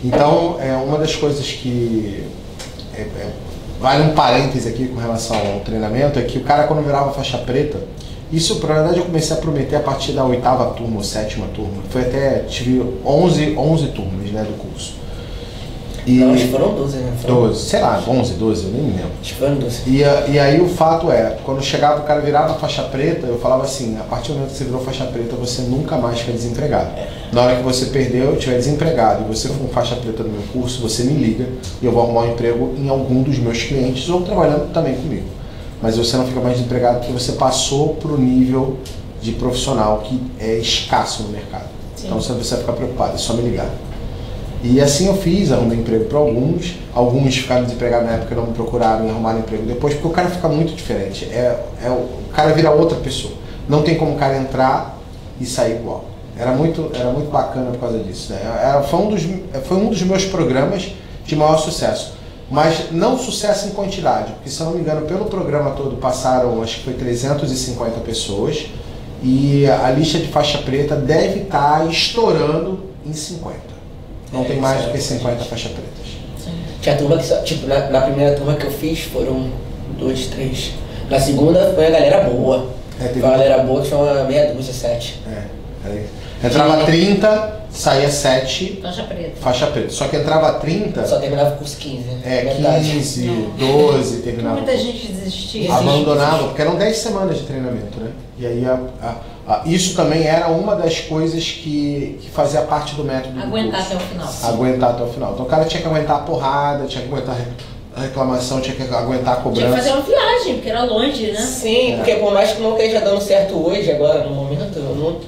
Então, 0.04 0.58
é 0.60 0.74
uma 0.76 0.98
das 0.98 1.16
coisas 1.16 1.46
que 1.48 2.24
é- 2.96 3.02
é- 3.02 3.30
vale 3.80 4.04
um 4.04 4.14
parêntese 4.14 4.68
aqui 4.70 4.88
com 4.88 5.00
relação 5.00 5.36
ao 5.36 5.60
treinamento 5.62 6.20
é 6.20 6.22
que 6.24 6.38
o 6.38 6.42
cara 6.44 6.64
quando 6.64 6.84
virava 6.86 7.12
faixa 7.12 7.38
preta, 7.40 7.80
isso 8.32 8.60
na 8.68 8.74
verdade 8.74 8.98
eu 9.00 9.06
comecei 9.06 9.36
a 9.36 9.40
prometer 9.40 9.76
a 9.78 9.80
partir 9.80 10.12
da 10.12 10.24
oitava 10.26 10.66
turma 10.74 10.98
ou 10.98 11.04
sétima 11.04 11.46
turma. 11.54 11.82
Foi 11.90 12.02
até, 12.02 12.40
tive 12.48 12.84
11, 13.06 13.56
11 13.58 13.88
turmas 13.88 14.30
né, 14.32 14.44
do 14.44 14.58
curso. 14.58 14.96
E 16.06 16.20
Não, 16.20 16.34
acho 16.34 16.46
que 16.46 16.52
foram 16.52 16.74
12, 16.74 16.98
né? 16.98 17.14
Foram- 17.22 17.36
12, 17.48 17.66
sei 17.66 17.82
lá, 17.82 18.02
11, 18.08 18.34
12, 18.36 18.64
eu 18.66 18.72
nem 18.72 18.82
me 18.82 18.92
lembro. 18.94 19.12
Acho 19.22 19.34
que 19.34 19.40
foram 19.40 19.56
12. 19.56 19.82
E, 19.88 19.98
e 20.32 20.40
aí 20.40 20.62
o 20.62 20.70
fato 20.70 21.12
é, 21.12 21.38
quando 21.44 21.62
chegava 21.62 22.00
o 22.02 22.06
cara 22.06 22.22
virava 22.22 22.54
faixa 22.54 22.84
preta, 22.84 23.28
eu 23.28 23.38
falava 23.40 23.64
assim, 23.64 23.98
a 24.00 24.04
partir 24.04 24.30
do 24.30 24.36
momento 24.36 24.52
que 24.52 24.58
você 24.58 24.64
virou 24.64 24.80
faixa 24.82 25.04
preta, 25.06 25.36
você 25.36 25.64
nunca 25.64 25.98
mais 25.98 26.20
fica 26.20 26.32
desempregado. 26.32 26.92
Na 27.32 27.44
hora 27.44 27.58
que 27.58 27.64
você 27.64 27.88
perdeu, 27.88 28.36
estiver 28.36 28.58
desempregado 28.58 29.24
e 29.24 29.36
você 29.36 29.50
for 29.50 29.66
um 29.66 29.68
faixa 29.68 29.96
preta 29.96 30.24
no 30.24 30.30
meu 30.30 30.44
curso, 30.54 30.82
você 30.82 31.04
me 31.04 31.14
liga 31.14 31.50
e 31.82 31.86
eu 31.86 31.92
vou 31.92 32.04
arrumar 32.04 32.22
um 32.22 32.32
emprego 32.32 32.74
em 32.78 32.88
algum 32.88 33.22
dos 33.22 33.38
meus 33.38 33.64
clientes 33.64 34.08
ou 34.10 34.22
trabalhando 34.22 34.72
também 34.72 34.96
comigo. 34.96 35.26
Mas 35.82 35.98
você 35.98 36.16
não 36.16 36.26
fica 36.26 36.40
mais 36.40 36.56
desempregado 36.56 37.00
porque 37.00 37.12
você 37.12 37.34
passou 37.34 37.96
para 37.96 38.12
o 38.12 38.18
nível 38.18 38.78
de 39.22 39.34
profissional 39.34 40.00
que 40.00 40.22
é 40.40 40.56
escasso 40.56 41.24
no 41.24 41.30
mercado. 41.30 41.68
Sim. 41.96 42.08
Então 42.08 42.22
você 42.22 42.30
não 42.30 42.38
precisa 42.38 42.62
ficar 42.62 42.74
preocupado, 42.74 43.16
é 43.16 43.18
só 43.18 43.34
me 43.34 43.42
ligar. 43.42 43.70
E 44.64 44.82
assim 44.82 45.08
eu 45.08 45.16
fiz, 45.16 45.52
arrumei 45.52 45.78
emprego 45.78 46.06
para 46.06 46.18
alguns, 46.18 46.76
alguns 46.94 47.36
ficaram 47.36 47.64
desempregados 47.64 48.08
na 48.08 48.14
época 48.14 48.34
e 48.34 48.38
não 48.38 48.48
me 48.48 48.54
procuraram 48.54 49.06
e 49.06 49.10
arrumaram 49.10 49.40
emprego 49.40 49.64
depois, 49.66 49.94
porque 49.94 50.08
o 50.08 50.12
cara 50.12 50.30
fica 50.30 50.48
muito 50.48 50.74
diferente. 50.74 51.26
É, 51.26 51.60
é, 51.84 51.90
o 51.90 52.34
cara 52.34 52.54
vira 52.54 52.72
outra 52.72 52.98
pessoa. 52.98 53.34
Não 53.70 53.84
tem 53.84 53.96
como 53.96 54.14
o 54.14 54.16
cara 54.16 54.38
entrar 54.38 54.98
e 55.40 55.46
sair 55.46 55.76
igual. 55.76 56.06
Era 56.40 56.52
muito, 56.52 56.92
era 56.94 57.10
muito 57.10 57.30
bacana 57.32 57.72
por 57.72 57.80
causa 57.80 58.00
disso. 58.00 58.32
Né? 58.34 58.40
Era, 58.44 58.82
foi, 58.84 59.00
um 59.00 59.10
dos, 59.10 59.24
foi 59.66 59.78
um 59.78 59.90
dos 59.90 60.02
meus 60.04 60.26
programas 60.26 60.88
de 61.26 61.36
maior 61.36 61.58
sucesso. 61.58 62.14
Mas 62.50 62.92
não 62.92 63.18
sucesso 63.18 63.68
em 63.68 63.72
quantidade, 63.72 64.32
porque 64.34 64.50
se 64.50 64.60
eu 64.62 64.68
não 64.68 64.74
me 64.74 64.80
engano, 64.80 65.06
pelo 65.06 65.26
programa 65.26 65.72
todo 65.72 65.98
passaram, 65.98 66.62
acho 66.64 66.78
que 66.78 66.84
foi 66.86 66.94
350 66.94 68.00
pessoas, 68.02 68.68
e 69.22 69.66
a 69.68 69.90
lista 69.92 70.18
de 70.20 70.28
faixa 70.28 70.60
preta 70.60 70.96
deve 70.96 71.42
estar 71.42 71.86
estourando 71.90 72.80
em 73.06 73.12
50. 73.12 73.58
Não 74.32 74.42
É, 74.42 74.46
tem 74.46 74.58
mais 74.62 74.86
do 74.86 74.92
que 74.92 74.98
50 74.98 75.26
verdade. 75.28 75.50
faixas 75.50 75.72
pretas. 75.72 76.08
Sim. 76.44 76.52
Tinha 76.82 76.96
turma 76.98 77.18
que 77.18 77.26
só, 77.26 77.38
tipo, 77.42 77.68
na, 77.68 77.90
na 77.90 78.02
primeira 78.02 78.36
turma 78.38 78.54
que 78.56 78.66
eu 78.66 78.72
fiz 78.72 79.00
foram 79.02 79.50
dois, 80.00 80.28
três. 80.28 80.72
Na 81.10 81.20
segunda 81.20 81.74
foi 81.74 81.88
a 81.88 81.90
galera 81.90 82.30
boa. 82.30 82.68
É, 83.00 83.08
teve- 83.08 83.20
Foi 83.22 83.30
uma 83.30 83.38
galera 83.38 83.64
boa 83.64 83.82
que 83.82 83.90
foi 83.90 83.98
uma 83.98 84.24
meia 84.24 84.54
dúzia, 84.54 84.74
sete. 84.74 85.22
É, 85.28 85.44
era 85.86 85.96
isso. 85.96 86.10
Entrava 86.44 86.84
30, 86.86 87.62
saía 87.72 88.10
7, 88.12 88.80
Faixa 88.82 89.04
preta. 89.04 89.32
faixa 89.42 89.68
preta. 89.68 89.90
Só 89.90 90.08
que 90.08 90.16
entrava 90.18 90.54
30, 90.60 91.06
Só 91.06 91.18
terminava 91.20 91.56
o 91.56 91.58
curso 91.58 91.78
15, 91.78 92.04
né? 92.04 92.22
é, 92.24 92.44
Metade. 92.44 92.92
15, 92.92 93.26
Não. 93.26 93.50
12, 93.58 94.10
Porque 94.18 94.22
terminava. 94.30 94.56
muita 94.58 94.78
gente 94.78 95.08
desistia. 95.08 95.74
abandonava, 95.74 96.44
porque 96.48 96.62
eram 96.62 96.76
10 96.76 96.96
semanas 96.98 97.38
de 97.40 97.44
treinamento, 97.46 98.00
né? 98.00 98.12
E 98.38 98.46
aí 98.46 98.66
a- 98.66 98.80
a- 99.02 99.16
a- 99.54 99.62
isso 99.66 99.96
também 99.96 100.24
era 100.28 100.48
uma 100.50 100.76
das 100.76 101.00
coisas 101.00 101.44
que, 101.44 102.20
que 102.22 102.30
fazia 102.30 102.62
parte 102.62 102.94
do 102.94 103.04
método 103.04 103.34
do 103.34 103.44
Aguentar 103.44 103.80
curso. 103.82 103.94
até 103.96 104.04
o 104.04 104.08
final. 104.08 104.34
Aguentar 104.54 104.90
até 104.92 105.04
o 105.04 105.08
final. 105.08 105.34
Então 105.34 105.46
o 105.46 105.50
cara 105.50 105.66
tinha 105.66 105.82
que 105.82 105.88
aguentar 105.88 106.18
a 106.18 106.20
porrada, 106.20 106.86
tinha 106.86 107.04
que 107.04 107.12
aguentar 107.12 107.36
a 107.98 108.02
reclamação, 108.02 108.62
tinha 108.62 108.76
que 108.76 108.84
aguentar 108.84 109.40
a 109.40 109.42
Tinha 109.52 109.54
que 109.68 109.76
fazer 109.76 109.90
cobrança. 109.90 109.94
uma 109.94 110.02
viagem, 110.02 110.54
porque 110.56 110.70
era 110.70 110.84
longe, 110.84 111.32
né? 111.32 111.40
Sim, 111.42 111.94
É. 111.94 111.96
porque 111.98 112.16
por 112.16 112.32
mais 112.32 112.52
que 112.52 112.62
não 112.62 112.72
esteja 112.74 113.00
dando 113.02 113.20
certo 113.22 113.56
hoje, 113.68 113.92
agora, 113.92 114.24
no 114.24 114.30
momento, 114.36 114.80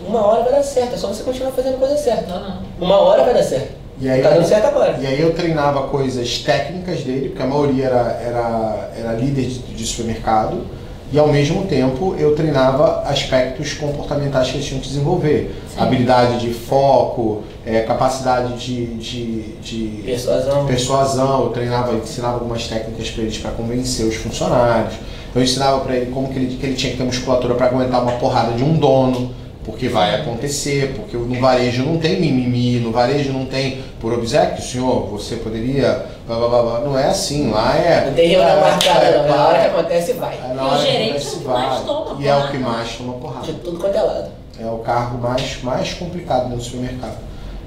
uma 0.08 0.26
hora 0.26 0.44
vai 0.44 0.54
dar 0.54 0.64
certo. 0.64 0.94
É 0.94 0.98
só 0.98 1.08
você 1.08 1.24
continuar 1.24 1.52
fazendo 1.52 1.80
coisa 1.80 1.98
certa. 1.98 2.28
Não, 2.32 2.40
não. 2.42 2.58
Uma 2.80 2.98
hora 3.02 3.24
vai 3.24 3.34
dar 3.34 3.44
certo. 3.44 3.80
E 4.02 4.08
aí, 4.10 4.22
Tá 4.22 4.30
dando 4.30 4.46
certo 4.48 4.66
agora. 4.66 4.96
e 5.02 5.06
aí 5.06 5.20
eu 5.20 5.34
treinava 5.34 5.88
coisas 5.88 6.38
técnicas 6.38 7.02
dele, 7.02 7.30
porque 7.30 7.42
a 7.44 7.46
maioria 7.48 7.86
era, 7.86 8.22
era, 8.26 8.90
era 8.98 9.12
líder 9.14 9.46
de, 9.46 9.60
de 9.60 9.86
supermercado, 9.86 10.66
e 11.12 11.18
ao 11.18 11.28
mesmo 11.28 11.66
tempo 11.66 12.16
eu 12.18 12.36
treinava 12.36 13.02
aspectos 13.08 13.74
comportamentais 13.74 14.50
que 14.50 14.58
eles 14.58 14.68
tinham 14.68 14.82
que 14.82 14.88
desenvolver. 14.88 15.56
Sim. 15.74 15.82
Habilidade 15.82 16.40
de 16.40 16.54
foco, 16.54 17.44
eh, 17.66 17.82
capacidade 17.82 18.54
de, 18.64 18.86
de, 18.96 19.42
de 19.62 20.04
Persuasão. 20.04 20.66
persuasão, 20.66 21.44
eu 21.46 21.50
treinava, 21.50 21.96
ensinava 21.96 22.36
algumas 22.36 22.68
técnicas 22.68 23.10
para 23.10 23.24
eles 23.24 23.38
para 23.38 23.52
convencer 23.52 24.06
os 24.06 24.16
funcionários. 24.16 24.94
Eu 25.34 25.44
ensinava 25.44 25.80
para 25.82 25.96
ele 25.96 26.12
como 26.12 26.28
que 26.30 26.38
ele, 26.38 26.58
que 26.58 26.66
ele 26.66 26.76
tinha 26.76 26.92
que 26.92 26.98
ter 26.98 27.04
musculatura 27.04 27.56
para 27.56 27.68
aguentar 27.68 28.02
uma 28.02 28.14
porrada 28.14 28.54
de 28.54 28.64
um 28.64 28.74
dono, 28.78 29.32
porque 29.70 29.88
vai 29.88 30.16
acontecer, 30.22 30.94
porque 30.96 31.16
no 31.16 31.40
varejo 31.40 31.84
não 31.84 31.98
tem 31.98 32.20
mimimi, 32.20 32.80
no 32.80 32.92
varejo 32.92 33.32
não 33.32 33.46
tem 33.46 33.82
por 34.00 34.14
obséquio, 34.14 34.64
senhor, 34.64 35.06
você 35.08 35.36
poderia. 35.36 36.06
blá, 36.26 36.38
blá, 36.38 36.48
blá, 36.50 36.62
blá. 36.64 36.80
Não 36.80 36.98
é 36.98 37.06
assim, 37.08 37.52
lá 37.52 37.76
é. 37.76 38.06
Não 38.08 38.14
tem 38.14 38.30
reunião 38.30 38.58
é, 38.58 38.62
marcada, 38.62 39.18
não. 39.18 39.26
é, 39.26 39.28
Na 39.28 39.48
hora 39.48 39.60
que 39.60 39.66
acontece, 39.68 40.14
vai. 40.14 40.36
é, 40.44 40.54
na 40.54 40.62
E 40.64 40.66
o 40.66 40.70
hora 40.70 40.78
que 40.80 40.92
gerente 40.92 41.10
acontece, 41.10 41.28
é 41.28 41.38
o 41.38 41.40
que 41.40 41.46
vai. 41.48 41.68
mais 41.68 41.82
toma 41.82 42.16
E 42.20 42.28
é 42.28 42.36
o 42.36 42.48
que 42.52 42.58
mais 42.58 42.92
toma 42.96 43.14
porrada. 43.14 43.46
De 43.46 43.54
tudo 43.54 43.80
quanto 43.80 43.96
é 43.98 44.02
lado. 44.02 44.30
É 44.60 44.66
o 44.66 44.78
cargo 44.80 45.18
mais, 45.20 45.62
mais 45.64 45.94
complicado 45.94 46.50
do 46.56 46.62
supermercado. 46.62 47.18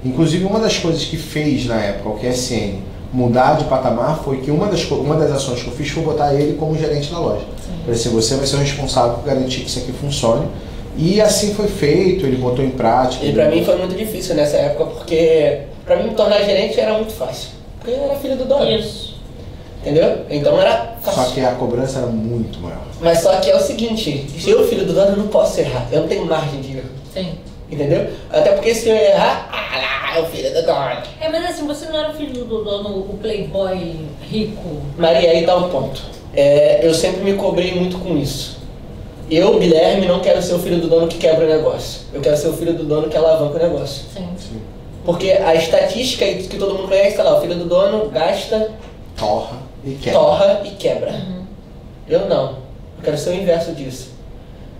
Inclusive, 0.03 0.43
uma 0.43 0.59
das 0.59 0.77
coisas 0.77 1.05
que 1.05 1.15
fez 1.17 1.65
na 1.65 1.79
época 1.79 2.09
o 2.09 2.19
QSN 2.19 2.79
mudar 3.13 3.57
de 3.57 3.65
patamar 3.65 4.19
foi 4.23 4.37
que 4.41 4.51
uma 4.51 4.67
das, 4.67 4.83
uma 4.91 5.15
das 5.15 5.31
ações 5.31 5.61
que 5.61 5.67
eu 5.67 5.73
fiz 5.73 5.89
foi 5.89 6.03
botar 6.03 6.33
ele 6.33 6.57
como 6.57 6.75
gerente 6.77 7.11
da 7.11 7.19
loja. 7.19 7.45
Falei 7.85 7.95
assim, 7.95 8.09
você 8.09 8.35
vai 8.35 8.45
ser 8.45 8.55
o 8.57 8.59
responsável 8.59 9.13
por 9.13 9.23
garantir 9.23 9.61
que 9.61 9.69
isso 9.69 9.79
aqui 9.79 9.91
funcione. 9.93 10.47
E 10.97 11.19
assim 11.21 11.53
foi 11.53 11.67
feito, 11.67 12.25
ele 12.25 12.37
botou 12.37 12.63
em 12.63 12.69
prática. 12.71 13.25
E 13.25 13.33
pra 13.33 13.49
mim 13.49 13.63
foi 13.63 13.77
muito 13.77 13.95
difícil 13.95 14.35
nessa 14.35 14.57
época, 14.57 14.85
porque 14.85 15.61
pra 15.85 15.95
mim 15.97 16.09
me 16.09 16.15
tornar 16.15 16.41
gerente 16.43 16.79
era 16.79 16.93
muito 16.93 17.13
fácil. 17.13 17.49
Porque 17.79 17.91
eu 17.91 18.03
era 18.03 18.15
filho 18.15 18.35
do 18.37 18.45
dono. 18.45 18.69
Isso. 18.69 19.13
Entendeu? 19.81 20.25
Então 20.29 20.59
era 20.61 20.95
Só 21.03 21.11
fácil. 21.11 21.33
que 21.33 21.41
a 21.41 21.51
cobrança 21.51 21.99
era 21.99 22.07
muito 22.07 22.59
maior. 22.59 22.83
Mas 23.01 23.19
só 23.19 23.35
que 23.37 23.49
é 23.51 23.55
o 23.55 23.59
seguinte, 23.59 24.25
se 24.39 24.49
eu, 24.49 24.65
filho 24.67 24.85
do 24.85 24.93
dono, 24.93 25.11
eu 25.11 25.17
não 25.17 25.27
posso 25.27 25.59
errar. 25.59 25.87
Eu 25.91 26.01
não 26.01 26.07
tenho 26.07 26.25
margem 26.25 26.61
de 26.61 26.77
erro. 26.77 26.89
Sim. 27.13 27.33
Entendeu? 27.69 28.07
Até 28.29 28.51
porque 28.51 28.73
se 28.73 28.87
eu 28.87 28.95
errar, 28.95 29.49
ah 29.51 29.77
lá, 29.77 30.17
é 30.17 30.21
o 30.21 30.25
filho 30.27 30.53
do 30.53 30.61
dono. 30.65 31.01
É, 31.19 31.27
mas 31.27 31.45
assim, 31.49 31.67
você 31.67 31.85
não 31.87 31.99
era 31.99 32.11
o 32.11 32.13
filho 32.13 32.45
do 32.45 32.63
dono, 32.63 32.99
o 32.99 33.17
playboy 33.21 33.95
rico. 34.21 34.81
Maria, 34.97 35.31
aí 35.31 35.45
tá 35.45 35.55
um 35.57 35.67
ponto. 35.69 36.01
É, 36.33 36.79
eu 36.81 36.93
sempre 36.93 37.21
me 37.21 37.33
cobrei 37.33 37.73
muito 37.75 37.97
com 37.97 38.15
isso. 38.17 38.62
Eu, 39.35 39.57
Guilherme, 39.57 40.05
não 40.05 40.19
quero 40.19 40.41
ser 40.41 40.53
o 40.53 40.59
filho 40.59 40.79
do 40.79 40.87
dono 40.87 41.07
que 41.07 41.17
quebra 41.17 41.45
o 41.45 41.49
negócio. 41.49 42.01
Eu 42.13 42.21
quero 42.21 42.37
ser 42.37 42.47
o 42.49 42.53
filho 42.53 42.73
do 42.73 42.83
dono 42.83 43.09
que 43.09 43.17
alavanca 43.17 43.55
o 43.55 43.69
negócio. 43.69 44.05
Sim. 44.13 44.27
Assim, 44.35 44.61
Porque 45.03 45.31
a 45.31 45.55
estatística 45.55 46.25
que 46.25 46.57
todo 46.57 46.75
mundo 46.75 46.87
conhece, 46.87 47.17
tá 47.17 47.23
lá, 47.23 47.37
o 47.37 47.41
filho 47.41 47.55
do 47.55 47.65
dono 47.65 48.09
gasta, 48.09 48.71
torra 49.17 49.57
e 49.83 49.95
quebra. 49.95 50.19
torra 50.19 50.61
e 50.63 50.69
quebra. 50.71 51.11
Uhum. 51.11 51.43
Eu 52.07 52.29
não. 52.29 52.49
Eu 52.97 53.03
quero 53.03 53.17
ser 53.17 53.31
o 53.31 53.33
inverso 53.33 53.71
disso. 53.71 54.11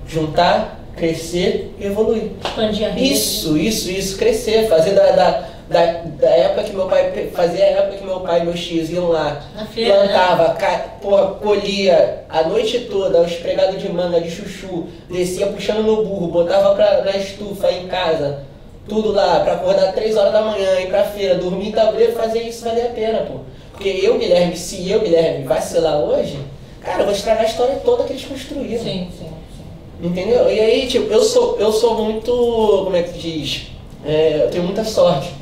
Juntar, 0.07 0.79
crescer 0.95 1.73
e 1.79 1.85
evoluir. 1.85 2.31
Expandir 2.43 2.87
a 2.87 2.91
rede. 2.91 3.11
Isso, 3.11 3.57
isso, 3.57 3.89
isso, 3.89 4.17
crescer, 4.17 4.67
fazer 4.67 4.91
da, 4.91 5.11
da, 5.11 5.47
da, 5.69 5.85
da 6.19 6.29
época 6.29 6.63
que 6.63 6.75
meu 6.75 6.87
pai 6.87 7.29
fazia 7.33 7.63
a 7.63 7.67
época 7.69 7.97
que 7.97 8.05
meu 8.05 8.19
pai 8.19 8.41
e 8.41 8.45
meus 8.45 8.59
tios 8.65 8.89
iam 8.89 9.09
lá, 9.09 9.41
feira, 9.73 10.03
né? 10.03 10.07
plantava, 10.07 10.53
ca, 10.55 10.85
porra, 11.01 11.27
colhia 11.35 12.25
a 12.29 12.43
noite 12.43 12.81
toda 12.81 13.21
os 13.21 13.33
pregados 13.33 13.81
de 13.81 13.89
manga, 13.89 14.19
de 14.19 14.29
chuchu, 14.29 14.87
descia 15.09 15.47
puxando 15.47 15.83
no 15.83 16.03
burro, 16.03 16.27
botava 16.27 16.75
pra, 16.75 17.03
na 17.03 17.15
estufa 17.17 17.71
em 17.71 17.87
casa, 17.87 18.43
tudo 18.87 19.11
lá, 19.11 19.39
pra 19.39 19.53
acordar 19.53 19.93
3 19.93 20.15
horas 20.17 20.33
da 20.33 20.41
manhã, 20.41 20.79
ir 20.81 20.87
pra 20.87 21.03
feira, 21.03 21.35
dormir 21.35 21.69
em 21.69 21.71
tabuleiro, 21.71 22.13
fazer 22.13 22.41
isso 22.41 22.65
valer 22.65 22.87
a 22.87 22.89
pena, 22.89 23.19
pô. 23.21 23.39
Porque 23.71 23.89
eu, 23.89 24.19
Guilherme, 24.19 24.55
se 24.55 24.89
eu, 24.89 24.99
Guilherme, 24.99 25.45
vacilar 25.45 25.99
hoje, 25.99 26.37
cara, 26.81 27.01
eu 27.01 27.05
vou 27.05 27.13
estragar 27.13 27.43
a 27.43 27.47
história 27.47 27.75
toda 27.83 28.03
que 28.03 28.13
eles 28.13 28.25
construíram. 28.25 28.83
Sim, 28.83 29.09
sim, 29.17 29.29
sim. 29.57 30.07
Entendeu? 30.07 30.51
E 30.51 30.59
aí, 30.59 30.87
tipo, 30.87 31.11
eu 31.11 31.23
sou, 31.23 31.57
eu 31.59 31.71
sou 31.71 32.03
muito. 32.03 32.31
Como 32.83 32.95
é 32.95 33.03
que 33.03 33.17
diz? 33.17 33.71
É, 34.05 34.41
eu 34.43 34.51
tenho 34.51 34.63
muita 34.65 34.83
sorte. 34.83 35.33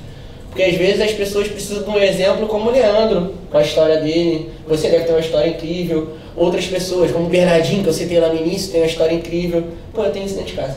Porque 0.52 0.64
às 0.64 0.76
vezes 0.76 1.00
as 1.00 1.14
pessoas 1.14 1.48
precisam 1.48 1.84
de 1.84 1.90
um 1.90 1.98
exemplo 1.98 2.46
como 2.46 2.70
o 2.70 2.74
Leandro, 2.74 3.36
com 3.50 3.58
a 3.58 3.62
história 3.62 4.02
dele. 4.02 4.52
Você 4.68 4.90
deve 4.90 5.06
ter 5.06 5.12
uma 5.14 5.22
história 5.22 5.50
incrível. 5.50 6.10
Outras 6.36 6.66
pessoas, 6.68 7.10
como 7.10 7.26
o 7.26 7.30
Bernardinho, 7.30 7.82
que 7.82 7.90
eu 7.90 7.94
citei 7.94 8.20
lá 8.20 8.28
no 8.28 8.36
início, 8.36 8.70
tem 8.70 8.82
uma 8.82 8.88
história 8.88 9.16
incrível. 9.16 9.64
Pô, 9.94 10.04
eu 10.04 10.12
tenho 10.12 10.26
isso 10.26 10.36
dentro 10.36 10.52
de 10.52 10.58
casa. 10.58 10.76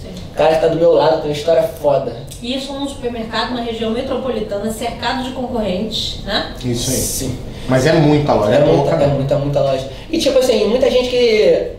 sim. 0.00 0.08
cara 0.36 0.54
que 0.54 0.60
tá 0.60 0.68
do 0.68 0.76
meu 0.76 0.92
lado 0.92 1.16
tem 1.16 1.30
uma 1.30 1.36
história 1.36 1.64
foda. 1.64 2.14
Isso 2.40 2.72
num 2.72 2.88
supermercado 2.88 3.54
na 3.54 3.60
região 3.60 3.90
metropolitana, 3.90 4.70
cercado 4.70 5.24
de 5.24 5.32
concorrentes, 5.32 6.20
né? 6.24 6.54
Isso 6.64 6.90
aí. 6.90 6.96
Sim. 6.96 7.38
Mas 7.68 7.86
é 7.86 7.92
muita 7.92 8.34
loja, 8.34 8.54
é, 8.54 8.56
É 8.56 8.64
muita, 8.64 8.82
pouca 8.82 9.02
é 9.02 9.06
muita, 9.08 9.36
muita 9.36 9.60
loja. 9.62 9.88
E 10.08 10.18
tipo 10.18 10.38
assim, 10.38 10.68
muita 10.68 10.88
gente 10.88 11.10
que 11.10 11.72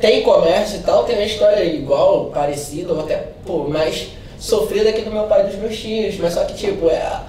tem 0.00 0.22
comércio 0.22 0.80
e 0.80 0.82
tal, 0.82 1.04
tem 1.04 1.14
uma 1.14 1.24
história 1.24 1.64
igual, 1.64 2.26
parecida, 2.26 2.92
ou 2.92 3.00
até, 3.00 3.28
pô, 3.46 3.68
mais 3.68 4.08
sofrida 4.44 4.92
que 4.92 5.02
do 5.02 5.10
meu 5.10 5.24
pai 5.24 5.42
e 5.42 5.44
dos 5.50 5.56
meus 5.56 5.76
tios. 5.78 6.16
Mas 6.18 6.34
só 6.34 6.44
que, 6.44 6.54
tipo, 6.54 6.88
é. 6.88 7.20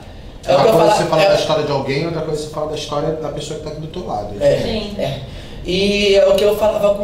É 0.47 0.53
o 0.53 0.57
Uma 0.57 0.63
coisa 0.63 0.77
falo. 0.77 0.91
você 0.97 1.03
fala 1.05 1.23
é- 1.23 1.29
da 1.29 1.35
história 1.35 1.63
de 1.63 1.71
alguém, 1.71 2.05
outra 2.05 2.21
coisa 2.21 2.41
você 2.43 2.49
fala 2.49 2.69
da 2.69 2.75
história 2.75 3.09
da 3.13 3.29
pessoa 3.29 3.59
que 3.59 3.65
tá 3.65 3.71
aqui 3.71 3.81
do 3.81 3.87
teu 3.87 4.05
lado. 4.05 4.35
É, 4.39 4.57
Sim. 4.61 4.93
é. 4.99 5.19
E 5.65 6.15
é 6.15 6.27
o 6.27 6.35
que 6.35 6.43
eu 6.43 6.55
falava 6.55 6.93
com, 6.95 7.03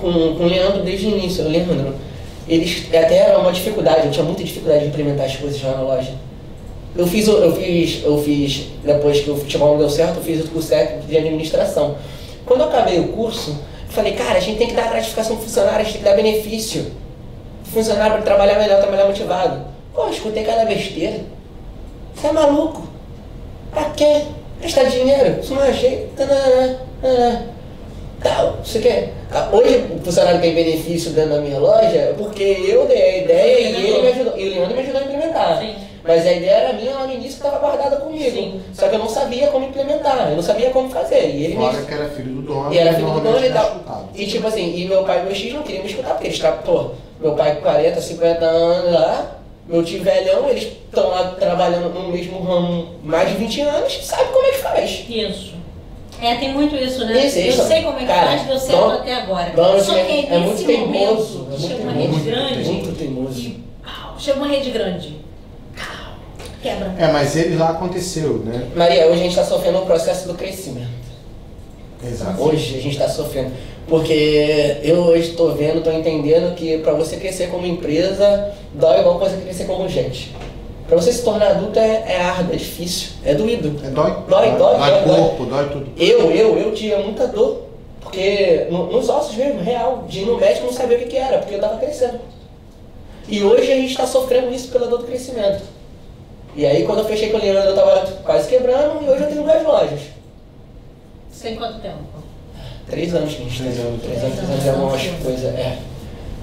com, 0.00 0.34
com 0.36 0.42
o 0.44 0.46
Leandro 0.48 0.82
desde 0.82 1.06
o 1.06 1.10
início. 1.10 1.44
O 1.44 1.48
Leandro, 1.48 1.94
eles 2.48 2.86
até 2.88 3.18
era 3.18 3.38
uma 3.38 3.52
dificuldade, 3.52 4.06
eu 4.06 4.10
tinha 4.10 4.24
muita 4.24 4.42
dificuldade 4.42 4.80
de 4.80 4.86
implementar 4.88 5.26
as 5.26 5.36
coisas 5.36 5.62
lá 5.62 5.72
na 5.76 5.82
loja. 5.82 6.10
Eu 6.96 7.06
fiz, 7.06 7.26
eu 7.28 7.52
fiz, 7.54 8.02
eu 8.04 8.22
fiz, 8.22 8.66
depois 8.84 9.20
que 9.20 9.30
o 9.30 9.36
futebol 9.36 9.70
não 9.72 9.78
deu 9.78 9.90
certo, 9.90 10.16
eu 10.16 10.22
fiz 10.22 10.44
o 10.44 10.48
curso 10.48 10.68
técnico 10.68 11.06
de 11.06 11.16
administração. 11.16 11.94
Quando 12.44 12.60
eu 12.62 12.66
acabei 12.68 12.98
o 12.98 13.08
curso, 13.08 13.50
eu 13.50 13.92
falei, 13.92 14.12
cara, 14.14 14.38
a 14.38 14.40
gente 14.40 14.58
tem 14.58 14.66
que 14.66 14.74
dar 14.74 14.90
gratificação 14.90 15.36
pro 15.36 15.44
funcionário, 15.44 15.80
a 15.80 15.84
gente 15.84 15.92
tem 15.94 16.02
que 16.02 16.08
dar 16.08 16.16
benefício. 16.16 16.86
Funcionário 17.74 18.12
para 18.14 18.22
trabalhar 18.22 18.56
melhor, 18.58 18.80
trabalhar 18.80 19.06
motivado. 19.06 19.64
Pô, 19.92 20.08
escutei 20.08 20.44
cada 20.44 20.64
besteira. 20.64 21.20
Você 22.14 22.28
é 22.28 22.32
maluco? 22.32 22.86
Pra 23.72 23.90
quê? 23.90 24.22
Gastar 24.62 24.84
dinheiro? 24.84 25.40
Isso 25.40 25.52
não 25.54 25.64
é 25.64 25.72
jeito. 25.72 26.10
Tal, 28.22 28.58
você 28.64 28.78
quer? 28.78 29.12
Ah, 29.30 29.48
Hoje 29.52 29.84
o 29.92 29.98
funcionário 30.04 30.40
tem 30.40 30.54
benefício 30.54 31.10
dentro 31.10 31.30
da 31.34 31.40
minha 31.40 31.58
loja 31.58 32.14
porque 32.16 32.42
eu 32.42 32.86
dei 32.86 33.02
a 33.02 33.18
ideia 33.18 33.60
e 33.60 33.86
ele 33.86 34.02
me 34.02 34.08
ajudou. 34.08 34.38
E 34.38 34.48
o 34.48 34.50
Leandro 34.50 34.76
me 34.76 34.82
ajudou 34.82 35.00
a 35.00 35.04
implementar. 35.04 35.58
Sim. 35.58 35.74
Mas 36.04 36.26
a 36.26 36.32
ideia 36.32 36.50
era 36.50 36.72
minha 36.74 36.92
lá 36.92 37.06
no 37.06 37.12
início 37.12 37.40
que 37.40 37.46
estava 37.46 37.58
guardada 37.58 37.96
comigo. 37.96 38.30
Sim. 38.30 38.60
Só 38.72 38.88
que 38.88 38.94
eu 38.94 38.98
não 39.00 39.08
sabia 39.08 39.48
como 39.48 39.66
implementar, 39.66 40.28
eu 40.30 40.36
não 40.36 40.42
sabia 40.42 40.70
como 40.70 40.88
fazer. 40.90 41.28
E 41.30 41.44
ele 41.44 41.56
me 41.56 41.84
que 41.84 41.92
era 41.92 42.08
filho 42.10 42.34
do 42.36 42.42
dono. 42.42 42.72
e 42.72 42.78
era 42.78 42.94
filho 42.94 43.10
do 43.10 43.20
dono 43.20 43.40
e 43.40 43.48
é 43.48 43.50
tal. 43.50 44.08
E 44.14 44.26
tipo 44.26 44.46
assim, 44.46 44.74
e 44.76 44.86
meu 44.86 45.02
pai 45.02 45.20
e 45.20 45.22
meu 45.24 45.34
X 45.34 45.52
não 45.52 45.62
queriam 45.62 45.82
me 45.82 45.90
escutar, 45.90 46.10
porque 46.10 46.28
eles 46.28 46.36
estavam, 46.36 46.62
pô, 46.62 46.90
meu 47.24 47.32
pai 47.34 47.54
com 47.56 47.62
40, 47.62 48.00
50 48.02 48.44
anos 48.44 48.92
lá, 48.92 49.36
meu 49.66 49.82
tio 49.82 50.02
velhão, 50.04 50.46
eles 50.50 50.64
estão 50.64 51.08
lá 51.08 51.28
trabalhando 51.40 51.88
no 51.88 52.08
mesmo 52.12 52.42
ramo 52.42 52.96
mais 53.02 53.30
de 53.30 53.36
20 53.36 53.60
anos, 53.62 53.98
sabe 54.04 54.24
como 54.30 54.46
é 54.46 54.50
que 54.50 54.58
faz. 54.58 55.04
Isso. 55.08 55.54
É, 56.20 56.34
tem 56.36 56.52
muito 56.52 56.76
isso, 56.76 57.04
né? 57.06 57.26
Isso. 57.26 57.38
Eu 57.38 57.52
sei 57.66 57.82
como 57.82 57.96
é 57.96 58.00
que 58.00 58.06
Cara, 58.06 58.26
faz, 58.26 58.42
deu 58.42 58.58
certo 58.58 58.78
dono- 58.78 58.94
até 58.98 59.14
agora. 59.14 59.50
de 59.50 59.56
Só 59.56 59.94
que 59.94 60.02
mercado 60.02 60.10
aí, 60.10 60.26
é 60.26 60.38
muito 60.38 60.50
nesse 60.52 60.64
teimoso, 60.66 61.38
momento, 61.38 61.54
é 61.54 61.58
chega 61.68 61.82
uma 61.82 61.92
muito 61.92 62.14
rede 62.14 62.30
grande 62.30 62.70
muito 62.70 62.98
teimoso. 62.98 63.40
e 63.40 63.64
pau, 63.82 64.14
chega 64.18 64.38
uma 64.38 64.46
rede 64.48 64.70
grande. 64.70 65.16
Pau, 65.76 66.14
quebra. 66.62 66.94
É, 66.98 67.08
mas 67.10 67.34
ele 67.36 67.56
lá 67.56 67.70
aconteceu, 67.70 68.38
né? 68.44 68.68
Maria, 68.76 69.06
hoje 69.06 69.14
a 69.14 69.22
gente 69.22 69.30
está 69.30 69.44
sofrendo 69.44 69.78
o 69.78 69.86
processo 69.86 70.28
do 70.28 70.34
crescimento. 70.34 70.88
Exato. 72.06 72.42
Hoje 72.42 72.78
a 72.78 72.82
gente 72.82 72.92
está 72.92 73.08
sofrendo. 73.08 73.50
Porque 73.88 74.78
eu 74.82 74.96
hoje 75.00 75.30
estou 75.30 75.54
vendo, 75.54 75.78
estou 75.78 75.92
entendendo 75.92 76.54
que 76.54 76.78
para 76.78 76.94
você 76.94 77.16
crescer 77.16 77.48
como 77.50 77.66
empresa, 77.66 78.52
dói 78.72 79.00
igual 79.00 79.18
você 79.18 79.36
crescer 79.36 79.64
como 79.66 79.88
gente. 79.88 80.34
Para 80.86 80.96
você 80.96 81.12
se 81.12 81.22
tornar 81.22 81.48
adulto 81.52 81.78
é, 81.78 82.04
é 82.06 82.20
árduo, 82.20 82.54
é 82.54 82.56
difícil, 82.56 83.10
é 83.24 83.34
doído. 83.34 83.78
É 83.84 83.90
dói? 83.90 84.10
Dói, 84.28 84.50
dói, 84.52 84.76
Dói 84.76 84.90
dói, 84.90 85.02
dói. 85.04 85.16
corpo, 85.16 85.44
dói 85.46 85.68
tudo. 85.70 85.86
Eu, 85.98 86.30
eu, 86.30 86.58
eu 86.58 86.72
tinha 86.74 86.98
muita 86.98 87.26
dor. 87.26 87.62
Porque 88.00 88.66
no- 88.70 88.92
nos 88.92 89.08
ossos 89.08 89.34
mesmo, 89.34 89.60
real, 89.62 90.04
de 90.08 90.20
ir 90.20 90.26
no 90.26 90.36
médico 90.38 90.66
não 90.66 90.72
sabia 90.72 90.96
o 90.96 91.00
que, 91.00 91.06
que 91.06 91.16
era, 91.16 91.38
porque 91.38 91.54
eu 91.54 91.58
estava 91.58 91.78
crescendo. 91.78 92.20
E 93.26 93.42
hoje 93.42 93.72
a 93.72 93.76
gente 93.76 93.90
está 93.90 94.06
sofrendo 94.06 94.52
isso 94.52 94.68
pela 94.70 94.86
dor 94.86 94.98
do 94.98 95.04
crescimento. 95.06 95.62
E 96.54 96.64
aí 96.64 96.84
quando 96.84 96.98
eu 97.00 97.04
fechei 97.06 97.30
com 97.30 97.38
o 97.38 97.40
Leandro 97.40 97.70
eu 97.70 97.70
estava 97.70 98.06
quase 98.24 98.48
quebrando 98.48 99.02
e 99.04 99.08
hoje 99.10 99.22
eu 99.24 99.28
tenho 99.28 99.42
duas 99.42 99.62
lojas. 99.64 100.00
Sem 101.32 101.56
quanto 101.56 101.80
tempo? 101.80 101.96
Três 102.90 103.14
anos 103.14 103.34
que 103.34 103.42
a 103.42 103.44
gente 103.44 103.62
Três 103.62 103.76
tem. 103.76 103.84
anos. 103.86 104.02
Três 104.02 104.22
anos, 104.22 104.36
três 104.36 104.50
anos 104.50 104.66
é 104.66 104.72
uma 104.72 105.18
coisa. 105.24 105.46
É. 105.48 105.78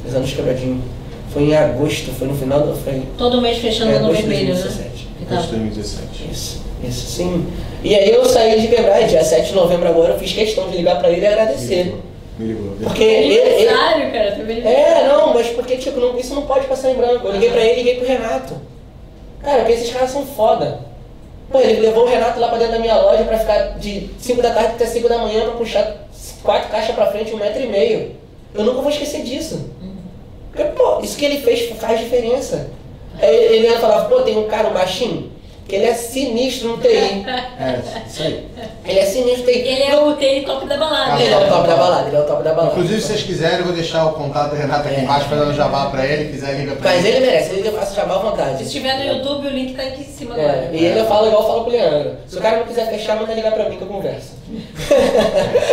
Três 0.01 0.15
anos 0.15 0.33
quebradinho. 0.33 0.83
Foi 1.31 1.43
em 1.43 1.55
agosto, 1.55 2.11
foi 2.11 2.27
no 2.27 2.35
final 2.35 2.61
do. 2.61 2.75
Foi 2.75 3.03
Todo 3.17 3.41
mês 3.41 3.57
fechando 3.59 3.91
É, 3.91 3.99
no 3.99 4.05
agosto 4.07 4.21
de 4.23 4.27
vermelho, 4.27 4.53
né? 4.55 4.61
2017. 4.61 5.07
Que 5.19 5.25
tá- 5.25 5.35
Desde 5.35 5.47
2017. 5.51 6.29
Isso, 6.31 6.61
isso 6.83 7.07
sim. 7.07 7.47
E 7.83 7.95
aí 7.95 8.11
eu 8.11 8.25
saí 8.25 8.59
de 8.59 8.67
quebrar, 8.67 9.01
dia 9.07 9.23
7 9.23 9.49
de 9.49 9.55
novembro 9.55 9.87
agora 9.87 10.13
eu 10.13 10.19
fiz 10.19 10.33
questão 10.33 10.69
de 10.69 10.77
ligar 10.77 10.99
pra 10.99 11.09
ele 11.09 11.21
e 11.21 11.27
agradecer. 11.27 11.95
Me 12.37 12.47
ligou. 12.47 12.75
Porque 12.83 13.03
ele. 13.03 13.33
ele 13.35 13.67
Aniversário, 13.69 14.11
cara, 14.11 14.69
é, 14.69 15.07
não, 15.07 15.33
mas 15.33 15.47
porque 15.47 15.77
tipo, 15.77 15.99
não- 15.99 16.17
isso 16.17 16.33
não 16.33 16.41
pode 16.43 16.65
passar 16.67 16.89
em 16.91 16.95
branco. 16.95 17.27
Eu 17.27 17.33
liguei 17.33 17.49
pra 17.51 17.61
ele 17.61 17.73
e 17.73 17.83
liguei 17.83 17.95
pro 17.97 18.07
Renato. 18.07 18.55
Cara, 19.43 19.59
porque 19.59 19.73
esses 19.73 19.91
caras 19.91 20.09
são 20.11 20.25
foda. 20.25 20.79
Pô, 21.51 21.59
ele 21.59 21.81
levou 21.81 22.05
o 22.05 22.09
Renato 22.09 22.39
lá 22.39 22.47
pra 22.49 22.57
dentro 22.57 22.73
da 22.73 22.79
minha 22.79 22.95
loja 22.99 23.23
pra 23.23 23.37
ficar 23.39 23.77
de 23.79 24.09
5 24.19 24.41
da 24.41 24.51
tarde 24.51 24.69
até 24.75 24.85
5 24.85 25.07
da 25.09 25.17
manhã 25.17 25.43
pra 25.43 25.51
puxar 25.53 26.07
quatro 26.43 26.69
caixas 26.69 26.95
pra 26.95 27.11
frente, 27.11 27.33
um 27.33 27.37
metro 27.37 27.61
e 27.61 27.67
meio. 27.67 28.15
Eu 28.53 28.63
nunca 28.65 28.81
vou 28.81 28.91
esquecer 28.91 29.23
disso. 29.23 29.69
Porque, 30.51 30.63
pô, 30.71 30.99
isso 31.01 31.17
que 31.17 31.25
ele 31.25 31.41
fez 31.41 31.69
faz 31.79 31.99
diferença. 31.99 32.69
Ele 33.19 33.67
ia 33.67 33.79
falava, 33.79 34.09
pô, 34.09 34.21
tem 34.21 34.37
um 34.37 34.47
cara, 34.47 34.69
um 34.69 34.73
baixinho, 34.73 35.31
que 35.67 35.75
ele 35.75 35.85
é 35.85 35.93
sinistro 35.93 36.69
no 36.69 36.77
TI. 36.79 36.87
É, 36.89 37.79
isso 38.07 38.23
aí. 38.23 38.45
Ele 38.85 38.99
é 38.99 39.05
sinistro 39.05 39.45
no 39.45 39.51
TI. 39.51 39.59
Ele 39.59 39.83
é 39.83 39.97
o 39.99 40.15
TI 40.17 40.41
top 40.45 40.65
da 40.67 40.75
balada. 40.77 41.21
Ele 41.23 41.33
é 41.33 41.37
o 41.37 41.47
top 41.47 41.67
da 41.67 41.75
balada, 41.75 42.07
ele 42.07 42.15
é 42.17 42.19
o 42.19 42.25
top 42.25 42.43
da 42.43 42.53
balada. 42.53 42.71
Inclusive, 42.73 43.01
se 43.01 43.07
vocês 43.07 43.23
quiserem, 43.23 43.59
eu 43.59 43.65
vou 43.65 43.73
deixar 43.73 44.05
o 44.05 44.13
contato 44.13 44.49
do 44.49 44.55
Renato 44.57 44.87
aqui 44.87 44.99
É. 44.99 45.03
embaixo, 45.03 45.29
fazendo 45.29 45.53
jabá 45.53 45.85
pra 45.89 46.05
ele. 46.05 46.29
Quiser, 46.31 46.55
liga 46.59 46.75
pra 46.75 46.91
Mas 46.91 47.05
ele 47.05 47.19
merece, 47.21 47.53
ele 47.53 47.67
eu 47.69 47.73
faço 47.73 47.95
chamar 47.95 48.15
à 48.15 48.19
vontade. 48.19 48.57
Se 48.57 48.63
estiver 48.65 48.97
no 48.97 49.05
YouTube, 49.13 49.47
o 49.47 49.51
link 49.51 49.73
tá 49.75 49.83
aqui 49.83 50.01
em 50.01 50.05
cima 50.05 50.37
É, 50.37 50.49
agora. 50.49 50.69
e 50.73 50.85
ele 50.85 50.99
eu 50.99 51.05
falo 51.05 51.27
igual 51.27 51.41
eu 51.43 51.47
falo 51.47 51.63
pro 51.63 51.71
Leandro. 51.71 52.15
Se 52.27 52.37
o 52.37 52.41
cara 52.41 52.57
não 52.57 52.65
quiser 52.65 52.89
fechar, 52.89 53.15
manda 53.15 53.33
ligar 53.33 53.53
pra 53.53 53.69
mim 53.69 53.77
que 53.77 53.83
eu 53.83 53.87
converso. 53.87 54.31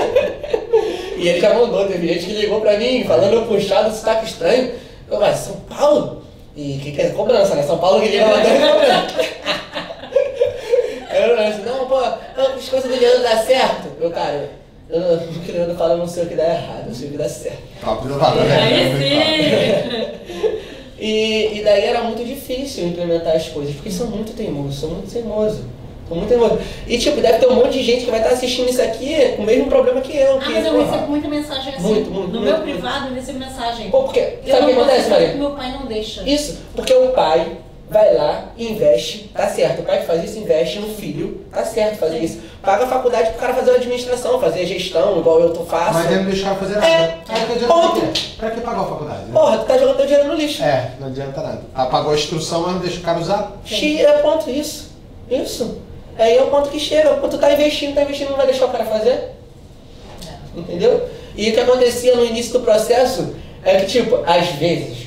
e 1.16 1.28
ele 1.28 1.40
já 1.40 1.54
mandou, 1.54 1.86
teve 1.86 2.06
gente 2.06 2.26
que 2.26 2.32
ligou 2.32 2.60
pra 2.60 2.78
mim, 2.78 3.04
falando 3.04 3.46
puxado, 3.48 3.94
sotaque 3.94 4.26
estranho. 4.26 4.72
Eu, 5.10 5.18
mas 5.18 5.36
São 5.38 5.56
Paulo? 5.68 6.22
E 6.60 6.76
que 6.82 6.90
que 6.90 7.00
é 7.00 7.10
cobrança, 7.10 7.54
né? 7.54 7.62
São 7.62 7.78
Paulo 7.78 8.00
que 8.00 8.08
liga 8.08 8.26
mandando 8.26 8.48
cobrança. 8.72 9.38
Eu 11.14 11.36
não, 11.36 11.46
assim, 11.46 11.62
não, 11.62 11.86
pô, 11.86 11.96
as 11.98 12.68
coisas 12.68 12.90
do 12.90 13.00
Leandro 13.00 13.22
dá 13.22 13.36
certo. 13.38 13.88
Eu, 14.00 14.10
cara, 14.10 14.50
eu, 14.90 15.00
não- 15.00 15.14
o 15.14 15.40
que 15.40 15.50
o 15.50 15.54
Leandro 15.54 15.76
fala, 15.76 15.94
eu 15.94 15.98
não 15.98 16.06
sei 16.08 16.24
o 16.24 16.26
que 16.26 16.34
dá 16.34 16.44
errado, 16.44 16.84
eu 16.88 16.94
sei 16.94 17.08
o 17.08 17.10
que 17.12 17.16
dá 17.16 17.28
certo. 17.28 17.58
Top 17.80 18.06
do 18.06 18.18
valor, 18.18 18.42
Aí 18.42 18.92
né? 18.92 18.98
sim! 18.98 20.18
E, 21.00 21.58
e 21.58 21.64
daí 21.64 21.84
era 21.84 22.02
muito 22.02 22.24
difícil 22.24 22.88
implementar 22.88 23.36
as 23.36 23.48
coisas, 23.48 23.74
porque 23.74 23.90
são 23.90 24.08
muito 24.08 24.32
teimosos, 24.36 24.80
são 24.80 24.90
muito 24.90 25.10
teimosos. 25.12 25.60
São 26.08 26.16
muito 26.16 26.28
teimosos. 26.28 26.58
E 26.86 26.98
tipo, 26.98 27.20
deve 27.20 27.38
ter 27.38 27.46
um 27.46 27.54
monte 27.54 27.72
de 27.72 27.82
gente 27.82 28.04
que 28.04 28.10
vai 28.10 28.20
estar 28.20 28.32
assistindo 28.32 28.68
isso 28.68 28.80
aqui 28.82 29.34
com 29.36 29.42
o 29.42 29.46
mesmo 29.46 29.66
problema 29.66 30.00
que 30.00 30.16
eu. 30.16 30.36
Ah, 30.36 30.40
que, 30.40 30.52
mas 30.52 30.66
eu 30.66 30.72
porra, 30.72 30.84
recebo 30.90 31.06
muita 31.10 31.28
mensagem 31.28 31.74
assim. 31.74 31.82
Muito, 31.82 32.10
muito, 32.10 32.28
No 32.32 32.40
muito, 32.40 32.44
meu 32.44 32.58
muito. 32.58 32.62
privado, 32.72 33.08
eu 33.08 33.14
recebo 33.14 33.38
mensagem. 33.38 33.90
Pô, 33.90 34.02
porque, 34.04 34.38
Eu 34.44 34.54
sabe 34.54 34.62
o 34.64 34.66
que 34.74 34.80
acontece, 34.80 35.10
Maria? 35.10 35.26
porque 35.28 35.40
meu 35.40 35.50
pai 35.52 35.72
não 35.72 35.86
deixa. 35.86 36.22
Isso, 36.22 36.58
porque 36.74 36.92
o 36.94 37.08
pai 37.08 37.58
vai 37.90 38.14
lá, 38.14 38.44
investe, 38.58 39.30
tá 39.34 39.46
certo. 39.48 39.80
O 39.80 39.84
pai 39.84 40.00
que 40.00 40.06
faz 40.06 40.22
isso, 40.22 40.38
investe 40.38 40.78
no 40.78 40.88
filho, 40.88 41.42
tá 41.50 41.64
certo 41.64 41.96
fazer 41.98 42.18
isso. 42.18 42.38
Paga 42.60 42.84
a 42.84 42.86
faculdade 42.86 43.30
pro 43.30 43.38
cara 43.38 43.54
fazer 43.54 43.70
a 43.70 43.74
administração, 43.76 44.38
fazer 44.38 44.60
a 44.60 44.64
gestão, 44.66 45.18
igual 45.18 45.40
eu 45.40 45.54
tô 45.54 45.64
faço. 45.64 45.94
Mas 45.94 46.06
ele 46.10 46.16
não 46.16 46.24
deixava 46.30 46.56
fazer 46.56 46.74
nada. 46.74 46.86
É, 46.86 47.18
Aí 47.28 47.46
que 47.46 47.52
adianta 47.52 47.66
ponto. 47.72 48.00
pra? 48.00 48.10
Pra 48.38 48.50
que 48.50 48.60
pagar 48.60 48.80
a 48.80 48.84
faculdade? 48.84 49.20
né? 49.24 49.30
Porra, 49.32 49.58
tu 49.58 49.64
tá 49.64 49.78
jogando 49.78 49.96
teu 49.96 50.06
dinheiro 50.06 50.28
no 50.28 50.34
lixo. 50.34 50.62
É, 50.62 50.90
não 51.00 51.06
adianta 51.06 51.40
nada. 51.40 51.62
Ah, 51.74 51.86
pagou 51.86 52.12
a 52.12 52.14
instrução, 52.14 52.60
mas 52.62 52.72
não 52.74 52.80
deixa 52.80 52.98
o 52.98 53.02
cara 53.02 53.18
usar. 53.20 53.52
X 53.64 54.00
é 54.00 54.12
ponto 54.18 54.50
isso. 54.50 54.92
Isso. 55.30 55.78
Aí 56.18 56.36
é 56.36 56.42
o 56.42 56.48
ponto 56.48 56.68
que 56.68 56.80
chega. 56.80 57.14
Quando 57.14 57.30
tu 57.30 57.38
tá 57.38 57.52
investindo, 57.52 57.94
tá 57.94 58.02
investindo, 58.02 58.30
não 58.30 58.36
vai 58.36 58.46
deixar 58.46 58.66
o 58.66 58.70
cara 58.70 58.84
fazer. 58.84 59.30
Entendeu? 60.56 61.08
E 61.36 61.50
o 61.50 61.52
que 61.54 61.60
acontecia 61.60 62.16
no 62.16 62.24
início 62.24 62.52
do 62.54 62.60
processo 62.60 63.34
é 63.64 63.76
que, 63.76 63.86
tipo, 63.86 64.22
às 64.26 64.48
vezes, 64.48 65.06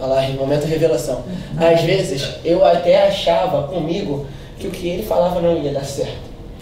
olha 0.00 0.14
lá, 0.14 0.28
momento 0.30 0.64
revelação. 0.64 1.22
Às 1.56 1.82
vezes 1.82 2.28
eu 2.44 2.64
até 2.64 3.06
achava 3.06 3.68
comigo 3.68 4.26
que 4.58 4.66
o 4.66 4.70
que 4.70 4.88
ele 4.88 5.02
falava 5.04 5.40
não 5.40 5.56
ia 5.62 5.72
dar 5.72 5.84
certo. 5.84 6.18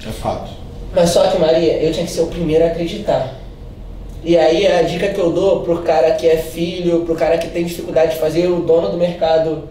É 0.07 0.12
fato. 0.12 0.51
Mas 0.95 1.11
só 1.11 1.26
que, 1.28 1.39
Maria, 1.39 1.78
eu 1.78 1.93
tinha 1.93 2.05
que 2.05 2.12
ser 2.12 2.20
o 2.20 2.26
primeiro 2.26 2.64
a 2.64 2.68
acreditar. 2.68 3.34
E 4.22 4.36
aí 4.36 4.66
a 4.66 4.82
dica 4.82 5.09
que 5.09 5.18
eu 5.18 5.32
dou 5.32 5.62
pro 5.62 5.82
cara 5.82 6.12
que 6.12 6.26
é 6.26 6.36
filho, 6.36 7.05
pro 7.05 7.14
cara 7.14 7.39
que 7.39 7.49
tem 7.49 7.64
dificuldade 7.64 8.14
de 8.14 8.20
fazer 8.20 8.49
o 8.49 8.61
dono 8.61 8.91
do 8.91 8.97
mercado 8.97 9.68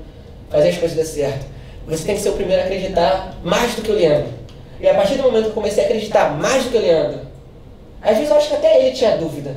fazer 0.49 0.70
as 0.70 0.78
coisas 0.78 0.97
dar 0.97 1.05
certo. 1.05 1.45
Você 1.88 2.06
tem 2.06 2.16
que 2.16 2.22
ser 2.22 2.30
o 2.30 2.34
primeiro 2.34 2.62
a 2.62 2.66
acreditar 2.66 3.34
mais 3.44 3.74
do 3.76 3.82
que 3.82 3.92
o 3.92 3.96
Leandro. 3.96 4.30
E 4.80 4.88
a 4.88 4.94
partir 4.94 5.16
do 5.16 5.24
momento 5.24 5.44
que 5.46 5.50
eu 5.50 5.54
comecei 5.54 5.84
a 5.84 5.88
acreditar 5.88 6.32
mais 6.38 6.64
do 6.66 6.70
que 6.72 6.78
o 6.78 6.82
Leandro, 6.82 7.20
às 8.02 8.16
vezes 8.18 8.30
eu 8.30 8.38
acho 8.38 8.50
que 8.50 8.56
até 8.56 8.80
ele 8.86 8.96
tinha 8.96 9.18
dúvida. 9.18 9.56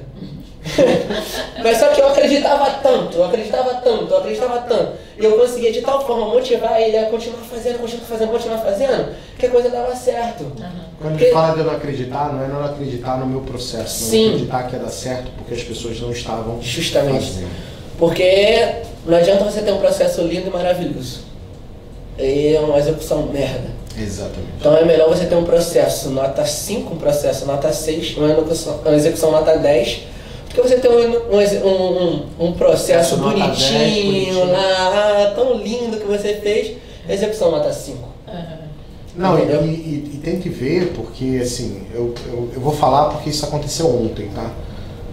Mas 1.62 1.78
só 1.78 1.88
que 1.88 2.00
eu 2.00 2.08
acreditava 2.08 2.70
tanto, 2.82 3.16
eu 3.16 3.24
acreditava 3.24 3.74
tanto, 3.76 4.12
eu 4.12 4.18
acreditava 4.18 4.58
tanto. 4.60 4.92
E 5.18 5.24
eu 5.24 5.32
conseguia 5.38 5.72
de 5.72 5.80
tal 5.82 6.06
forma 6.06 6.26
motivar 6.26 6.80
ele 6.80 6.96
a 6.96 7.06
continuar 7.06 7.38
fazendo, 7.42 7.78
continuar 7.78 8.06
fazendo, 8.06 8.30
continuar 8.30 8.58
fazendo, 8.58 9.14
que 9.38 9.46
a 9.46 9.50
coisa 9.50 9.70
dava 9.70 9.94
certo. 9.96 10.44
Aham. 10.58 10.70
Quando 11.00 11.10
Porque- 11.12 11.24
ele 11.24 11.32
fala 11.32 11.54
de 11.54 11.60
eu 11.60 11.64
não 11.66 11.74
acreditar, 11.74 12.32
não 12.32 12.44
é 12.44 12.48
não 12.48 12.64
acreditar 12.64 13.18
no 13.18 13.26
meu 13.26 13.40
processo, 13.40 14.04
não 14.04 14.10
Sim. 14.10 14.28
acreditar 14.28 14.62
que 14.66 14.76
ia 14.76 14.82
dar 14.82 14.90
certo 14.90 15.30
porque 15.36 15.54
as 15.54 15.62
pessoas 15.62 16.00
não 16.00 16.12
estavam 16.12 16.60
Justamente. 16.62 17.26
fazendo. 17.26 17.50
Porque 17.98 18.68
Não 19.06 19.16
adianta 19.16 19.44
você 19.44 19.62
ter 19.62 19.72
um 19.72 19.78
processo 19.78 20.20
lindo 20.22 20.48
e 20.48 20.50
maravilhoso. 20.50 21.20
E 22.20 22.54
é 22.54 22.60
uma 22.60 22.78
execução 22.78 23.22
merda. 23.32 23.70
Exatamente. 23.98 24.48
Então 24.58 24.76
é 24.76 24.84
melhor 24.84 25.08
você 25.08 25.24
ter 25.26 25.34
um 25.34 25.44
processo 25.44 26.10
nota 26.10 26.44
5, 26.44 26.94
um 26.94 26.98
processo 26.98 27.44
nota 27.46 27.72
6, 27.72 28.16
uma 28.16 28.30
execução, 28.30 28.80
uma 28.84 28.94
execução 28.94 29.30
nota 29.32 29.56
10, 29.58 30.00
do 30.48 30.54
que 30.54 30.60
você 30.60 30.76
ter 30.76 30.88
um, 30.88 31.34
um, 31.34 31.68
um, 31.68 32.46
um- 32.46 32.52
processo 32.52 33.16
nota 33.16 33.36
10, 33.38 33.46
bonitinho, 33.48 34.04
bonitinho. 34.34 34.52
lá, 34.52 34.58
ah, 35.26 35.32
tão 35.34 35.54
lindo 35.56 35.96
que 35.98 36.06
você 36.06 36.34
fez, 36.34 36.76
execução 37.08 37.50
nota 37.50 37.72
5. 37.72 37.98
Aham. 38.28 38.60
Não, 39.16 39.38
e, 39.38 39.42
e- 39.42 40.10
e 40.14 40.20
tem 40.22 40.38
que 40.40 40.48
ver, 40.48 40.92
porque 40.94 41.40
assim, 41.42 41.82
eu, 41.92 42.14
eu, 42.28 42.48
eu 42.54 42.60
vou 42.60 42.72
falar 42.72 43.06
porque 43.10 43.28
isso 43.30 43.44
aconteceu 43.44 43.88
ontem, 43.88 44.28
tá? 44.34 44.50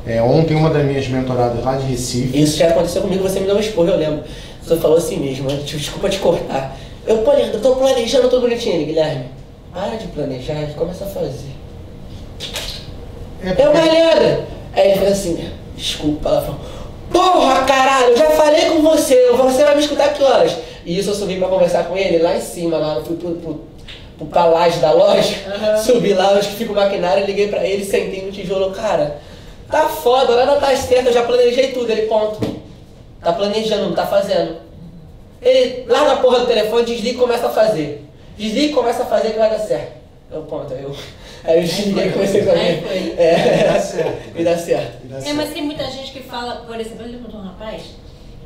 É, 0.05 0.21
ontem 0.21 0.55
uma 0.55 0.69
das 0.69 0.85
minhas 0.85 1.07
mentoradas 1.09 1.61
lá 1.65 1.75
de 1.75 1.87
Recife. 1.87 2.41
Isso 2.41 2.57
já 2.57 2.69
aconteceu 2.69 3.01
comigo, 3.01 3.23
você 3.23 3.39
me 3.39 3.47
deu 3.47 3.55
um 3.55 3.59
esporro, 3.59 3.89
eu 3.89 3.97
lembro. 3.97 4.23
Você 4.63 4.77
falou 4.77 4.97
assim 4.97 5.17
mesmo, 5.17 5.49
desculpa 5.49 6.07
te 6.09 6.19
cortar. 6.19 6.77
Eu, 7.07 7.19
pô, 7.19 7.31
Leandro, 7.31 7.57
eu 7.57 7.61
tô 7.61 7.75
planejando 7.75 8.29
tudo 8.29 8.41
bonitinho, 8.41 8.75
Ele, 8.75 8.85
Guilherme. 8.85 9.25
Para 9.73 9.95
de 9.95 10.07
planejar 10.07 10.61
e 10.63 10.73
começa 10.73 11.05
a 11.05 11.07
fazer. 11.07 11.55
É 13.43 13.63
Eu, 13.63 13.73
mas 13.73 13.85
Leandro. 13.85 14.43
Aí 14.73 14.89
ele 14.89 14.97
falou 14.99 15.13
assim, 15.13 15.51
desculpa, 15.75 16.29
ela 16.29 16.41
falou, 16.41 16.59
porra, 17.11 17.63
caralho, 17.63 18.09
eu 18.09 18.17
já 18.17 18.29
falei 18.31 18.65
com 18.69 18.81
você, 18.81 19.31
você 19.31 19.63
vai 19.63 19.75
me 19.75 19.81
escutar 19.81 20.13
que 20.13 20.21
horas? 20.21 20.55
E 20.85 20.99
isso 20.99 21.09
eu 21.09 21.15
subi 21.15 21.37
pra 21.37 21.47
conversar 21.47 21.85
com 21.85 21.97
ele 21.97 22.19
lá 22.19 22.35
em 22.35 22.41
cima, 22.41 22.77
lá, 22.77 22.95
eu 22.95 23.05
fui 23.05 23.15
pro, 23.15 23.31
pro, 23.35 23.61
pro 24.17 24.27
palácio 24.27 24.81
da 24.81 24.91
loja, 24.91 25.35
Aham. 25.47 25.77
subi 25.77 26.13
lá 26.13 26.33
onde 26.33 26.47
que 26.47 26.55
fica 26.55 26.71
o 26.71 26.75
maquinário, 26.75 27.25
liguei 27.25 27.47
pra 27.47 27.65
ele, 27.65 27.83
sentei 27.83 28.23
no 28.23 28.31
tijolo, 28.31 28.71
cara, 28.71 29.19
tá 29.71 29.87
foda, 29.89 30.35
nada 30.35 30.59
tá 30.59 30.75
certo, 30.75 31.07
eu 31.07 31.13
já 31.13 31.23
planejei 31.23 31.71
tudo, 31.71 31.89
ele 31.91 32.03
ponto. 32.03 32.39
Tá 33.23 33.33
planejando, 33.33 33.85
não 33.87 33.93
tá 33.93 34.05
fazendo. 34.05 34.66
Ele 35.41 35.85
larga 35.87 36.13
a 36.13 36.17
porra 36.17 36.39
do 36.41 36.45
telefone, 36.47 36.85
desliga 36.85 37.15
e 37.17 37.19
começa 37.21 37.47
a 37.47 37.49
fazer. 37.49 38.05
Desliga 38.37 38.65
e 38.67 38.73
começa 38.73 39.03
a 39.03 39.05
fazer 39.05 39.31
que 39.31 39.37
vai 39.39 39.49
dar 39.49 39.59
certo. 39.59 39.93
Eu 40.31 40.41
ponto, 40.43 40.73
aí 40.73 40.83
eu. 40.83 40.95
Aí 41.43 41.57
eu 41.57 41.61
desliguei 41.63 42.07
e 42.07 42.11
comecei 42.11 42.41
a 42.41 42.53
Aí 42.53 42.81
fazer. 42.81 42.87
foi. 42.87 43.23
É, 43.23 43.63
Dá 43.73 43.79
certo. 43.79 44.17
E 44.35 44.43
dá 44.43 44.57
certo. 44.57 44.97
É, 45.15 45.21
certo. 45.21 45.35
mas 45.35 45.49
tem 45.53 45.63
muita 45.63 45.83
gente 45.85 46.11
que 46.11 46.21
fala, 46.23 46.63
por 46.67 46.79
exemplo, 46.79 47.05
lembro 47.05 47.29
de 47.31 47.35
um 47.37 47.41
rapaz 47.41 47.81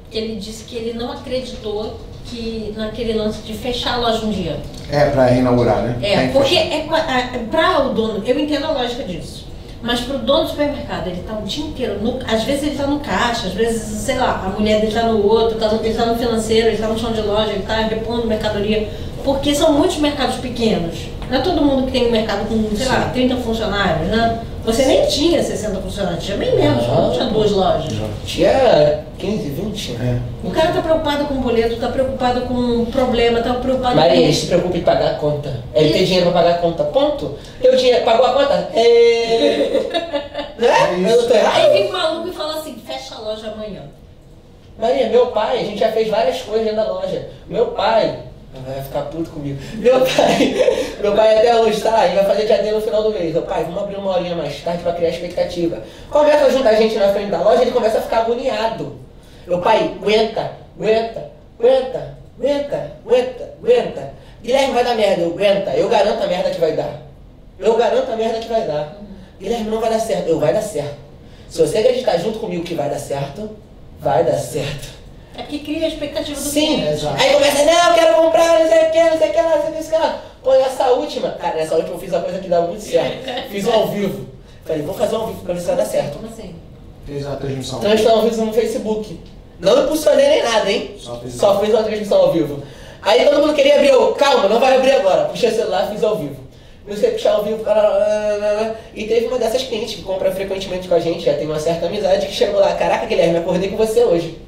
que 0.09 0.17
ele 0.17 0.35
disse 0.35 0.65
que 0.65 0.75
ele 0.75 0.93
não 0.93 1.11
acreditou 1.11 1.97
que 2.25 2.73
naquele 2.77 3.13
lance 3.13 3.39
de 3.41 3.53
fechar 3.53 3.93
a 3.95 3.97
loja 3.97 4.25
um 4.25 4.31
dia. 4.31 4.59
É 4.91 5.09
pra 5.09 5.25
reinaugurar, 5.25 5.81
né? 5.81 5.97
É, 6.03 6.27
porque 6.27 6.55
é, 6.55 6.85
qua- 6.87 6.99
a- 6.99 7.39
pra 7.49 7.79
o 7.87 7.93
dono, 7.93 8.21
eu 8.27 8.37
entendo 8.39 8.65
a 8.65 8.71
lógica 8.71 9.03
disso. 9.03 9.47
Mas 9.83 10.01
pro 10.01 10.19
dono 10.19 10.43
do 10.43 10.49
supermercado, 10.49 11.07
ele 11.07 11.23
tá 11.27 11.33
o 11.33 11.41
dia 11.43 11.65
inteiro, 11.65 11.99
no- 12.01 12.19
às 12.27 12.43
vezes 12.43 12.63
ele 12.63 12.75
tá 12.75 12.85
no 12.85 12.99
caixa, 12.99 13.47
às 13.47 13.53
vezes, 13.53 13.81
sei 13.81 14.15
lá, 14.17 14.43
a 14.45 14.49
mulher 14.49 14.79
dele 14.79 14.91
tá 14.93 15.03
no 15.03 15.25
outro, 15.27 15.57
tá 15.57 15.69
no, 15.69 15.83
ele 15.83 15.93
tá 15.93 16.05
no 16.05 16.15
financeiro, 16.15 16.67
ele 16.67 16.77
tá 16.77 16.87
no 16.87 16.99
chão 16.99 17.11
de 17.11 17.21
loja, 17.21 17.51
ele 17.51 17.63
tá 17.63 17.75
repondo 17.77 18.27
mercadoria. 18.27 18.89
Porque 19.23 19.53
são 19.55 19.73
muitos 19.73 19.97
mercados 19.97 20.35
pequenos. 20.37 20.95
Não 21.29 21.37
é 21.37 21.41
todo 21.41 21.61
mundo 21.63 21.85
que 21.85 21.91
tem 21.93 22.07
um 22.07 22.11
mercado 22.11 22.47
com, 22.47 22.75
sei 22.75 22.87
lá, 22.87 23.09
30 23.13 23.35
funcionários, 23.37 24.07
né? 24.07 24.39
Você 24.65 24.85
nem 24.85 25.05
tinha 25.07 25.41
60 25.41 25.79
funcionários, 25.79 26.23
tinha 26.23 26.37
bem 26.37 26.55
menos, 26.55 26.83
Ah. 26.85 27.09
tinha 27.13 27.25
duas 27.25 27.51
lojas. 27.51 27.93
Tinha 28.25 28.99
15, 29.21 29.49
20. 29.49 29.91
É. 30.01 30.19
O 30.43 30.49
cara 30.49 30.71
tá 30.71 30.81
preocupado 30.81 31.25
com 31.25 31.35
o 31.35 31.41
boleto, 31.41 31.75
tá 31.77 31.89
preocupado 31.89 32.41
com 32.41 32.53
o 32.53 32.85
problema, 32.87 33.39
tá 33.39 33.53
preocupado 33.53 33.95
Maria, 33.95 34.15
ele 34.15 34.27
com. 34.27 34.33
se 34.33 34.47
preocupa 34.47 34.77
em 34.77 34.81
pagar 34.81 35.11
a 35.11 35.15
conta. 35.15 35.63
Ele 35.75 35.93
tem 35.93 36.03
dinheiro 36.03 36.31
pra 36.31 36.41
pagar 36.41 36.55
a 36.55 36.57
conta, 36.57 36.83
ponto. 36.85 37.37
Teu 37.61 37.75
dinheiro, 37.75 38.03
pagou 38.03 38.25
a 38.25 38.33
conta? 38.33 38.69
É... 38.73 40.49
né? 40.57 40.67
É 40.67 41.13
Eu 41.13 41.21
não 41.21 41.27
tô 41.27 41.33
errado? 41.35 41.55
Aí 41.55 41.71
vem 41.71 41.89
um 41.89 41.91
maluco 41.91 42.29
e 42.29 42.33
fala 42.33 42.55
assim, 42.55 42.75
fecha 42.85 43.15
a 43.15 43.19
loja 43.19 43.51
amanhã. 43.51 43.83
Maria, 44.79 45.09
meu 45.09 45.27
pai, 45.27 45.59
a 45.59 45.63
gente 45.63 45.79
já 45.79 45.91
fez 45.91 46.09
várias 46.09 46.41
coisas 46.41 46.65
dentro 46.65 46.83
da 46.83 46.91
loja. 46.91 47.29
Meu 47.47 47.67
pai, 47.67 48.17
vai 48.65 48.81
ficar 48.81 49.01
puto 49.03 49.29
comigo. 49.29 49.59
Meu 49.75 49.99
pai, 50.01 50.97
meu 50.99 51.13
pai 51.13 51.37
até 51.37 51.55
hoje 51.55 51.79
tá, 51.81 52.05
ele 52.05 52.15
vai 52.15 52.25
fazer 52.25 52.45
dia 52.47 52.73
no 52.73 52.81
final 52.81 53.03
do 53.03 53.11
mês. 53.11 53.33
Meu 53.33 53.43
pai, 53.43 53.63
vamos 53.63 53.83
abrir 53.83 53.97
uma 53.97 54.15
horinha 54.15 54.35
mais 54.35 54.59
tarde 54.61 54.81
pra 54.81 54.93
criar 54.93 55.09
expectativa. 55.09 55.83
Começa 56.09 56.45
a 56.45 56.49
juntar 56.49 56.73
gente 56.73 56.95
na 56.95 57.13
frente 57.13 57.29
da 57.29 57.41
loja, 57.41 57.61
ele 57.61 57.71
começa 57.71 57.99
a 57.99 58.01
ficar 58.01 58.21
agoniado. 58.21 59.10
Meu 59.47 59.59
pai, 59.59 59.95
aguenta, 60.01 60.51
aguenta, 60.77 61.31
aguenta, 61.59 62.17
aguenta, 62.37 62.91
aguenta, 63.05 63.53
aguenta. 63.61 64.13
Guilherme 64.43 64.73
vai 64.73 64.83
dar 64.83 64.95
merda, 64.95 65.21
eu 65.21 65.31
aguenta, 65.31 65.71
eu 65.71 65.89
garanto 65.89 66.23
a 66.23 66.27
merda 66.27 66.49
que 66.49 66.59
vai 66.59 66.71
dar. 66.73 67.01
Eu 67.59 67.77
garanto 67.77 68.11
a 68.11 68.15
merda 68.15 68.39
que 68.39 68.47
vai 68.47 68.61
dar. 68.65 68.97
Guilherme 69.39 69.69
não 69.69 69.79
vai 69.79 69.89
dar 69.89 69.99
certo, 69.99 70.27
eu 70.27 70.39
vai 70.39 70.53
dar 70.53 70.61
certo. 70.61 70.95
Se 71.49 71.59
você 71.59 71.79
acreditar 71.79 72.17
junto 72.17 72.39
comigo 72.39 72.63
que 72.63 72.73
vai 72.73 72.89
dar 72.89 72.99
certo, 72.99 73.49
vai 73.99 74.23
dar 74.23 74.37
certo. 74.37 74.89
É 75.35 75.43
porque 75.43 75.59
cria 75.59 75.85
a 75.85 75.89
expectativa 75.89 76.39
do 76.39 76.45
Sim, 76.45 76.75
cliente. 76.81 77.07
aí 77.07 77.33
começa, 77.33 77.63
não, 77.63 77.89
eu 77.89 77.93
quero 77.95 78.15
comprar, 78.15 78.59
não 78.59 78.69
sei 78.69 78.87
o 78.87 78.91
que, 78.91 79.03
não 79.03 79.17
sei 79.17 79.29
o 79.29 79.31
que 79.33 79.41
lá, 79.41 79.55
não 79.55 79.61
sei 79.61 79.61
o 79.61 79.63
que, 79.63 79.71
não 79.71 79.83
sei 79.83 79.97
o 79.97 80.01
que 80.01 80.07
lá. 80.07 80.21
Pô, 80.43 80.53
nessa 80.55 80.87
última, 80.91 81.29
cara, 81.31 81.55
nessa 81.55 81.75
última 81.75 81.95
eu 81.95 81.99
fiz 81.99 82.09
uma 82.11 82.21
coisa 82.21 82.39
que 82.39 82.49
dá 82.49 82.61
muito 82.61 82.81
certo. 82.81 83.29
Fiz 83.49 83.65
um 83.67 83.73
ao 83.73 83.87
vivo. 83.89 84.27
Falei, 84.65 84.81
vou 84.81 84.93
fazer 84.93 85.15
um 85.15 85.21
ao 85.21 85.27
vivo 85.27 85.41
pra 85.41 85.53
ver 85.53 85.59
se 85.59 85.67
vai 85.67 85.75
dar 85.75 85.85
certo. 85.85 86.13
Como 86.17 86.27
assim? 86.27 86.55
Fez 87.05 87.25
a 87.25 87.35
transmissão. 87.35 87.79
Transmissão 87.79 88.15
ao 88.15 88.21
vivo 88.23 88.45
no 88.45 88.53
Facebook. 88.53 89.19
Não 89.59 89.83
impulsionei 89.83 90.27
nem 90.27 90.43
nada, 90.43 90.71
hein? 90.71 90.95
Só 90.97 91.17
fez- 91.17 91.33
Só 91.35 91.59
fiz 91.59 91.69
uma 91.69 91.83
transmissão 91.83 92.17
ao 92.17 92.31
vivo. 92.31 92.63
Aí 93.01 93.25
todo 93.25 93.41
mundo 93.41 93.53
queria 93.53 93.75
abrir, 93.75 93.89
eu, 93.89 94.13
calma, 94.13 94.47
não 94.47 94.59
vai 94.59 94.75
abrir 94.77 94.91
agora. 94.91 95.25
Puxei 95.25 95.49
o 95.49 95.55
celular, 95.55 95.89
fiz 95.91 96.03
ao 96.03 96.15
vivo. 96.17 96.37
Comecei 96.83 97.09
a 97.09 97.11
puxar 97.13 97.31
ao 97.33 97.43
vivo, 97.43 97.63
e 98.95 99.05
teve 99.05 99.27
uma 99.27 99.37
dessas 99.37 99.63
clientes 99.63 99.95
que 99.95 100.01
compra 100.01 100.31
frequentemente 100.31 100.87
com 100.87 100.95
a 100.95 100.99
gente, 100.99 101.23
já 101.23 101.33
tem 101.35 101.45
uma 101.45 101.59
certa 101.59 101.85
amizade, 101.85 102.25
que 102.25 102.33
chegou 102.33 102.59
lá, 102.59 102.73
caraca 102.73 103.05
Guilherme, 103.05 103.37
acordei 103.37 103.69
com 103.69 103.77
você 103.77 104.03
hoje. 104.03 104.39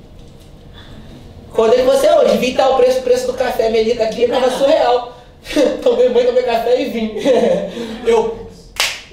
Acordei 1.51 1.83
com 1.83 1.91
você 1.91 2.09
hoje, 2.11 2.37
vi 2.37 2.53
tal 2.55 2.75
preço, 2.75 3.01
preço 3.03 3.27
do 3.27 3.33
café, 3.33 3.69
Melita 3.69 4.03
aqui, 4.03 4.27
tava 4.27 4.49
surreal. 4.49 5.13
tomei 5.83 6.09
banho, 6.09 6.27
tomei 6.27 6.43
café 6.43 6.81
e 6.81 6.85
vim. 6.85 7.13
eu, 8.05 8.42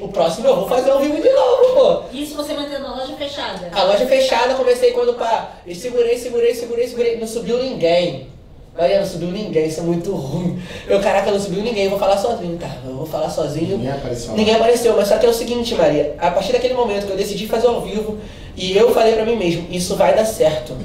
o 0.00 0.08
próximo 0.08 0.48
eu 0.48 0.56
vou 0.56 0.68
fazer 0.68 0.90
ao 0.90 1.00
vivo 1.00 1.20
de 1.20 1.30
novo, 1.30 1.74
pô. 1.74 2.16
Isso 2.16 2.34
você 2.34 2.54
mantendo 2.54 2.86
a 2.86 2.96
loja 2.96 3.14
fechada. 3.14 3.68
A 3.72 3.82
loja 3.84 4.06
fechada, 4.06 4.54
comecei 4.54 4.92
quando 4.92 5.14
pá. 5.14 5.50
E 5.66 5.74
segurei, 5.74 6.16
segurei, 6.18 6.54
segurei, 6.54 6.88
segurei. 6.88 7.18
Não 7.18 7.26
subiu 7.26 7.62
ninguém. 7.62 8.28
Maria, 8.76 9.00
não 9.00 9.06
subiu 9.06 9.28
ninguém, 9.28 9.66
isso 9.66 9.80
é 9.80 9.82
muito 9.82 10.14
ruim. 10.14 10.62
Eu, 10.88 11.00
caraca, 11.00 11.30
não 11.30 11.40
subiu 11.40 11.62
ninguém, 11.62 11.84
eu 11.84 11.90
vou 11.90 11.98
falar 11.98 12.16
sozinho, 12.16 12.56
tá? 12.56 12.70
Eu 12.86 12.94
vou 12.94 13.04
falar 13.04 13.28
sozinho. 13.28 13.76
Ninguém 13.76 13.90
apareceu. 13.90 14.32
Ninguém 14.32 14.54
apareceu, 14.54 14.96
mas 14.96 15.08
só 15.08 15.18
que 15.18 15.26
é 15.26 15.28
o 15.28 15.34
seguinte, 15.34 15.74
Maria. 15.74 16.14
A 16.18 16.30
partir 16.30 16.52
daquele 16.52 16.74
momento 16.74 17.06
que 17.06 17.12
eu 17.12 17.16
decidi 17.16 17.46
fazer 17.46 17.66
ao 17.66 17.80
vivo, 17.82 18.18
e 18.56 18.76
eu 18.76 18.94
falei 18.94 19.14
pra 19.14 19.24
mim 19.24 19.36
mesmo, 19.36 19.66
isso 19.70 19.96
vai 19.96 20.14
dar 20.14 20.24
certo. 20.24 20.76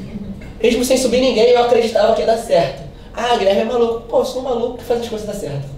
Mesmo 0.62 0.84
sem 0.84 0.98
subir 0.98 1.22
ninguém, 1.22 1.50
eu 1.52 1.64
acreditava 1.64 2.14
que 2.16 2.22
ia 2.22 2.28
dar 2.28 2.38
certo. 2.38 2.84
Ah, 3.14 3.38
Guilherme 3.38 3.62
é 3.62 3.66
maluco. 3.66 4.02
Pô, 4.02 4.20
eu 4.20 4.26
sou 4.26 4.42
um 4.42 4.46
maluco 4.46 4.78
que 4.80 4.84
faz 4.84 5.02
as 5.02 5.08
coisas 5.08 5.28
dar 5.28 5.34
certo. 5.34 5.75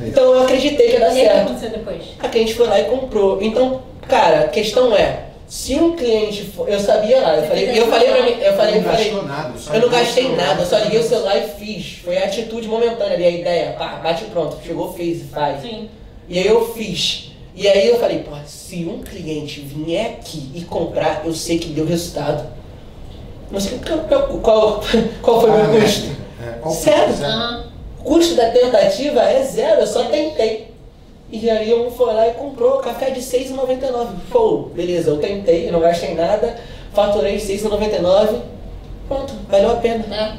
É. 0.00 0.08
Então 0.08 0.24
eu 0.34 0.42
acreditei 0.42 0.86
que 0.88 0.92
ia 0.94 1.00
dar 1.00 1.14
E 1.14 1.20
aí 1.20 1.26
o 1.26 1.28
que 1.28 1.34
certo. 1.34 1.46
aconteceu 1.48 1.70
depois? 1.70 2.02
A 2.20 2.28
cliente 2.28 2.54
foi 2.54 2.66
lá 2.66 2.80
e 2.80 2.84
comprou. 2.84 3.40
Então, 3.42 3.82
cara, 4.08 4.40
a 4.40 4.48
questão 4.48 4.94
é, 4.96 5.24
se 5.46 5.74
um 5.74 5.94
cliente 5.94 6.42
for, 6.44 6.68
eu 6.68 6.80
sabia 6.80 7.20
lá, 7.20 7.36
eu 7.36 7.42
Você 7.42 7.48
falei, 7.48 7.78
eu 7.78 7.86
falei 7.86 8.08
pra 8.10 8.22
mim, 8.22 8.36
eu 8.42 8.52
falei, 8.54 8.74
Não 8.74 8.80
eu 8.80 8.84
falei, 8.84 9.04
gastou 9.04 9.22
nada, 9.24 9.52
eu 9.72 9.80
não 9.80 9.88
gastei 9.88 10.36
nada, 10.36 10.62
eu 10.62 10.66
só 10.66 10.78
liguei 10.78 10.98
o 11.00 11.02
celular 11.02 11.36
e 11.38 11.48
fiz. 11.48 11.98
Foi 12.04 12.16
a 12.18 12.24
atitude 12.24 12.66
momentânea 12.66 13.14
ali, 13.14 13.24
a 13.24 13.30
ideia, 13.30 13.72
pá, 13.78 14.00
bate 14.02 14.24
e 14.24 14.26
pronto, 14.28 14.56
chegou, 14.66 14.92
fez 14.94 15.20
e 15.20 15.24
faz. 15.24 15.62
Sim. 15.62 15.88
E 16.28 16.38
aí 16.38 16.46
eu 16.46 16.72
fiz. 16.74 17.30
E 17.54 17.68
aí 17.68 17.86
eu 17.88 18.00
falei, 18.00 18.18
pô, 18.20 18.32
se 18.46 18.84
um 18.84 19.00
cliente 19.00 19.60
vier 19.60 20.06
aqui 20.18 20.50
e 20.54 20.62
comprar, 20.62 21.22
eu 21.24 21.32
sei 21.32 21.58
que 21.58 21.68
deu 21.68 21.86
resultado. 21.86 22.44
Não 23.50 23.60
sei 23.60 23.78
qual, 23.78 23.98
qual, 24.08 24.26
qual, 24.40 24.80
qual 25.22 25.40
foi 25.40 25.50
o 25.50 25.52
Ah, 25.52 25.56
meu 25.58 25.72
né? 25.74 25.80
custo. 25.82 26.08
É, 26.42 26.70
Sério? 26.70 27.14
foi? 27.14 27.73
Custo 28.04 28.34
da 28.34 28.50
tentativa 28.50 29.22
é 29.22 29.42
zero, 29.42 29.80
eu 29.80 29.86
só 29.86 30.04
tentei. 30.04 30.72
E 31.32 31.48
aí 31.50 31.74
um 31.74 31.90
foi 31.90 32.12
lá 32.12 32.28
e 32.28 32.32
comprou 32.32 32.78
café 32.78 33.10
de 33.10 33.20
R$ 33.20 33.26
6,99. 33.26 34.06
Pô, 34.30 34.68
beleza, 34.74 35.10
eu 35.10 35.16
tentei, 35.18 35.66
eu 35.68 35.72
não 35.72 35.80
gastei 35.80 36.14
nada, 36.14 36.56
faturei 36.92 37.36
R$ 37.36 37.40
6,99. 37.40 38.40
Pronto, 39.08 39.34
valeu 39.48 39.70
a 39.72 39.76
pena. 39.76 40.04
É. 40.14 40.32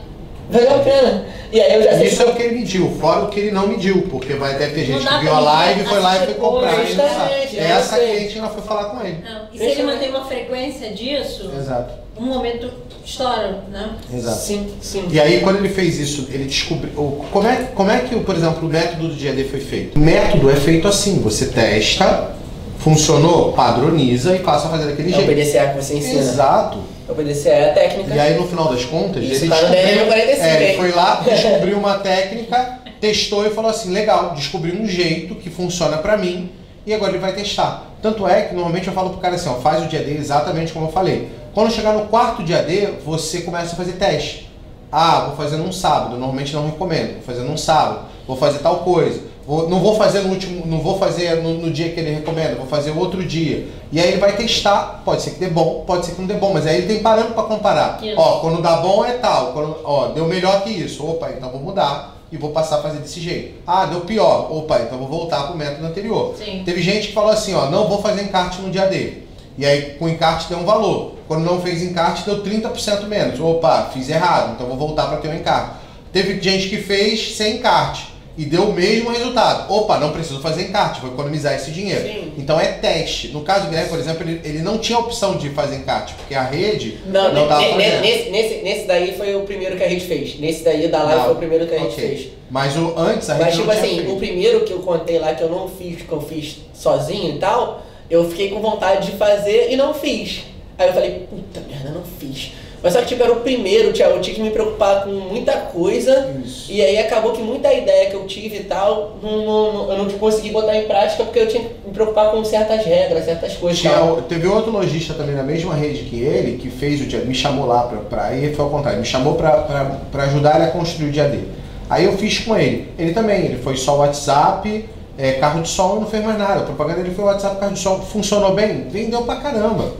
Valeu 0.50 0.76
a 0.76 0.80
pena. 0.80 1.26
E 1.52 1.60
aí 1.60 1.74
eu 1.74 1.84
já 1.84 1.98
sei 1.98 2.08
Isso 2.08 2.22
é 2.22 2.26
o 2.26 2.36
que 2.36 2.44
ele 2.44 2.60
mediu, 2.60 2.92
fora 3.00 3.24
o 3.26 3.30
que 3.30 3.40
ele 3.40 3.52
não 3.52 3.68
mediu, 3.68 4.04
porque 4.10 4.34
vai 4.34 4.58
deve 4.58 4.76
ter 4.76 4.92
Não 4.92 5.00
gente 5.00 5.10
que 5.10 5.20
viu 5.22 5.34
a 5.34 5.40
live, 5.40 5.86
foi 5.86 6.00
lá 6.00 6.18
e 6.18 6.26
foi 6.26 6.34
comprar. 6.36 6.72
não 6.78 6.86
justamente, 6.86 7.60
Essa 7.60 7.98
eu 7.98 8.16
cliente 8.16 8.38
ela 8.38 8.50
foi 8.50 8.62
falar 8.62 8.86
com 8.86 9.06
ele. 9.06 9.24
Não. 9.24 9.46
E 9.52 9.54
se 9.54 9.58
Deixa 9.58 9.72
ele 9.74 9.82
eu- 9.82 9.86
mantém 9.94 10.10
uma 10.10 10.26
frequência 10.26 10.90
disso, 10.92 11.52
Exato, 11.58 11.94
um 12.18 12.26
momento 12.26 12.70
estoura, 13.06 13.64
né? 13.72 13.96
exato. 14.14 14.38
Sim, 14.40 14.68
sim. 14.82 15.08
E 15.12 15.20
aí 15.20 15.42
quando 15.42 15.58
ele 15.58 15.70
fez 15.70 16.00
isso, 16.00 16.28
ele 16.32 16.46
descobriu. 16.46 16.92
o- 16.98 17.26
Como 17.32 17.48
é, 17.48 17.56
como 17.76 17.92
é 17.92 18.00
que, 18.00 18.16
por 18.22 18.36
exemplo, 18.36 18.68
o 18.68 18.72
método 18.72 19.10
do 19.10 19.16
GAD 19.24 19.44
foi 19.46 19.60
feito? 19.60 19.96
O 19.98 20.00
método 20.00 20.50
é 20.50 20.56
feito 20.56 20.88
assim, 20.88 21.20
você 21.20 21.48
testa, 21.48 22.32
funcionou, 22.80 23.52
padroniza 23.54 24.36
e 24.36 24.40
passa 24.40 24.68
a 24.68 24.72
fazer 24.72 24.86
daquele 24.88 25.10
É 25.14 25.18
o 25.18 25.22
jeito. 25.26 25.28
PDCA 25.30 25.68
que 25.74 25.84
você 25.84 25.96
ensina. 25.98 26.20
Exato. 26.20 26.78
É 27.08 27.12
o 27.12 27.16
PDCA 27.16 27.50
é 27.50 27.70
a 27.70 27.74
técnica. 27.74 28.16
E 28.16 28.20
aí 28.20 28.40
no 28.40 28.48
final 28.48 28.70
das 28.74 28.86
contas, 28.86 29.24
Isso 29.24 29.44
ele 29.44 29.50
tá 29.50 29.62
no 29.62 29.70
DNM 29.70 30.06
45, 30.08 30.44
é, 30.44 30.64
ele 30.70 30.78
foi 30.78 30.92
lá, 30.92 31.22
descobriu 31.26 31.78
uma 31.78 32.00
técnica, 32.00 32.80
testou 33.00 33.46
e 33.46 33.50
falou 33.52 33.70
assim, 33.70 33.92
legal, 33.92 34.34
descobri 34.36 34.72
um 34.72 34.88
jeito 34.88 35.36
que 35.36 35.50
funciona 35.50 35.98
pra 35.98 36.18
mim 36.18 36.50
e 36.86 36.94
agora 36.94 37.12
ele 37.12 37.20
vai 37.20 37.34
testar. 37.34 37.92
Tanto 38.02 38.28
é 38.28 38.44
que 38.44 38.56
normalmente 38.56 38.88
eu 38.88 38.94
falo 38.94 39.12
pro 39.12 39.20
cara 39.20 39.36
assim, 39.36 39.50
ó, 39.50 39.56
faz 39.56 39.84
o 39.84 39.88
dia 39.88 40.00
dele 40.00 40.18
exatamente 40.20 40.72
como 40.74 40.88
eu 40.88 40.92
falei. 40.92 41.30
Quando 41.56 41.72
chegar 41.72 41.94
no 41.94 42.06
quarto 42.08 42.44
dia 42.44 42.62
D, 42.62 42.88
você 43.04 43.42
começa 43.42 43.74
a 43.74 43.76
fazer 43.76 43.94
teste. 43.94 44.52
Ah, 44.92 45.22
vou 45.28 45.36
fazer 45.38 45.56
num 45.58 45.72
sábado, 45.72 46.12
normalmente 46.12 46.54
não 46.54 46.66
recomendo. 46.66 47.14
Vou 47.14 47.22
fazer 47.24 47.42
num 47.42 47.58
sábado, 47.58 48.02
vou 48.28 48.38
fazer 48.38 48.60
tal 48.60 48.78
coisa. 48.80 49.22
Vou- 49.48 49.70
não 49.70 49.80
vou 49.80 49.96
fazer 49.96 50.22
no 50.22 50.30
último, 50.32 50.66
não 50.66 50.80
vou 50.82 50.98
fazer 51.00 51.42
no, 51.42 51.54
no 51.54 51.72
dia 51.72 51.90
que 51.92 52.00
ele 52.00 52.12
recomenda, 52.16 52.56
vou 52.56 52.66
fazer 52.68 52.92
outro 52.92 53.24
dia. 53.24 53.68
E 53.92 54.00
aí 54.00 54.10
ele 54.10 54.18
vai 54.18 54.36
testar, 54.36 55.02
pode 55.06 55.22
ser 55.22 55.32
que 55.32 55.40
dê 55.40 55.48
bom, 55.48 55.84
pode 55.88 56.06
ser 56.06 56.14
que 56.14 56.20
não 56.22 56.28
dê 56.28 56.34
bom, 56.34 56.52
mas 56.54 56.66
aí 56.68 56.78
ele 56.78 56.88
tem 56.88 57.00
parâmetro 57.02 57.34
para 57.36 57.44
comparar. 57.44 58.00
Isso. 58.04 58.20
Ó, 58.20 58.40
quando 58.40 58.62
dá 58.62 58.78
bom 58.78 59.06
é 59.06 59.14
tal, 59.14 59.54
quando, 59.54 59.78
ó, 59.86 60.08
deu 60.10 60.26
melhor 60.26 60.62
que 60.64 60.70
isso. 60.72 61.06
Opa, 61.08 61.30
então 61.30 61.50
vou 61.52 61.62
mudar 61.62 62.18
e 62.32 62.38
vou 62.38 62.50
passar 62.50 62.80
a 62.80 62.82
fazer 62.82 62.98
desse 63.00 63.22
jeito. 63.22 63.54
Ah, 63.68 63.86
deu 63.86 64.02
pior. 64.02 64.48
Opa, 64.52 64.80
então 64.82 64.98
vou 64.98 65.08
voltar 65.08 65.44
pro 65.44 65.56
método 65.56 65.86
anterior. 65.88 66.34
Sim. 66.38 66.64
Teve 66.66 66.82
gente 66.82 67.08
que 67.10 67.14
falou 67.14 67.30
assim, 67.32 67.54
ó, 67.54 67.70
não 67.70 67.88
vou 67.88 68.02
fazer 68.02 68.24
encarte 68.24 68.62
no 68.62 68.70
dia 68.72 68.88
D. 68.88 69.25
E 69.58 69.66
aí 69.66 69.96
com 69.98 70.06
o 70.06 70.10
encarte 70.10 70.50
deu 70.50 70.58
um 70.60 70.66
valor. 70.66 71.14
Quando 71.28 71.44
não 71.44 71.62
fez 71.62 71.82
encarte 71.82 72.24
deu 72.26 72.44
30% 72.44 73.04
menos. 73.08 73.40
Opa, 73.40 73.90
fiz 73.94 74.10
errado, 74.10 74.54
então 74.54 74.68
vou 74.68 74.78
voltar 74.78 75.08
para 75.08 75.18
ter 75.18 75.30
um 75.30 75.36
encarte. 75.36 75.78
Teve 76.12 76.40
gente 76.42 76.70
que 76.70 76.78
fez 76.78 77.36
sem 77.36 77.56
encarte 77.58 78.14
e 78.38 78.44
deu 78.46 78.64
o 78.64 78.74
mesmo 78.74 79.10
resultado. 79.12 79.72
Opa, 79.74 79.98
não 79.98 80.12
preciso 80.12 80.40
fazer 80.42 80.64
encarte, 80.64 81.00
vou 81.02 81.12
economizar 81.14 81.54
esse 81.56 81.72
dinheiro. 81.72 82.04
Sim. 82.04 82.34
Então 82.38 82.60
é 82.60 82.68
teste. 82.68 83.30
No 83.30 83.42
caso 83.42 83.64
do 83.64 83.70
Guilherme, 83.70 83.90
por 83.90 83.98
exemplo, 84.00 84.24
ele, 84.30 84.42
ele 84.44 84.60
não 84.60 84.78
tinha 84.78 84.98
a 84.98 85.02
opção 85.02 85.38
de 85.38 85.50
fazer 85.52 85.78
encarte, 85.78 86.14
porque 86.16 86.36
a 86.36 86.44
rede 86.44 87.00
Não, 87.08 87.34
não 87.34 87.48
tava 87.48 87.62
ne- 87.62 87.68
ne- 87.76 87.84
fazendo. 87.86 88.02
nesse, 88.02 88.30
nesse, 88.30 88.56
nesse 88.62 88.88
daí 88.88 89.16
foi 89.18 89.36
o 89.36 89.42
primeiro 89.42 89.78
que 89.78 89.84
a 89.84 89.90
gente 89.90 90.06
fez. 90.06 90.38
Nesse 90.40 90.64
daí 90.66 90.88
da 90.90 91.02
live 91.04 91.18
Não. 91.18 91.26
foi 91.26 91.34
o 91.34 91.38
primeiro 91.38 91.66
que 91.68 91.76
a 91.76 91.80
gente 91.80 91.94
Ok. 91.94 92.08
fez. 92.08 92.28
Mas 92.52 92.76
o 92.78 92.94
antes 92.98 93.30
a 93.30 93.34
rede 93.36 93.46
Mas 93.46 93.56
tipo 93.56 93.72
assim, 93.72 93.96
feito. 93.96 94.12
o 94.14 94.18
primeiro 94.18 94.60
que 94.66 94.74
eu 94.74 94.80
contei 94.80 95.18
lá 95.18 95.34
que 95.34 95.42
eu 95.42 95.50
não 95.50 95.68
fiz, 95.70 96.02
que 96.02 96.12
eu 96.12 96.22
fiz 96.22 96.58
sozinho 96.74 97.36
e 97.36 97.40
tal, 97.40 97.82
eu 98.10 98.30
fiquei 98.30 98.50
com 98.50 98.60
vontade 98.62 99.12
de 99.12 99.18
fazer 99.18 99.68
e 99.72 99.76
não 99.76 99.94
fiz. 99.94 100.44
Aí 100.78 100.88
eu 100.88 100.94
falei, 100.94 101.28
puta 101.30 101.62
merda, 101.70 101.90
não 101.90 102.04
fiz. 102.20 102.52
Mas 102.84 102.94
só 102.94 103.00
que 103.00 103.08
tipo, 103.08 103.24
era 103.24 103.32
o 103.34 103.38
primeiro, 103.38 103.92
Thiago, 103.94 104.16
eu 104.18 104.22
tinha 104.22 104.36
que 104.36 104.42
me 104.44 104.52
preocupar 104.52 105.06
com 105.06 105.10
muita 105.10 105.54
coisa. 105.54 106.32
Isso. 106.46 106.72
E 106.72 106.84
aí 106.84 107.00
acabou 107.00 107.32
que 107.32 107.42
muita 107.42 107.74
ideia 107.74 108.10
que 108.12 108.16
eu 108.16 108.28
tive 108.28 108.58
e 108.58 108.64
tal, 108.66 109.18
não, 109.24 109.38
não- 109.44 109.74
não- 109.74 109.92
eu 109.92 109.98
não 109.98 110.10
consegui 110.20 110.52
botar 110.52 110.78
em 110.78 110.84
prática 110.84 111.24
porque 111.24 111.40
eu 111.40 111.48
tinha 111.48 111.64
que 111.64 111.70
me 111.88 111.92
preocupar 111.94 112.30
com 112.30 112.44
certas 112.46 112.86
regras, 112.86 113.26
certas 113.26 113.54
coisas. 113.56 113.80
Tinha, 113.80 113.94
tal. 113.94 114.22
teve 114.24 114.46
outro 114.48 114.72
lojista 114.72 115.16
também 115.16 115.34
na 115.34 115.42
mesma 115.42 115.74
rede 115.74 116.04
que 116.04 116.22
ele, 116.22 116.58
que 116.58 116.70
fez 116.70 117.02
o 117.02 117.06
dia, 117.06 117.22
me 117.22 117.34
chamou 117.34 117.66
lá 117.66 117.84
pra, 117.88 117.98
pra 118.02 118.26
aí 118.26 118.54
foi 118.54 118.64
ao 118.66 118.70
contrário, 118.70 119.00
me 119.00 119.06
chamou 119.06 119.34
pra, 119.34 119.52
pra, 119.64 119.86
pra 120.12 120.24
ajudar 120.26 120.58
ele 120.58 120.66
a 120.66 120.72
construir 120.72 121.08
o 121.10 121.12
dia 121.12 121.28
dele. 121.28 121.50
Aí 121.90 122.06
eu 122.06 122.16
fiz 122.18 122.40
com 122.40 122.56
ele. 122.56 122.88
Ele 123.00 123.14
também, 123.14 123.46
ele 123.46 123.58
foi 123.64 123.78
só 123.78 123.96
WhatsApp, 123.98 124.86
é, 125.18 125.34
carro 125.34 125.62
de 125.62 125.70
som 125.70 125.96
não 125.96 126.06
fez 126.08 126.24
mais 126.24 126.38
nada. 126.38 126.62
A 126.62 126.64
propaganda 126.64 127.02
dele 127.02 127.16
foi 127.16 127.26
WhatsApp, 127.26 127.58
carro 127.60 127.74
de 127.74 127.80
som, 127.80 128.00
funcionou 128.02 128.54
bem? 128.54 128.88
Vendeu 128.90 129.22
pra 129.24 129.36
caramba. 129.38 129.94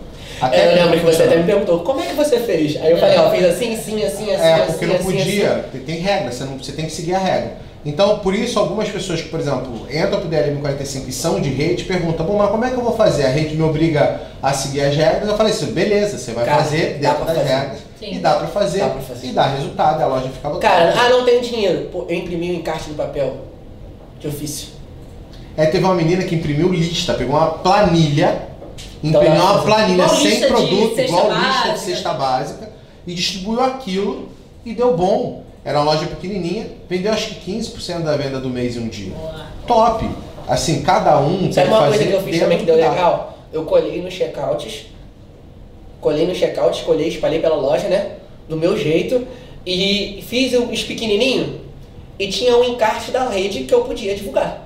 É, 0.52 0.72
eu 0.74 0.76
lembro 0.76 1.00
que 1.00 1.06
você 1.06 1.24
até 1.24 1.38
me 1.38 1.44
perguntou, 1.46 1.80
como 1.80 2.02
é 2.02 2.08
que 2.08 2.14
você 2.14 2.40
fez? 2.42 2.76
Aí 2.82 2.92
eu 2.92 2.98
falei, 2.98 3.18
ó, 3.18 3.30
fez 3.30 3.46
assim, 3.46 3.74
assim, 3.74 4.04
assim, 4.04 4.32
assim, 4.34 4.44
É, 4.44 4.54
assim, 4.56 4.66
porque 4.74 4.86
não 4.86 4.96
assim, 4.96 5.04
podia, 5.06 5.52
assim. 5.54 5.62
tem- 5.72 5.82
tem 5.82 5.96
regra, 6.00 6.32
você, 6.32 6.44
não, 6.44 6.58
você 6.58 6.72
tem 6.74 6.86
que 6.86 6.92
seguir 6.92 7.16
a 7.16 7.20
regra. 7.20 7.54
Então, 7.86 8.20
por 8.20 8.34
isso, 8.34 8.60
algumas 8.60 8.90
pessoas 8.90 9.22
que, 9.22 9.30
por 9.30 9.40
exemplo, 9.40 9.88
entram 9.90 10.20
pro 10.20 10.28
DLM45 10.28 11.08
e 11.08 11.12
são 11.14 11.40
de 11.40 11.50
rede, 11.50 11.84
perguntam, 11.86 12.26
bom, 12.26 12.36
mas 12.38 12.50
como 12.50 12.66
é 12.66 12.70
que 12.72 12.76
eu 12.76 12.82
vou 12.84 12.96
fazer? 12.98 13.26
A 13.28 13.30
rede 13.30 13.56
me 13.56 13.62
obriga 13.64 14.22
a 14.42 14.52
seguir 14.52 14.82
as 14.82 14.96
regras? 14.96 15.30
Eu 15.30 15.38
falei 15.38 15.54
assim, 15.54 15.68
beleza, 15.68 16.18
você 16.18 16.32
vai 16.32 16.46
Cara, 16.46 16.64
fazer 16.64 16.98
dentro 17.00 17.18
pra 17.18 17.26
das 17.34 17.38
fazer. 17.38 17.54
regras. 17.54 17.78
Sim. 18.00 18.12
E 18.16 18.20
dá 18.20 18.34
pra 18.34 18.48
fazer, 18.48 18.80
Dá 18.80 18.90
pra 18.90 19.02
fazer. 19.02 19.28
e 19.28 19.32
dá 19.32 19.48
resultado, 19.48 20.02
a 20.04 20.08
loja 20.08 20.30
fica 20.30 20.50
lotada. 20.50 20.68
Cara, 20.68 20.94
ah, 21.00 21.10
não 21.10 21.24
tenho 21.24 21.42
dinheiro. 21.42 21.88
Pô, 21.92 22.06
eu 22.10 22.16
imprimi 22.16 22.52
o 22.52 22.56
encarte 22.56 22.90
no 22.90 22.96
papel 22.96 23.38
de 24.20 24.28
ofício. 24.28 24.70
É, 25.58 25.66
teve 25.66 25.84
uma 25.86 25.96
menina 25.96 26.24
que 26.24 26.36
imprimiu 26.36 26.72
lista, 26.72 27.14
pegou 27.14 27.36
uma 27.36 27.48
planilha, 27.48 28.50
Então, 29.04 29.22
imprimiu 29.22 29.42
pra 29.42 29.54
uma 29.54 29.62
planilha 29.64 30.10
sem 30.10 30.42
produto, 30.48 31.00
igual 31.00 31.30
lista 31.30 31.44
de 31.44 31.46
básica. 31.46 31.78
cesta 31.78 32.14
básica, 32.14 32.70
e 33.08 33.14
distribuiu 33.14 33.62
aquilo 33.62 34.30
e 34.66 34.74
deu 34.74 34.96
bom. 34.96 35.44
Era 35.64 35.80
uma 35.82 35.94
loja 35.94 36.06
pequenininha, 36.08 36.68
vendeu 36.90 37.12
acho 37.12 37.36
que 37.36 37.52
15% 37.52 38.04
da 38.04 38.16
venda 38.16 38.40
do 38.40 38.50
mês 38.50 38.76
em 38.76 38.82
um 38.82 38.88
dia. 38.88 39.12
Boa. 39.14 39.46
Top! 39.66 40.08
Assim, 40.48 40.82
cada 40.84 41.20
um 41.20 41.40
tem 41.40 41.54
Sabe 41.54 41.70
uma 41.70 41.80
fazer 41.80 41.98
coisa 41.98 42.12
que 42.12 42.14
eu 42.14 42.22
fiz 42.22 42.40
também 42.40 42.58
que 42.60 42.66
deu 42.66 42.76
legal? 42.76 43.38
Eu 43.52 43.64
colhei 43.64 44.02
nos 44.02 44.14
checkouts, 44.14 44.86
colhei 46.00 46.28
nos 46.28 46.38
checkouts, 46.38 46.82
colhei, 46.82 47.08
espalhei 47.08 47.40
pela 47.40 47.56
loja, 47.56 47.88
né? 47.88 48.12
Do 48.48 48.56
meu 48.58 48.78
jeito. 48.78 49.26
E 49.66 50.24
fiz 50.28 50.54
os 50.54 50.84
pequenininhos 50.84 51.62
e 52.20 52.28
tinha 52.28 52.56
um 52.56 52.64
encarte 52.64 53.10
da 53.10 53.28
rede 53.28 53.64
que 53.64 53.74
eu 53.74 53.82
podia 53.82 54.16
divulgar. 54.16 54.65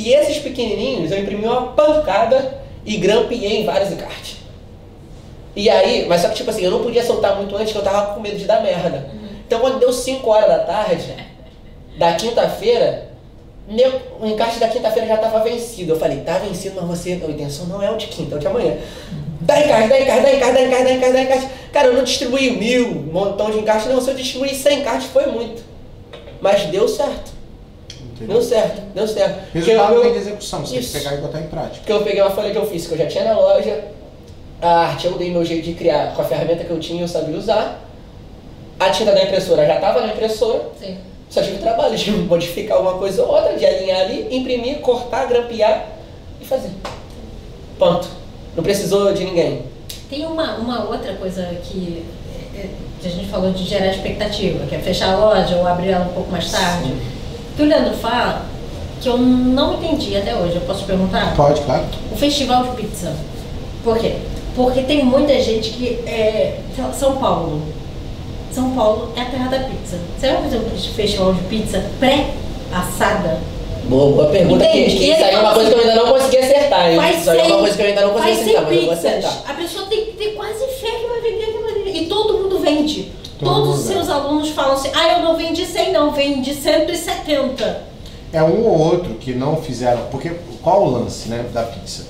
E 0.00 0.12
esses 0.14 0.38
pequenininhos 0.38 1.10
eu 1.10 1.18
imprimi 1.18 1.44
uma 1.44 1.72
pancada 1.72 2.62
e 2.86 2.96
grampeei 2.98 3.62
em 3.62 3.66
vários 3.66 3.90
encartes. 3.90 4.36
E 5.56 5.68
aí, 5.68 6.06
mas 6.08 6.20
só 6.20 6.28
que 6.28 6.36
tipo 6.36 6.50
assim, 6.50 6.62
eu 6.62 6.70
não 6.70 6.82
podia 6.84 7.04
soltar 7.04 7.34
muito 7.34 7.56
antes 7.56 7.72
que 7.72 7.78
eu 7.78 7.82
tava 7.82 8.14
com 8.14 8.20
medo 8.20 8.38
de 8.38 8.44
dar 8.44 8.62
merda. 8.62 9.10
Então 9.44 9.58
quando 9.58 9.80
deu 9.80 9.92
5 9.92 10.30
horas 10.30 10.46
da 10.48 10.58
tarde, 10.60 11.12
da 11.98 12.12
quinta-feira, 12.12 13.08
meu- 13.68 14.00
o 14.20 14.26
encarte 14.26 14.60
da 14.60 14.68
quinta-feira 14.68 15.08
já 15.08 15.14
estava 15.16 15.40
vencido. 15.40 15.94
Eu 15.94 15.98
falei, 15.98 16.18
tá 16.20 16.38
vencido, 16.38 16.76
mas 16.80 16.96
você, 16.98 17.12
a 17.14 17.16
intenção 17.16 17.66
não 17.66 17.82
é 17.82 17.90
o 17.90 17.96
de 17.96 18.06
quinta, 18.06 18.36
é 18.36 18.38
o 18.38 18.40
de 18.40 18.46
amanhã. 18.46 18.76
Dá 19.40 19.58
encarte, 19.60 19.88
dá 19.88 20.00
encarte, 20.00 20.22
dá 20.22 20.32
encarte, 20.34 20.54
dá 20.54 20.62
encarte, 20.62 20.84
dá 20.84 20.92
encarte, 20.92 21.12
dá 21.12 21.22
encarte. 21.22 21.48
Cara, 21.72 21.88
eu 21.88 21.94
não 21.94 22.04
distribuí 22.04 22.52
mil, 22.52 22.94
montão 23.12 23.50
de 23.50 23.58
encarte, 23.58 23.88
não. 23.88 24.00
Se 24.00 24.10
eu 24.10 24.14
distribuir 24.14 24.54
100 24.54 24.80
encartes, 24.80 25.08
foi 25.08 25.26
muito. 25.26 25.60
Mas 26.40 26.66
deu 26.66 26.86
certo, 26.86 27.32
Entendeu? 28.18 28.40
deu 28.40 28.42
certo, 28.42 28.80
deu 28.94 29.06
certo. 29.08 29.40
Porque 29.52 29.58
Resultado 29.70 29.94
eu- 29.94 30.02
vem 30.02 30.12
de 30.12 30.18
execução, 30.18 30.60
você 30.66 30.78
Isso. 30.78 30.92
tem 30.92 31.00
que 31.02 31.06
pegar 31.08 31.18
e 31.18 31.22
botar 31.24 31.40
em 31.40 31.46
prática. 31.46 31.76
porque 31.78 31.92
eu 31.92 32.02
peguei 32.02 32.20
uma 32.20 32.30
folha 32.30 32.50
de 32.50 32.58
ofício 32.58 32.88
que 32.88 32.94
eu 32.94 32.98
já 32.98 33.06
tinha 33.06 33.24
na 33.24 33.38
loja, 33.38 33.84
a 34.60 34.68
arte 34.86 35.06
eu 35.06 35.12
dei 35.16 35.30
meu 35.30 35.44
jeito 35.44 35.64
de 35.64 35.74
criar 35.74 36.14
com 36.14 36.22
a 36.22 36.24
ferramenta 36.24 36.64
que 36.64 36.70
eu 36.70 36.80
tinha, 36.80 37.02
eu 37.02 37.08
sabia 37.08 37.36
usar. 37.36 37.84
A 38.80 38.90
tinta 38.90 39.12
da 39.12 39.22
impressora 39.22 39.64
já 39.66 39.76
estava 39.76 40.00
na 40.00 40.08
impressora, 40.12 40.62
Sim. 40.80 40.96
só 41.30 41.42
tive 41.42 41.58
trabalho 41.58 41.96
de 41.96 42.10
modificar 42.26 42.76
alguma 42.78 42.98
coisa 42.98 43.22
ou 43.22 43.28
outra, 43.34 43.56
de 43.56 43.64
alinhar 43.64 44.00
ali, 44.02 44.28
imprimir, 44.36 44.78
cortar, 44.80 45.26
grampear 45.26 45.86
e 46.40 46.44
fazer. 46.44 46.70
Ponto. 47.78 48.08
Não 48.56 48.62
precisou 48.64 49.12
de 49.12 49.24
ninguém. 49.24 49.62
Tem 50.10 50.24
uma, 50.26 50.56
uma 50.56 50.88
outra 50.88 51.14
coisa 51.14 51.44
que, 51.62 52.04
é, 52.56 52.66
que 53.00 53.06
a 53.06 53.10
gente 53.10 53.28
falou 53.28 53.52
de 53.52 53.62
gerar 53.64 53.86
expectativa, 53.88 54.66
que 54.66 54.74
é 54.74 54.78
fechar 54.78 55.12
a 55.14 55.16
loja 55.16 55.54
ou 55.56 55.66
abrir 55.66 55.90
ela 55.90 56.04
um 56.06 56.12
pouco 56.14 56.30
mais 56.32 56.50
tarde. 56.50 56.92
Que 57.58 57.64
o 57.64 57.66
Leandro 57.66 57.92
fala 57.94 58.46
que 59.02 59.08
eu 59.08 59.18
não 59.18 59.74
entendi 59.74 60.16
até 60.16 60.32
hoje. 60.32 60.54
Eu 60.54 60.60
posso 60.60 60.84
perguntar? 60.84 61.34
Pode, 61.34 61.60
claro. 61.62 61.86
O 62.12 62.16
festival 62.16 62.62
de 62.62 62.76
pizza. 62.76 63.12
Por 63.82 63.98
quê? 63.98 64.14
Porque 64.54 64.82
tem 64.82 65.04
muita 65.04 65.40
gente 65.40 65.70
que 65.70 65.98
é. 66.06 66.60
São 66.92 67.16
Paulo. 67.16 67.62
São 68.52 68.70
Paulo 68.76 69.12
é 69.16 69.22
a 69.22 69.24
terra 69.24 69.48
da 69.48 69.58
pizza. 69.58 69.98
Você 70.16 70.28
vai 70.28 70.42
fazer 70.42 70.58
um 70.58 70.70
festival 70.94 71.34
de 71.34 71.40
pizza 71.46 71.84
pré-assada? 71.98 73.40
Boa, 73.88 74.12
boa 74.12 74.28
pergunta. 74.28 74.64
Que, 74.64 74.78
Entende? 74.78 74.96
que 74.96 75.10
isso 75.10 75.24
aí 75.24 75.34
é 75.34 75.38
uma 75.40 75.54
coisa 75.54 75.70
que 75.72 75.76
eu 75.76 75.80
ainda 75.80 75.94
não 75.96 76.12
consegui 76.12 76.38
acertar. 76.38 77.10
Isso 77.10 77.30
aí 77.32 77.38
é 77.40 77.42
uma 77.42 77.58
coisa 77.58 77.76
que 77.76 77.82
eu 77.82 77.86
ainda 77.86 78.00
não 78.02 78.10
consegui 78.12 78.30
acertar, 78.30 78.54
100 78.54 78.62
mas 78.62 78.76
eu 78.76 78.84
vou 78.84 78.92
acertar. 78.92 79.42
A 79.48 79.54
pessoa 79.54 79.86
tem 79.86 80.04
que 80.04 80.12
ter 80.12 80.28
quase 80.34 80.64
fé 80.80 80.90
que 80.90 81.06
vai 81.08 81.20
vender 81.22 81.44
aquilo 81.46 81.66
ali. 81.66 82.04
E 82.04 82.06
todo 82.06 82.34
mundo 82.34 82.60
vende. 82.60 83.18
Todo 83.38 83.54
Todos 83.54 83.80
os 83.80 83.86
seus 83.86 84.08
alunos 84.08 84.50
falam 84.50 84.72
assim: 84.72 84.90
ah, 84.94 85.18
eu 85.18 85.22
não 85.22 85.36
vendi 85.36 85.64
100, 85.64 85.92
não, 85.92 86.12
vendi 86.12 86.54
170. 86.54 87.82
É 88.32 88.42
um 88.42 88.64
ou 88.64 88.78
outro 88.78 89.14
que 89.14 89.32
não 89.32 89.56
fizeram. 89.56 90.02
Porque 90.10 90.32
qual 90.62 90.84
o 90.84 90.90
lance 90.90 91.28
né, 91.28 91.46
da 91.52 91.62
pizza? 91.62 92.06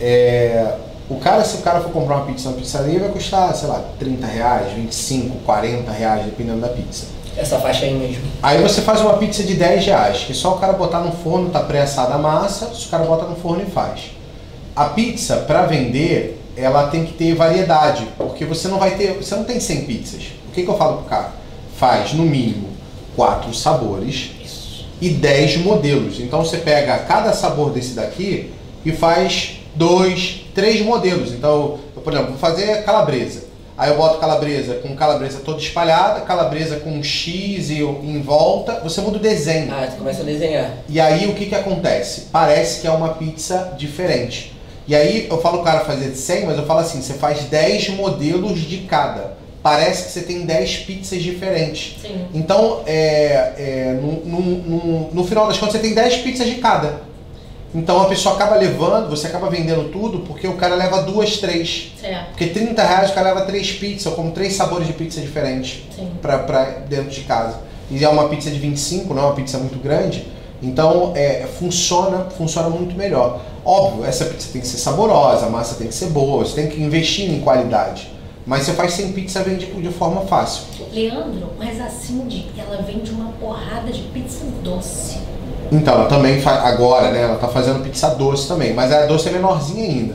É, 0.00 0.74
o 1.08 1.16
cara, 1.16 1.44
se 1.44 1.56
o 1.56 1.60
cara 1.60 1.80
for 1.80 1.90
comprar 1.90 2.16
uma 2.16 2.26
pizza 2.26 2.50
na 2.50 2.56
pizzaria, 2.56 3.00
vai 3.00 3.08
custar, 3.10 3.54
sei 3.54 3.68
lá, 3.68 3.84
30 3.98 4.26
reais, 4.26 4.72
25, 4.72 5.38
40 5.44 5.90
reais, 5.90 6.24
dependendo 6.24 6.60
da 6.60 6.68
pizza. 6.68 7.06
Essa 7.36 7.58
faixa 7.58 7.84
aí 7.84 7.94
mesmo. 7.94 8.22
Aí 8.42 8.60
você 8.60 8.82
faz 8.82 9.00
uma 9.00 9.14
pizza 9.14 9.42
de 9.42 9.54
10 9.54 9.86
reais, 9.86 10.18
que 10.18 10.34
só 10.34 10.54
o 10.54 10.58
cara 10.58 10.72
botar 10.72 11.00
no 11.00 11.12
forno, 11.12 11.50
tá 11.50 11.60
pré-assada 11.60 12.14
a 12.14 12.18
massa, 12.18 12.66
o 12.66 12.90
cara 12.90 13.04
bota 13.04 13.24
no 13.24 13.36
forno 13.36 13.62
e 13.62 13.70
faz. 13.70 14.10
A 14.74 14.86
pizza, 14.86 15.36
para 15.36 15.62
vender, 15.62 16.40
ela 16.56 16.88
tem 16.88 17.04
que 17.04 17.12
ter 17.12 17.34
variedade, 17.34 18.06
porque 18.16 18.44
você 18.44 18.68
não 18.68 18.78
vai 18.78 18.92
ter, 18.96 19.14
você 19.14 19.34
não 19.34 19.44
tem 19.44 19.60
100 19.60 19.84
pizzas. 19.84 20.22
O 20.50 20.52
que, 20.52 20.64
que 20.64 20.68
eu 20.68 20.76
falo 20.76 20.98
pro 20.98 21.06
cara? 21.06 21.32
Faz 21.76 22.12
no 22.12 22.24
mínimo 22.24 22.68
quatro 23.14 23.54
sabores 23.54 24.32
Isso. 24.44 24.84
e 25.00 25.10
10 25.10 25.58
modelos. 25.58 26.18
Então 26.18 26.44
você 26.44 26.56
pega 26.56 26.98
cada 26.98 27.32
sabor 27.32 27.70
desse 27.70 27.94
daqui 27.94 28.52
e 28.84 28.90
faz 28.90 29.60
dois, 29.76 30.44
três 30.52 30.84
modelos. 30.84 31.30
Então, 31.30 31.78
eu, 31.94 32.02
por 32.02 32.12
exemplo, 32.12 32.30
vou 32.30 32.38
fazer 32.38 32.82
calabresa. 32.84 33.44
Aí 33.78 33.90
eu 33.90 33.96
boto 33.96 34.18
calabresa 34.18 34.74
com 34.74 34.94
calabresa 34.96 35.38
toda 35.38 35.58
espalhada, 35.58 36.20
calabresa 36.22 36.80
com 36.80 37.00
X 37.02 37.70
e 37.70 37.80
em 37.80 38.20
volta, 38.20 38.80
você 38.80 39.00
muda 39.00 39.16
o 39.16 39.20
desenho. 39.20 39.72
Ah, 39.72 39.86
você 39.88 39.96
começa 39.96 40.22
a 40.22 40.24
desenhar. 40.24 40.72
E 40.88 41.00
aí 41.00 41.26
o 41.28 41.34
que 41.34 41.46
que 41.46 41.54
acontece? 41.54 42.26
Parece 42.32 42.80
que 42.80 42.88
é 42.88 42.90
uma 42.90 43.10
pizza 43.10 43.72
diferente. 43.78 44.52
E 44.88 44.94
aí 44.96 45.28
eu 45.30 45.40
falo 45.40 45.60
o 45.60 45.62
cara 45.62 45.80
fazer 45.80 46.10
de 46.10 46.18
100, 46.18 46.46
mas 46.46 46.58
eu 46.58 46.66
falo 46.66 46.80
assim, 46.80 47.00
você 47.00 47.14
faz 47.14 47.44
10 47.44 47.90
modelos 47.90 48.58
de 48.58 48.78
cada. 48.78 49.39
Parece 49.62 50.04
que 50.04 50.10
você 50.12 50.22
tem 50.22 50.46
10 50.46 50.78
pizzas 50.78 51.22
diferentes. 51.22 51.96
Sim. 52.00 52.26
Então, 52.32 52.80
é, 52.86 53.52
é, 53.58 53.98
no, 54.00 54.12
no- 54.24 54.40
no- 54.40 55.10
no 55.12 55.24
final 55.26 55.46
das 55.46 55.58
contas, 55.58 55.74
você 55.74 55.80
tem 55.80 55.94
10 55.94 56.16
pizzas 56.18 56.46
de 56.46 56.54
cada. 56.56 57.08
Então 57.72 58.00
a 58.02 58.06
pessoa 58.06 58.34
acaba 58.34 58.56
levando, 58.56 59.08
você 59.10 59.28
acaba 59.28 59.48
vendendo 59.48 59.90
tudo 59.92 60.20
porque 60.20 60.48
o 60.48 60.54
cara 60.54 60.74
leva 60.74 61.02
duas, 61.02 61.36
três. 61.36 61.92
Certo. 62.00 62.30
Porque 62.30 62.46
30 62.46 62.82
reais 62.82 63.10
o 63.10 63.14
cara 63.14 63.32
leva 63.32 63.46
três 63.46 63.70
pizzas, 63.70 64.06
eu 64.06 64.12
como 64.12 64.32
três 64.32 64.54
sabores 64.54 64.88
de 64.88 64.92
pizza 64.92 65.20
diferentes 65.20 65.82
pra 66.20 66.64
dentro 66.88 67.10
de 67.10 67.20
casa. 67.20 67.58
E 67.88 68.02
é 68.04 68.08
uma 68.08 68.28
pizza 68.28 68.50
de 68.50 68.58
25, 68.58 69.14
não 69.14 69.22
é 69.22 69.26
uma 69.26 69.34
pizza 69.36 69.56
muito 69.58 69.78
grande. 69.80 70.26
Então 70.60 71.12
é, 71.14 71.46
funciona, 71.60 72.26
funciona 72.36 72.68
muito 72.68 72.96
melhor. 72.96 73.40
Óbvio, 73.64 74.04
essa 74.04 74.24
pizza 74.24 74.48
tem 74.52 74.60
que 74.62 74.66
ser 74.66 74.78
saborosa, 74.78 75.46
a 75.46 75.48
massa 75.50 75.76
tem 75.76 75.86
que 75.86 75.94
ser 75.94 76.06
boa, 76.06 76.44
você 76.44 76.60
tem 76.62 76.70
que 76.70 76.82
investir 76.82 77.30
em 77.30 77.40
qualidade. 77.40 78.10
Mas 78.50 78.64
você 78.64 78.72
faz 78.72 78.94
sem 78.94 79.12
pizza, 79.12 79.44
vende 79.44 79.66
de 79.66 79.88
forma 79.90 80.22
fácil. 80.22 80.64
Leandro, 80.92 81.50
mas 81.56 81.80
a 81.80 81.88
Cindy, 81.88 82.46
ela 82.58 82.82
vende 82.82 83.12
uma 83.12 83.30
porrada 83.40 83.92
de 83.92 84.02
pizza 84.02 84.44
doce. 84.64 85.18
Então, 85.70 85.94
ela 85.94 86.06
também 86.06 86.40
faz, 86.40 86.64
agora, 86.64 87.12
né, 87.12 87.22
ela 87.22 87.36
tá 87.38 87.46
fazendo 87.46 87.80
pizza 87.80 88.08
doce 88.16 88.48
também, 88.48 88.74
mas 88.74 88.92
a 88.92 89.06
doce 89.06 89.28
é 89.28 89.30
menorzinha 89.30 89.84
ainda. 89.88 90.14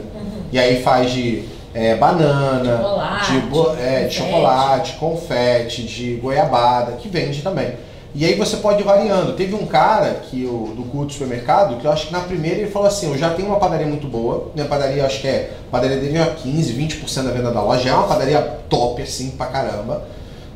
E 0.51 0.59
aí 0.59 0.83
faz 0.83 1.11
de 1.13 1.45
é, 1.73 1.95
banana, 1.95 2.75
Chocolate, 2.75 3.31
de, 3.31 3.39
bo- 3.39 3.75
é, 3.79 4.03
de 4.03 4.13
chocolate, 4.13 4.93
confete, 4.97 5.83
de 5.83 6.15
goiabada, 6.15 6.91
que 6.97 7.07
vende 7.07 7.41
também. 7.41 7.69
E 8.17 8.23
aí 8.25 8.35
você 8.35 8.57
pode 8.57 8.81
ir 8.81 8.85
variando. 8.85 9.33
Teve 9.33 9.53
um 9.55 9.65
cara 9.65 10.21
que 10.29 10.45
o, 10.45 10.73
do 10.73 10.83
culto 10.83 11.11
supermercado, 11.11 11.77
que 11.81 11.85
eu 11.85 11.91
acho 11.91 12.07
que 12.07 12.13
na 12.13 12.21
primeira 12.21 12.59
ele 12.61 12.71
falou 12.71 12.87
assim, 12.87 13.11
eu 13.11 13.17
já 13.17 13.31
tenho 13.31 13.49
uma 13.49 13.59
padaria 13.59 13.85
muito 13.85 14.07
boa, 14.07 14.51
minha 14.55 14.65
padaria 14.67 15.05
acho 15.05 15.19
que 15.19 15.27
é, 15.27 15.51
a 15.67 15.71
padaria 15.71 15.97
dele 15.97 16.17
é 16.17 16.25
15, 16.25 16.73
20% 16.73 17.23
da 17.23 17.31
venda 17.31 17.51
da 17.51 17.61
loja, 17.61 17.89
é 17.89 17.93
uma 17.93 18.07
padaria 18.07 18.39
top 18.69 19.01
assim 19.01 19.31
pra 19.31 19.47
caramba. 19.47 20.03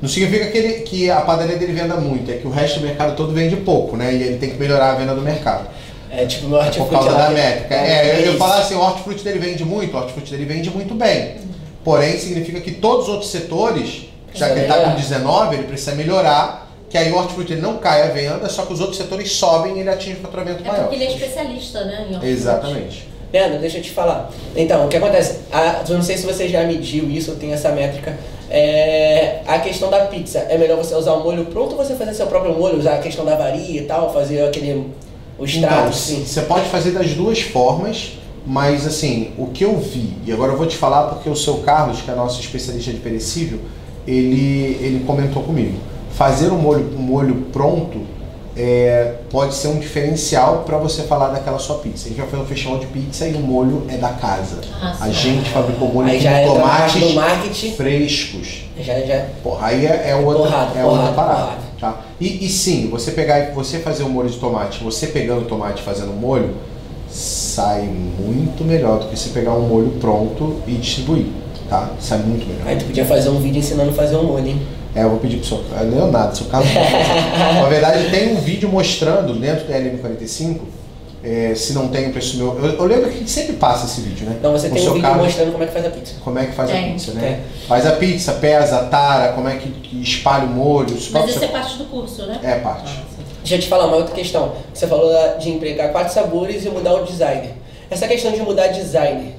Não 0.01 0.07
significa 0.07 0.47
que, 0.47 0.57
ele, 0.57 0.73
que 0.83 1.11
a 1.11 1.19
padaria 1.19 1.57
dele 1.57 1.73
venda 1.73 1.95
muito, 1.97 2.31
é 2.31 2.35
que 2.35 2.47
o 2.47 2.49
resto 2.49 2.79
do 2.79 2.85
mercado 2.85 3.17
todo 3.17 3.33
vende 3.33 3.57
pouco, 3.57 3.97
né? 3.97 4.13
E 4.13 4.23
ele 4.23 4.37
tem 4.37 4.49
que 4.51 4.57
melhorar 4.57 4.91
a 4.91 4.95
venda 4.95 5.13
do 5.13 5.21
mercado. 5.21 5.67
É 6.09 6.25
tipo 6.25 6.47
Por 6.47 6.55
hortifruti 6.59 6.89
causa 6.91 7.11
lá 7.11 7.17
da 7.17 7.27
que- 7.27 7.33
métrica. 7.33 7.75
É, 7.75 8.15
eu 8.15 8.19
ia 8.21 8.29
isso. 8.29 8.37
falar 8.37 8.59
assim, 8.59 8.75
o 8.75 8.79
hortifruti 8.79 9.21
dele 9.23 9.37
vende 9.39 9.65
muito, 9.65 9.93
o 9.93 9.99
hortifruti 9.99 10.31
dele 10.31 10.45
vende 10.45 10.69
muito 10.71 10.95
bem. 10.95 11.35
Porém, 11.83 12.17
significa 12.17 12.61
que 12.61 12.71
todos 12.71 13.03
os 13.03 13.09
outros 13.09 13.29
setores, 13.29 14.05
já 14.33 14.45
que 14.47 14.53
ele 14.53 14.61
está 14.61 14.75
com 14.75 14.79
melhorar. 14.81 14.95
19, 15.01 15.55
ele 15.55 15.63
precisa 15.65 15.93
melhorar, 15.95 16.68
que 16.89 16.97
aí 16.97 17.11
o 17.11 17.15
hortifruti 17.17 17.55
não 17.55 17.77
cai 17.77 18.01
a 18.03 18.07
venda, 18.11 18.49
só 18.49 18.65
que 18.65 18.73
os 18.73 18.79
outros 18.79 18.97
setores 18.97 19.31
sobem 19.31 19.77
e 19.77 19.79
ele 19.81 19.89
atinge 19.89 20.17
um 20.17 20.21
faturamento 20.21 20.63
É 20.63 20.67
maior. 20.67 20.81
porque 20.83 20.95
ele 20.95 21.05
é 21.05 21.11
especialista, 21.13 21.83
né? 21.85 21.93
Em 22.09 22.13
hortifruti. 22.15 22.27
Exatamente. 22.27 23.07
Leandro, 23.31 23.59
deixa 23.59 23.77
eu 23.77 23.83
te 23.83 23.91
falar. 23.91 24.31
Então, 24.55 24.85
o 24.85 24.89
que 24.89 24.97
acontece? 24.97 25.41
A, 25.51 25.83
eu 25.87 25.95
não 25.95 26.01
sei 26.01 26.17
se 26.17 26.25
você 26.25 26.47
já 26.49 26.63
mediu 26.63 27.07
isso 27.11 27.35
tem 27.35 27.53
essa 27.53 27.69
métrica. 27.71 28.17
É, 28.49 29.41
a 29.45 29.59
questão 29.59 29.91
da 29.91 30.05
pizza, 30.05 30.39
é 30.49 30.57
melhor 30.57 30.77
você 30.77 30.95
usar 30.95 31.13
o 31.13 31.23
molho 31.23 31.45
pronto 31.45 31.75
ou 31.75 31.77
você 31.77 31.93
fazer 31.95 32.15
seu 32.15 32.25
próprio 32.25 32.55
molho, 32.55 32.79
usar 32.79 32.95
a 32.95 32.97
questão 32.97 33.23
da 33.23 33.35
varia 33.35 33.81
e 33.81 33.85
tal, 33.85 34.11
fazer 34.11 34.43
aquele. 34.43 34.87
o 35.37 35.45
extrato, 35.45 35.73
Então, 35.75 35.89
assim. 35.89 36.25
você 36.25 36.41
pode 36.41 36.65
fazer 36.69 36.89
das 36.89 37.13
duas 37.13 37.39
formas, 37.41 38.13
mas 38.47 38.87
assim, 38.87 39.31
o 39.37 39.45
que 39.47 39.63
eu 39.63 39.77
vi, 39.77 40.15
e 40.25 40.31
agora 40.33 40.53
eu 40.53 40.57
vou 40.57 40.65
te 40.65 40.75
falar 40.75 41.09
porque 41.09 41.29
o 41.29 41.35
seu 41.35 41.59
Carlos, 41.59 42.01
que 42.01 42.09
é 42.09 42.15
nosso 42.15 42.41
especialista 42.41 42.91
de 42.91 42.97
perecível, 42.97 43.59
ele, 44.07 44.77
ele 44.81 45.03
comentou 45.05 45.43
comigo. 45.43 45.77
Fazer 46.11 46.47
um 46.51 46.57
molho, 46.57 46.93
um 46.97 47.01
molho 47.01 47.35
pronto 47.53 47.99
é, 48.57 49.13
pode 49.29 49.53
ser 49.55 49.69
um 49.69 49.79
diferencial 49.79 50.63
para 50.65 50.77
você 50.77 51.03
falar 51.03 51.29
daquela 51.29 51.57
sua 51.59 51.77
pizza. 51.77 52.05
A 52.05 52.09
gente 52.09 52.17
vai 52.19 52.27
fazer 52.29 52.43
um 52.43 52.45
festival 52.45 52.77
de 52.79 52.87
pizza 52.87 53.25
e 53.27 53.33
o 53.35 53.39
molho 53.39 53.83
é 53.87 53.95
da 53.95 54.09
casa. 54.09 54.57
Ah, 54.81 54.97
A 54.99 55.09
gente 55.09 55.49
fabricou 55.49 55.87
molho 55.93 56.09
Aí 56.09 56.17
com 56.17 56.23
já 56.23 56.31
é 56.31 56.45
tomates 56.45 57.13
marketing. 57.13 57.71
frescos. 57.71 58.63
Já, 58.81 58.99
já. 58.99 59.25
Porra, 59.41 59.67
aí 59.67 59.85
é, 59.85 60.09
é 60.09 60.15
outra, 60.15 60.43
Porrada, 60.43 60.79
é 60.79 60.83
outra 60.83 60.99
porrada, 60.99 61.13
parada. 61.15 61.39
porrada. 61.41 61.61
Tá? 61.79 62.01
E, 62.19 62.45
e 62.45 62.49
sim, 62.49 62.89
você 62.89 63.11
pegar 63.11 63.39
e 63.39 63.51
você 63.53 63.79
fazer 63.79 64.03
um 64.03 64.09
molho 64.09 64.29
de 64.29 64.37
tomate, 64.37 64.83
você 64.83 65.07
pegando 65.07 65.43
o 65.43 65.45
tomate 65.45 65.81
e 65.81 65.85
fazendo 65.85 66.11
molho, 66.11 66.55
sai 67.09 67.83
muito 67.83 68.65
melhor 68.65 68.99
do 68.99 69.07
que 69.07 69.17
você 69.17 69.29
pegar 69.29 69.53
um 69.53 69.61
molho 69.67 69.91
pronto 70.01 70.57
e 70.67 70.73
distribuir. 70.73 71.27
Tá? 71.69 71.91
Sai 71.99 72.17
muito 72.17 72.45
melhor. 72.45 72.67
Aí 72.67 72.75
tu 72.77 72.85
podia 72.85 73.05
fazer 73.05 73.29
um 73.29 73.39
vídeo 73.39 73.59
ensinando 73.59 73.91
a 73.91 73.93
fazer 73.93 74.17
um 74.17 74.23
molho, 74.23 74.47
hein? 74.47 74.61
É, 74.99 75.03
eu 75.03 75.09
vou 75.09 75.19
pedir 75.19 75.37
pro 75.37 75.45
seu 75.47 75.63
é, 75.79 75.83
Leonardo, 75.83 76.35
seu 76.37 76.47
caso. 76.47 76.67
Na 77.61 77.67
verdade, 77.69 78.09
tem 78.09 78.33
um 78.35 78.41
vídeo 78.41 78.67
mostrando 78.69 79.33
dentro 79.33 79.65
do 79.65 79.71
LM45, 79.73 80.59
é, 81.23 81.53
se 81.55 81.73
não 81.73 81.87
tem 81.89 82.09
o 82.09 82.11
preço 82.11 82.37
meu. 82.37 82.57
Eu, 82.59 82.73
eu 82.73 82.85
lembro 82.85 83.09
que 83.09 83.15
a 83.15 83.19
gente 83.19 83.29
sempre 83.31 83.53
passa 83.53 83.85
esse 83.85 84.01
vídeo, 84.01 84.25
né? 84.27 84.35
Então 84.39 84.51
você 84.51 84.67
O 84.67 84.71
tem 84.73 84.81
um 84.81 84.85
vídeo 84.93 85.01
Carlos- 85.01 85.25
mostrando 85.27 85.51
como 85.51 85.63
é 85.63 85.67
que 85.67 85.73
faz 85.73 85.85
a 85.85 85.89
pizza. 85.89 86.13
Como 86.23 86.39
é 86.39 86.45
que 86.45 86.51
faz 86.53 86.69
a 86.69 86.73
pizza, 86.73 87.11
né? 87.13 87.41
Faz 87.67 87.85
a 87.85 87.91
pizza, 87.93 88.33
pesa, 88.33 88.77
tara, 88.85 89.33
como 89.33 89.47
é 89.47 89.55
que, 89.57 89.69
que 89.69 90.01
espalha 90.01 90.45
o 90.45 90.49
molho. 90.49 90.97
Mas 91.11 91.29
isso 91.29 91.43
é 91.43 91.47
parte 91.47 91.77
do 91.77 91.85
curso, 91.85 92.25
né? 92.25 92.39
É 92.43 92.55
parte. 92.55 92.91
Deixa 93.39 93.55
eu 93.55 93.59
te 93.59 93.67
falar 93.67 93.85
uma 93.87 93.95
outra 93.97 94.13
questão. 94.13 94.53
Você 94.73 94.85
falou 94.85 95.11
da- 95.11 95.35
de 95.35 95.49
empregar 95.49 95.91
quatro 95.91 96.13
sabores 96.13 96.65
e 96.65 96.69
mudar 96.69 96.93
o 96.95 97.05
design. 97.05 97.49
Essa 97.89 98.07
questão 98.07 98.31
de 98.31 98.41
mudar 98.41 98.67
design, 98.67 99.33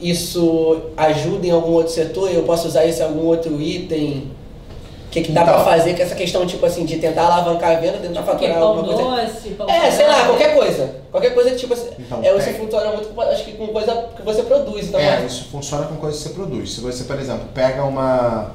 isso 0.00 0.80
ajuda 0.96 1.46
em 1.46 1.50
algum 1.50 1.72
outro 1.72 1.92
setor? 1.92 2.30
Eu 2.30 2.42
posso 2.42 2.66
usar 2.66 2.84
isso 2.86 3.00
em 3.00 3.04
algum 3.04 3.26
outro 3.26 3.60
item? 3.60 4.30
O 5.12 5.14
que, 5.14 5.20
que 5.24 5.32
dá 5.32 5.42
Então. 5.42 5.54
pra 5.56 5.64
fazer 5.64 5.94
com 5.94 6.02
essa 6.02 6.14
questão, 6.14 6.46
tipo 6.46 6.64
assim, 6.64 6.86
de 6.86 6.96
tentar 6.96 7.24
alavancar 7.26 7.72
a 7.72 7.80
venda, 7.80 7.98
tentar 7.98 8.22
Porque 8.22 8.46
faturar 8.46 8.58
pão 8.58 8.68
alguma 8.78 8.94
coisa? 9.14 9.26
doce, 9.26 9.48
pão 9.50 9.68
É, 9.68 9.90
sei 9.90 10.06
lá, 10.08 10.24
qualquer 10.24 10.54
coisa. 10.56 10.90
Qualquer 11.10 11.34
coisa 11.34 11.50
que, 11.50 11.56
tipo 11.56 11.74
assim, 11.74 11.90
Então, 11.98 12.20
é, 12.24 12.32
você 12.32 12.50
tem. 12.50 12.54
funciona 12.54 12.92
muito, 12.92 13.08
com- 13.14 13.20
acho 13.20 13.44
que 13.44 13.52
com 13.52 13.66
coisa 13.66 14.06
que 14.16 14.22
você 14.22 14.42
produz. 14.44 14.86
Então, 14.88 14.98
É, 14.98 15.22
isso 15.26 15.48
funciona 15.52 15.84
com 15.84 15.96
coisas 15.96 16.22
que 16.22 16.28
você 16.30 16.34
produz. 16.34 16.72
Se 16.72 16.80
você, 16.80 17.04
por 17.04 17.18
exemplo, 17.20 17.44
pega 17.52 17.84
uma, 17.84 18.52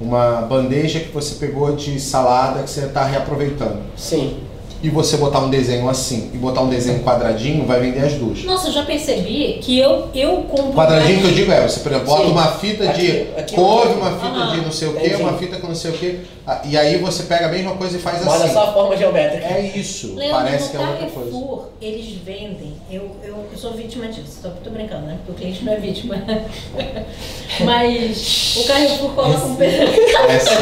uma 0.00 0.40
bandeja 0.48 1.00
que 1.00 1.08
você 1.12 1.34
pegou 1.34 1.76
de 1.76 2.00
salada 2.00 2.62
que 2.62 2.70
você 2.70 2.86
está 2.86 3.04
reaproveitando 3.04 3.80
Sim. 3.94 4.38
E 4.82 4.88
você 4.88 5.16
botar 5.18 5.40
um 5.40 5.50
desenho 5.50 5.88
assim 5.88 6.30
e 6.32 6.38
botar 6.38 6.62
um 6.62 6.68
desenho 6.68 7.00
quadradinho, 7.02 7.66
vai 7.66 7.80
vender 7.80 8.00
as 8.04 8.14
duas. 8.14 8.42
Nossa, 8.44 8.68
eu 8.68 8.72
já 8.72 8.82
percebi 8.84 9.58
que 9.62 9.78
eu, 9.78 10.08
eu 10.14 10.36
compro. 10.44 10.72
Quadradinho 10.72 11.18
que 11.18 11.20
eu 11.20 11.24
mais- 11.24 11.36
digo 11.36 11.52
é, 11.52 11.68
você, 11.68 11.80
por 11.80 11.92
exemplo, 11.92 12.06
bota 12.08 12.24
Sim. 12.24 12.30
uma 12.32 12.46
fita 12.52 12.86
de 12.88 12.90
Aqui- 13.10 13.26
aqui 13.36 13.54
couve, 13.54 13.94
uma 13.94 14.10
fita 14.12 14.26
Aham. 14.26 14.54
de 14.56 14.60
não 14.62 14.72
sei 14.72 14.88
o 14.88 14.92
que, 14.94 15.06
Entendi. 15.06 15.22
uma 15.22 15.32
fita 15.38 15.56
com 15.58 15.66
não 15.68 15.74
sei 15.74 15.90
o 15.90 15.94
que, 15.94 16.20
e 16.64 16.76
aí 16.78 16.96
você 16.98 17.24
pega 17.24 17.46
a 17.46 17.48
mesma 17.50 17.72
coisa 17.76 17.96
e 17.96 18.00
faz 18.00 18.26
Olha 18.26 18.44
assim. 18.44 18.52
só 18.54 18.64
a 18.64 18.72
forma 18.72 18.96
geométrica. 18.96 19.46
É 19.46 19.72
isso, 19.74 20.14
Leandro, 20.16 20.36
parece 20.44 20.70
que 20.70 20.76
é 20.76 20.80
outra 20.80 20.96
coisa. 20.96 21.30
Carrefour, 21.30 21.64
eles 21.80 22.06
vendem. 22.24 22.72
Eu, 22.90 23.10
eu, 23.22 23.36
eu 23.52 23.58
sou 23.58 23.72
vítima 23.72 24.08
disso, 24.08 24.38
tô, 24.42 24.48
tô 24.64 24.70
brincando, 24.70 25.06
né? 25.06 25.18
Porque 25.26 25.32
o 25.32 25.34
cliente 25.34 25.64
não 25.64 25.72
é 25.74 25.76
vítima. 25.76 26.16
Mas 27.64 28.56
o 28.56 28.64
Carrefour 28.66 29.10
coloca 29.14 29.44
um 29.46 29.56
pedaço. 29.56 30.00
É 30.28 30.36
assim. 30.36 30.54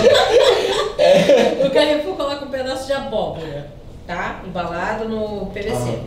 O 1.66 1.70
Carrefour 1.70 2.14
coloca 2.16 2.44
um 2.44 2.48
pedaço 2.50 2.86
de 2.86 2.92
abóbora, 2.92 3.68
tá? 4.09 4.40
Embalado 4.44 5.06
no 5.06 5.47
PVC. 5.52 5.98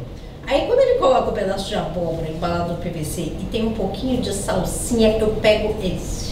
Aí 0.48 0.66
quando 0.66 0.80
ele 0.80 0.98
coloca 0.98 1.30
o 1.30 1.34
pedaço 1.34 1.70
de 1.70 1.76
abóbora 1.76 2.28
embalado 2.28 2.74
no 2.74 2.78
PVC 2.80 3.22
e 3.22 3.48
tem 3.52 3.66
um 3.66 3.74
pouquinho 3.74 4.20
de 4.22 4.34
salsinha, 4.34 5.16
eu 5.20 5.28
pego 5.40 5.76
esse. 5.84 6.32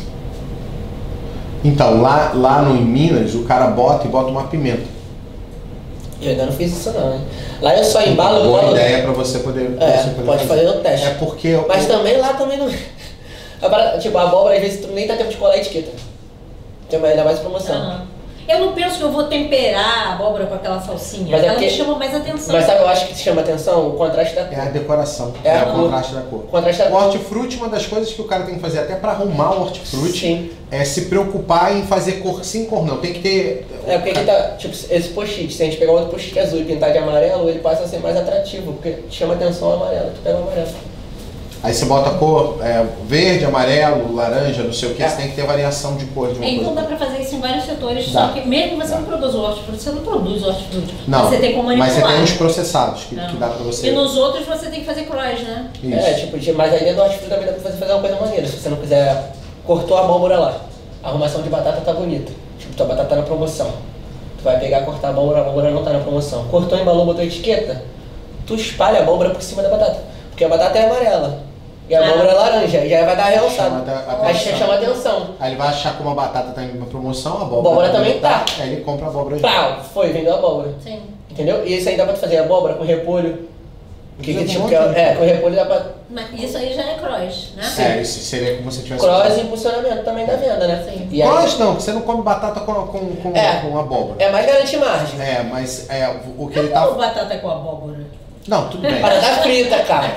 Então, 1.63 2.01
lá, 2.01 2.31
lá 2.33 2.61
no 2.63 2.75
em 2.75 2.83
Minas, 2.83 3.35
o 3.35 3.43
cara 3.43 3.67
bota 3.67 4.07
e 4.07 4.09
bota 4.09 4.29
uma 4.31 4.45
pimenta. 4.47 4.87
Eu 6.21 6.31
ainda 6.31 6.47
não 6.47 6.51
fiz 6.53 6.71
isso 6.75 6.91
não, 6.91 7.13
hein? 7.13 7.21
Lá 7.61 7.77
eu 7.77 7.83
só 7.83 8.01
embalo 8.03 8.43
Boa 8.43 8.61
eu 8.63 8.71
ideia 8.71 9.03
para 9.03 9.11
você 9.11 9.39
poder, 9.39 9.71
pra 9.77 9.85
É, 9.87 9.97
você 10.03 10.09
poder 10.09 10.25
pode 10.25 10.45
fazer 10.47 10.67
o 10.67 10.73
teste. 10.81 11.05
É 11.07 11.13
porque 11.13 11.57
Mas 11.67 11.85
o- 11.85 11.87
também 11.87 12.17
lá 12.17 12.33
também 12.33 12.57
não. 12.57 12.67
Tipo, 14.01 14.17
a 14.17 14.23
abóbora 14.23 14.55
às 14.55 14.61
vezes 14.61 14.81
tu 14.85 14.91
nem 14.91 15.05
tá 15.07 15.15
tempo 15.15 15.29
de 15.29 15.37
colar 15.37 15.53
a 15.53 15.57
etiqueta. 15.57 15.91
Tem 16.89 16.97
uma 16.97 17.07
ainda 17.09 17.23
mais 17.23 17.39
promoção. 17.39 17.75
Aham. 17.75 18.07
Eu 18.49 18.59
não 18.65 18.73
penso 18.73 18.97
que 18.97 19.03
eu 19.03 19.11
vou 19.11 19.25
temperar 19.25 20.07
a 20.07 20.13
abóbora 20.13 20.47
com 20.47 20.55
aquela 20.55 20.81
salsinha. 20.81 21.27
Mas 21.29 21.43
é 21.43 21.47
Ela 21.47 21.59
me 21.59 21.69
chama 21.69 21.95
mais 21.99 22.15
atenção. 22.15 22.55
Mas 22.55 22.65
sabe, 22.65 22.79
eu 22.81 22.87
acho 22.87 23.07
que 23.07 23.13
te 23.13 23.19
chama 23.19 23.41
atenção 23.41 23.89
o 23.89 23.93
contraste 23.93 24.33
da 24.35 24.41
É 24.41 24.55
a 24.55 24.63
cor. 24.63 24.71
decoração, 24.71 25.33
É 25.43 25.49
é, 25.49 25.59
a 25.59 25.63
o 25.63 25.65
cor. 25.67 25.75
contraste 25.83 26.13
da 26.15 26.21
cor. 26.21 26.39
O 26.39 26.47
contraste 26.47 26.81
da 26.81 26.87
O 26.87 26.91
cor. 26.91 27.03
hortifruti, 27.03 27.57
uma 27.57 27.69
das 27.69 27.85
coisas 27.85 28.11
que 28.11 28.19
o 28.21 28.25
cara 28.25 28.45
tem 28.45 28.55
que 28.55 28.61
fazer 28.61 28.79
até 28.79 28.95
para 28.95 29.11
arrumar 29.11 29.51
o 29.55 29.61
hortifruti 29.61 30.17
Sim. 30.19 30.51
é 30.71 30.83
se 30.83 31.01
preocupar 31.03 31.77
em 31.77 31.83
fazer 31.83 32.13
cor 32.23 32.43
sim, 32.43 32.65
cor 32.65 32.83
não. 32.83 32.97
Tem 32.97 33.13
que 33.13 33.19
ter. 33.21 33.67
É 33.87 33.97
porque 33.99 34.09
aqui 34.17 34.25
tá, 34.25 34.55
tipo, 34.57 34.73
esse 34.73 35.09
post-it, 35.09 35.53
se 35.53 35.61
a 35.61 35.65
gente 35.67 35.77
pegar 35.77 35.91
outro 35.91 36.09
post-it 36.09 36.39
azul 36.39 36.59
e 36.59 36.63
pintar 36.65 36.91
de 36.91 36.97
amarelo, 36.97 37.47
ele 37.47 37.59
passa 37.59 37.83
a 37.83 37.87
ser 37.87 37.99
mais 37.99 38.17
atrativo, 38.17 38.73
porque 38.73 38.95
chama 39.11 39.35
atenção 39.35 39.69
o 39.69 39.73
amarelo, 39.73 40.09
tu 40.15 40.21
pega 40.23 40.37
o 40.37 40.41
amarelo. 40.41 40.67
Aí 41.61 41.73
você 41.73 41.83
bota 41.85 42.11
cor 42.11 42.57
é, 42.61 42.85
verde, 43.05 43.43
amarelo, 43.43 44.15
laranja, 44.15 44.63
não 44.63 44.71
sei 44.71 44.91
o 44.91 44.95
que, 44.95 45.03
É. 45.03 45.09
você 45.09 45.17
tem 45.17 45.29
que 45.29 45.35
ter 45.35 45.45
variação 45.45 45.97
de 45.97 46.05
cor 46.05 46.31
de 46.31 46.39
uma 46.39 46.45
então 46.45 46.73
coisa. 46.73 46.81
dá 46.81 46.87
pra 46.87 46.97
fazer 47.05 47.21
isso 47.21 47.35
em 47.35 47.39
vários 47.41 47.65
setores, 47.65 48.11
Dá. 48.13 48.27
só 48.27 48.33
que 48.33 48.47
mesmo 48.47 48.69
que 48.79 48.87
você 48.87 48.93
Dá. 48.93 48.99
não 48.99 49.03
produza 49.05 49.37
o 49.37 49.41
hortifruti, 49.41 49.81
você 49.83 49.89
não 49.91 50.01
produz 50.01 50.41
o 50.43 50.47
hortifruti. 50.47 50.95
Não, 51.05 51.25
Você 51.27 51.37
tem 51.37 51.51
como 51.53 51.63
manipular. 51.67 51.93
mas 51.95 52.05
você 52.07 52.13
tem 52.13 52.23
os 52.23 52.31
processados 52.31 53.03
que, 53.03 53.15
que 53.15 53.35
dá 53.35 53.47
pra 53.49 53.63
você. 53.63 53.87
E 53.89 53.91
nos 53.91 54.15
outros 54.15 54.45
você 54.45 54.67
tem 54.69 54.79
que 54.79 54.85
fazer 54.85 55.03
cross, 55.03 55.41
né? 55.41 55.69
Isso. 55.83 55.95
É, 55.99 56.13
tipo, 56.13 56.57
mas 56.57 56.73
a 56.73 56.77
ideia 56.77 56.93
do 56.95 57.01
hortifruti 57.01 57.29
também 57.29 57.45
dá 57.47 57.51
pra 57.51 57.61
fazer, 57.61 57.77
fazer 57.77 57.91
uma 57.93 58.01
coisa 58.01 58.15
maneira. 58.21 58.47
Se 58.47 58.55
você 58.57 58.69
não 58.69 58.77
quiser, 58.77 59.33
cortou 59.65 59.97
a 59.97 60.01
abóbora 60.05 60.39
lá. 60.39 60.61
A 61.03 61.09
arrumação 61.09 61.41
de 61.41 61.49
batata 61.49 61.81
tá 61.81 61.91
bonita. 61.91 62.31
Tipo, 62.57 62.73
tua 62.73 62.85
batata 62.85 63.09
tá 63.09 63.15
na 63.17 63.23
promoção. 63.23 63.67
Tu 64.37 64.43
vai 64.45 64.57
pegar, 64.61 64.81
cortar 64.85 65.07
a 65.07 65.11
abóbora, 65.11 65.39
a 65.39 65.41
abóbora 65.41 65.71
não 65.71 65.83
tá 65.83 65.91
na 65.91 65.99
promoção. 65.99 66.45
Cortou, 66.45 66.79
embalou, 66.79 67.05
botou 67.05 67.21
a 67.21 67.25
etiqueta. 67.25 67.83
Tu 68.47 68.55
espalha 68.55 68.99
a 68.99 69.01
abóbora 69.01 69.31
por 69.31 69.41
cima 69.41 69.61
da 69.61 69.67
batata. 69.67 69.99
Porque 70.29 70.45
a 70.45 70.47
batata 70.49 70.79
é 70.79 70.85
amarela. 70.85 71.48
E 71.89 71.95
a 71.95 72.05
abóbora 72.05 72.29
é 72.29 72.33
laranja. 72.33 72.77
E 72.85 72.89
já 72.89 73.05
vai 73.05 73.15
dar 73.15 73.25
realçado. 73.25 73.83
Aí 74.21 74.33
já 74.33 74.39
atenção. 74.39 74.57
chama 74.57 74.73
atenção. 74.75 75.29
Aí 75.39 75.49
ele 75.51 75.57
vai 75.57 75.67
achar 75.69 75.97
como 75.97 76.09
a 76.11 76.13
batata 76.13 76.51
tá 76.51 76.63
em 76.63 76.71
uma 76.77 76.85
promoção, 76.85 77.33
a 77.33 77.41
abóbora, 77.41 77.59
Abóbora 77.87 77.89
também 77.89 78.19
tá. 78.19 78.45
Aí 78.59 78.73
ele 78.73 78.81
compra 78.81 79.07
a 79.07 79.09
abóbora 79.09 79.37
Pau! 79.39 79.79
Foi, 79.93 80.09
vendeu 80.13 80.35
a 80.35 80.37
abóbora. 80.37 80.73
Sim. 80.83 81.01
Entendeu? 81.29 81.65
E 81.65 81.77
isso 81.77 81.89
aí 81.89 81.97
dá 81.97 82.03
pra 82.05 82.13
tu 82.13 82.19
fazer 82.19 82.37
abóbora 82.37 82.75
com 82.75 82.83
repolho. 82.83 83.49
Que, 84.21 84.33
que, 84.33 84.41
é 84.41 84.45
tipo, 84.45 84.67
que 84.67 84.75
é, 84.75 84.79
é, 84.95 85.15
com 85.15 85.23
repolho 85.23 85.55
dá 85.55 85.65
pra. 85.65 85.85
Mas 86.09 86.25
isso 86.33 86.57
aí 86.57 86.73
já 86.73 86.81
é 86.83 86.95
cross, 86.95 87.53
né? 87.55 87.63
É, 87.77 88.01
isso 88.01 88.19
seria 88.19 88.57
como 88.57 88.69
se 88.69 88.83
tivesse. 88.83 89.05
Cross 89.05 89.37
e 89.37 89.41
impulsionamento 89.41 90.03
também 90.03 90.25
da 90.25 90.35
venda, 90.35 90.67
né? 90.67 90.85
Sim. 90.91 91.07
E 91.09 91.21
aí, 91.23 91.29
Cross 91.29 91.57
não, 91.57 91.67
porque 91.67 91.83
você 91.83 91.91
não 91.93 92.01
come 92.01 92.21
batata 92.21 92.59
com, 92.59 92.73
com, 92.73 93.15
com, 93.15 93.35
É. 93.35 93.61
com 93.61 93.79
abóbora. 93.79 94.15
é 94.19 94.29
mais 94.29 94.45
garantir 94.45 94.75
margem. 94.77 95.21
É, 95.21 95.41
mas 95.43 95.89
é, 95.89 96.13
o 96.37 96.47
que 96.47 96.59
ele 96.59 96.67
Como 96.67 96.87
tá. 96.87 96.95
batata 96.97 97.37
com 97.37 97.49
abóbora? 97.49 97.99
Não, 98.49 98.67
tudo 98.69 98.81
bem. 98.81 98.99
Batata 99.01 99.41
frita, 99.43 99.79
cara. 99.83 100.07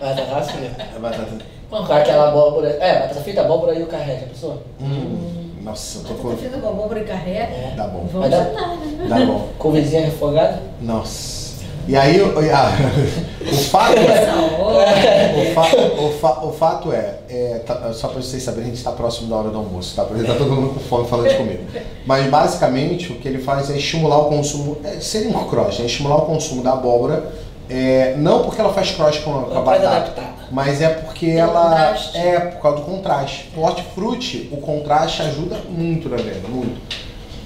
Batata 0.00 0.42
frita. 0.42 0.82
É 0.96 0.98
batata. 0.98 1.28
Com 1.68 1.84
Com 1.84 1.92
aquela 1.92 2.28
abóbora. 2.28 2.68
É, 2.80 3.00
batata 3.00 3.20
frita, 3.20 3.40
abóbora 3.42 3.74
e 3.74 3.82
o 3.82 3.86
carré, 3.86 4.20
já 4.20 4.26
pensou? 4.26 4.62
Hum, 4.80 5.50
nossa, 5.62 5.98
eu 5.98 6.02
tô 6.04 6.08
Batata 6.14 6.28
com. 6.30 6.36
frita 6.38 6.58
com 6.58 6.68
abóbora 6.68 7.00
e 7.00 7.04
carré. 7.04 7.36
É. 7.36 7.74
Dá 7.76 7.84
bom. 7.88 8.06
Vamos 8.10 8.12
Vai 8.12 8.30
dar- 8.30 8.44
jantar, 8.44 8.76
né? 8.78 9.06
Dá 9.08 9.16
bom. 9.26 9.48
Couvezinha 9.58 10.04
refogada? 10.06 10.60
Nossa. 10.80 11.46
E 11.88 11.94
aí, 11.96 12.20
o, 12.20 12.36
a- 12.38 12.72
o 13.48 13.54
fato 13.56 13.98
é. 13.98 15.50
O, 15.50 15.54
fa- 15.54 15.76
o 16.02 16.10
fa- 16.12 16.44
o 16.46 16.52
fato 16.52 16.92
é, 16.92 17.14
é, 17.28 17.62
tá- 17.64 17.92
só 17.92 18.08
para 18.08 18.20
vocês 18.22 18.42
saberem, 18.42 18.64
a 18.64 18.68
gente 18.70 18.78
está 18.78 18.90
próximo 18.90 19.28
da 19.28 19.36
hora 19.36 19.50
do 19.50 19.58
almoço, 19.58 19.94
tá? 19.94 20.04
Porque 20.04 20.24
tá 20.24 20.34
todo 20.34 20.50
mundo 20.52 20.74
com 20.74 20.80
fome 20.80 21.08
falando 21.08 21.28
de 21.28 21.36
comida. 21.36 21.60
Mas 22.04 22.26
basicamente 22.28 23.12
o 23.12 23.16
que 23.16 23.28
ele 23.28 23.38
faz 23.38 23.70
é 23.70 23.76
estimular 23.76 24.18
o 24.18 24.24
consumo, 24.26 24.78
é, 24.82 24.98
seria 25.00 25.28
um 25.36 25.44
cross, 25.48 25.78
é 25.78 25.84
estimular 25.84 26.16
o 26.16 26.22
consumo 26.26 26.60
da 26.62 26.72
abóbora, 26.72 27.24
é, 27.68 28.14
não 28.16 28.42
porque 28.42 28.60
ela 28.60 28.72
faz 28.72 28.90
cross 28.92 29.18
com 29.18 29.38
a, 29.38 29.42
com 29.44 29.58
a 29.58 29.62
batata, 29.62 29.88
adaptada. 29.88 30.26
mas 30.50 30.80
é 30.80 30.88
porque 30.88 31.26
Tem 31.26 31.38
ela 31.38 31.62
contraste. 31.62 32.18
é 32.18 32.40
por 32.40 32.62
causa 32.62 32.78
do 32.78 32.82
contraste. 32.84 33.50
O 33.56 33.60
hortifruti, 33.62 34.48
o 34.52 34.56
contraste 34.58 35.22
ajuda 35.22 35.56
muito 35.68 36.08
na 36.08 36.16
venda, 36.16 36.48
muito. 36.48 36.80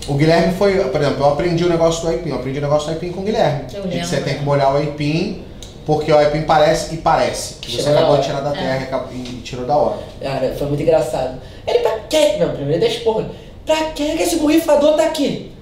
O 0.08 0.14
Guilherme 0.14 0.54
foi, 0.54 0.76
por 0.90 1.00
exemplo, 1.00 1.24
eu 1.24 1.28
aprendi 1.32 1.64
o 1.64 1.68
negócio 1.68 2.02
do 2.02 2.08
aipim, 2.08 2.30
eu 2.30 2.36
aprendi 2.36 2.58
o 2.58 2.62
negócio 2.62 2.88
do 2.88 2.92
aipim 2.94 3.12
com 3.12 3.20
o 3.20 3.24
Guilherme. 3.24 3.64
Eu 3.72 3.82
De 3.82 4.00
que 4.00 4.06
você 4.06 4.20
tem 4.20 4.34
que 4.38 4.42
molhar 4.44 4.72
o 4.72 4.76
aipim, 4.78 5.44
porque 5.86 6.10
o 6.10 6.18
aipim 6.18 6.42
parece 6.42 6.94
e 6.94 6.98
parece. 6.98 7.54
Que 7.54 7.80
você 7.80 7.88
acabou 7.90 8.16
de 8.16 8.24
tirar 8.24 8.40
da 8.40 8.50
É. 8.50 8.52
terra 8.54 8.78
e 8.80 8.82
acabou- 8.84 9.12
e 9.14 9.40
tirou 9.44 9.64
da 9.66 9.76
hora. 9.76 9.98
Cara, 10.20 10.54
foi 10.58 10.66
muito 10.68 10.82
engraçado. 10.82 11.40
Ele, 11.66 11.78
pra 11.80 11.98
quê? 12.08 12.36
Não, 12.40 12.48
primeiro 12.50 12.82
ele 12.84 12.92
esporro. 12.92 13.26
Pra 13.64 13.76
quê 13.92 14.14
que 14.16 14.22
esse 14.22 14.36
borrifador 14.36 14.96
tá 14.96 15.04
aqui? 15.04 15.52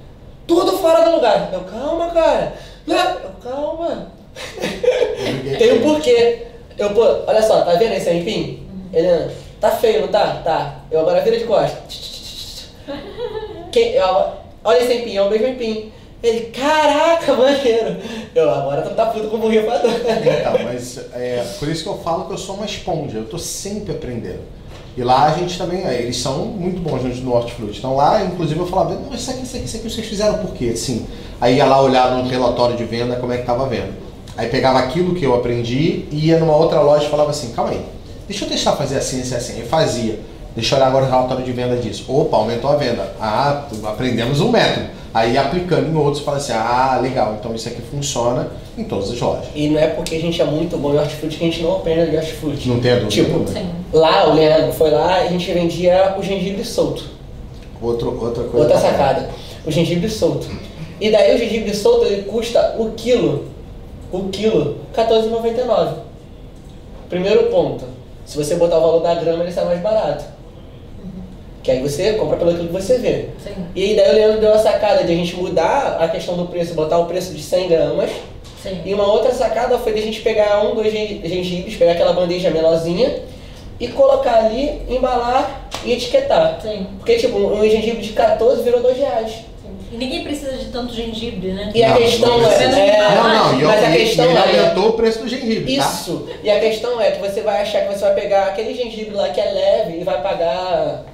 Tudo 0.47 0.78
fora 0.78 1.05
do 1.05 1.16
lugar. 1.16 1.51
Eu, 1.52 1.60
calma, 1.60 2.09
cara. 2.10 2.55
Eu, 2.86 3.30
calma. 3.43 4.06
Tem 5.59 5.73
um 5.73 5.82
porquê. 5.82 6.47
Eu, 6.78 6.90
pô, 6.90 7.02
olha 7.27 7.43
só, 7.43 7.62
tá 7.62 7.74
vendo 7.74 7.94
esse 7.94 8.09
aipim? 8.09 8.62
Ele, 8.93 9.31
tá 9.60 9.70
feio, 9.73 10.02
não 10.02 10.09
tá? 10.09 10.40
Tá. 10.44 10.81
Eu 10.90 11.01
agora 11.01 11.23
vira 11.23 11.39
de 11.39 11.44
costas. 11.44 12.69
Quem, 13.73 13.93
eu, 13.93 14.32
olha 14.65 14.78
esse 14.78 14.93
aipim, 14.93 15.16
é 15.16 15.23
o 15.23 15.31
mesmo 15.31 15.47
aipim. 15.47 15.93
Ele, 16.23 16.47
caraca, 16.47 17.35
maneiro. 17.35 17.97
Eu, 18.35 18.51
agora 18.51 18.82
tu 18.82 18.94
tá 18.94 19.06
puto 19.06 19.28
com 19.28 19.36
o 19.36 19.40
borrifador. 19.40 19.90
Então, 19.90 20.65
mas 20.65 20.98
é 21.15 21.44
por 21.59 21.69
isso 21.69 21.85
que 21.85 21.89
eu 21.89 21.98
falo 21.98 22.27
que 22.27 22.32
eu 22.32 22.39
sou 22.39 22.56
uma 22.56 22.66
esponja, 22.66 23.19
eu 23.19 23.27
tô 23.27 23.39
sempre 23.39 23.93
aprendendo. 23.93 24.43
E 24.97 25.02
lá 25.05 25.27
a 25.27 25.39
gente 25.39 25.56
também, 25.56 25.86
é, 25.86 26.02
eles 26.02 26.16
são 26.16 26.47
muito 26.47 26.81
bons 26.81 27.05
no 27.05 27.15
no 27.24 27.32
hortifruti. 27.32 27.78
Então 27.78 27.94
lá, 27.94 28.24
inclusive, 28.24 28.59
eu 28.59 28.66
falava, 28.66 28.94
não, 28.94 29.15
isso 29.15 29.31
aqui, 29.31 29.44
isso 29.44 29.56
aqui, 29.56 29.65
isso 29.66 29.77
aqui 29.77 29.90
vocês 29.90 30.06
fizeram 30.09 30.39
por 30.39 30.52
quê? 30.55 30.70
Assim, 30.74 31.06
aí 31.40 31.56
ia 31.56 31.66
lá 31.66 31.81
olhar 31.81 32.16
no 32.16 32.28
relatório 32.28 32.77
de 32.77 32.85
venda 32.85 33.15
como 33.15 33.32
é 33.32 33.39
que 33.39 33.47
tava 33.47 33.66
vendo. 33.69 34.07
Aí 34.39 34.48
pegava 34.48 34.78
aquilo 34.78 35.16
que 35.16 35.24
eu 35.24 35.35
aprendi 35.35 36.05
e 36.12 36.28
ia 36.28 36.39
numa 36.39 36.55
outra 36.55 36.81
loja 36.81 37.05
e 37.05 37.10
falava 37.10 37.31
assim, 37.31 37.51
calma 37.55 37.73
aí, 37.73 37.81
deixa 38.28 38.44
eu 38.44 38.48
testar 38.48 38.77
fazer 38.77 38.97
assim, 38.97 39.20
assim, 39.20 39.35
assim. 39.35 39.52
Aí 39.60 39.66
fazia. 39.66 40.20
Deixa 40.55 40.74
eu 40.74 40.78
olhar 40.78 40.89
agora 40.89 41.06
o 41.06 41.09
relatório 41.09 41.44
de 41.44 41.51
venda 41.51 41.77
disso. 41.77 42.05
Opa, 42.09 42.36
aumentou 42.36 42.70
a 42.70 42.77
venda. 42.77 43.15
Ah, 43.20 43.66
aprendemos 43.85 44.40
um 44.40 44.51
método. 44.51 44.86
Aí 45.12 45.36
aplicando 45.36 45.89
em 45.89 45.97
outros, 45.97 46.23
fala 46.23 46.36
assim, 46.36 46.52
ah, 46.52 47.01
legal, 47.02 47.36
então 47.39 47.52
isso 47.52 47.69
aqui 47.69 47.82
funciona 47.82 48.48
em 48.77 48.85
todas 48.85 49.10
as 49.10 49.20
lojas. 49.20 49.47
E 49.56 49.69
não 49.69 49.81
é 49.81 49.89
porque 49.89 50.15
a 50.15 50.20
gente 50.20 50.40
é 50.40 50.44
muito 50.44 50.77
bom 50.77 50.94
em 50.94 50.98
hortifruti 50.98 51.36
que 51.36 51.44
a 51.44 51.47
gente 51.48 51.62
não 51.62 51.77
aprende 51.77 52.10
de 52.10 52.16
hortifruti. 52.16 52.69
Não 52.69 52.78
tem 52.78 52.93
a 52.93 52.94
dúvida. 53.01 53.10
Tipo, 53.10 53.39
nenhuma. 53.39 53.48
Sim. 53.48 53.70
Lá, 53.93 54.28
o 54.28 54.35
Leandro 54.35 54.73
foi 54.73 54.90
lá 54.90 55.24
e 55.24 55.27
a 55.27 55.31
gente 55.31 55.52
vendia 55.52 56.15
o 56.16 56.23
gengibre 56.23 56.65
solto. 56.65 57.05
Outro, 57.82 58.16
outra 58.23 58.44
coisa. 58.44 58.59
Outra 58.59 58.78
sacada. 58.78 59.31
O 59.66 59.70
gengibre 59.73 60.09
solto. 60.09 60.47
E 61.01 61.10
daí 61.10 61.35
o 61.35 61.39
gengibre 61.39 61.74
solto 61.74 62.05
ele 62.05 62.23
custa 62.23 62.77
o 62.78 62.90
quilo. 62.93 63.57
O 64.10 64.28
quilo, 64.30 64.78
R$14,99. 64.97 65.94
Primeiro 67.09 67.44
ponto. 67.44 67.85
Se 68.24 68.36
você 68.36 68.56
botar 68.56 68.78
o 68.78 68.80
valor 68.80 69.01
da 69.01 69.14
grama, 69.14 69.43
ele 69.43 69.52
sai 69.52 69.64
mais 69.64 69.80
barato. 69.80 70.24
Que 71.62 71.70
aí 71.72 71.82
você 71.82 72.14
compra 72.14 72.36
pelo 72.36 72.55
que 72.56 72.66
você 72.72 72.98
vê. 72.98 73.28
Sim. 73.43 73.55
E 73.74 73.82
aí 73.85 73.97
daí 73.97 74.10
o 74.10 74.14
Leandro 74.14 74.40
deu 74.40 74.55
a 74.55 74.59
sacada 74.59 75.05
de 75.05 75.12
a 75.12 75.16
gente 75.16 75.36
mudar 75.36 75.98
a 76.01 76.09
questão 76.09 76.36
do 76.36 76.47
preço, 76.47 76.74
botar 76.74 76.98
o 76.98 77.06
preço 77.06 77.35
de 77.35 77.43
100 77.43 77.68
gramas. 77.68 78.10
Sim. 78.62 78.80
E 78.85 78.94
uma 78.94 79.06
outra 79.12 79.32
sacada 79.32 79.78
foi 79.78 79.93
de 79.93 80.01
a 80.01 80.02
gente 80.02 80.20
pegar 80.20 80.64
um, 80.64 80.74
dois 80.74 80.93
gen- 80.93 81.20
gengibres, 81.24 81.76
pegar 81.76 81.93
aquela 81.93 82.12
bandeja 82.12 82.51
menorzinha 82.51 83.22
e 83.78 83.89
colocar 83.89 84.47
ali, 84.47 84.82
embalar 84.89 85.68
e 85.85 85.93
etiquetar. 85.93 86.59
Sim. 86.60 86.86
Porque, 86.98 87.16
tipo, 87.16 87.39
um 87.39 87.62
gengibre 87.68 88.02
de 88.02 88.12
14 88.12 88.62
virou 88.62 88.80
2 88.82 88.97
reais. 88.97 89.32
E 89.90 89.97
ninguém 89.97 90.23
precisa 90.23 90.52
de 90.52 90.66
tanto 90.66 90.93
gengibre, 90.94 91.52
né? 91.52 91.70
E 91.74 91.82
a 91.82 91.90
Não, 91.90 91.97
questão 91.97 92.39
não 92.39 92.51
é, 92.51 92.62
é- 92.65 93.15
Não, 93.15 93.28
não, 93.52 93.59
e, 93.59 93.62
eu- 93.62 93.69
mas 93.69 93.85
a 93.85 93.90
questão 93.90 94.24
ele 94.27 94.36
é, 94.36 94.60
aumentou 94.60 94.89
o 94.90 94.93
preço 94.93 95.20
do 95.20 95.28
gengibre, 95.28 95.77
tá? 95.77 95.82
isso. 95.85 96.28
E 96.43 96.51
a 96.51 96.60
questão 96.60 97.01
é 97.01 97.10
que 97.12 97.20
você 97.27 97.40
vai 97.40 97.62
achar 97.62 97.82
que 97.86 97.94
você 97.94 98.01
vai 98.05 98.15
pegar 98.15 98.44
aquele 98.48 98.74
gengibre 98.74 99.15
lá 99.15 99.28
que 99.31 99.40
é 99.40 99.51
leve 99.51 99.98
e 100.01 100.05
vai 100.05 100.20
pagar 100.23 101.05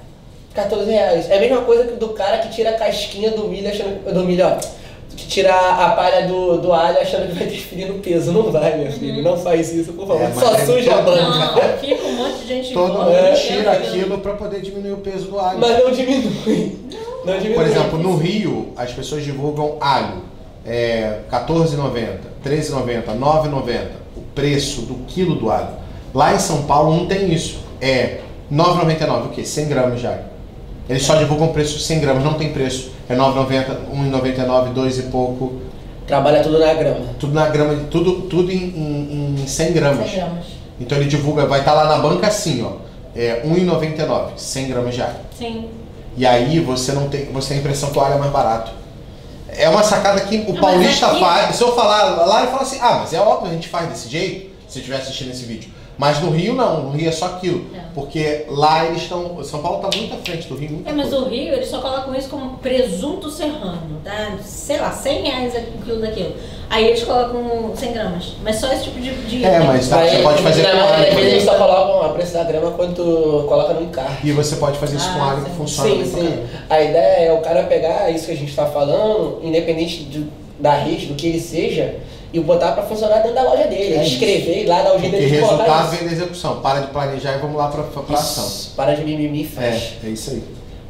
14 0.55 0.91
reais. 0.91 1.31
É 1.31 1.37
a 1.37 1.41
mesma 1.41 1.63
coisa 1.63 1.85
que 1.85 1.95
do 1.97 2.09
cara 2.11 2.39
que 2.39 2.49
tira 2.55 2.71
a 2.71 2.75
casquinha 2.75 3.31
do 3.31 3.45
milho 3.49 3.69
achando 3.69 4.13
do 4.13 4.25
milho, 4.25 4.47
ó. 4.47 4.85
Que 5.17 5.27
tira 5.29 5.55
a 5.55 5.91
palha 5.91 6.27
do, 6.27 6.59
do 6.61 6.73
alho 6.73 6.99
achando 6.99 7.29
que 7.29 7.35
vai 7.39 7.47
transferir 7.47 7.87
no 7.87 8.01
peso. 8.01 8.33
Não 8.33 8.51
vai, 8.51 8.77
meu 8.77 8.91
filho. 8.91 9.23
Não 9.23 9.37
faz 9.37 9.73
isso, 9.73 9.93
por 9.93 10.09
favor. 10.09 10.23
É, 10.23 10.33
Só 10.33 10.53
é 10.53 10.67
suja 10.67 10.95
a 10.97 11.03
banca. 11.03 11.23
Não, 11.23 11.79
fica 11.79 12.05
um 12.05 12.13
monte 12.15 12.39
de 12.41 12.49
gente 12.49 12.73
Todo 12.75 12.93
mundo 12.95 13.11
né? 13.11 13.33
tira 13.33 13.71
aquilo 13.73 14.19
pra 14.19 14.33
poder 14.35 14.61
diminuir 14.61 14.93
o 14.93 14.97
peso 14.97 15.27
do 15.27 15.39
alho. 15.39 15.61
Mas 15.61 15.79
não 15.85 15.91
diminui. 15.93 16.77
Não 17.25 17.39
diminui. 17.39 17.55
Por 17.55 17.67
exemplo, 17.67 17.99
no 17.99 18.17
Rio, 18.17 18.73
as 18.77 18.93
pessoas 18.93 19.25
divulgam 19.25 19.77
alho. 19.81 20.23
É, 20.67 21.21
R$14,90, 21.31 21.95
R$13,90, 22.43 23.07
R$9,90. 23.07 23.87
O 24.17 24.21
preço 24.35 24.83
do 24.83 24.95
quilo 25.07 25.35
do 25.35 25.51
alho. 25.51 25.69
Lá 26.15 26.35
em 26.35 26.39
São 26.39 26.63
Paulo 26.63 26.97
não 26.97 27.07
tem 27.07 27.33
isso. 27.33 27.59
É 27.81 28.21
R$9,99, 28.51 29.27
o 29.27 29.29
quê? 29.31 29.45
100 29.45 29.69
gramas 29.69 30.01
de 30.01 30.07
alho. 30.07 30.23
Eles 30.89 31.03
só 31.03 31.17
divulgam 31.17 31.49
preço 31.49 31.79
de 31.79 31.85
100 31.85 32.01
gramas, 32.01 32.25
não 32.25 32.35
tem 32.35 32.53
preço. 32.53 32.93
É 33.09 33.15
R$9,90, 33.15 33.67
R$1,99, 33.93 34.73
2 34.73 34.99
e 34.99 35.03
pouco. 35.05 35.61
Trabalha 36.07 36.43
tudo 36.43 36.59
na 36.59 36.75
grama. 36.75 37.01
Tudo 37.19 37.33
na 37.35 37.49
grama, 37.49 37.85
tudo, 37.91 38.23
tudo 38.23 38.53
em, 38.53 38.57
em, 38.57 39.37
em 39.43 39.47
100 39.47 39.73
gramas. 39.73 40.11
100 40.11 40.17
gramas. 40.17 40.45
Então 40.81 40.99
ele 40.99 41.09
divulga, 41.09 41.47
vai 41.47 41.61
estar 41.61 41.73
lá 41.73 41.87
na 41.87 41.99
banca 41.99 42.27
assim, 42.27 42.63
ó. 42.63 42.85
É 43.17 43.43
R$1,99, 43.45 44.31
100 44.37 44.69
gramas 44.69 44.95
de 44.95 45.03
alho. 45.03 45.15
Sim. 45.39 45.69
E 46.17 46.27
aí 46.27 46.61
você 46.61 46.93
não 46.93 47.09
tem, 47.09 47.27
você 47.33 47.49
tem 47.49 47.57
a 47.59 47.61
impressão 47.61 47.91
que 47.91 47.99
o 47.99 48.01
alho 48.01 48.15
é 48.15 48.19
mais 48.19 48.33
barato. 48.33 48.71
É 49.49 49.69
uma 49.69 49.83
sacada 49.83 50.21
que 50.21 50.37
o 50.49 50.53
mas 50.53 50.61
paulista 50.61 51.07
aqui- 51.09 51.21
faz. 51.21 51.57
Se 51.57 51.63
eu 51.63 51.75
falar 51.75 52.27
lá, 52.27 52.41
ele 52.43 52.51
fala 52.51 52.63
assim: 52.63 52.79
ah, 52.81 52.99
mas 53.01 53.13
é 53.13 53.21
óbvio, 53.21 53.51
a 53.51 53.55
gente 53.55 53.69
faz 53.69 53.89
desse 53.89 54.09
jeito, 54.09 54.51
se 54.69 54.79
estiver 54.79 54.97
assistindo 54.99 55.31
esse 55.31 55.45
vídeo. 55.45 55.71
Mas 55.97 56.21
no 56.21 56.31
Rio 56.31 56.55
não, 56.55 56.85
no 56.85 56.91
Rio 56.91 57.09
é 57.09 57.13
só 57.13 57.27
aquilo. 57.27 57.65
É. 57.75 57.81
Porque 57.95 58.47
lá 58.49 58.85
eles 58.87 59.03
estão. 59.03 59.43
São 59.45 59.61
Paulo 59.63 59.87
está 59.87 59.97
muito 59.97 60.13
à 60.15 60.17
frente 60.19 60.49
do 60.49 60.57
Rio. 60.57 60.71
muita 60.73 60.91
É, 60.91 60.93
mas 60.93 61.11
coisa. 61.11 61.25
o 61.25 61.29
Rio, 61.29 61.53
eles 61.53 61.69
só 61.69 61.81
colocam 61.81 62.15
isso 62.17 62.29
como 62.29 62.59
presunto 62.59 63.31
serrano, 63.31 64.01
tá? 64.03 64.37
Sei 64.43 64.79
lá, 64.81 64.91
100 64.91 65.23
reais 65.23 65.55
o 65.55 65.85
quilo 65.85 66.01
daquilo. 66.01 66.35
Aí 66.69 66.87
eles 66.89 67.05
colocam 67.05 67.73
100 67.77 67.93
gramas. 67.93 68.33
Mas 68.43 68.57
só 68.57 68.73
esse 68.73 68.85
tipo 68.85 68.99
de... 68.99 69.15
de 69.27 69.45
É, 69.45 69.61
mas 69.61 69.89
tá, 69.89 70.05
você 70.05 70.17
pode 70.23 70.43
fazer 70.43 70.63
na 70.65 70.71
com 70.73 71.17
vezes 71.17 71.33
eles 71.33 71.45
só 71.45 71.55
colocam 71.57 72.03
a 72.03 72.09
preço 72.09 72.33
da 72.33 72.43
grama 72.43 72.71
quando 72.73 72.95
tu 72.97 73.47
coloca 73.47 73.75
no 73.75 73.83
encarte. 73.83 74.27
E 74.27 74.33
você 74.33 74.57
pode 74.57 74.79
fazer 74.79 74.97
isso 74.97 75.13
com 75.13 75.23
Ah, 75.23 75.31
alho 75.33 75.45
que 75.45 75.51
sim. 75.51 75.57
funciona 75.57 76.05
Sim, 76.05 76.11
sim. 76.13 76.39
A 76.69 76.83
ideia 76.83 77.29
é 77.29 77.33
o 77.33 77.41
cara 77.43 77.63
pegar 77.65 78.11
isso 78.11 78.27
que 78.27 78.33
a 78.33 78.37
gente 78.37 78.49
está 78.51 78.67
falando, 78.67 79.39
independente 79.45 80.03
do- 80.05 80.27
da 80.59 80.73
rede, 80.73 81.07
do 81.07 81.15
que 81.15 81.27
ele 81.29 81.41
seja, 81.41 81.97
e 82.35 82.41
botar 82.41 82.73
para 82.73 82.83
funcionar 82.83 83.19
dentro 83.19 83.35
da 83.35 83.43
loja 83.45 83.69
dele. 83.69 83.95
É 83.95 84.03
escrever 84.05 84.67
lá 84.67 84.83
dar 84.83 84.97
o 84.97 84.99
jeito 84.99 85.17
de 85.17 85.27
resultado 85.27 85.91
vem 85.91 86.05
da 86.07 86.13
execução. 86.13 86.61
Para 86.61 86.81
de 86.81 86.89
planejar 86.89 87.37
e 87.37 87.39
vamos 87.39 87.57
lá 87.57 87.69
pra 87.69 87.85
ação. 88.19 88.73
Para 88.77 88.95
de 88.95 89.05
mimimi 89.05 89.43
e 89.43 89.47
faz. 89.47 89.95
É, 90.03 90.09
é 90.09 90.11
isso 90.11 90.31
aí. 90.33 90.43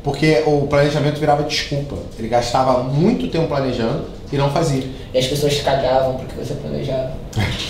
Porque 0.02 0.42
o 0.46 0.66
planejamento 0.66 1.20
virava 1.20 1.42
desculpa. 1.42 1.96
Ele 2.18 2.28
gastava 2.28 2.82
muito 2.82 3.28
tempo 3.28 3.46
planejando 3.46 4.06
e 4.32 4.36
não 4.36 4.50
fazia. 4.50 4.84
E 5.12 5.18
as 5.18 5.26
pessoas 5.26 5.60
cagavam 5.60 6.14
porque 6.14 6.34
você 6.34 6.54
planejava. 6.54 7.12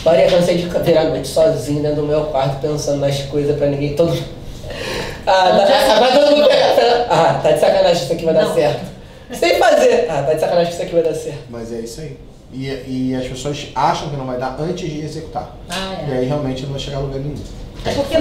Maria, 0.04 0.28
cansei 0.30 0.56
de 0.56 0.68
virar 0.68 1.00
a 1.02 1.04
noite 1.10 1.26
sozinho 1.28 1.82
dentro 1.82 2.02
do 2.02 2.06
meu 2.06 2.24
quarto 2.26 2.60
pensando 2.60 3.00
nas 3.00 3.20
coisas 3.22 3.56
pra 3.56 3.66
ninguém. 3.66 3.94
Todo... 3.94 4.16
Ah, 5.26 5.52
Não, 5.52 5.66
tá, 5.66 6.08
sei. 6.08 6.20
todo 6.20 6.36
mundo 6.36 6.48
pega. 6.48 7.06
Ah, 7.10 7.40
tá 7.42 7.50
de 7.52 7.60
sacanagem 7.60 7.96
que 7.96 8.04
isso 8.04 8.12
aqui 8.12 8.24
vai 8.24 8.34
dar 8.34 8.44
Não. 8.44 8.54
certo. 8.54 8.86
Sem 9.32 9.58
fazer. 9.58 10.06
Ah, 10.08 10.22
tá 10.22 10.34
de 10.34 10.40
sacanagem 10.40 10.66
que 10.68 10.74
isso 10.74 10.82
aqui 10.82 10.92
vai 10.94 11.02
dar 11.02 11.14
certo. 11.14 11.38
Mas 11.50 11.72
é 11.72 11.80
isso 11.80 12.00
aí. 12.00 12.16
E, 12.54 12.66
e 13.10 13.16
as 13.18 13.26
pessoas 13.26 13.66
acham 13.74 14.08
que 14.10 14.16
não 14.16 14.26
vai 14.26 14.38
dar 14.38 14.56
antes 14.60 14.88
de 14.88 15.00
executar. 15.00 15.56
Ah, 15.68 15.96
E 16.08 16.12
é. 16.12 16.18
aí 16.18 16.26
realmente 16.26 16.62
não 16.62 16.70
vai 16.70 16.78
chegar 16.80 16.98
a 16.98 17.00
lugar 17.00 17.18
nenhum. 17.20 17.34
É 17.84 17.90
porque, 17.92 18.16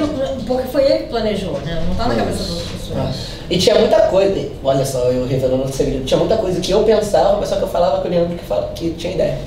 porque 0.45 0.67
foi 0.67 0.83
ele 0.83 0.97
que 1.03 1.09
planejou, 1.09 1.53
né? 1.59 1.81
Não 1.87 1.95
tá 1.95 2.07
na 2.07 2.15
É 2.15 2.17
cabeça 2.17 2.39
das 2.53 2.63
pessoas. 2.63 2.97
Ah, 2.99 3.11
E 3.49 3.57
tinha 3.57 3.75
muita 3.79 3.99
coisa, 4.07 4.49
olha 4.63 4.85
só, 4.85 4.99
eu 5.11 5.25
revelando 5.25 5.61
outro 5.63 5.77
segredo, 5.77 6.03
tinha 6.03 6.17
muita 6.19 6.35
coisa 6.37 6.59
que 6.59 6.71
eu 6.71 6.83
pensava, 6.83 7.37
mas 7.39 7.47
só 7.49 7.55
que 7.57 7.61
eu 7.61 7.67
falava 7.69 8.01
com 8.01 8.07
o 8.07 8.11
Leandro 8.11 8.35
que, 8.37 8.43
fala, 8.43 8.71
que 8.75 8.89
tinha 8.91 9.13
ideia. 9.13 9.37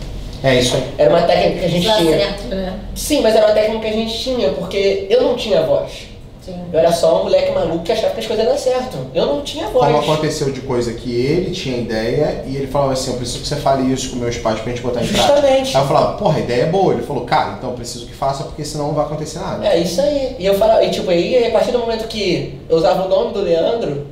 É 0.42 0.54
isso 0.54 0.76
aí. 0.76 0.84
Era 0.98 1.10
uma 1.10 1.22
técnica 1.22 1.58
que 1.60 1.64
a 1.64 1.68
gente 1.68 1.86
Dá 1.86 1.96
tinha. 1.96 2.16
certo, 2.18 2.42
né? 2.54 2.78
Sim, 2.94 3.20
mas 3.22 3.34
era 3.34 3.46
uma 3.46 3.54
técnica 3.54 3.80
que 3.80 3.88
a 3.88 3.92
gente 3.96 4.18
tinha, 4.18 4.50
porque 4.52 5.06
eu 5.10 5.22
não 5.22 5.34
tinha 5.34 5.62
voz. 5.62 5.90
Sim. 6.46 6.54
Eu 6.72 6.78
era 6.78 6.92
só 6.92 7.20
um 7.20 7.24
moleque 7.24 7.50
maluco 7.50 7.82
que 7.82 7.90
achava 7.90 8.14
que 8.14 8.20
as 8.20 8.26
coisas 8.26 8.44
iam 8.44 8.54
dar 8.54 8.58
certo. 8.60 8.98
Eu 9.12 9.26
não 9.26 9.42
tinha 9.42 9.66
voz. 9.66 9.84
Como 9.84 9.98
aconteceu 9.98 10.52
de 10.52 10.60
coisa 10.60 10.92
que 10.92 11.10
ele 11.10 11.50
tinha 11.50 11.76
ideia 11.76 12.44
e 12.46 12.56
ele 12.56 12.68
falava 12.68 12.92
assim, 12.92 13.10
eu 13.10 13.16
preciso 13.16 13.40
que 13.40 13.48
você 13.48 13.56
fale 13.56 13.92
isso 13.92 14.10
com 14.10 14.16
meus 14.16 14.38
pais 14.38 14.60
pra 14.60 14.70
gente 14.70 14.80
botar 14.80 15.02
em 15.02 15.08
prática. 15.08 15.34
Justamente. 15.34 15.76
Aí 15.76 15.82
eu 15.82 15.88
falava, 15.88 16.16
porra, 16.16 16.36
a 16.36 16.40
ideia 16.40 16.62
é 16.62 16.66
boa. 16.66 16.94
Ele 16.94 17.02
falou, 17.02 17.24
cara, 17.24 17.56
então 17.58 17.70
eu 17.70 17.76
preciso 17.76 18.06
que 18.06 18.14
faça 18.14 18.44
porque 18.44 18.64
senão 18.64 18.86
não 18.86 18.94
vai 18.94 19.06
acontecer 19.06 19.40
nada. 19.40 19.66
É 19.66 19.76
isso 19.76 20.00
aí. 20.00 20.36
E 20.38 20.46
eu 20.46 20.54
falava, 20.54 20.84
e 20.84 20.90
tipo, 20.90 21.10
aí 21.10 21.46
a 21.46 21.50
partir 21.50 21.72
do 21.72 21.80
momento 21.80 22.06
que 22.06 22.60
eu 22.68 22.76
usava 22.76 23.06
o 23.06 23.08
nome 23.08 23.32
do 23.34 23.40
Leandro, 23.40 24.06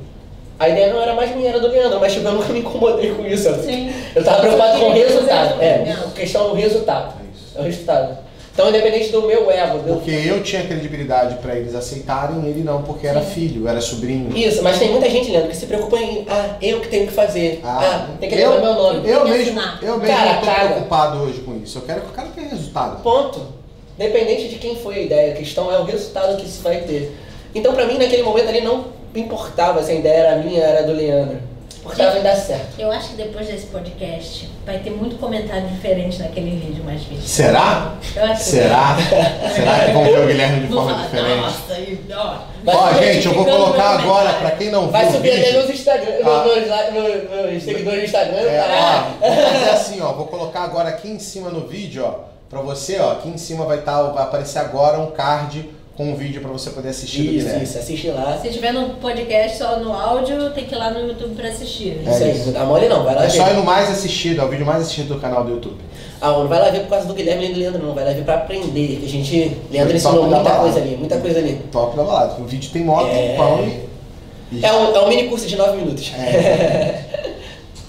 a 0.59 0.67
ideia 0.67 0.91
não 0.91 1.01
era 1.01 1.13
mais 1.13 1.33
minha, 1.33 1.47
era 1.47 1.59
do 1.61 1.69
Leandro, 1.69 2.01
mas 2.01 2.11
tipo, 2.11 2.27
eu 2.27 2.33
nunca 2.33 2.51
me 2.51 2.59
incomodei 2.59 3.13
com 3.13 3.25
isso. 3.25 3.49
Sim. 3.63 3.93
Eu 4.13 4.25
tava 4.25 4.41
preocupado 4.41 4.77
com 4.77 4.89
o 4.89 4.93
resultado. 4.93 5.61
É, 5.61 5.95
questão 6.13 6.49
do 6.49 6.55
resultado. 6.55 7.13
É 7.21 7.23
isso. 7.33 7.57
É 7.57 7.61
o 7.61 7.63
resultado. 7.63 8.17
Então, 8.55 8.69
independente 8.69 9.11
do 9.11 9.21
meu 9.23 9.51
ego, 9.51 9.79
do... 9.79 9.95
Porque 9.95 10.11
eu 10.11 10.41
tinha 10.41 10.63
credibilidade 10.65 11.35
pra 11.39 11.57
eles 11.57 11.75
aceitarem, 11.75 12.45
ele 12.45 12.63
não, 12.63 12.83
porque 12.83 13.05
era 13.05 13.19
filho, 13.19 13.67
era 13.67 13.81
sobrinho. 13.81 14.35
Isso, 14.35 14.63
mas 14.63 14.79
tem 14.79 14.91
muita 14.91 15.09
gente, 15.09 15.29
Leandro, 15.29 15.49
que 15.49 15.57
se 15.57 15.65
preocupa 15.65 15.97
em, 15.97 16.25
ah, 16.29 16.55
eu 16.61 16.79
que 16.79 16.87
tenho 16.87 17.05
que 17.05 17.11
fazer. 17.11 17.59
Ah, 17.65 18.07
tem 18.17 18.29
que 18.29 18.35
eu, 18.35 18.51
levar 18.51 18.61
meu 18.61 18.73
nome. 18.73 19.09
Eu 19.09 19.25
que 19.25 19.29
mesmo, 19.29 19.59
eu 19.81 19.97
mesmo 19.97 20.15
Cara, 20.15 20.33
não 20.35 20.39
tô 20.39 20.45
cara. 20.45 20.67
preocupado 20.69 21.17
hoje 21.23 21.41
com 21.41 21.61
isso. 21.61 21.79
Eu 21.79 21.81
quero 21.81 21.99
que 21.99 22.07
o 22.07 22.13
cara 22.13 22.29
tenha 22.33 22.47
resultado. 22.47 23.03
Ponto. 23.03 23.41
Independente 23.99 24.47
de 24.47 24.55
quem 24.55 24.77
foi 24.77 24.95
a 24.95 25.01
ideia, 25.01 25.33
a 25.33 25.35
questão 25.35 25.69
é 25.69 25.77
o 25.77 25.83
resultado 25.83 26.37
que 26.37 26.45
isso 26.45 26.63
vai 26.63 26.77
ter. 26.77 27.13
Então, 27.53 27.73
pra 27.73 27.85
mim, 27.85 27.97
naquele 27.97 28.23
momento 28.23 28.47
ali, 28.47 28.61
não 28.61 28.85
importava 29.13 29.83
se 29.83 29.91
a 29.91 29.95
ideia 29.95 30.27
era 30.27 30.41
minha 30.41 30.61
era 30.61 30.83
do 30.87 30.93
Leandro. 30.93 31.39
Importava 31.85 32.17
em 32.19 32.23
dar 32.23 32.35
certo. 32.35 32.79
Eu 32.79 32.91
acho 32.91 33.09
que 33.09 33.15
depois 33.15 33.47
desse 33.47 33.67
podcast 33.67 34.49
vai 34.65 34.79
ter 34.79 34.89
muito 34.89 35.17
comentário 35.17 35.67
diferente 35.67 36.17
naquele 36.19 36.59
vídeo 36.59 36.83
mais 36.83 37.03
visto. 37.03 37.27
Será? 37.27 37.93
Eu 38.15 38.23
acho 38.25 38.43
que 38.43 38.49
Será? 38.49 38.97
Será 39.53 39.79
que 39.85 39.91
vão 39.91 40.03
ver 40.03 40.19
o 40.19 40.27
Guilherme 40.27 40.61
de 40.61 40.67
Vou 40.67 40.77
forma 40.77 40.93
falar, 40.95 41.05
diferente? 41.05 41.41
Nossa, 41.41 41.73
aí, 41.73 42.05
ó. 42.11 42.37
Vai 42.63 42.75
Ó, 42.75 42.93
gente, 42.93 43.25
eu 43.27 43.33
vou 43.35 43.45
colocar 43.45 43.89
agora, 43.99 44.33
pra 44.33 44.51
quem 44.51 44.71
não 44.71 44.81
viu 44.83 44.91
Vai 44.91 45.07
o 45.07 45.11
subir 45.11 45.29
até 45.31 45.41
vídeo... 45.43 45.61
nos 45.61 45.69
Instagram, 45.69 46.13
Ah. 46.25 46.91
nos 47.53 47.63
seguidores 47.63 47.99
do 47.99 48.05
Instagram, 48.05 48.37
É, 48.39 48.57
tá? 48.61 49.07
ó, 49.21 49.27
vou 49.27 49.35
fazer 49.45 49.69
assim, 49.69 50.01
ó. 50.01 50.11
Vou 50.13 50.25
colocar 50.25 50.63
agora 50.63 50.89
aqui 50.89 51.07
em 51.09 51.19
cima 51.19 51.49
no 51.51 51.67
vídeo, 51.67 52.03
ó. 52.03 52.33
Pra 52.49 52.61
você, 52.61 52.99
ó. 52.99 53.11
Aqui 53.11 53.29
em 53.29 53.37
cima 53.37 53.63
vai, 53.65 53.77
tá, 53.81 54.01
vai 54.01 54.23
aparecer 54.23 54.57
agora 54.59 54.99
um 54.99 55.11
card 55.11 55.69
com 55.95 56.11
um 56.11 56.15
vídeo 56.15 56.41
pra 56.41 56.51
você 56.51 56.71
poder 56.71 56.89
assistir 56.89 57.37
Isso, 57.37 57.55
isso, 57.57 57.77
assiste 57.77 58.07
lá. 58.09 58.37
Se 58.41 58.49
tiver 58.49 58.73
no 58.73 58.89
podcast 58.95 59.57
só 59.57 59.79
no 59.79 59.93
áudio, 59.93 60.49
tem 60.51 60.65
que 60.65 60.75
ir 60.75 60.77
lá 60.77 60.91
no 60.91 61.07
YouTube 61.07 61.35
pra 61.35 61.47
assistir. 61.47 62.01
É 62.05 62.11
Isso 62.11 62.23
aí, 62.23 62.31
isso. 62.35 62.45
não 62.47 62.53
dá 62.53 62.65
mole 62.65 62.87
não, 62.89 63.03
vai 63.03 63.15
lá 63.15 63.25
É 63.25 63.29
só 63.29 63.43
ir 63.43 63.51
ver. 63.51 63.53
no 63.55 63.63
mais 63.63 63.89
assistido, 63.89 64.41
é 64.41 64.43
o 64.43 64.49
vídeo 64.49 64.65
mais 64.65 64.81
assistido 64.81 65.13
do 65.15 65.21
canal 65.21 65.43
do 65.45 65.51
YouTube. 65.51 65.77
Ah, 66.19 66.31
não 66.31 66.47
vai 66.47 66.59
lá 66.59 66.69
ver 66.69 66.81
por 66.81 66.89
causa 66.89 67.07
do 67.07 67.13
Guilherme 67.13 67.49
e 67.49 67.53
do 67.53 67.59
Leandro, 67.59 67.81
não. 67.85 67.93
Vai 67.93 68.03
lá 68.05 68.11
ver 68.11 68.23
pra 68.23 68.35
aprender. 68.35 68.97
Que 68.99 69.05
a 69.05 69.09
gente. 69.09 69.57
Leandro 69.71 69.95
ensinou 69.95 70.23
muita 70.23 70.37
balada. 70.43 70.59
coisa 70.63 70.79
ali, 70.79 70.97
muita 70.97 71.17
coisa 71.17 71.39
ali. 71.39 71.61
Top 71.71 71.95
da 71.95 72.03
balada. 72.03 72.41
O 72.41 72.45
vídeo 72.45 72.69
tem 72.71 72.83
moto, 72.83 73.07
É. 73.07 73.27
tem 73.27 73.37
pão 73.37 73.63
e... 73.63 74.55
e- 74.57 74.65
É 74.65 74.73
um, 74.73 74.95
é 74.95 74.99
um 75.01 75.07
mini 75.09 75.29
curso 75.29 75.45
de 75.47 75.55
9 75.55 75.77
minutos. 75.77 76.11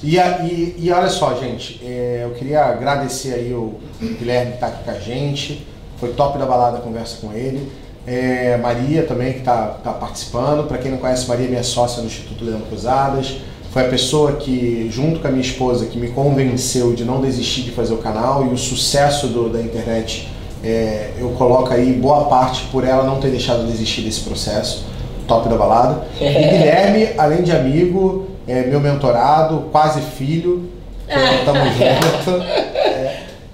E, 0.02 0.20
a- 0.20 0.40
e- 0.44 0.74
e 0.78 0.92
olha 0.92 1.08
só, 1.08 1.34
gente, 1.34 1.80
é, 1.82 2.20
eu 2.24 2.30
queria 2.34 2.64
agradecer 2.64 3.32
aí 3.34 3.52
o 3.52 3.76
Guilherme 4.00 4.52
que 4.52 4.58
tá 4.58 4.66
aqui 4.68 4.84
com 4.84 4.90
a 4.90 4.98
gente. 4.98 5.66
Foi 5.98 6.10
top 6.12 6.38
da 6.38 6.44
balada 6.44 6.76
a 6.76 6.80
conversa 6.80 7.16
com 7.20 7.32
ele. 7.32 7.66
É, 8.06 8.56
Maria 8.62 9.02
também 9.02 9.32
que 9.32 9.40
tá, 9.40 9.76
tá 9.82 9.92
participando. 9.92 10.66
Para 10.68 10.78
quem 10.78 10.90
não 10.90 10.98
conhece, 10.98 11.26
Maria 11.28 11.46
é 11.46 11.48
minha 11.48 11.62
sócia 11.64 12.00
no 12.00 12.06
Instituto 12.06 12.44
Leandro 12.44 12.66
Cruzadas. 12.66 13.38
Foi 13.72 13.84
a 13.84 13.88
pessoa 13.88 14.32
que, 14.34 14.88
junto 14.90 15.20
com 15.20 15.28
a 15.28 15.30
minha 15.30 15.42
esposa, 15.42 15.86
que 15.86 15.98
me 15.98 16.08
convenceu 16.08 16.94
de 16.94 17.04
não 17.04 17.20
desistir 17.20 17.62
de 17.62 17.72
fazer 17.72 17.92
o 17.94 17.98
canal 17.98 18.46
e 18.46 18.48
o 18.48 18.56
sucesso 18.56 19.26
do- 19.28 19.48
da 19.50 19.60
internet. 19.60 20.28
é, 20.64 21.10
eu 21.18 21.28
coloco 21.30 21.72
aí 21.72 21.92
boa 21.92 22.24
parte 22.24 22.64
por 22.72 22.82
ela 22.82 23.04
não 23.04 23.20
ter 23.20 23.28
deixado 23.30 23.64
de 23.66 23.70
desistir 23.70 24.00
desse 24.00 24.20
processo. 24.22 24.84
Top 25.28 25.48
da 25.48 25.54
balada. 25.56 26.06
E 26.20 26.24
Guilherme, 26.26 27.10
além 27.18 27.42
de 27.42 27.52
amigo, 27.52 28.26
é 28.48 28.62
meu 28.62 28.80
mentorado, 28.80 29.66
quase 29.70 30.00
filho. 30.00 30.70
Então, 31.08 31.54
Tamo 31.54 31.60
junto. 31.70 32.42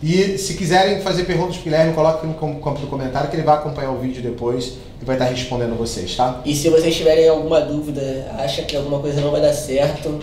E 0.02 0.36
se 0.36 0.54
quiserem 0.54 1.00
fazer 1.00 1.24
perguntas 1.24 1.56
pro 1.56 1.64
Guilherme, 1.64 1.92
coloque 1.92 2.26
no 2.26 2.34
campo 2.34 2.80
do 2.80 2.88
comentário 2.88 3.30
que 3.30 3.36
ele 3.36 3.44
vai 3.44 3.54
acompanhar 3.54 3.92
o 3.92 3.98
vídeo 3.98 4.20
depois 4.20 4.78
e 5.00 5.04
vai 5.04 5.14
estar 5.14 5.26
respondendo 5.26 5.78
vocês, 5.78 6.16
tá? 6.16 6.40
E 6.44 6.54
se 6.56 6.68
vocês 6.68 6.96
tiverem 6.96 7.28
alguma 7.28 7.60
dúvida, 7.60 8.26
acha 8.38 8.62
que 8.62 8.76
alguma 8.76 8.98
coisa 8.98 9.20
não 9.20 9.30
vai 9.30 9.40
dar 9.40 9.52
certo, 9.52 10.18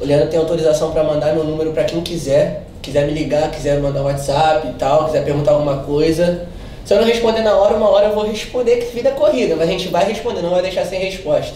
o 0.00 0.04
Leandro 0.04 0.28
tem 0.28 0.38
autorização 0.38 0.92
para 0.92 1.02
mandar 1.02 1.34
meu 1.34 1.44
número 1.44 1.72
para 1.72 1.84
quem 1.84 2.00
quiser. 2.00 2.66
Quiser 2.80 3.06
me 3.06 3.14
ligar, 3.14 3.50
quiser 3.50 3.80
mandar 3.80 4.02
WhatsApp 4.02 4.68
e 4.68 4.72
tal, 4.74 5.06
quiser 5.06 5.24
perguntar 5.24 5.52
alguma 5.52 5.78
coisa. 5.78 6.46
Se 6.84 6.92
eu 6.92 6.98
não 6.98 7.06
responder 7.06 7.40
na 7.40 7.56
hora, 7.56 7.76
uma 7.76 7.88
hora 7.88 8.08
eu 8.08 8.14
vou 8.14 8.26
responder, 8.26 8.76
que 8.76 8.94
vida 8.94 9.10
corrida, 9.12 9.56
mas 9.56 9.66
a 9.66 9.72
gente 9.72 9.88
vai 9.88 10.04
responder, 10.04 10.42
não 10.42 10.50
vai 10.50 10.60
deixar 10.60 10.84
sem 10.84 11.00
resposta. 11.00 11.54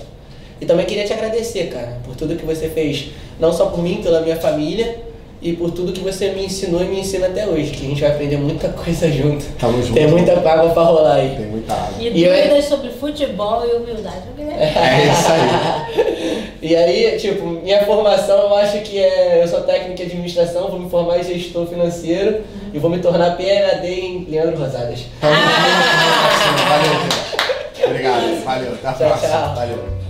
E 0.59 0.65
também 0.65 0.87
queria 0.87 1.05
te 1.05 1.13
agradecer, 1.13 1.69
cara, 1.69 1.99
por 2.03 2.17
tudo 2.17 2.35
que 2.35 2.47
você 2.47 2.69
fez, 2.71 3.11
não 3.39 3.53
só 3.53 3.67
por 3.67 3.83
mim, 3.83 4.01
pela 4.03 4.23
minha 4.23 4.37
família, 4.37 4.99
e 5.41 5.53
por 5.53 5.71
tudo 5.71 5.93
que 5.93 6.01
você 6.01 6.31
me 6.31 6.45
ensinou 6.47 6.83
e 6.83 6.87
me 6.89 7.01
ensina 7.01 7.27
até 7.29 7.47
hoje, 7.47 7.71
que 7.71 7.85
a 7.87 7.89
gente 7.89 8.01
vai 8.01 8.11
aprender 8.11 8.37
muita 8.39 8.69
coisa 8.85 9.11
junto. 9.11 9.45
Tamo 9.59 9.81
junto. 9.83 9.95
Tem 9.95 10.07
muita 10.09 10.33
água 10.33 10.71
pra 10.71 10.83
rolar 10.83 11.15
aí. 11.15 11.35
Tem 11.37 11.47
muita 11.47 11.73
água. 11.75 11.93
E 12.01 12.09
E 12.09 12.25
eu- 12.25 12.35
dúvidas 12.35 12.65
sobre 12.65 12.91
futebol 12.91 13.63
e 13.67 13.77
humildade. 13.77 14.23
Guilherme 14.37 14.59
É 14.63 15.13
isso 15.13 15.33
aí. 15.33 16.49
E 16.61 16.75
aí, 16.75 17.17
tipo, 17.19 17.45
minha 17.47 17.85
formação 17.85 18.37
eu 18.37 18.55
acho 18.57 18.81
que 18.81 18.99
é. 18.99 19.43
Eu 19.43 19.49
sou 19.49 19.61
técnico 19.61 20.03
em 20.03 20.07
administração, 20.07 20.69
vou 20.71 20.81
me 20.81 20.91
formar 20.91 21.19
em 21.21 21.23
gestor 21.23 21.67
financeiro 21.67 22.41
e 22.75 22.79
vou 22.81 22.91
me 22.91 22.99
tornar 22.99 23.37
PhD 23.37 23.87
em 23.89 24.27
Leandro 24.29 24.59
Rosadas. 24.59 25.01
Tamo 25.21 25.35
junto, 25.35 26.69
Valeu, 26.69 27.01
gente. 27.01 27.87
Obrigado. 27.87 28.45
Valeu. 28.45 28.73
Até 28.73 28.89
a 28.89 28.93
Tchau, 28.93 29.09
próxima. 29.09 29.29
tchau. 29.31 29.55
Valeu. 29.55 30.08